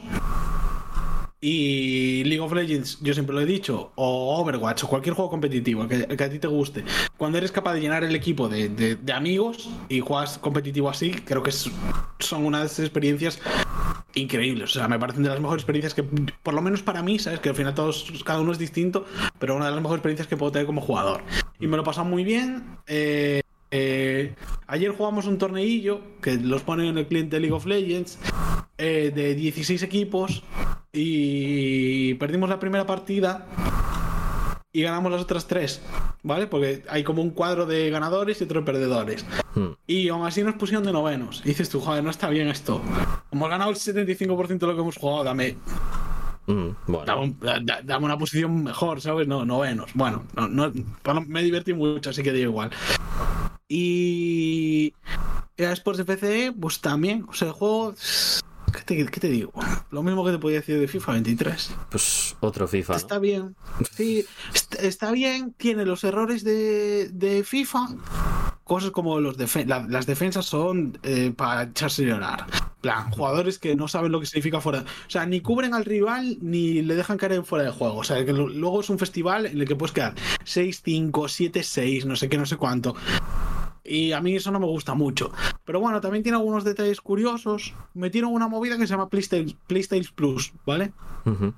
y 1.46 2.24
League 2.24 2.40
of 2.40 2.54
Legends, 2.54 2.98
yo 3.02 3.12
siempre 3.12 3.34
lo 3.34 3.42
he 3.42 3.44
dicho, 3.44 3.92
o 3.96 4.40
Overwatch, 4.40 4.84
o 4.84 4.88
cualquier 4.88 5.14
juego 5.14 5.30
competitivo 5.30 5.86
que, 5.86 6.06
a 6.24 6.30
ti 6.30 6.38
te 6.38 6.48
guste, 6.48 6.86
cuando 7.18 7.36
eres 7.36 7.52
capaz 7.52 7.74
de 7.74 7.82
llenar 7.82 8.02
el 8.02 8.14
equipo 8.14 8.48
de, 8.48 8.96
amigos 9.14 9.68
y 9.90 10.00
juegas 10.00 10.38
competitivo 10.38 10.88
así, 10.88 11.10
creo 11.10 11.42
que 11.42 11.52
son 11.52 12.46
unas 12.46 12.78
experiencias 12.78 13.42
increíbles. 14.14 14.70
O 14.70 14.78
sea, 14.78 14.88
me 14.88 14.98
parecen 14.98 15.22
de 15.22 15.28
las 15.28 15.38
mejores 15.38 15.60
experiencias 15.60 15.92
que, 15.92 16.02
por 16.02 16.54
lo 16.54 16.62
menos 16.62 16.82
para 16.82 17.02
mí, 17.02 17.18
sabes 17.18 17.40
que 17.40 17.50
al 17.50 17.54
final 17.54 17.74
todos, 17.74 18.10
cada 18.24 18.40
uno 18.40 18.50
es 18.50 18.58
distinto, 18.58 19.04
pero 19.38 19.54
una 19.54 19.66
de 19.66 19.72
las 19.72 19.82
mejores 19.82 19.98
experiencias 19.98 20.26
que 20.26 20.38
puedo 20.38 20.50
tener 20.50 20.64
como 20.64 20.80
jugador. 20.80 21.20
Y 21.60 21.66
me 21.66 21.76
lo 21.76 21.82
he 21.82 21.84
pasado 21.84 22.06
muy 22.06 22.24
bien. 22.24 22.78
Eh, 22.86 23.42
eh, 23.76 24.36
ayer 24.68 24.92
jugamos 24.92 25.26
un 25.26 25.36
torneillo 25.36 26.00
que 26.22 26.36
los 26.36 26.62
ponen 26.62 26.86
en 26.86 26.98
el 26.98 27.08
cliente 27.08 27.40
League 27.40 27.52
of 27.52 27.66
Legends 27.66 28.20
eh, 28.78 29.10
de 29.12 29.34
16 29.34 29.82
equipos 29.82 30.44
y 30.92 32.14
perdimos 32.14 32.48
la 32.48 32.60
primera 32.60 32.86
partida 32.86 33.48
y 34.72 34.82
ganamos 34.82 35.10
las 35.10 35.22
otras 35.22 35.48
tres, 35.48 35.82
¿vale? 36.22 36.46
Porque 36.46 36.84
hay 36.88 37.02
como 37.02 37.20
un 37.20 37.30
cuadro 37.30 37.66
de 37.66 37.90
ganadores 37.90 38.40
y 38.40 38.44
otro 38.44 38.60
de 38.60 38.66
perdedores. 38.66 39.26
Hmm. 39.56 39.70
Y 39.88 40.08
aún 40.08 40.24
así 40.24 40.44
nos 40.44 40.54
pusieron 40.54 40.84
de 40.84 40.92
novenos. 40.92 41.42
Y 41.44 41.48
dices 41.48 41.68
tú, 41.68 41.80
joder, 41.80 42.04
no 42.04 42.10
está 42.10 42.28
bien 42.28 42.46
esto. 42.46 42.80
Hemos 43.32 43.50
ganado 43.50 43.70
el 43.70 43.76
75% 43.76 44.58
de 44.58 44.66
lo 44.68 44.74
que 44.76 44.82
hemos 44.82 44.96
jugado, 44.96 45.24
dame. 45.24 45.56
Dame, 46.46 48.04
una 48.04 48.18
posición 48.18 48.64
mejor, 48.64 49.00
¿sabes? 49.00 49.26
No, 49.26 49.44
novenos. 49.44 49.90
Bueno, 49.94 50.24
no, 50.34 50.72
me 51.26 51.42
divertí 51.42 51.72
mucho, 51.72 52.10
así 52.10 52.22
que 52.22 52.32
digo 52.32 52.50
igual. 52.50 52.70
Y. 53.68 54.92
Era 55.56 55.72
Sports 55.72 56.00
FC, 56.00 56.52
pues 56.60 56.80
también. 56.80 57.24
O 57.28 57.32
sea, 57.32 57.48
el 57.48 57.54
juego 57.54 57.94
¿Qué 58.86 59.04
te, 59.20 59.28
digo? 59.28 59.52
Lo 59.90 60.02
mismo 60.02 60.24
que 60.24 60.32
te 60.32 60.38
podía 60.38 60.58
decir 60.58 60.78
de 60.78 60.88
FIFA 60.88 61.12
23. 61.12 61.70
Pues 61.90 62.36
otro 62.40 62.66
FIFA. 62.66 62.96
Está 62.96 63.18
bien. 63.18 63.54
Sí, 63.96 64.26
está, 64.80 65.12
bien. 65.12 65.54
Tiene 65.56 65.84
los 65.84 66.02
errores 66.04 66.44
de, 66.44 67.44
FIFA. 67.46 67.88
Cosas 68.64 68.90
como 68.90 69.20
los 69.20 69.36
las 69.66 70.06
defensas 70.06 70.46
son 70.46 70.98
eh, 71.02 71.32
para 71.36 71.64
echarse 71.64 72.04
a 72.04 72.06
llorar. 72.06 72.46
plan, 72.80 73.10
jugadores 73.10 73.58
que 73.58 73.76
no 73.76 73.88
saben 73.88 74.10
lo 74.10 74.20
que 74.20 74.26
significa 74.26 74.60
fuera. 74.60 74.80
O 74.80 75.10
sea, 75.10 75.26
ni 75.26 75.40
cubren 75.40 75.74
al 75.74 75.84
rival 75.84 76.38
ni 76.40 76.82
le 76.82 76.94
dejan 76.94 77.18
caer 77.18 77.32
en 77.32 77.44
fuera 77.44 77.64
de 77.64 77.70
juego. 77.70 77.96
O 77.96 78.04
sea, 78.04 78.24
que 78.24 78.32
luego 78.32 78.80
es 78.80 78.90
un 78.90 78.98
festival 78.98 79.46
en 79.46 79.60
el 79.60 79.68
que 79.68 79.76
puedes 79.76 79.92
quedar 79.92 80.14
6-5, 80.44 81.10
7-6, 81.10 82.04
no 82.04 82.16
sé 82.16 82.28
qué, 82.28 82.38
no 82.38 82.46
sé 82.46 82.56
cuánto. 82.56 82.94
Y 83.84 84.12
a 84.12 84.20
mí 84.20 84.34
eso 84.34 84.50
no 84.50 84.58
me 84.58 84.66
gusta 84.66 84.94
mucho. 84.94 85.30
Pero 85.64 85.78
bueno, 85.78 86.00
también 86.00 86.22
tiene 86.22 86.38
algunos 86.38 86.64
detalles 86.64 87.00
curiosos. 87.00 87.74
Metieron 87.92 88.32
una 88.32 88.48
movida 88.48 88.76
que 88.78 88.86
se 88.86 88.92
llama 88.92 89.10
Playstyles, 89.10 90.10
Plus, 90.12 90.52
¿vale? 90.64 90.92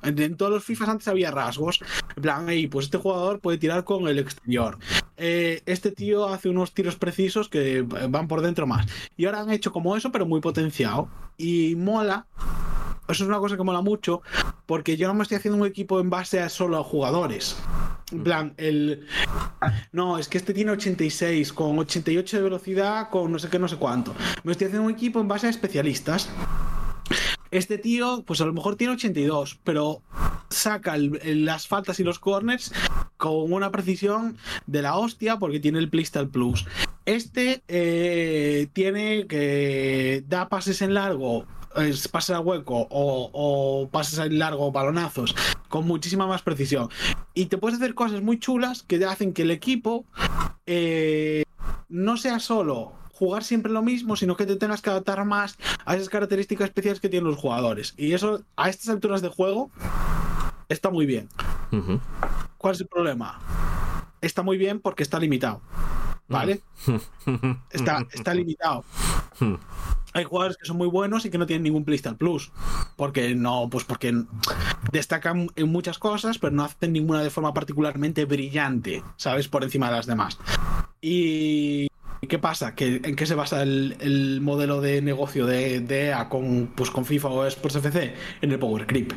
en, 0.02 0.36
todos 0.36 0.52
los 0.52 0.64
FIFAs 0.64 0.88
antes 0.88 1.08
había 1.08 1.30
rasgos. 1.30 1.80
En 2.16 2.22
plan, 2.22 2.48
ahí, 2.48 2.66
pues 2.66 2.86
este 2.86 2.98
jugador 2.98 3.40
puede 3.40 3.58
tirar 3.58 3.84
con 3.84 4.08
el 4.08 4.18
exterior. 4.18 4.78
Eh, 5.16 5.62
este 5.66 5.92
tío 5.92 6.28
hace 6.28 6.48
unos 6.48 6.74
tiros 6.74 6.96
precisos 6.96 7.48
que 7.48 7.82
van 7.82 8.26
por 8.26 8.42
dentro 8.42 8.66
más. 8.66 8.86
Y 9.16 9.26
ahora 9.26 9.40
han 9.40 9.50
hecho 9.50 9.72
como 9.72 9.96
eso, 9.96 10.10
pero 10.10 10.26
muy 10.26 10.40
potenciado. 10.40 11.08
Y 11.38 11.76
mola 11.76 12.26
eso 13.08 13.24
es 13.24 13.28
una 13.28 13.38
cosa 13.38 13.56
que 13.56 13.62
mola 13.62 13.80
mucho, 13.80 14.22
porque 14.66 14.96
yo 14.96 15.06
no 15.08 15.14
me 15.14 15.22
estoy 15.22 15.38
haciendo 15.38 15.60
un 15.60 15.66
equipo 15.66 16.00
en 16.00 16.10
base 16.10 16.40
a 16.40 16.48
solo 16.48 16.78
a 16.78 16.84
jugadores. 16.84 17.56
En 18.12 18.22
plan, 18.22 18.54
el. 18.56 19.06
No, 19.92 20.18
es 20.18 20.28
que 20.28 20.38
este 20.38 20.54
tiene 20.54 20.72
86, 20.72 21.52
con 21.52 21.78
88 21.78 22.36
de 22.36 22.42
velocidad, 22.42 23.10
con 23.10 23.32
no 23.32 23.38
sé 23.38 23.48
qué, 23.48 23.58
no 23.58 23.68
sé 23.68 23.76
cuánto. 23.76 24.14
Me 24.44 24.52
estoy 24.52 24.66
haciendo 24.66 24.86
un 24.86 24.92
equipo 24.92 25.20
en 25.20 25.28
base 25.28 25.46
a 25.46 25.50
especialistas. 25.50 26.28
Este 27.50 27.78
tío, 27.78 28.22
pues 28.26 28.40
a 28.40 28.44
lo 28.44 28.52
mejor 28.52 28.76
tiene 28.76 28.94
82, 28.94 29.60
pero 29.64 30.02
saca 30.50 30.96
las 30.96 31.66
faltas 31.66 32.00
y 32.00 32.04
los 32.04 32.18
corners 32.18 32.72
con 33.16 33.52
una 33.52 33.70
precisión 33.70 34.36
de 34.66 34.82
la 34.82 34.96
hostia 34.96 35.38
porque 35.38 35.60
tiene 35.60 35.78
el 35.78 35.88
Playstyle 35.88 36.28
Plus. 36.28 36.66
Este 37.04 37.62
eh, 37.68 38.68
tiene 38.72 39.26
que 39.26 40.24
da 40.26 40.48
pases 40.48 40.82
en 40.82 40.94
largo 40.94 41.46
es, 41.76 42.08
pases 42.08 42.36
al 42.36 42.44
hueco 42.44 42.86
o, 42.90 43.30
o 43.32 43.88
pases 43.88 44.18
al 44.18 44.38
largo 44.38 44.72
balonazos 44.72 45.34
con 45.68 45.86
muchísima 45.86 46.26
más 46.26 46.42
precisión. 46.42 46.88
Y 47.34 47.46
te 47.46 47.58
puedes 47.58 47.78
hacer 47.78 47.94
cosas 47.94 48.22
muy 48.22 48.38
chulas 48.38 48.82
que 48.82 49.04
hacen 49.04 49.32
que 49.32 49.42
el 49.42 49.50
equipo 49.50 50.04
eh, 50.66 51.44
no 51.88 52.16
sea 52.16 52.40
solo 52.40 52.92
jugar 53.12 53.44
siempre 53.44 53.72
lo 53.72 53.82
mismo, 53.82 54.16
sino 54.16 54.36
que 54.36 54.44
te 54.44 54.56
tengas 54.56 54.82
que 54.82 54.90
adaptar 54.90 55.24
más 55.24 55.56
a 55.84 55.96
esas 55.96 56.08
características 56.08 56.68
especiales 56.68 57.00
que 57.00 57.08
tienen 57.08 57.30
los 57.30 57.38
jugadores. 57.38 57.94
Y 57.96 58.12
eso 58.12 58.42
a 58.56 58.68
estas 58.68 58.88
alturas 58.90 59.22
de 59.22 59.28
juego 59.28 59.70
está 60.68 60.90
muy 60.90 61.06
bien. 61.06 61.28
¿Cuál 62.58 62.74
es 62.74 62.80
el 62.80 62.88
problema? 62.88 63.38
Está 64.20 64.42
muy 64.42 64.56
bien 64.56 64.80
porque 64.80 65.02
está 65.02 65.18
limitado. 65.18 65.60
¿Vale? 66.28 66.60
Está, 67.70 68.04
está 68.12 68.34
limitado. 68.34 68.84
Hay 70.12 70.24
jugadores 70.24 70.56
que 70.56 70.64
son 70.64 70.76
muy 70.76 70.88
buenos 70.88 71.24
y 71.24 71.30
que 71.30 71.38
no 71.38 71.46
tienen 71.46 71.62
ningún 71.62 71.84
Playstation 71.84 72.16
Plus. 72.16 72.50
Porque 72.96 73.34
no, 73.34 73.68
pues 73.70 73.84
porque 73.84 74.24
destacan 74.90 75.48
en 75.54 75.68
muchas 75.68 75.98
cosas, 75.98 76.38
pero 76.38 76.52
no 76.52 76.64
hacen 76.64 76.92
ninguna 76.92 77.22
de 77.22 77.30
forma 77.30 77.52
particularmente 77.52 78.24
brillante, 78.24 79.04
¿sabes? 79.16 79.46
Por 79.46 79.62
encima 79.62 79.90
de 79.90 79.96
las 79.96 80.06
demás. 80.06 80.38
Y. 81.00 81.88
¿Qué 82.28 82.38
pasa? 82.38 82.74
¿Que, 82.74 83.00
¿En 83.04 83.14
qué 83.14 83.26
se 83.26 83.34
basa 83.34 83.62
el, 83.62 83.96
el 84.00 84.40
modelo 84.40 84.80
de 84.80 85.02
negocio 85.02 85.46
de, 85.46 85.80
de 85.80 86.06
EA 86.06 86.28
con, 86.28 86.72
pues, 86.74 86.90
con 86.90 87.04
FIFA 87.04 87.28
o 87.28 87.46
Sports 87.46 87.76
FC? 87.76 88.14
En 88.40 88.52
el 88.52 88.58
Power 88.58 88.86
Creep. 88.86 89.12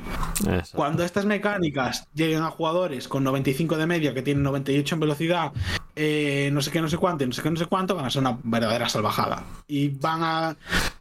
Cuando 0.74 1.04
estas 1.04 1.26
mecánicas 1.26 2.08
lleguen 2.14 2.44
a 2.44 2.52
jugadores 2.52 3.08
con 3.08 3.24
95 3.24 3.78
de 3.78 3.88
media, 3.88 4.14
que 4.14 4.22
tienen 4.22 4.44
98 4.44 4.96
en 4.96 5.00
velocidad, 5.00 5.52
eh, 5.96 6.50
no 6.54 6.62
sé 6.62 6.72
qué, 6.72 6.82
no 6.82 6.90
sé 6.90 6.98
cuánto, 6.98 7.24
y 7.24 7.28
no 7.28 7.34
sé 7.34 7.42
qué, 7.42 7.50
no 7.50 7.58
sé 7.58 7.66
cuánto, 7.66 7.96
van 7.96 8.06
a 8.06 8.10
ser 8.10 8.22
una 8.22 8.40
verdadera 8.44 8.88
salvajada. 8.90 9.44
Y 9.68 9.90
van 9.90 10.24
a 10.24 10.58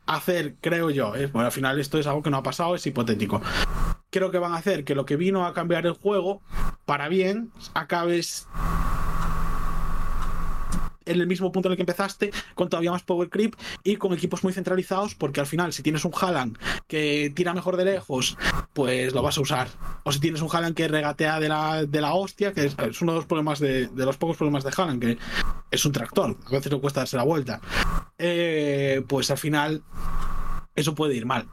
hacer, 0.06 0.56
creo 0.60 0.90
yo, 0.90 1.14
eh, 1.14 1.26
bueno, 1.26 1.46
al 1.46 1.52
final 1.52 1.78
esto 1.78 1.98
es 1.98 2.06
algo 2.06 2.22
que 2.22 2.30
no 2.30 2.38
ha 2.38 2.42
pasado, 2.42 2.74
es 2.74 2.86
hipotético. 2.86 3.42
Creo 4.10 4.30
que 4.30 4.38
van 4.38 4.52
a 4.52 4.56
hacer 4.56 4.84
que 4.84 4.94
lo 4.94 5.04
que 5.04 5.16
vino 5.16 5.46
a 5.46 5.52
cambiar 5.52 5.86
el 5.86 5.92
juego, 5.92 6.40
para 6.86 7.08
bien, 7.08 7.52
acabes 7.74 8.48
en 11.08 11.20
el 11.20 11.26
mismo 11.26 11.52
punto 11.52 11.68
en 11.68 11.72
el 11.72 11.76
que 11.76 11.82
empezaste, 11.82 12.30
con 12.54 12.68
todavía 12.68 12.90
más 12.90 13.02
power 13.02 13.28
creep 13.28 13.54
y 13.84 13.96
con 13.96 14.12
equipos 14.12 14.44
muy 14.44 14.52
centralizados, 14.52 15.14
porque 15.14 15.40
al 15.40 15.46
final, 15.46 15.72
si 15.72 15.82
tienes 15.82 16.04
un 16.04 16.12
Haaland 16.18 16.58
que 16.86 17.32
tira 17.34 17.54
mejor 17.54 17.76
de 17.76 17.84
lejos, 17.84 18.36
pues 18.72 19.14
lo 19.14 19.22
vas 19.22 19.38
a 19.38 19.40
usar. 19.40 19.68
O 20.04 20.12
si 20.12 20.20
tienes 20.20 20.42
un 20.42 20.48
Haaland 20.50 20.74
que 20.74 20.88
regatea 20.88 21.40
de 21.40 21.48
la, 21.48 21.84
de 21.84 22.00
la 22.00 22.14
hostia, 22.14 22.52
que 22.52 22.66
es, 22.66 23.02
uno 23.02 23.12
de 23.12 23.18
los 23.18 23.26
problemas 23.26 23.58
de, 23.58 23.88
de 23.88 24.04
los 24.04 24.16
pocos 24.16 24.36
problemas 24.36 24.64
de 24.64 24.70
Haaland, 24.76 25.00
que 25.00 25.18
es 25.70 25.84
un 25.84 25.92
tractor, 25.92 26.36
a 26.46 26.50
veces 26.50 26.72
le 26.72 26.80
cuesta 26.80 27.00
darse 27.00 27.16
la 27.16 27.24
vuelta. 27.24 27.60
Eh, 28.18 29.02
pues 29.06 29.30
al 29.30 29.38
final 29.38 29.82
eso 30.78 30.94
puede 30.94 31.14
ir 31.16 31.26
mal. 31.26 31.46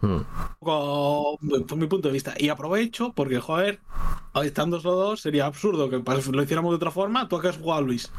Mm. 0.00 0.18
Poco, 0.58 1.38
por 1.66 1.78
mi 1.78 1.86
punto 1.86 2.08
de 2.08 2.12
vista. 2.12 2.34
Y 2.38 2.48
aprovecho 2.48 3.12
porque, 3.14 3.40
joder, 3.40 3.80
estando 4.42 4.76
los 4.76 4.82
dos, 4.84 5.20
sería 5.20 5.46
absurdo 5.46 5.88
que 5.88 5.96
lo 6.32 6.42
hiciéramos 6.42 6.72
de 6.72 6.76
otra 6.76 6.90
forma. 6.90 7.28
¿Tú 7.28 7.36
a 7.36 7.42
qué 7.42 7.48
has 7.48 7.58
jugado, 7.58 7.82
Luis? 7.82 8.10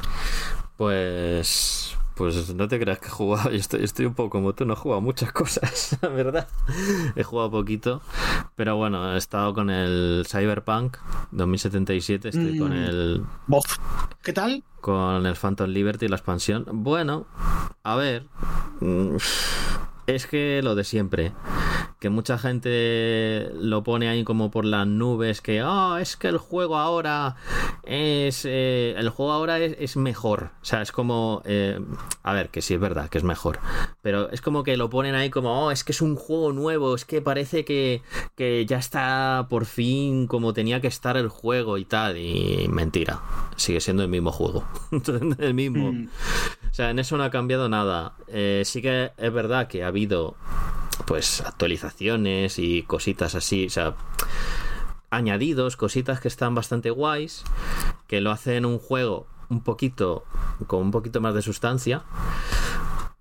Pues. 0.76 1.96
Pues 2.16 2.54
no 2.54 2.66
te 2.66 2.80
creas 2.80 2.98
que 2.98 3.08
he 3.08 3.10
jugado. 3.10 3.50
Yo 3.50 3.56
estoy, 3.56 3.84
estoy 3.84 4.06
un 4.06 4.14
poco 4.14 4.30
como 4.30 4.54
tú, 4.54 4.64
no 4.64 4.72
he 4.72 4.76
jugado 4.76 5.02
muchas 5.02 5.32
cosas, 5.34 5.98
la 6.00 6.08
verdad. 6.08 6.48
He 7.14 7.22
jugado 7.22 7.50
poquito. 7.50 8.00
Pero 8.56 8.74
bueno, 8.76 9.14
he 9.14 9.18
estado 9.18 9.52
con 9.52 9.68
el 9.68 10.24
Cyberpunk 10.26 10.96
2077. 11.32 12.30
Estoy 12.30 12.54
Mm. 12.54 12.58
con 12.58 12.72
el. 12.72 13.22
Bof. 13.46 13.76
¿Qué 14.22 14.32
tal? 14.32 14.64
Con 14.80 15.26
el 15.26 15.36
Phantom 15.36 15.68
Liberty, 15.68 16.08
la 16.08 16.16
expansión. 16.16 16.64
Bueno, 16.72 17.26
a 17.82 17.96
ver. 17.96 18.26
Es 20.06 20.26
que 20.26 20.60
lo 20.62 20.74
de 20.74 20.84
siempre. 20.84 21.32
Que 21.98 22.10
mucha 22.10 22.38
gente 22.38 23.50
lo 23.54 23.82
pone 23.82 24.08
ahí 24.08 24.22
como 24.22 24.50
por 24.50 24.64
las 24.64 24.86
nubes. 24.86 25.40
Que, 25.40 25.60
ah, 25.64 25.98
es 26.00 26.16
que 26.16 26.28
el 26.28 26.38
juego 26.38 26.76
ahora 26.76 27.36
es. 27.82 28.44
eh, 28.44 28.94
el 28.96 29.08
juego 29.08 29.32
ahora 29.32 29.58
es, 29.58 29.76
es 29.80 29.96
mejor. 29.96 30.50
O 30.62 30.64
sea, 30.64 30.82
es 30.82 30.92
como. 30.92 31.42
eh, 31.44 31.80
a 32.22 32.32
ver, 32.34 32.50
que 32.50 32.62
sí 32.62 32.74
es 32.74 32.80
verdad 32.80 33.08
que 33.08 33.18
es 33.18 33.24
mejor. 33.24 33.58
Pero 34.02 34.30
es 34.30 34.40
como 34.40 34.62
que 34.62 34.76
lo 34.76 34.90
ponen 34.90 35.14
ahí 35.14 35.30
como, 35.30 35.66
oh, 35.66 35.70
es 35.70 35.82
que 35.82 35.92
es 35.92 36.00
un 36.00 36.14
juego 36.14 36.52
nuevo. 36.52 36.94
Es 36.94 37.04
que 37.04 37.20
parece 37.20 37.64
que, 37.64 38.02
que 38.36 38.64
ya 38.66 38.78
está 38.78 39.46
por 39.48 39.64
fin 39.64 40.26
como 40.28 40.52
tenía 40.52 40.80
que 40.80 40.88
estar 40.88 41.16
el 41.16 41.28
juego 41.28 41.78
y 41.78 41.84
tal. 41.84 42.16
Y 42.18 42.68
mentira. 42.68 43.22
Sigue 43.56 43.80
siendo 43.80 44.04
el 44.04 44.08
mismo 44.08 44.30
juego. 44.30 44.64
el 45.38 45.54
mismo. 45.54 45.92
Mm. 45.92 46.08
O 46.70 46.74
sea, 46.74 46.90
en 46.90 46.98
eso 46.98 47.16
no 47.16 47.24
ha 47.24 47.30
cambiado 47.30 47.68
nada. 47.68 48.14
Eh, 48.28 48.62
sí 48.64 48.82
que 48.82 49.12
es 49.16 49.32
verdad 49.32 49.66
que 49.66 49.82
ha 49.82 49.90
habido 49.96 50.36
pues 51.06 51.40
actualizaciones 51.40 52.58
y 52.58 52.82
cositas 52.82 53.34
así, 53.34 53.66
o 53.66 53.70
sea, 53.70 53.94
añadidos, 55.10 55.76
cositas 55.76 56.20
que 56.20 56.28
están 56.28 56.54
bastante 56.54 56.90
guays, 56.90 57.44
que 58.06 58.20
lo 58.20 58.30
hacen 58.30 58.66
un 58.66 58.78
juego 58.78 59.26
un 59.48 59.62
poquito 59.62 60.24
con 60.66 60.80
un 60.82 60.90
poquito 60.90 61.20
más 61.20 61.34
de 61.34 61.42
sustancia. 61.42 62.04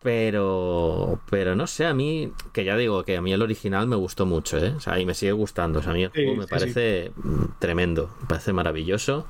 Pero, 0.02 1.20
pero 1.32 1.56
no 1.56 1.66
sé, 1.66 1.86
a 1.88 1.94
mí, 1.96 2.32
que 2.54 2.64
ya 2.64 2.78
digo 2.78 3.04
que 3.04 3.18
a 3.18 3.22
mí 3.22 3.34
el 3.34 3.42
original 3.42 3.88
me 3.88 3.96
gustó 3.96 4.26
mucho, 4.28 4.58
¿eh? 4.60 4.74
O 4.78 4.80
sea, 4.80 5.00
y 5.00 5.06
me 5.06 5.16
sigue 5.16 5.32
gustando. 5.32 5.80
O 5.80 5.82
sea, 5.82 5.92
a 5.94 5.96
mí 5.96 6.04
el 6.04 6.12
Sí, 6.14 6.22
juego 6.22 6.36
me 6.36 6.48
sí, 6.48 6.48
parece 6.48 7.12
mm, 7.16 7.46
tremendo, 7.60 8.16
me 8.22 8.28
parece 8.28 8.54
maravilloso. 8.54 9.26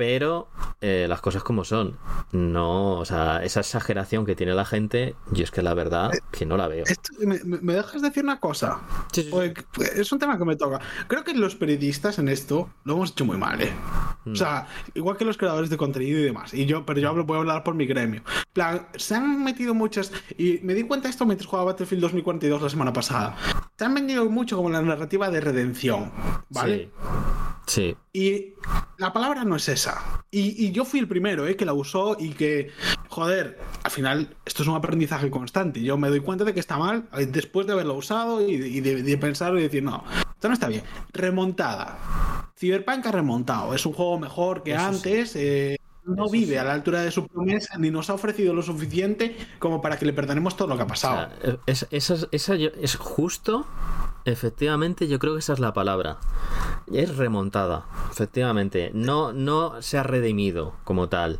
Pero 0.00 0.48
eh, 0.80 1.04
las 1.10 1.20
cosas 1.20 1.42
como 1.42 1.62
son. 1.62 1.98
No, 2.32 2.92
o 2.92 3.04
sea, 3.04 3.44
esa 3.44 3.60
exageración 3.60 4.24
que 4.24 4.34
tiene 4.34 4.54
la 4.54 4.64
gente, 4.64 5.14
yo 5.30 5.44
es 5.44 5.50
que 5.50 5.60
la 5.60 5.74
verdad 5.74 6.10
que 6.30 6.46
no 6.46 6.56
la 6.56 6.68
veo. 6.68 6.84
Esto- 6.86 7.12
me, 7.20 7.74
dejas 7.74 8.00
decir 8.00 8.24
una 8.24 8.40
cosa? 8.40 8.80
Sí, 9.12 9.24
sí, 9.24 9.24
sí. 9.24 9.30
Porque 9.30 9.62
es 9.96 10.10
un 10.10 10.18
tema 10.18 10.38
que 10.38 10.46
me 10.46 10.56
toca. 10.56 10.80
Creo 11.06 11.22
que 11.22 11.34
los 11.34 11.54
periodistas 11.54 12.18
en 12.18 12.30
esto 12.30 12.70
lo 12.84 12.94
hemos 12.94 13.10
hecho 13.10 13.26
muy 13.26 13.36
mal, 13.36 13.60
¿eh? 13.60 13.74
Mm. 14.24 14.32
O 14.32 14.36
sea, 14.36 14.68
igual 14.94 15.18
que 15.18 15.26
los 15.26 15.36
creadores 15.36 15.68
de 15.68 15.76
contenido 15.76 16.18
y 16.18 16.22
demás. 16.22 16.54
Y 16.54 16.64
yo, 16.64 16.86
pero 16.86 16.98
yo 16.98 17.10
hablo, 17.10 17.26
voy 17.26 17.36
a 17.36 17.40
hablar 17.40 17.62
por 17.62 17.74
mi 17.74 17.84
gremio. 17.84 18.22
En 18.26 18.52
plan, 18.54 18.88
se 18.96 19.16
han 19.16 19.44
metido 19.44 19.74
muchas. 19.74 20.12
Y 20.38 20.60
me 20.62 20.72
di 20.72 20.84
cuenta 20.84 21.08
de 21.08 21.10
esto 21.10 21.26
mientras 21.26 21.46
jugaba 21.46 21.72
Battlefield 21.72 22.00
2042 22.00 22.62
la 22.62 22.70
semana 22.70 22.94
pasada. 22.94 23.36
Se 23.76 23.84
han 23.84 23.92
vendido 23.92 24.24
mucho 24.30 24.56
como 24.56 24.70
la 24.70 24.80
narrativa 24.80 25.28
de 25.28 25.42
redención. 25.42 26.10
¿Vale? 26.48 26.90
Sí. 27.66 27.94
Y 28.12 28.54
la 28.98 29.12
palabra 29.12 29.44
no 29.44 29.54
es 29.56 29.68
esa. 29.68 30.24
Y, 30.32 30.66
y 30.66 30.72
yo 30.72 30.84
fui 30.84 30.98
el 30.98 31.06
primero, 31.06 31.46
¿eh? 31.46 31.54
Que 31.56 31.64
la 31.64 31.72
usó 31.74 32.16
y 32.18 32.30
que, 32.30 32.70
joder, 33.08 33.58
al 33.84 33.90
final 33.90 34.36
esto 34.44 34.62
es 34.64 34.68
un 34.68 34.74
aprendizaje 34.74 35.30
constante. 35.30 35.80
Yo 35.82 35.96
me 35.96 36.08
doy 36.08 36.20
cuenta 36.20 36.44
de 36.44 36.52
que 36.52 36.58
está 36.60 36.76
mal 36.76 37.08
eh, 37.16 37.26
después 37.26 37.66
de 37.68 37.72
haberlo 37.74 37.94
usado 37.94 38.40
y 38.46 38.56
de, 38.56 38.68
y 38.68 38.80
de- 38.80 39.02
de 39.04 39.18
pensarlo 39.18 39.60
y 39.60 39.62
decir, 39.62 39.82
no, 39.84 40.02
esto 40.34 40.48
no 40.48 40.54
está 40.54 40.66
bien. 40.68 40.82
Remontada. 41.12 41.98
Cyberpunk 42.58 43.06
ha 43.06 43.12
remontado. 43.12 43.74
Es 43.74 43.86
un 43.86 43.92
juego 43.92 44.18
mejor 44.18 44.62
que 44.64 44.72
Eso 44.72 44.80
sí. 44.80 44.96
antes. 44.96 45.36
eh, 45.36 45.76
no 46.04 46.24
Eso 46.24 46.32
vive 46.32 46.46
sí. 46.54 46.56
a 46.56 46.64
la 46.64 46.72
altura 46.72 47.02
de 47.02 47.10
su 47.12 47.26
promesa 47.28 47.78
ni 47.78 47.90
nos 47.90 48.10
ha 48.10 48.14
ofrecido 48.14 48.54
lo 48.54 48.62
suficiente 48.62 49.36
como 49.60 49.80
para 49.80 49.98
que 49.98 50.06
le 50.06 50.12
perdonemos 50.12 50.56
todo 50.56 50.66
lo 50.68 50.74
que 50.76 50.82
ha 50.82 50.86
O 50.86 50.88
pasado. 50.88 51.30
sea, 51.40 51.58
es, 51.66 51.86
es 51.92 52.96
justo, 52.96 53.66
efectivamente, 54.30 55.08
yo 55.08 55.18
creo 55.18 55.34
que 55.34 55.40
esa 55.40 55.52
es 55.52 55.58
la 55.60 55.72
palabra. 55.72 56.18
Es 56.92 57.16
remontada, 57.16 57.84
efectivamente. 58.10 58.90
No, 58.94 59.32
no 59.32 59.80
se 59.82 59.98
ha 59.98 60.02
redimido 60.02 60.74
como 60.84 61.08
tal. 61.08 61.38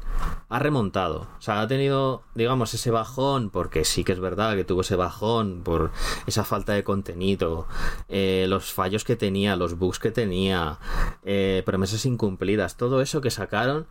Ha 0.48 0.58
remontado. 0.58 1.28
O 1.38 1.42
sea, 1.42 1.60
ha 1.60 1.66
tenido, 1.68 2.22
digamos, 2.34 2.74
ese 2.74 2.90
bajón, 2.90 3.50
porque 3.50 3.84
sí 3.84 4.02
que 4.04 4.12
es 4.12 4.20
verdad 4.20 4.54
que 4.56 4.64
tuvo 4.64 4.80
ese 4.82 4.96
bajón 4.96 5.62
por 5.64 5.90
esa 6.26 6.44
falta 6.44 6.72
de 6.72 6.82
contenido, 6.84 7.66
eh, 8.08 8.46
los 8.48 8.72
fallos 8.72 9.04
que 9.04 9.16
tenía, 9.16 9.54
los 9.56 9.78
bugs 9.78 9.98
que 10.00 10.10
tenía, 10.10 10.78
eh, 11.24 11.62
promesas 11.66 12.04
incumplidas, 12.06 12.76
todo 12.76 13.00
eso 13.00 13.20
que 13.20 13.30
sacaron, 13.30 13.86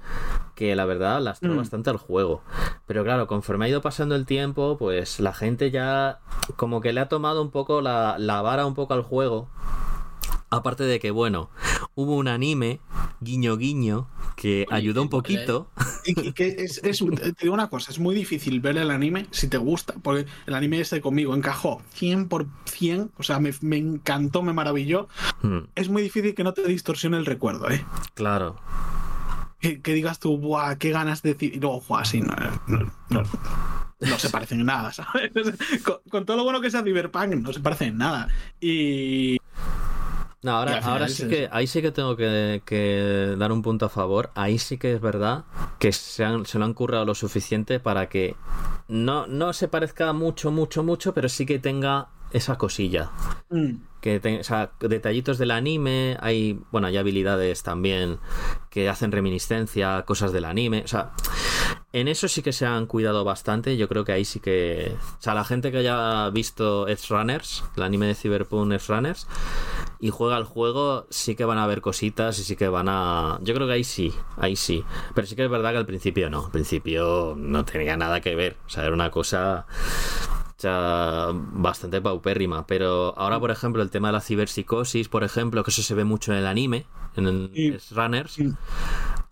que 0.55 0.75
la 0.75 0.85
verdad 0.85 1.21
lastró 1.21 1.53
Mm. 1.53 1.57
bastante 1.57 1.89
al 1.89 1.97
juego. 1.97 2.41
Pero 2.85 3.03
claro, 3.03 3.27
conforme 3.27 3.65
ha 3.65 3.69
ido 3.69 3.81
pasando 3.81 4.15
el 4.15 4.25
tiempo, 4.25 4.77
pues 4.77 5.19
la 5.21 5.33
gente 5.33 5.71
ya 5.71 6.19
como 6.57 6.81
que 6.81 6.91
le 6.91 6.99
ha 7.01 7.07
tomado 7.07 7.41
un 7.41 7.51
poco 7.51 7.81
la, 7.81 8.15
la 8.17 8.41
vara 8.41 8.65
un 8.65 8.73
poco 8.75 8.88
al 8.93 9.01
juego. 9.03 9.49
Aparte 10.51 10.83
de 10.83 10.99
que, 10.99 11.11
bueno, 11.11 11.49
hubo 11.93 12.15
un 12.15 12.27
anime, 12.27 12.79
guiño 13.21 13.55
guiño, 13.55 14.07
que 14.35 14.65
ayudó 14.71 15.03
un 15.03 15.09
poquito. 15.09 15.67
Y 16.05 16.31
que- 16.33 16.55
es, 16.57 16.79
es- 16.83 16.99
te 16.99 17.33
digo 17.41 17.53
una 17.53 17.69
cosa, 17.69 17.91
es 17.91 17.99
muy 17.99 18.15
difícil 18.15 18.59
ver 18.59 18.77
el 18.77 18.89
anime 18.89 19.27
si 19.31 19.47
te 19.47 19.57
gusta, 19.57 19.93
porque 20.01 20.25
el 20.47 20.55
anime 20.55 20.79
ese 20.79 21.01
conmigo 21.01 21.35
encajó 21.35 21.81
100%, 21.93 23.11
o 23.17 23.23
sea, 23.23 23.39
me, 23.39 23.53
me 23.61 23.77
encantó, 23.77 24.41
me 24.41 24.53
maravilló. 24.53 25.07
Hmm, 25.43 25.59
Es 25.75 25.89
muy 25.89 26.01
difícil 26.01 26.33
que 26.33 26.43
no 26.43 26.53
te 26.53 26.63
distorsione 26.67 27.17
el 27.17 27.25
recuerdo, 27.27 27.69
¿eh? 27.69 27.85
claro. 28.15 28.55
Que, 29.59 29.81
que 29.81 29.93
digas 29.93 30.19
tú, 30.19 30.37
¡buah, 30.37 30.77
qué 30.77 30.89
ganas 30.91 31.21
de 31.21 31.33
decir! 31.33 31.53
Y 31.53 31.59
luego, 31.59 31.83
¡buah, 31.87 32.05
sí, 32.05 32.21
no, 32.21 32.33
no, 32.67 32.89
no, 33.09 33.23
no 33.99 34.17
se 34.19 34.29
parecen 34.29 34.59
en 34.61 34.65
nada, 34.67 34.91
¿sabes? 34.93 35.31
Con, 35.83 35.97
con 36.09 36.25
todo 36.25 36.37
lo 36.37 36.43
bueno 36.43 36.61
que 36.61 36.71
sea 36.71 36.83
Cyberpunk, 36.83 37.35
no 37.35 37.53
se 37.53 37.59
parecen 37.59 37.89
en 37.89 37.97
nada. 37.97 38.27
Y. 38.59 39.37
No, 40.41 40.51
ahora, 40.53 40.79
ahora 40.83 41.09
sí 41.09 41.27
que, 41.27 41.49
ahí 41.51 41.67
sí 41.67 41.81
que 41.81 41.91
tengo 41.91 42.15
que, 42.15 42.61
que 42.65 43.35
dar 43.37 43.51
un 43.51 43.61
punto 43.61 43.85
a 43.87 43.89
favor. 43.89 44.31
Ahí 44.35 44.57
sí 44.57 44.77
que 44.77 44.93
es 44.93 45.01
verdad 45.01 45.43
que 45.79 45.91
se, 45.91 46.23
han- 46.23 46.45
se 46.45 46.57
lo 46.59 46.63
han 46.65 46.73
currado 46.73 47.03
lo 47.03 47.13
suficiente 47.13 47.81
para 47.81 48.07
que 48.07 48.37
no, 48.87 49.27
no 49.27 49.51
se 49.51 49.67
parezca 49.67 50.13
mucho, 50.13 50.49
mucho, 50.49 50.81
mucho, 50.81 51.13
pero 51.13 51.27
sí 51.27 51.45
que 51.45 51.59
tenga 51.59 52.07
esa 52.31 52.57
cosilla. 52.57 53.09
Mm. 53.49 53.71
Que 53.99 54.21
te- 54.21 54.39
o 54.39 54.43
sea, 54.45 54.71
detallitos 54.79 55.39
del 55.39 55.51
anime, 55.51 56.15
hay, 56.21 56.57
bueno, 56.71 56.87
hay 56.87 56.95
habilidades 56.95 57.61
también 57.63 58.19
que 58.69 58.87
hacen 58.87 59.11
reminiscencia, 59.11 59.97
a 59.97 60.05
cosas 60.05 60.31
del 60.31 60.45
anime, 60.45 60.83
o 60.85 60.87
sea, 60.87 61.11
en 61.91 62.07
eso 62.07 62.27
sí 62.27 62.41
que 62.41 62.53
se 62.53 62.65
han 62.65 62.85
cuidado 62.85 63.23
bastante, 63.23 63.77
yo 63.77 63.87
creo 63.87 64.05
que 64.05 64.11
ahí 64.11 64.25
sí 64.25 64.39
que, 64.39 64.95
o 65.17 65.21
sea, 65.21 65.33
la 65.33 65.43
gente 65.43 65.71
que 65.71 65.79
haya 65.79 66.29
visto 66.29 66.87
Edge 66.87 67.07
Runners, 67.09 67.63
el 67.75 67.83
anime 67.83 68.05
de 68.07 68.15
Cyberpunk 68.15 68.71
Edge 68.71 68.87
Runners, 68.87 69.27
y 69.99 70.11
juega 70.11 70.37
al 70.37 70.43
juego, 70.43 71.07
sí 71.09 71.35
que 71.35 71.45
van 71.45 71.57
a 71.57 71.67
ver 71.67 71.81
cositas 71.81 72.37
y 72.39 72.43
sí 72.43 72.55
que 72.55 72.69
van 72.69 72.87
a, 72.89 73.39
yo 73.41 73.53
creo 73.53 73.67
que 73.67 73.73
ahí 73.73 73.83
sí, 73.83 74.13
ahí 74.37 74.55
sí, 74.55 74.83
pero 75.15 75.25
sí 75.27 75.35
que 75.35 75.45
es 75.45 75.49
verdad 75.49 75.71
que 75.71 75.77
al 75.77 75.85
principio 75.85 76.29
no, 76.29 76.45
al 76.45 76.51
principio 76.51 77.33
no 77.37 77.65
tenía 77.65 77.97
nada 77.97 78.21
que 78.21 78.35
ver, 78.35 78.57
o 78.65 78.69
sea, 78.69 78.83
era 78.85 78.93
una 78.93 79.09
cosa 79.11 79.65
o 80.59 80.61
sea, 80.61 81.27
bastante 81.33 82.01
paupérrima. 82.01 82.67
Pero 82.67 83.17
ahora, 83.17 83.39
por 83.39 83.49
ejemplo, 83.49 83.81
el 83.81 83.89
tema 83.89 84.09
de 84.09 84.11
la 84.11 84.19
ciberpsicosis, 84.19 85.07
por 85.07 85.23
ejemplo, 85.23 85.63
que 85.63 85.71
eso 85.71 85.81
se 85.81 85.95
ve 85.95 86.03
mucho 86.03 86.33
en 86.33 86.39
el 86.39 86.47
anime, 86.47 86.85
en 87.15 87.27
el 87.27 87.51
Sí. 87.79 87.95
Runners, 87.95 88.33
Sí. 88.33 88.53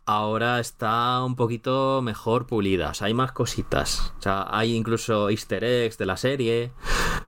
Ahora 0.07 0.59
está 0.61 1.21
un 1.23 1.35
poquito 1.35 2.01
mejor 2.01 2.47
pulida. 2.47 2.89
O 2.89 2.93
sea, 2.95 3.07
hay 3.07 3.13
más 3.13 3.33
cositas. 3.33 4.13
O 4.17 4.21
sea, 4.21 4.47
hay 4.49 4.73
incluso 4.73 5.29
easter 5.29 5.63
eggs 5.63 5.97
de 5.97 6.05
la 6.05 6.17
serie. 6.17 6.71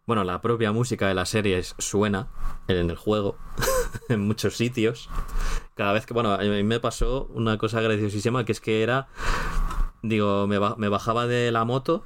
Bueno, 0.07 0.23
la 0.23 0.41
propia 0.41 0.72
música 0.72 1.07
de 1.07 1.14
la 1.14 1.26
serie 1.26 1.61
suena 1.77 2.30
en 2.68 2.89
el 2.89 2.95
juego, 2.95 3.38
en 4.10 4.22
muchos 4.22 4.56
sitios. 4.56 5.10
Cada 5.76 5.93
vez 5.93 6.06
que, 6.06 6.14
bueno, 6.14 6.34
a 6.34 6.39
mí 6.39 6.64
me 6.64 6.80
pasó 6.80 7.30
una 7.34 7.57
cosa 7.57 7.81
graciosísima 7.81 8.45
que 8.45 8.53
es 8.53 8.61
que 8.61 8.81
era, 8.81 9.10
digo, 10.01 10.47
me 10.47 10.89
bajaba 10.89 11.27
de 11.27 11.51
la 11.51 11.65
moto. 11.65 12.03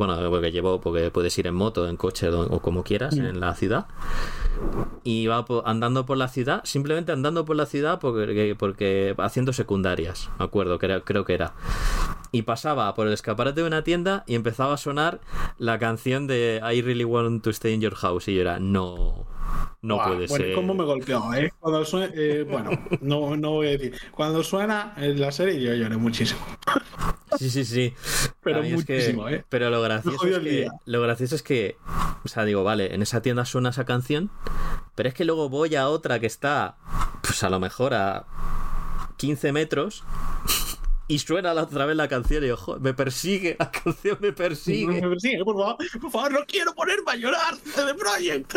Bueno, 0.00 0.16
porque 0.30 0.50
llevo, 0.50 0.80
porque 0.80 1.10
puedes 1.10 1.36
ir 1.36 1.46
en 1.46 1.54
moto, 1.54 1.86
en 1.86 1.98
coche 1.98 2.30
o 2.30 2.60
como 2.62 2.82
quieras 2.84 3.18
en 3.18 3.38
la 3.38 3.54
ciudad. 3.54 3.84
Y 5.04 5.20
iba 5.24 5.44
po- 5.44 5.62
andando 5.66 6.06
por 6.06 6.16
la 6.16 6.28
ciudad, 6.28 6.62
simplemente 6.64 7.12
andando 7.12 7.44
por 7.44 7.54
la 7.56 7.66
ciudad 7.66 7.98
porque, 8.00 8.56
porque 8.58 9.14
haciendo 9.18 9.52
secundarias, 9.52 10.30
me 10.38 10.46
acuerdo, 10.46 10.78
creo, 10.78 11.04
creo 11.04 11.26
que 11.26 11.34
era. 11.34 11.52
Y 12.32 12.42
pasaba 12.42 12.94
por 12.94 13.08
el 13.08 13.12
escaparate 13.12 13.60
de 13.60 13.66
una 13.66 13.84
tienda 13.84 14.24
y 14.26 14.36
empezaba 14.36 14.72
a 14.72 14.76
sonar 14.78 15.20
la 15.58 15.78
canción 15.78 16.26
de 16.26 16.62
I 16.62 16.80
Really 16.80 17.04
Want 17.04 17.44
to 17.44 17.50
Stay 17.50 17.74
in 17.74 17.82
Your 17.82 17.94
House. 17.96 18.26
Y 18.28 18.34
yo 18.36 18.40
era, 18.40 18.58
no, 18.58 19.26
no 19.82 19.96
puede 20.02 20.26
bueno, 20.26 20.44
ser. 20.44 20.54
¿Cómo 20.54 20.74
me 20.74 20.84
golpeó, 20.84 21.32
eh? 21.34 21.52
Cuando 21.58 21.84
suena, 21.84 22.12
eh, 22.14 22.44
bueno, 22.48 22.70
no, 23.00 23.36
no 23.36 23.50
voy 23.52 23.68
a 23.68 23.70
decir. 23.70 23.94
Cuando 24.12 24.42
suena 24.42 24.94
en 24.96 25.20
la 25.20 25.32
serie, 25.32 25.60
yo 25.60 25.74
lloré 25.74 25.96
muchísimo. 25.96 26.40
Sí, 27.38 27.48
sí, 27.48 27.64
sí. 27.64 27.94
Pero 28.42 28.58
A 28.58 28.62
mí 28.62 28.72
es 28.72 28.84
que- 28.84 28.94
muchísimo, 28.94 29.28
¿eh? 29.28 29.44
Pero 29.48 29.70
lo 29.70 29.80
gracioso, 29.80 30.26
es 30.26 30.38
que, 30.40 30.68
lo 30.84 31.00
gracioso 31.00 31.34
es 31.34 31.42
que, 31.42 31.76
o 32.24 32.28
sea, 32.28 32.44
digo, 32.44 32.64
vale, 32.64 32.94
en 32.94 33.02
esa 33.02 33.22
tienda 33.22 33.44
suena 33.44 33.70
esa 33.70 33.84
canción, 33.84 34.30
pero 34.94 35.08
es 35.08 35.14
que 35.14 35.24
luego 35.24 35.48
voy 35.48 35.76
a 35.76 35.88
otra 35.88 36.18
que 36.18 36.26
está, 36.26 36.76
pues 37.22 37.42
a 37.44 37.48
lo 37.50 37.60
mejor 37.60 37.94
a 37.94 38.26
15 39.16 39.52
metros 39.52 40.04
y 41.10 41.18
suena 41.18 41.52
la 41.52 41.64
otra 41.64 41.86
vez 41.86 41.96
la 41.96 42.06
canción 42.06 42.44
y 42.44 42.46
yo, 42.48 42.56
"Jo, 42.56 42.78
me 42.78 42.94
persigue, 42.94 43.56
la 43.58 43.70
canción 43.84 44.16
me 44.20 44.32
persigue. 44.32 45.00
Me 45.00 45.08
persigue, 45.08 45.44
por 45.44 45.56
favor, 45.56 45.76
por 46.00 46.10
favor, 46.10 46.32
no 46.32 46.40
quiero 46.46 46.72
ponerme 46.74 47.10
a 47.10 47.16
llorar 47.16 47.54
de 47.56 47.84
The 47.84 47.94
Project. 47.94 48.54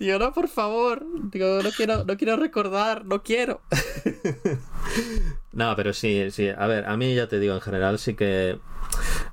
Yo, 0.00 0.18
no, 0.18 0.32
por 0.32 0.48
favor, 0.48 1.06
digo, 1.30 1.62
no 1.62 1.70
quiero, 1.70 2.04
no 2.04 2.16
quiero 2.16 2.36
recordar, 2.36 3.04
no 3.04 3.22
quiero. 3.22 3.60
no, 5.52 5.74
pero 5.76 5.92
sí, 5.92 6.30
sí, 6.30 6.48
a 6.48 6.66
ver, 6.66 6.86
a 6.86 6.96
mí 6.96 7.14
ya 7.14 7.28
te 7.28 7.38
digo, 7.38 7.54
en 7.54 7.60
general 7.60 7.98
sí 7.98 8.14
que... 8.14 8.58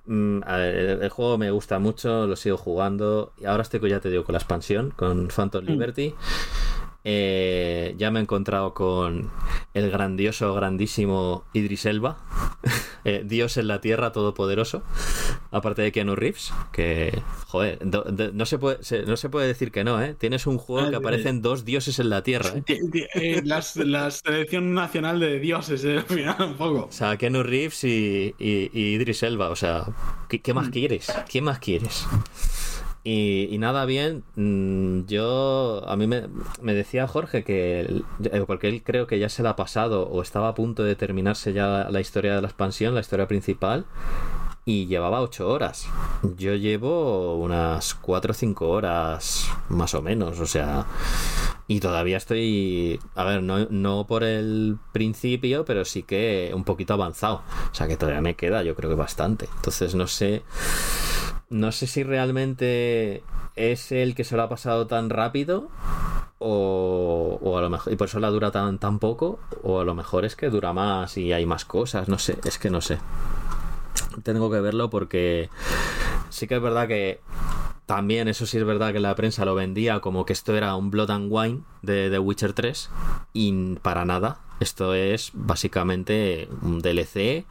mm, 0.05 0.41
a 0.45 0.57
ver, 0.57 0.75
el, 0.75 1.01
el 1.01 1.09
juego 1.09 1.37
me 1.37 1.51
gusta 1.51 1.79
mucho, 1.79 2.27
lo 2.27 2.35
sigo 2.35 2.57
jugando. 2.57 3.33
Y 3.37 3.45
ahora 3.45 3.63
estoy, 3.63 3.79
ya 3.89 3.99
te 3.99 4.09
digo, 4.09 4.23
con 4.23 4.33
la 4.33 4.39
expansión, 4.39 4.91
con 4.95 5.29
Phantom 5.29 5.65
Liberty. 5.65 6.13
Eh, 7.03 7.95
ya 7.97 8.11
me 8.11 8.19
he 8.19 8.21
encontrado 8.21 8.73
con 8.75 9.31
el 9.73 9.89
grandioso, 9.89 10.53
grandísimo 10.53 11.43
Idris 11.53 11.85
Elba, 11.87 12.17
eh, 13.05 13.23
Dios 13.25 13.57
en 13.57 13.67
la 13.67 13.81
Tierra 13.81 14.11
Todopoderoso, 14.11 14.83
aparte 15.49 15.81
de 15.81 15.91
Keanu 15.91 16.15
Reeves, 16.15 16.53
que, 16.71 17.21
joder, 17.47 17.79
do- 17.83 18.03
do- 18.03 18.31
no, 18.33 18.45
se 18.45 18.59
puede, 18.59 18.83
se- 18.83 19.01
no 19.03 19.17
se 19.17 19.29
puede 19.29 19.47
decir 19.47 19.71
que 19.71 19.83
no, 19.83 19.99
¿eh? 19.99 20.13
Tienes 20.13 20.45
un 20.45 20.59
juego 20.59 20.87
Ah, 20.87 20.89
que 20.91 20.97
sí. 20.97 21.01
aparecen 21.01 21.41
dos 21.41 21.65
dioses 21.65 21.97
en 21.97 22.09
la 22.11 22.21
Tierra, 22.21 22.51
¿eh? 22.55 22.63
Eh, 23.15 23.41
las- 23.43 23.77
la 23.77 24.11
selección 24.11 24.73
nacional 24.75 25.19
de 25.19 25.39
dioses, 25.39 25.83
eh, 25.85 25.97
al 25.97 26.03
final, 26.03 26.35
un 26.39 26.53
poco. 26.55 26.85
O 26.85 26.91
sea, 26.91 27.17
Keanu 27.17 27.41
Reeves 27.41 27.83
y, 27.83 28.35
y- 28.37 28.69
y 28.73 28.93
Idris 28.93 29.23
Elba, 29.23 29.49
o 29.49 29.55
sea, 29.55 29.85
¿qué, 30.29 30.39
qué 30.41 30.53
más 30.53 30.67
Mm. 30.67 30.71
quieres? 30.71 31.11
¿Qué 31.27 31.41
más 31.41 31.57
quieres? 31.57 32.05
Y, 33.03 33.57
nada 33.57 33.85
bien, 33.85 34.23
mm, 34.35 35.07
yo 35.07 35.83
a 35.87 35.95
mí 35.95 36.05
me, 36.05 36.27
decía 36.73 37.07
Jorge 37.07 37.43
que, 37.43 38.03
eh, 38.23 38.43
porque 38.45 38.67
él 38.67 38.83
creo 38.83 39.07
que 39.07 39.17
ya 39.17 39.27
se 39.27 39.41
la 39.41 39.51
ha 39.51 39.55
pasado 39.55 40.07
o 40.07 40.21
estaba 40.21 40.49
a 40.49 40.53
punto 40.53 40.83
de 40.83 40.95
terminarse 40.95 41.51
ya 41.53 41.87
la 41.89 41.99
historia 41.99 42.35
de 42.35 42.41
la 42.41 42.47
expansión, 42.47 42.93
la 42.93 43.01
historia 43.01 43.27
principal, 43.27 43.85
y 44.65 44.85
llevaba 44.85 45.21
ocho 45.21 45.49
horas. 45.49 45.87
Yo 46.37 46.53
llevo 46.53 47.37
unas 47.37 47.95
cuatro 47.95 48.31
o 48.31 48.35
cinco 48.35 48.69
horas 48.69 49.47
más 49.69 49.95
o 49.95 50.03
menos, 50.03 50.39
o 50.39 50.45
sea, 50.45 50.85
y 51.67 51.79
todavía 51.79 52.17
estoy, 52.17 52.99
a 53.15 53.23
ver, 53.23 53.41
no, 53.41 53.65
no 53.69 54.05
por 54.05 54.23
el 54.23 54.77
principio, 54.91 55.65
pero 55.65 55.85
sí 55.85 56.03
que 56.03 56.51
un 56.53 56.63
poquito 56.63 56.93
avanzado, 56.93 57.41
o 57.71 57.73
sea 57.73 57.87
que 57.87 57.97
todavía 57.97 58.21
me 58.21 58.35
queda, 58.35 58.61
yo 58.61 58.75
creo 58.75 58.91
que 58.91 58.95
bastante. 58.95 59.47
Entonces 59.55 59.95
no 59.95 60.05
sé, 60.05 60.43
no 61.51 61.71
sé 61.71 61.85
si 61.85 62.03
realmente 62.03 63.23
es 63.55 63.91
el 63.91 64.15
que 64.15 64.23
se 64.23 64.35
lo 64.35 64.43
ha 64.43 64.49
pasado 64.49 64.87
tan 64.87 65.09
rápido 65.09 65.69
o, 66.39 67.37
o 67.41 67.57
a 67.57 67.61
lo 67.61 67.69
mejor 67.69 67.93
y 67.93 67.97
por 67.97 68.07
eso 68.07 68.19
la 68.19 68.29
dura 68.29 68.51
tan 68.51 68.79
tan 68.79 68.97
poco 68.97 69.39
o 69.61 69.79
a 69.79 69.85
lo 69.85 69.93
mejor 69.93 70.25
es 70.25 70.35
que 70.35 70.49
dura 70.49 70.73
más 70.73 71.17
y 71.17 71.33
hay 71.33 71.45
más 71.45 71.65
cosas 71.65 72.07
no 72.07 72.17
sé 72.17 72.37
es 72.45 72.57
que 72.57 72.69
no 72.69 72.81
sé. 72.81 72.97
Tengo 74.23 74.49
que 74.49 74.59
verlo 74.59 74.89
porque 74.89 75.49
sí 76.29 76.47
que 76.47 76.55
es 76.55 76.61
verdad 76.61 76.87
que 76.87 77.19
también 77.85 78.29
eso 78.29 78.45
sí 78.45 78.57
es 78.57 78.65
verdad 78.65 78.93
que 78.93 78.99
la 79.01 79.15
prensa 79.15 79.43
lo 79.43 79.53
vendía 79.53 79.99
como 79.99 80.25
que 80.25 80.33
esto 80.33 80.55
era 80.55 80.75
un 80.75 80.91
Blood 80.91 81.11
and 81.11 81.27
Wine 81.29 81.61
de 81.81 82.09
The 82.09 82.19
Witcher 82.19 82.53
3 82.53 82.89
y 83.33 83.75
para 83.81 84.05
nada. 84.05 84.39
Esto 84.61 84.93
es 84.93 85.31
básicamente 85.33 86.47
un 86.61 86.81
DLC 86.81 87.45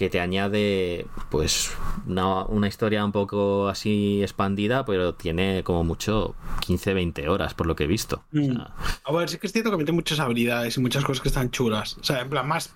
que 0.00 0.08
te 0.08 0.18
añade 0.18 1.06
pues 1.28 1.70
una, 2.06 2.44
una 2.46 2.68
historia 2.68 3.04
un 3.04 3.12
poco 3.12 3.68
así 3.68 4.22
expandida 4.22 4.86
pero 4.86 5.12
tiene 5.14 5.62
como 5.62 5.84
mucho 5.84 6.34
15-20 6.66 7.28
horas 7.28 7.52
por 7.52 7.66
lo 7.66 7.76
que 7.76 7.84
he 7.84 7.86
visto 7.86 8.22
O 8.32 8.38
Mm. 8.38 8.52
sea, 8.54 8.74
A 9.04 9.12
ver, 9.12 9.28
sí 9.28 9.36
que 9.36 9.46
es 9.46 9.52
cierto 9.52 9.70
que 9.70 9.76
mete 9.76 9.92
muchas 9.92 10.18
habilidades 10.18 10.78
y 10.78 10.80
muchas 10.80 11.04
cosas 11.04 11.20
que 11.20 11.28
están 11.28 11.50
chulas. 11.50 11.98
O 12.00 12.04
sea, 12.04 12.20
en 12.22 12.30
plan, 12.30 12.48
más. 12.48 12.72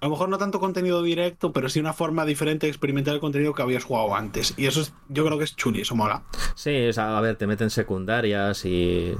A 0.00 0.04
lo 0.06 0.10
mejor 0.10 0.28
no 0.28 0.36
tanto 0.36 0.60
contenido 0.60 1.02
directo, 1.02 1.52
pero 1.52 1.68
sí 1.70 1.80
una 1.80 1.92
forma 1.94 2.26
diferente 2.26 2.66
de 2.66 2.70
experimentar 2.72 3.14
el 3.14 3.20
contenido 3.20 3.54
que 3.54 3.62
habías 3.62 3.84
jugado 3.84 4.14
antes. 4.14 4.52
Y 4.58 4.66
eso 4.66 4.80
es, 4.82 4.92
yo 5.08 5.24
creo 5.24 5.38
que 5.38 5.44
es 5.44 5.56
chuli, 5.56 5.80
eso 5.80 5.94
mola. 5.96 6.24
Sí, 6.56 6.88
o 6.88 6.92
sea, 6.92 7.16
a 7.16 7.20
ver, 7.22 7.36
te 7.36 7.46
meten 7.46 7.70
secundarias 7.70 8.64
y 8.66 9.14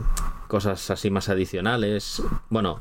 cosas 0.48 0.90
así 0.90 1.08
más 1.10 1.28
adicionales. 1.30 2.22
Bueno, 2.50 2.80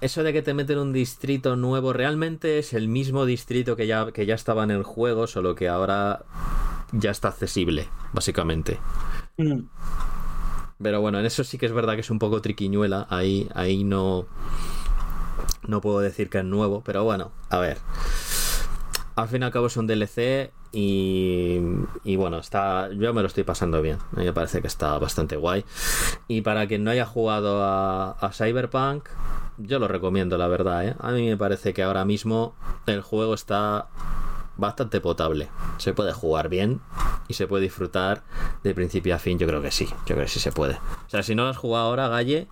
eso 0.00 0.22
de 0.22 0.32
que 0.32 0.42
te 0.42 0.54
meten 0.54 0.78
un 0.78 0.92
distrito 0.92 1.56
nuevo 1.56 1.92
realmente 1.92 2.58
es 2.58 2.72
el 2.72 2.88
mismo 2.88 3.26
distrito 3.26 3.76
que 3.76 3.86
ya, 3.86 4.12
que 4.12 4.26
ya 4.26 4.34
estaba 4.34 4.64
en 4.64 4.70
el 4.70 4.82
juego, 4.82 5.26
solo 5.26 5.54
que 5.54 5.68
ahora 5.68 6.24
ya 6.92 7.10
está 7.10 7.28
accesible, 7.28 7.88
básicamente. 8.12 8.78
Mm. 9.36 9.60
Pero 10.82 11.00
bueno, 11.00 11.18
en 11.18 11.26
eso 11.26 11.44
sí 11.44 11.58
que 11.58 11.66
es 11.66 11.72
verdad 11.72 11.94
que 11.94 12.00
es 12.00 12.10
un 12.10 12.18
poco 12.18 12.40
triquiñuela. 12.40 13.06
Ahí, 13.10 13.48
ahí 13.54 13.84
no. 13.84 14.26
No 15.66 15.80
puedo 15.82 16.00
decir 16.00 16.30
que 16.30 16.38
es 16.38 16.44
nuevo, 16.44 16.82
pero 16.84 17.04
bueno, 17.04 17.32
a 17.50 17.58
ver. 17.58 17.78
Al 19.16 19.28
fin 19.28 19.42
y 19.42 19.44
al 19.44 19.52
cabo 19.52 19.66
es 19.66 19.76
un 19.76 19.86
DLC 19.86 20.50
y, 20.72 22.16
bueno, 22.16 22.38
está 22.38 22.90
yo 22.92 23.12
me 23.12 23.22
lo 23.22 23.26
estoy 23.26 23.44
pasando 23.44 23.82
bien. 23.82 23.98
A 24.14 24.20
mí 24.20 24.24
me 24.24 24.32
parece 24.32 24.60
que 24.60 24.66
está 24.66 24.98
bastante 24.98 25.36
guay. 25.36 25.64
Y 26.28 26.42
para 26.42 26.66
quien 26.66 26.84
no 26.84 26.90
haya 26.90 27.06
jugado 27.06 27.62
a, 27.62 28.12
a 28.12 28.32
Cyberpunk, 28.32 29.08
yo 29.58 29.78
lo 29.78 29.88
recomiendo, 29.88 30.38
la 30.38 30.48
verdad. 30.48 30.86
¿eh? 30.86 30.96
A 31.00 31.10
mí 31.12 31.28
me 31.28 31.36
parece 31.36 31.74
que 31.74 31.82
ahora 31.82 32.04
mismo 32.04 32.54
el 32.86 33.02
juego 33.02 33.34
está 33.34 33.88
bastante 34.56 35.00
potable. 35.00 35.48
Se 35.78 35.92
puede 35.92 36.12
jugar 36.12 36.48
bien 36.48 36.80
y 37.28 37.34
se 37.34 37.46
puede 37.46 37.64
disfrutar 37.64 38.22
de 38.62 38.74
principio 38.74 39.14
a 39.14 39.18
fin. 39.18 39.38
Yo 39.38 39.46
creo 39.46 39.62
que 39.62 39.70
sí, 39.70 39.86
yo 39.86 40.14
creo 40.14 40.22
que 40.22 40.28
sí 40.28 40.40
se 40.40 40.52
puede. 40.52 40.74
O 40.74 41.08
sea, 41.08 41.22
si 41.22 41.34
no 41.34 41.44
lo 41.44 41.50
has 41.50 41.56
jugado 41.56 41.86
ahora, 41.86 42.08
Galle, 42.08 42.48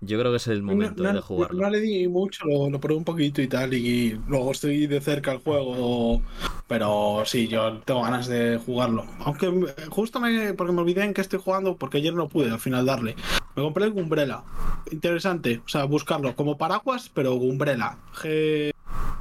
yo 0.00 0.18
creo 0.18 0.30
que 0.30 0.36
es 0.36 0.46
el 0.48 0.62
momento 0.62 1.02
no, 1.02 1.12
de 1.12 1.20
jugarlo. 1.20 1.60
no 1.60 1.70
le 1.70 1.80
di 1.80 2.06
mucho, 2.08 2.44
lo, 2.46 2.70
lo 2.70 2.80
probé 2.80 2.98
un 2.98 3.04
poquito 3.04 3.42
y 3.42 3.48
tal, 3.48 3.74
y 3.74 4.18
luego 4.28 4.52
estoy 4.52 4.86
de 4.86 5.00
cerca 5.00 5.32
al 5.32 5.38
juego, 5.38 6.22
pero 6.66 7.22
sí, 7.26 7.48
yo 7.48 7.78
tengo 7.84 8.02
ganas 8.02 8.28
de 8.28 8.58
jugarlo. 8.64 9.04
Aunque 9.20 9.50
justo 9.88 10.20
me, 10.20 10.54
porque 10.54 10.72
me 10.72 10.80
olvidé 10.82 11.04
en 11.04 11.14
que 11.14 11.20
estoy 11.20 11.40
jugando, 11.42 11.76
porque 11.76 11.98
ayer 11.98 12.14
no 12.14 12.28
pude 12.28 12.50
al 12.50 12.60
final 12.60 12.86
darle. 12.86 13.16
Me 13.56 13.62
compré 13.62 13.86
el 13.86 13.92
Gumbrella. 13.92 14.42
Interesante, 14.90 15.60
o 15.64 15.68
sea, 15.68 15.84
buscarlo 15.84 16.34
como 16.36 16.56
paraguas, 16.56 17.10
pero 17.12 17.34
Gumbrella. 17.34 17.96
G 18.22 18.72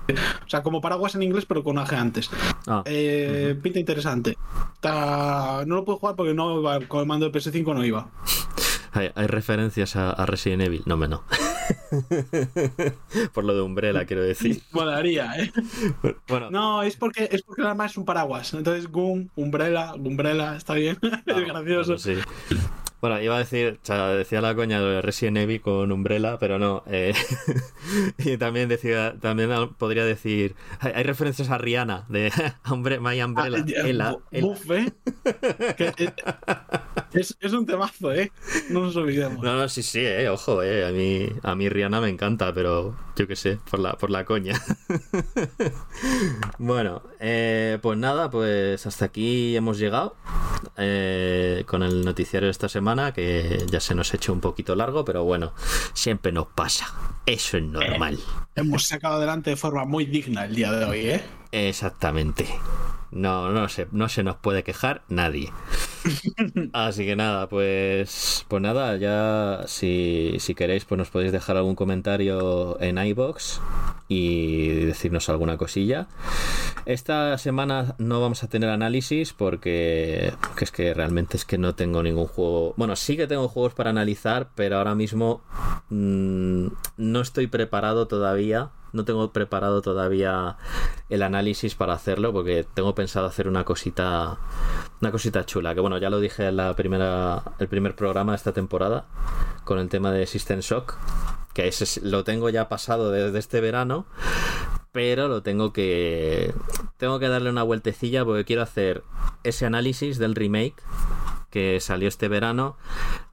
O 0.09 0.49
sea, 0.49 0.63
como 0.63 0.79
paraguas 0.79 1.15
en 1.15 1.23
inglés, 1.23 1.45
pero 1.45 1.63
con 1.63 1.77
AG 1.77 1.93
antes. 1.95 2.29
Ah, 2.67 2.83
Eh, 2.85 3.57
Pinta 3.61 3.79
interesante. 3.79 4.37
Está- 4.75 5.63
No 5.65 5.75
lo 5.75 5.83
puedo 5.85 5.97
jugar 5.97 6.15
porque 6.15 6.33
no 6.33 6.59
iba, 6.61 6.79
con 6.87 6.99
el 7.01 7.05
mando 7.07 7.25
de 7.29 7.31
PS5 7.37 7.73
no 7.73 7.83
iba. 7.83 8.07
hay, 8.97 9.11
hay 9.15 9.27
referencias 9.27 9.95
a, 9.95 10.11
a 10.11 10.25
Resident 10.25 10.63
Evil. 10.63 10.83
No, 10.85 10.97
me 10.97 11.07
no. 11.07 11.23
Por 13.33 13.43
lo 13.43 13.53
de 13.55 13.61
Umbrella, 13.61 14.05
quiero 14.05 14.23
decir. 14.23 14.61
Molaría, 14.71 15.31
¿eh? 15.37 15.51
Bueno, 16.27 16.49
No, 16.51 16.83
es 16.83 16.95
porque, 16.95 17.29
es 17.31 17.43
porque 17.43 17.61
el 17.61 17.67
arma 17.67 17.85
es 17.85 17.97
un 17.97 18.05
paraguas. 18.05 18.53
Entonces, 18.53 18.91
Goom, 18.91 19.29
Umbrella, 19.35 19.93
Umbrella, 19.95 20.55
está 20.55 20.73
bien. 20.73 20.97
es 21.25 21.45
gracioso. 21.47 21.95
Bueno, 21.95 21.97
sí. 21.99 22.59
Bueno, 22.99 23.21
iba 23.21 23.35
a 23.35 23.39
decir, 23.39 23.77
o 23.81 23.85
sea, 23.85 24.07
decía 24.07 24.41
la 24.41 24.55
coña 24.55 24.81
de 24.81 25.03
Resident 25.03 25.37
Evil 25.37 25.61
con 25.61 25.91
Umbrella, 25.91 26.39
pero 26.39 26.57
no. 26.57 26.81
eh, 26.87 27.13
y 28.17 28.37
también 28.37 28.69
decía, 28.69 29.15
también 29.21 29.51
podría 29.77 30.03
decir, 30.03 30.55
hay, 30.79 30.93
hay 30.95 31.03
referencias 31.03 31.51
a 31.51 31.59
Rihanna 31.59 32.05
de 32.09 32.31
My 32.99 33.21
Umbrella. 33.21 33.63
Ah, 33.67 33.87
Ela. 33.87 34.17
Buff, 34.41 34.71
¿eh? 34.71 34.91
Que, 35.77 35.93
eh, 35.95 36.13
es, 37.19 37.37
es 37.39 37.53
un 37.53 37.65
temazo, 37.65 38.13
¿eh? 38.13 38.31
No 38.69 38.81
nos 38.81 38.95
olvidemos. 38.95 39.43
No, 39.43 39.57
no, 39.57 39.69
sí, 39.69 39.83
sí, 39.83 39.99
eh, 39.99 40.29
ojo, 40.29 40.61
eh, 40.63 40.85
a 40.85 40.91
mí, 40.91 41.27
a 41.43 41.55
mí 41.55 41.69
Rihanna 41.69 42.01
me 42.01 42.09
encanta, 42.09 42.53
pero 42.53 42.95
yo 43.15 43.27
qué 43.27 43.35
sé, 43.35 43.59
por 43.69 43.79
la, 43.79 43.93
por 43.93 44.09
la 44.09 44.25
coña. 44.25 44.61
bueno, 46.59 47.01
eh, 47.19 47.79
pues 47.81 47.97
nada, 47.97 48.29
pues 48.29 48.85
hasta 48.85 49.05
aquí 49.05 49.55
hemos 49.55 49.79
llegado 49.79 50.15
eh, 50.77 51.63
con 51.67 51.83
el 51.83 52.05
noticiario 52.05 52.47
de 52.47 52.51
esta 52.51 52.69
semana, 52.69 53.13
que 53.13 53.65
ya 53.69 53.79
se 53.79 53.95
nos 53.95 54.13
ha 54.13 54.17
hecho 54.17 54.33
un 54.33 54.41
poquito 54.41 54.75
largo, 54.75 55.03
pero 55.03 55.23
bueno, 55.23 55.53
siempre 55.93 56.31
nos 56.31 56.47
pasa, 56.47 56.87
eso 57.25 57.57
es 57.57 57.63
normal. 57.63 58.19
Hemos 58.55 58.85
sacado 58.85 59.15
adelante 59.15 59.51
de 59.51 59.55
forma 59.55 59.85
muy 59.85 60.05
digna 60.05 60.45
el 60.45 60.55
día 60.55 60.71
de 60.71 60.85
hoy, 60.85 60.99
¿eh? 60.99 61.23
Exactamente. 61.51 62.47
No, 63.11 63.51
no 63.51 63.69
se, 63.69 63.87
no 63.91 64.09
se 64.09 64.23
nos 64.23 64.35
puede 64.37 64.63
quejar 64.63 65.03
nadie. 65.07 65.51
Así 66.73 67.05
que 67.05 67.15
nada, 67.15 67.47
pues, 67.47 68.45
pues 68.47 68.61
nada, 68.61 68.95
ya 68.97 69.63
si, 69.67 70.35
si 70.39 70.55
queréis, 70.55 70.85
pues 70.85 70.97
nos 70.97 71.09
podéis 71.09 71.31
dejar 71.31 71.57
algún 71.57 71.75
comentario 71.75 72.79
en 72.81 72.97
iBox 72.97 73.61
y 74.07 74.67
decirnos 74.85 75.29
alguna 75.29 75.57
cosilla. 75.57 76.07
Esta 76.85 77.37
semana 77.37 77.95
no 77.97 78.21
vamos 78.21 78.43
a 78.43 78.47
tener 78.47 78.69
análisis 78.69 79.33
porque, 79.33 80.33
porque 80.41 80.63
es 80.65 80.71
que 80.71 80.93
realmente 80.93 81.35
es 81.35 81.43
que 81.43 81.57
no 81.57 81.75
tengo 81.75 82.01
ningún 82.01 82.27
juego. 82.27 82.73
Bueno, 82.77 82.95
sí 82.95 83.17
que 83.17 83.27
tengo 83.27 83.49
juegos 83.49 83.73
para 83.73 83.89
analizar, 83.89 84.49
pero 84.55 84.77
ahora 84.77 84.95
mismo 84.95 85.41
mm, 85.89 86.67
no 86.97 87.21
estoy 87.21 87.47
preparado 87.47 88.07
todavía. 88.07 88.69
No 88.97 89.05
tengo 89.05 89.31
preparado 89.31 89.81
todavía 89.83 90.57
el 91.09 91.21
análisis 91.21 91.75
para 91.75 91.93
hacerlo 91.93 92.33
porque 92.33 92.65
tengo 92.73 92.95
pensado 92.95 93.27
hacer 93.27 93.47
una 93.47 93.63
cosita 93.63 94.37
una 94.99 95.11
cosita 95.11 95.45
chula 95.45 95.75
que 95.75 95.79
bueno 95.81 95.99
ya 95.99 96.09
lo 96.09 96.19
dije 96.19 96.47
en 96.47 96.57
la 96.57 96.75
primera 96.75 97.43
el 97.59 97.67
primer 97.67 97.95
programa 97.95 98.31
de 98.31 98.37
esta 98.37 98.53
temporada 98.53 99.05
con 99.65 99.77
el 99.77 99.87
tema 99.89 100.11
de 100.11 100.25
System 100.25 100.59
Shock 100.61 100.95
que 101.53 101.67
ese 101.67 101.83
es- 101.83 102.01
lo 102.03 102.23
tengo 102.23 102.49
ya 102.49 102.67
pasado 102.69 103.11
desde 103.11 103.37
este 103.37 103.61
verano 103.61 104.05
pero 104.91 105.27
lo 105.27 105.43
tengo 105.43 105.71
que 105.73 106.53
tengo 106.97 107.19
que 107.19 107.27
darle 107.27 107.51
una 107.51 107.61
vueltecilla 107.61 108.25
porque 108.25 108.45
quiero 108.45 108.63
hacer 108.63 109.03
ese 109.43 109.67
análisis 109.67 110.17
del 110.17 110.33
remake 110.33 110.75
que 111.57 111.79
salió 111.79 112.07
este 112.07 112.27
verano 112.27 112.77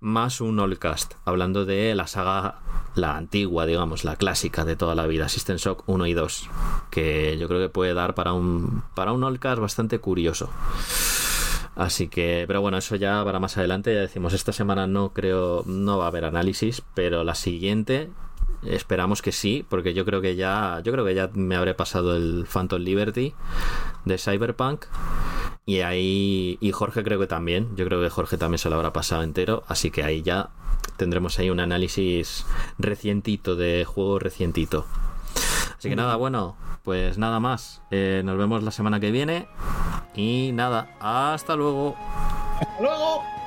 más 0.00 0.40
un 0.40 0.58
Allcast 0.58 1.12
hablando 1.26 1.66
de 1.66 1.94
la 1.94 2.06
saga 2.06 2.62
la 2.94 3.18
antigua 3.18 3.66
digamos 3.66 4.02
la 4.02 4.16
clásica 4.16 4.64
de 4.64 4.76
toda 4.76 4.94
la 4.94 5.06
vida 5.06 5.28
System 5.28 5.58
Shock 5.58 5.82
1 5.86 6.06
y 6.06 6.14
2 6.14 6.48
que 6.90 7.36
yo 7.36 7.48
creo 7.48 7.60
que 7.60 7.68
puede 7.68 7.92
dar 7.92 8.14
para 8.14 8.32
un 8.32 8.82
para 8.94 9.12
un 9.12 9.24
Allcast 9.24 9.60
bastante 9.60 9.98
curioso 9.98 10.48
Así 11.76 12.06
que, 12.06 12.44
pero 12.46 12.60
bueno, 12.60 12.78
eso 12.78 12.94
ya 12.94 13.24
para 13.24 13.40
más 13.40 13.58
adelante. 13.58 13.92
Ya 13.92 13.98
decimos, 13.98 14.32
esta 14.32 14.52
semana 14.52 14.86
no 14.86 15.12
creo, 15.12 15.64
no 15.66 15.98
va 15.98 16.04
a 16.04 16.06
haber 16.06 16.24
análisis, 16.24 16.84
pero 16.94 17.24
la 17.24 17.34
siguiente 17.34 18.10
esperamos 18.66 19.22
que 19.22 19.32
sí, 19.32 19.64
porque 19.68 19.94
yo 19.94 20.04
creo 20.04 20.20
que 20.20 20.36
ya, 20.36 20.80
yo 20.84 20.92
creo 20.92 21.04
que 21.04 21.14
ya 21.14 21.30
me 21.34 21.56
habré 21.56 21.74
pasado 21.74 22.16
el 22.16 22.46
Phantom 22.52 22.80
Liberty 22.80 23.34
de 24.04 24.18
Cyberpunk. 24.18 24.86
Y 25.66 25.80
ahí, 25.80 26.58
y 26.60 26.72
Jorge 26.72 27.02
creo 27.02 27.18
que 27.18 27.26
también, 27.26 27.74
yo 27.76 27.86
creo 27.86 28.02
que 28.02 28.10
Jorge 28.10 28.36
también 28.36 28.58
se 28.58 28.68
lo 28.68 28.76
habrá 28.76 28.92
pasado 28.92 29.22
entero, 29.22 29.64
así 29.66 29.90
que 29.90 30.04
ahí 30.04 30.22
ya 30.22 30.50
tendremos 30.96 31.38
ahí 31.38 31.48
un 31.48 31.60
análisis 31.60 32.44
recientito 32.78 33.56
de 33.56 33.84
juego 33.86 34.18
recientito. 34.18 34.86
Así 35.78 35.88
que 35.88 35.96
nada, 35.96 36.16
bueno, 36.16 36.56
pues 36.82 37.18
nada 37.18 37.40
más. 37.40 37.82
Eh, 37.90 38.22
nos 38.24 38.36
vemos 38.38 38.62
la 38.62 38.70
semana 38.70 39.00
que 39.00 39.10
viene. 39.10 39.48
Y 40.14 40.52
nada, 40.52 40.96
hasta 41.00 41.56
luego. 41.56 41.96
¡Hasta 42.60 42.80
luego! 42.80 43.43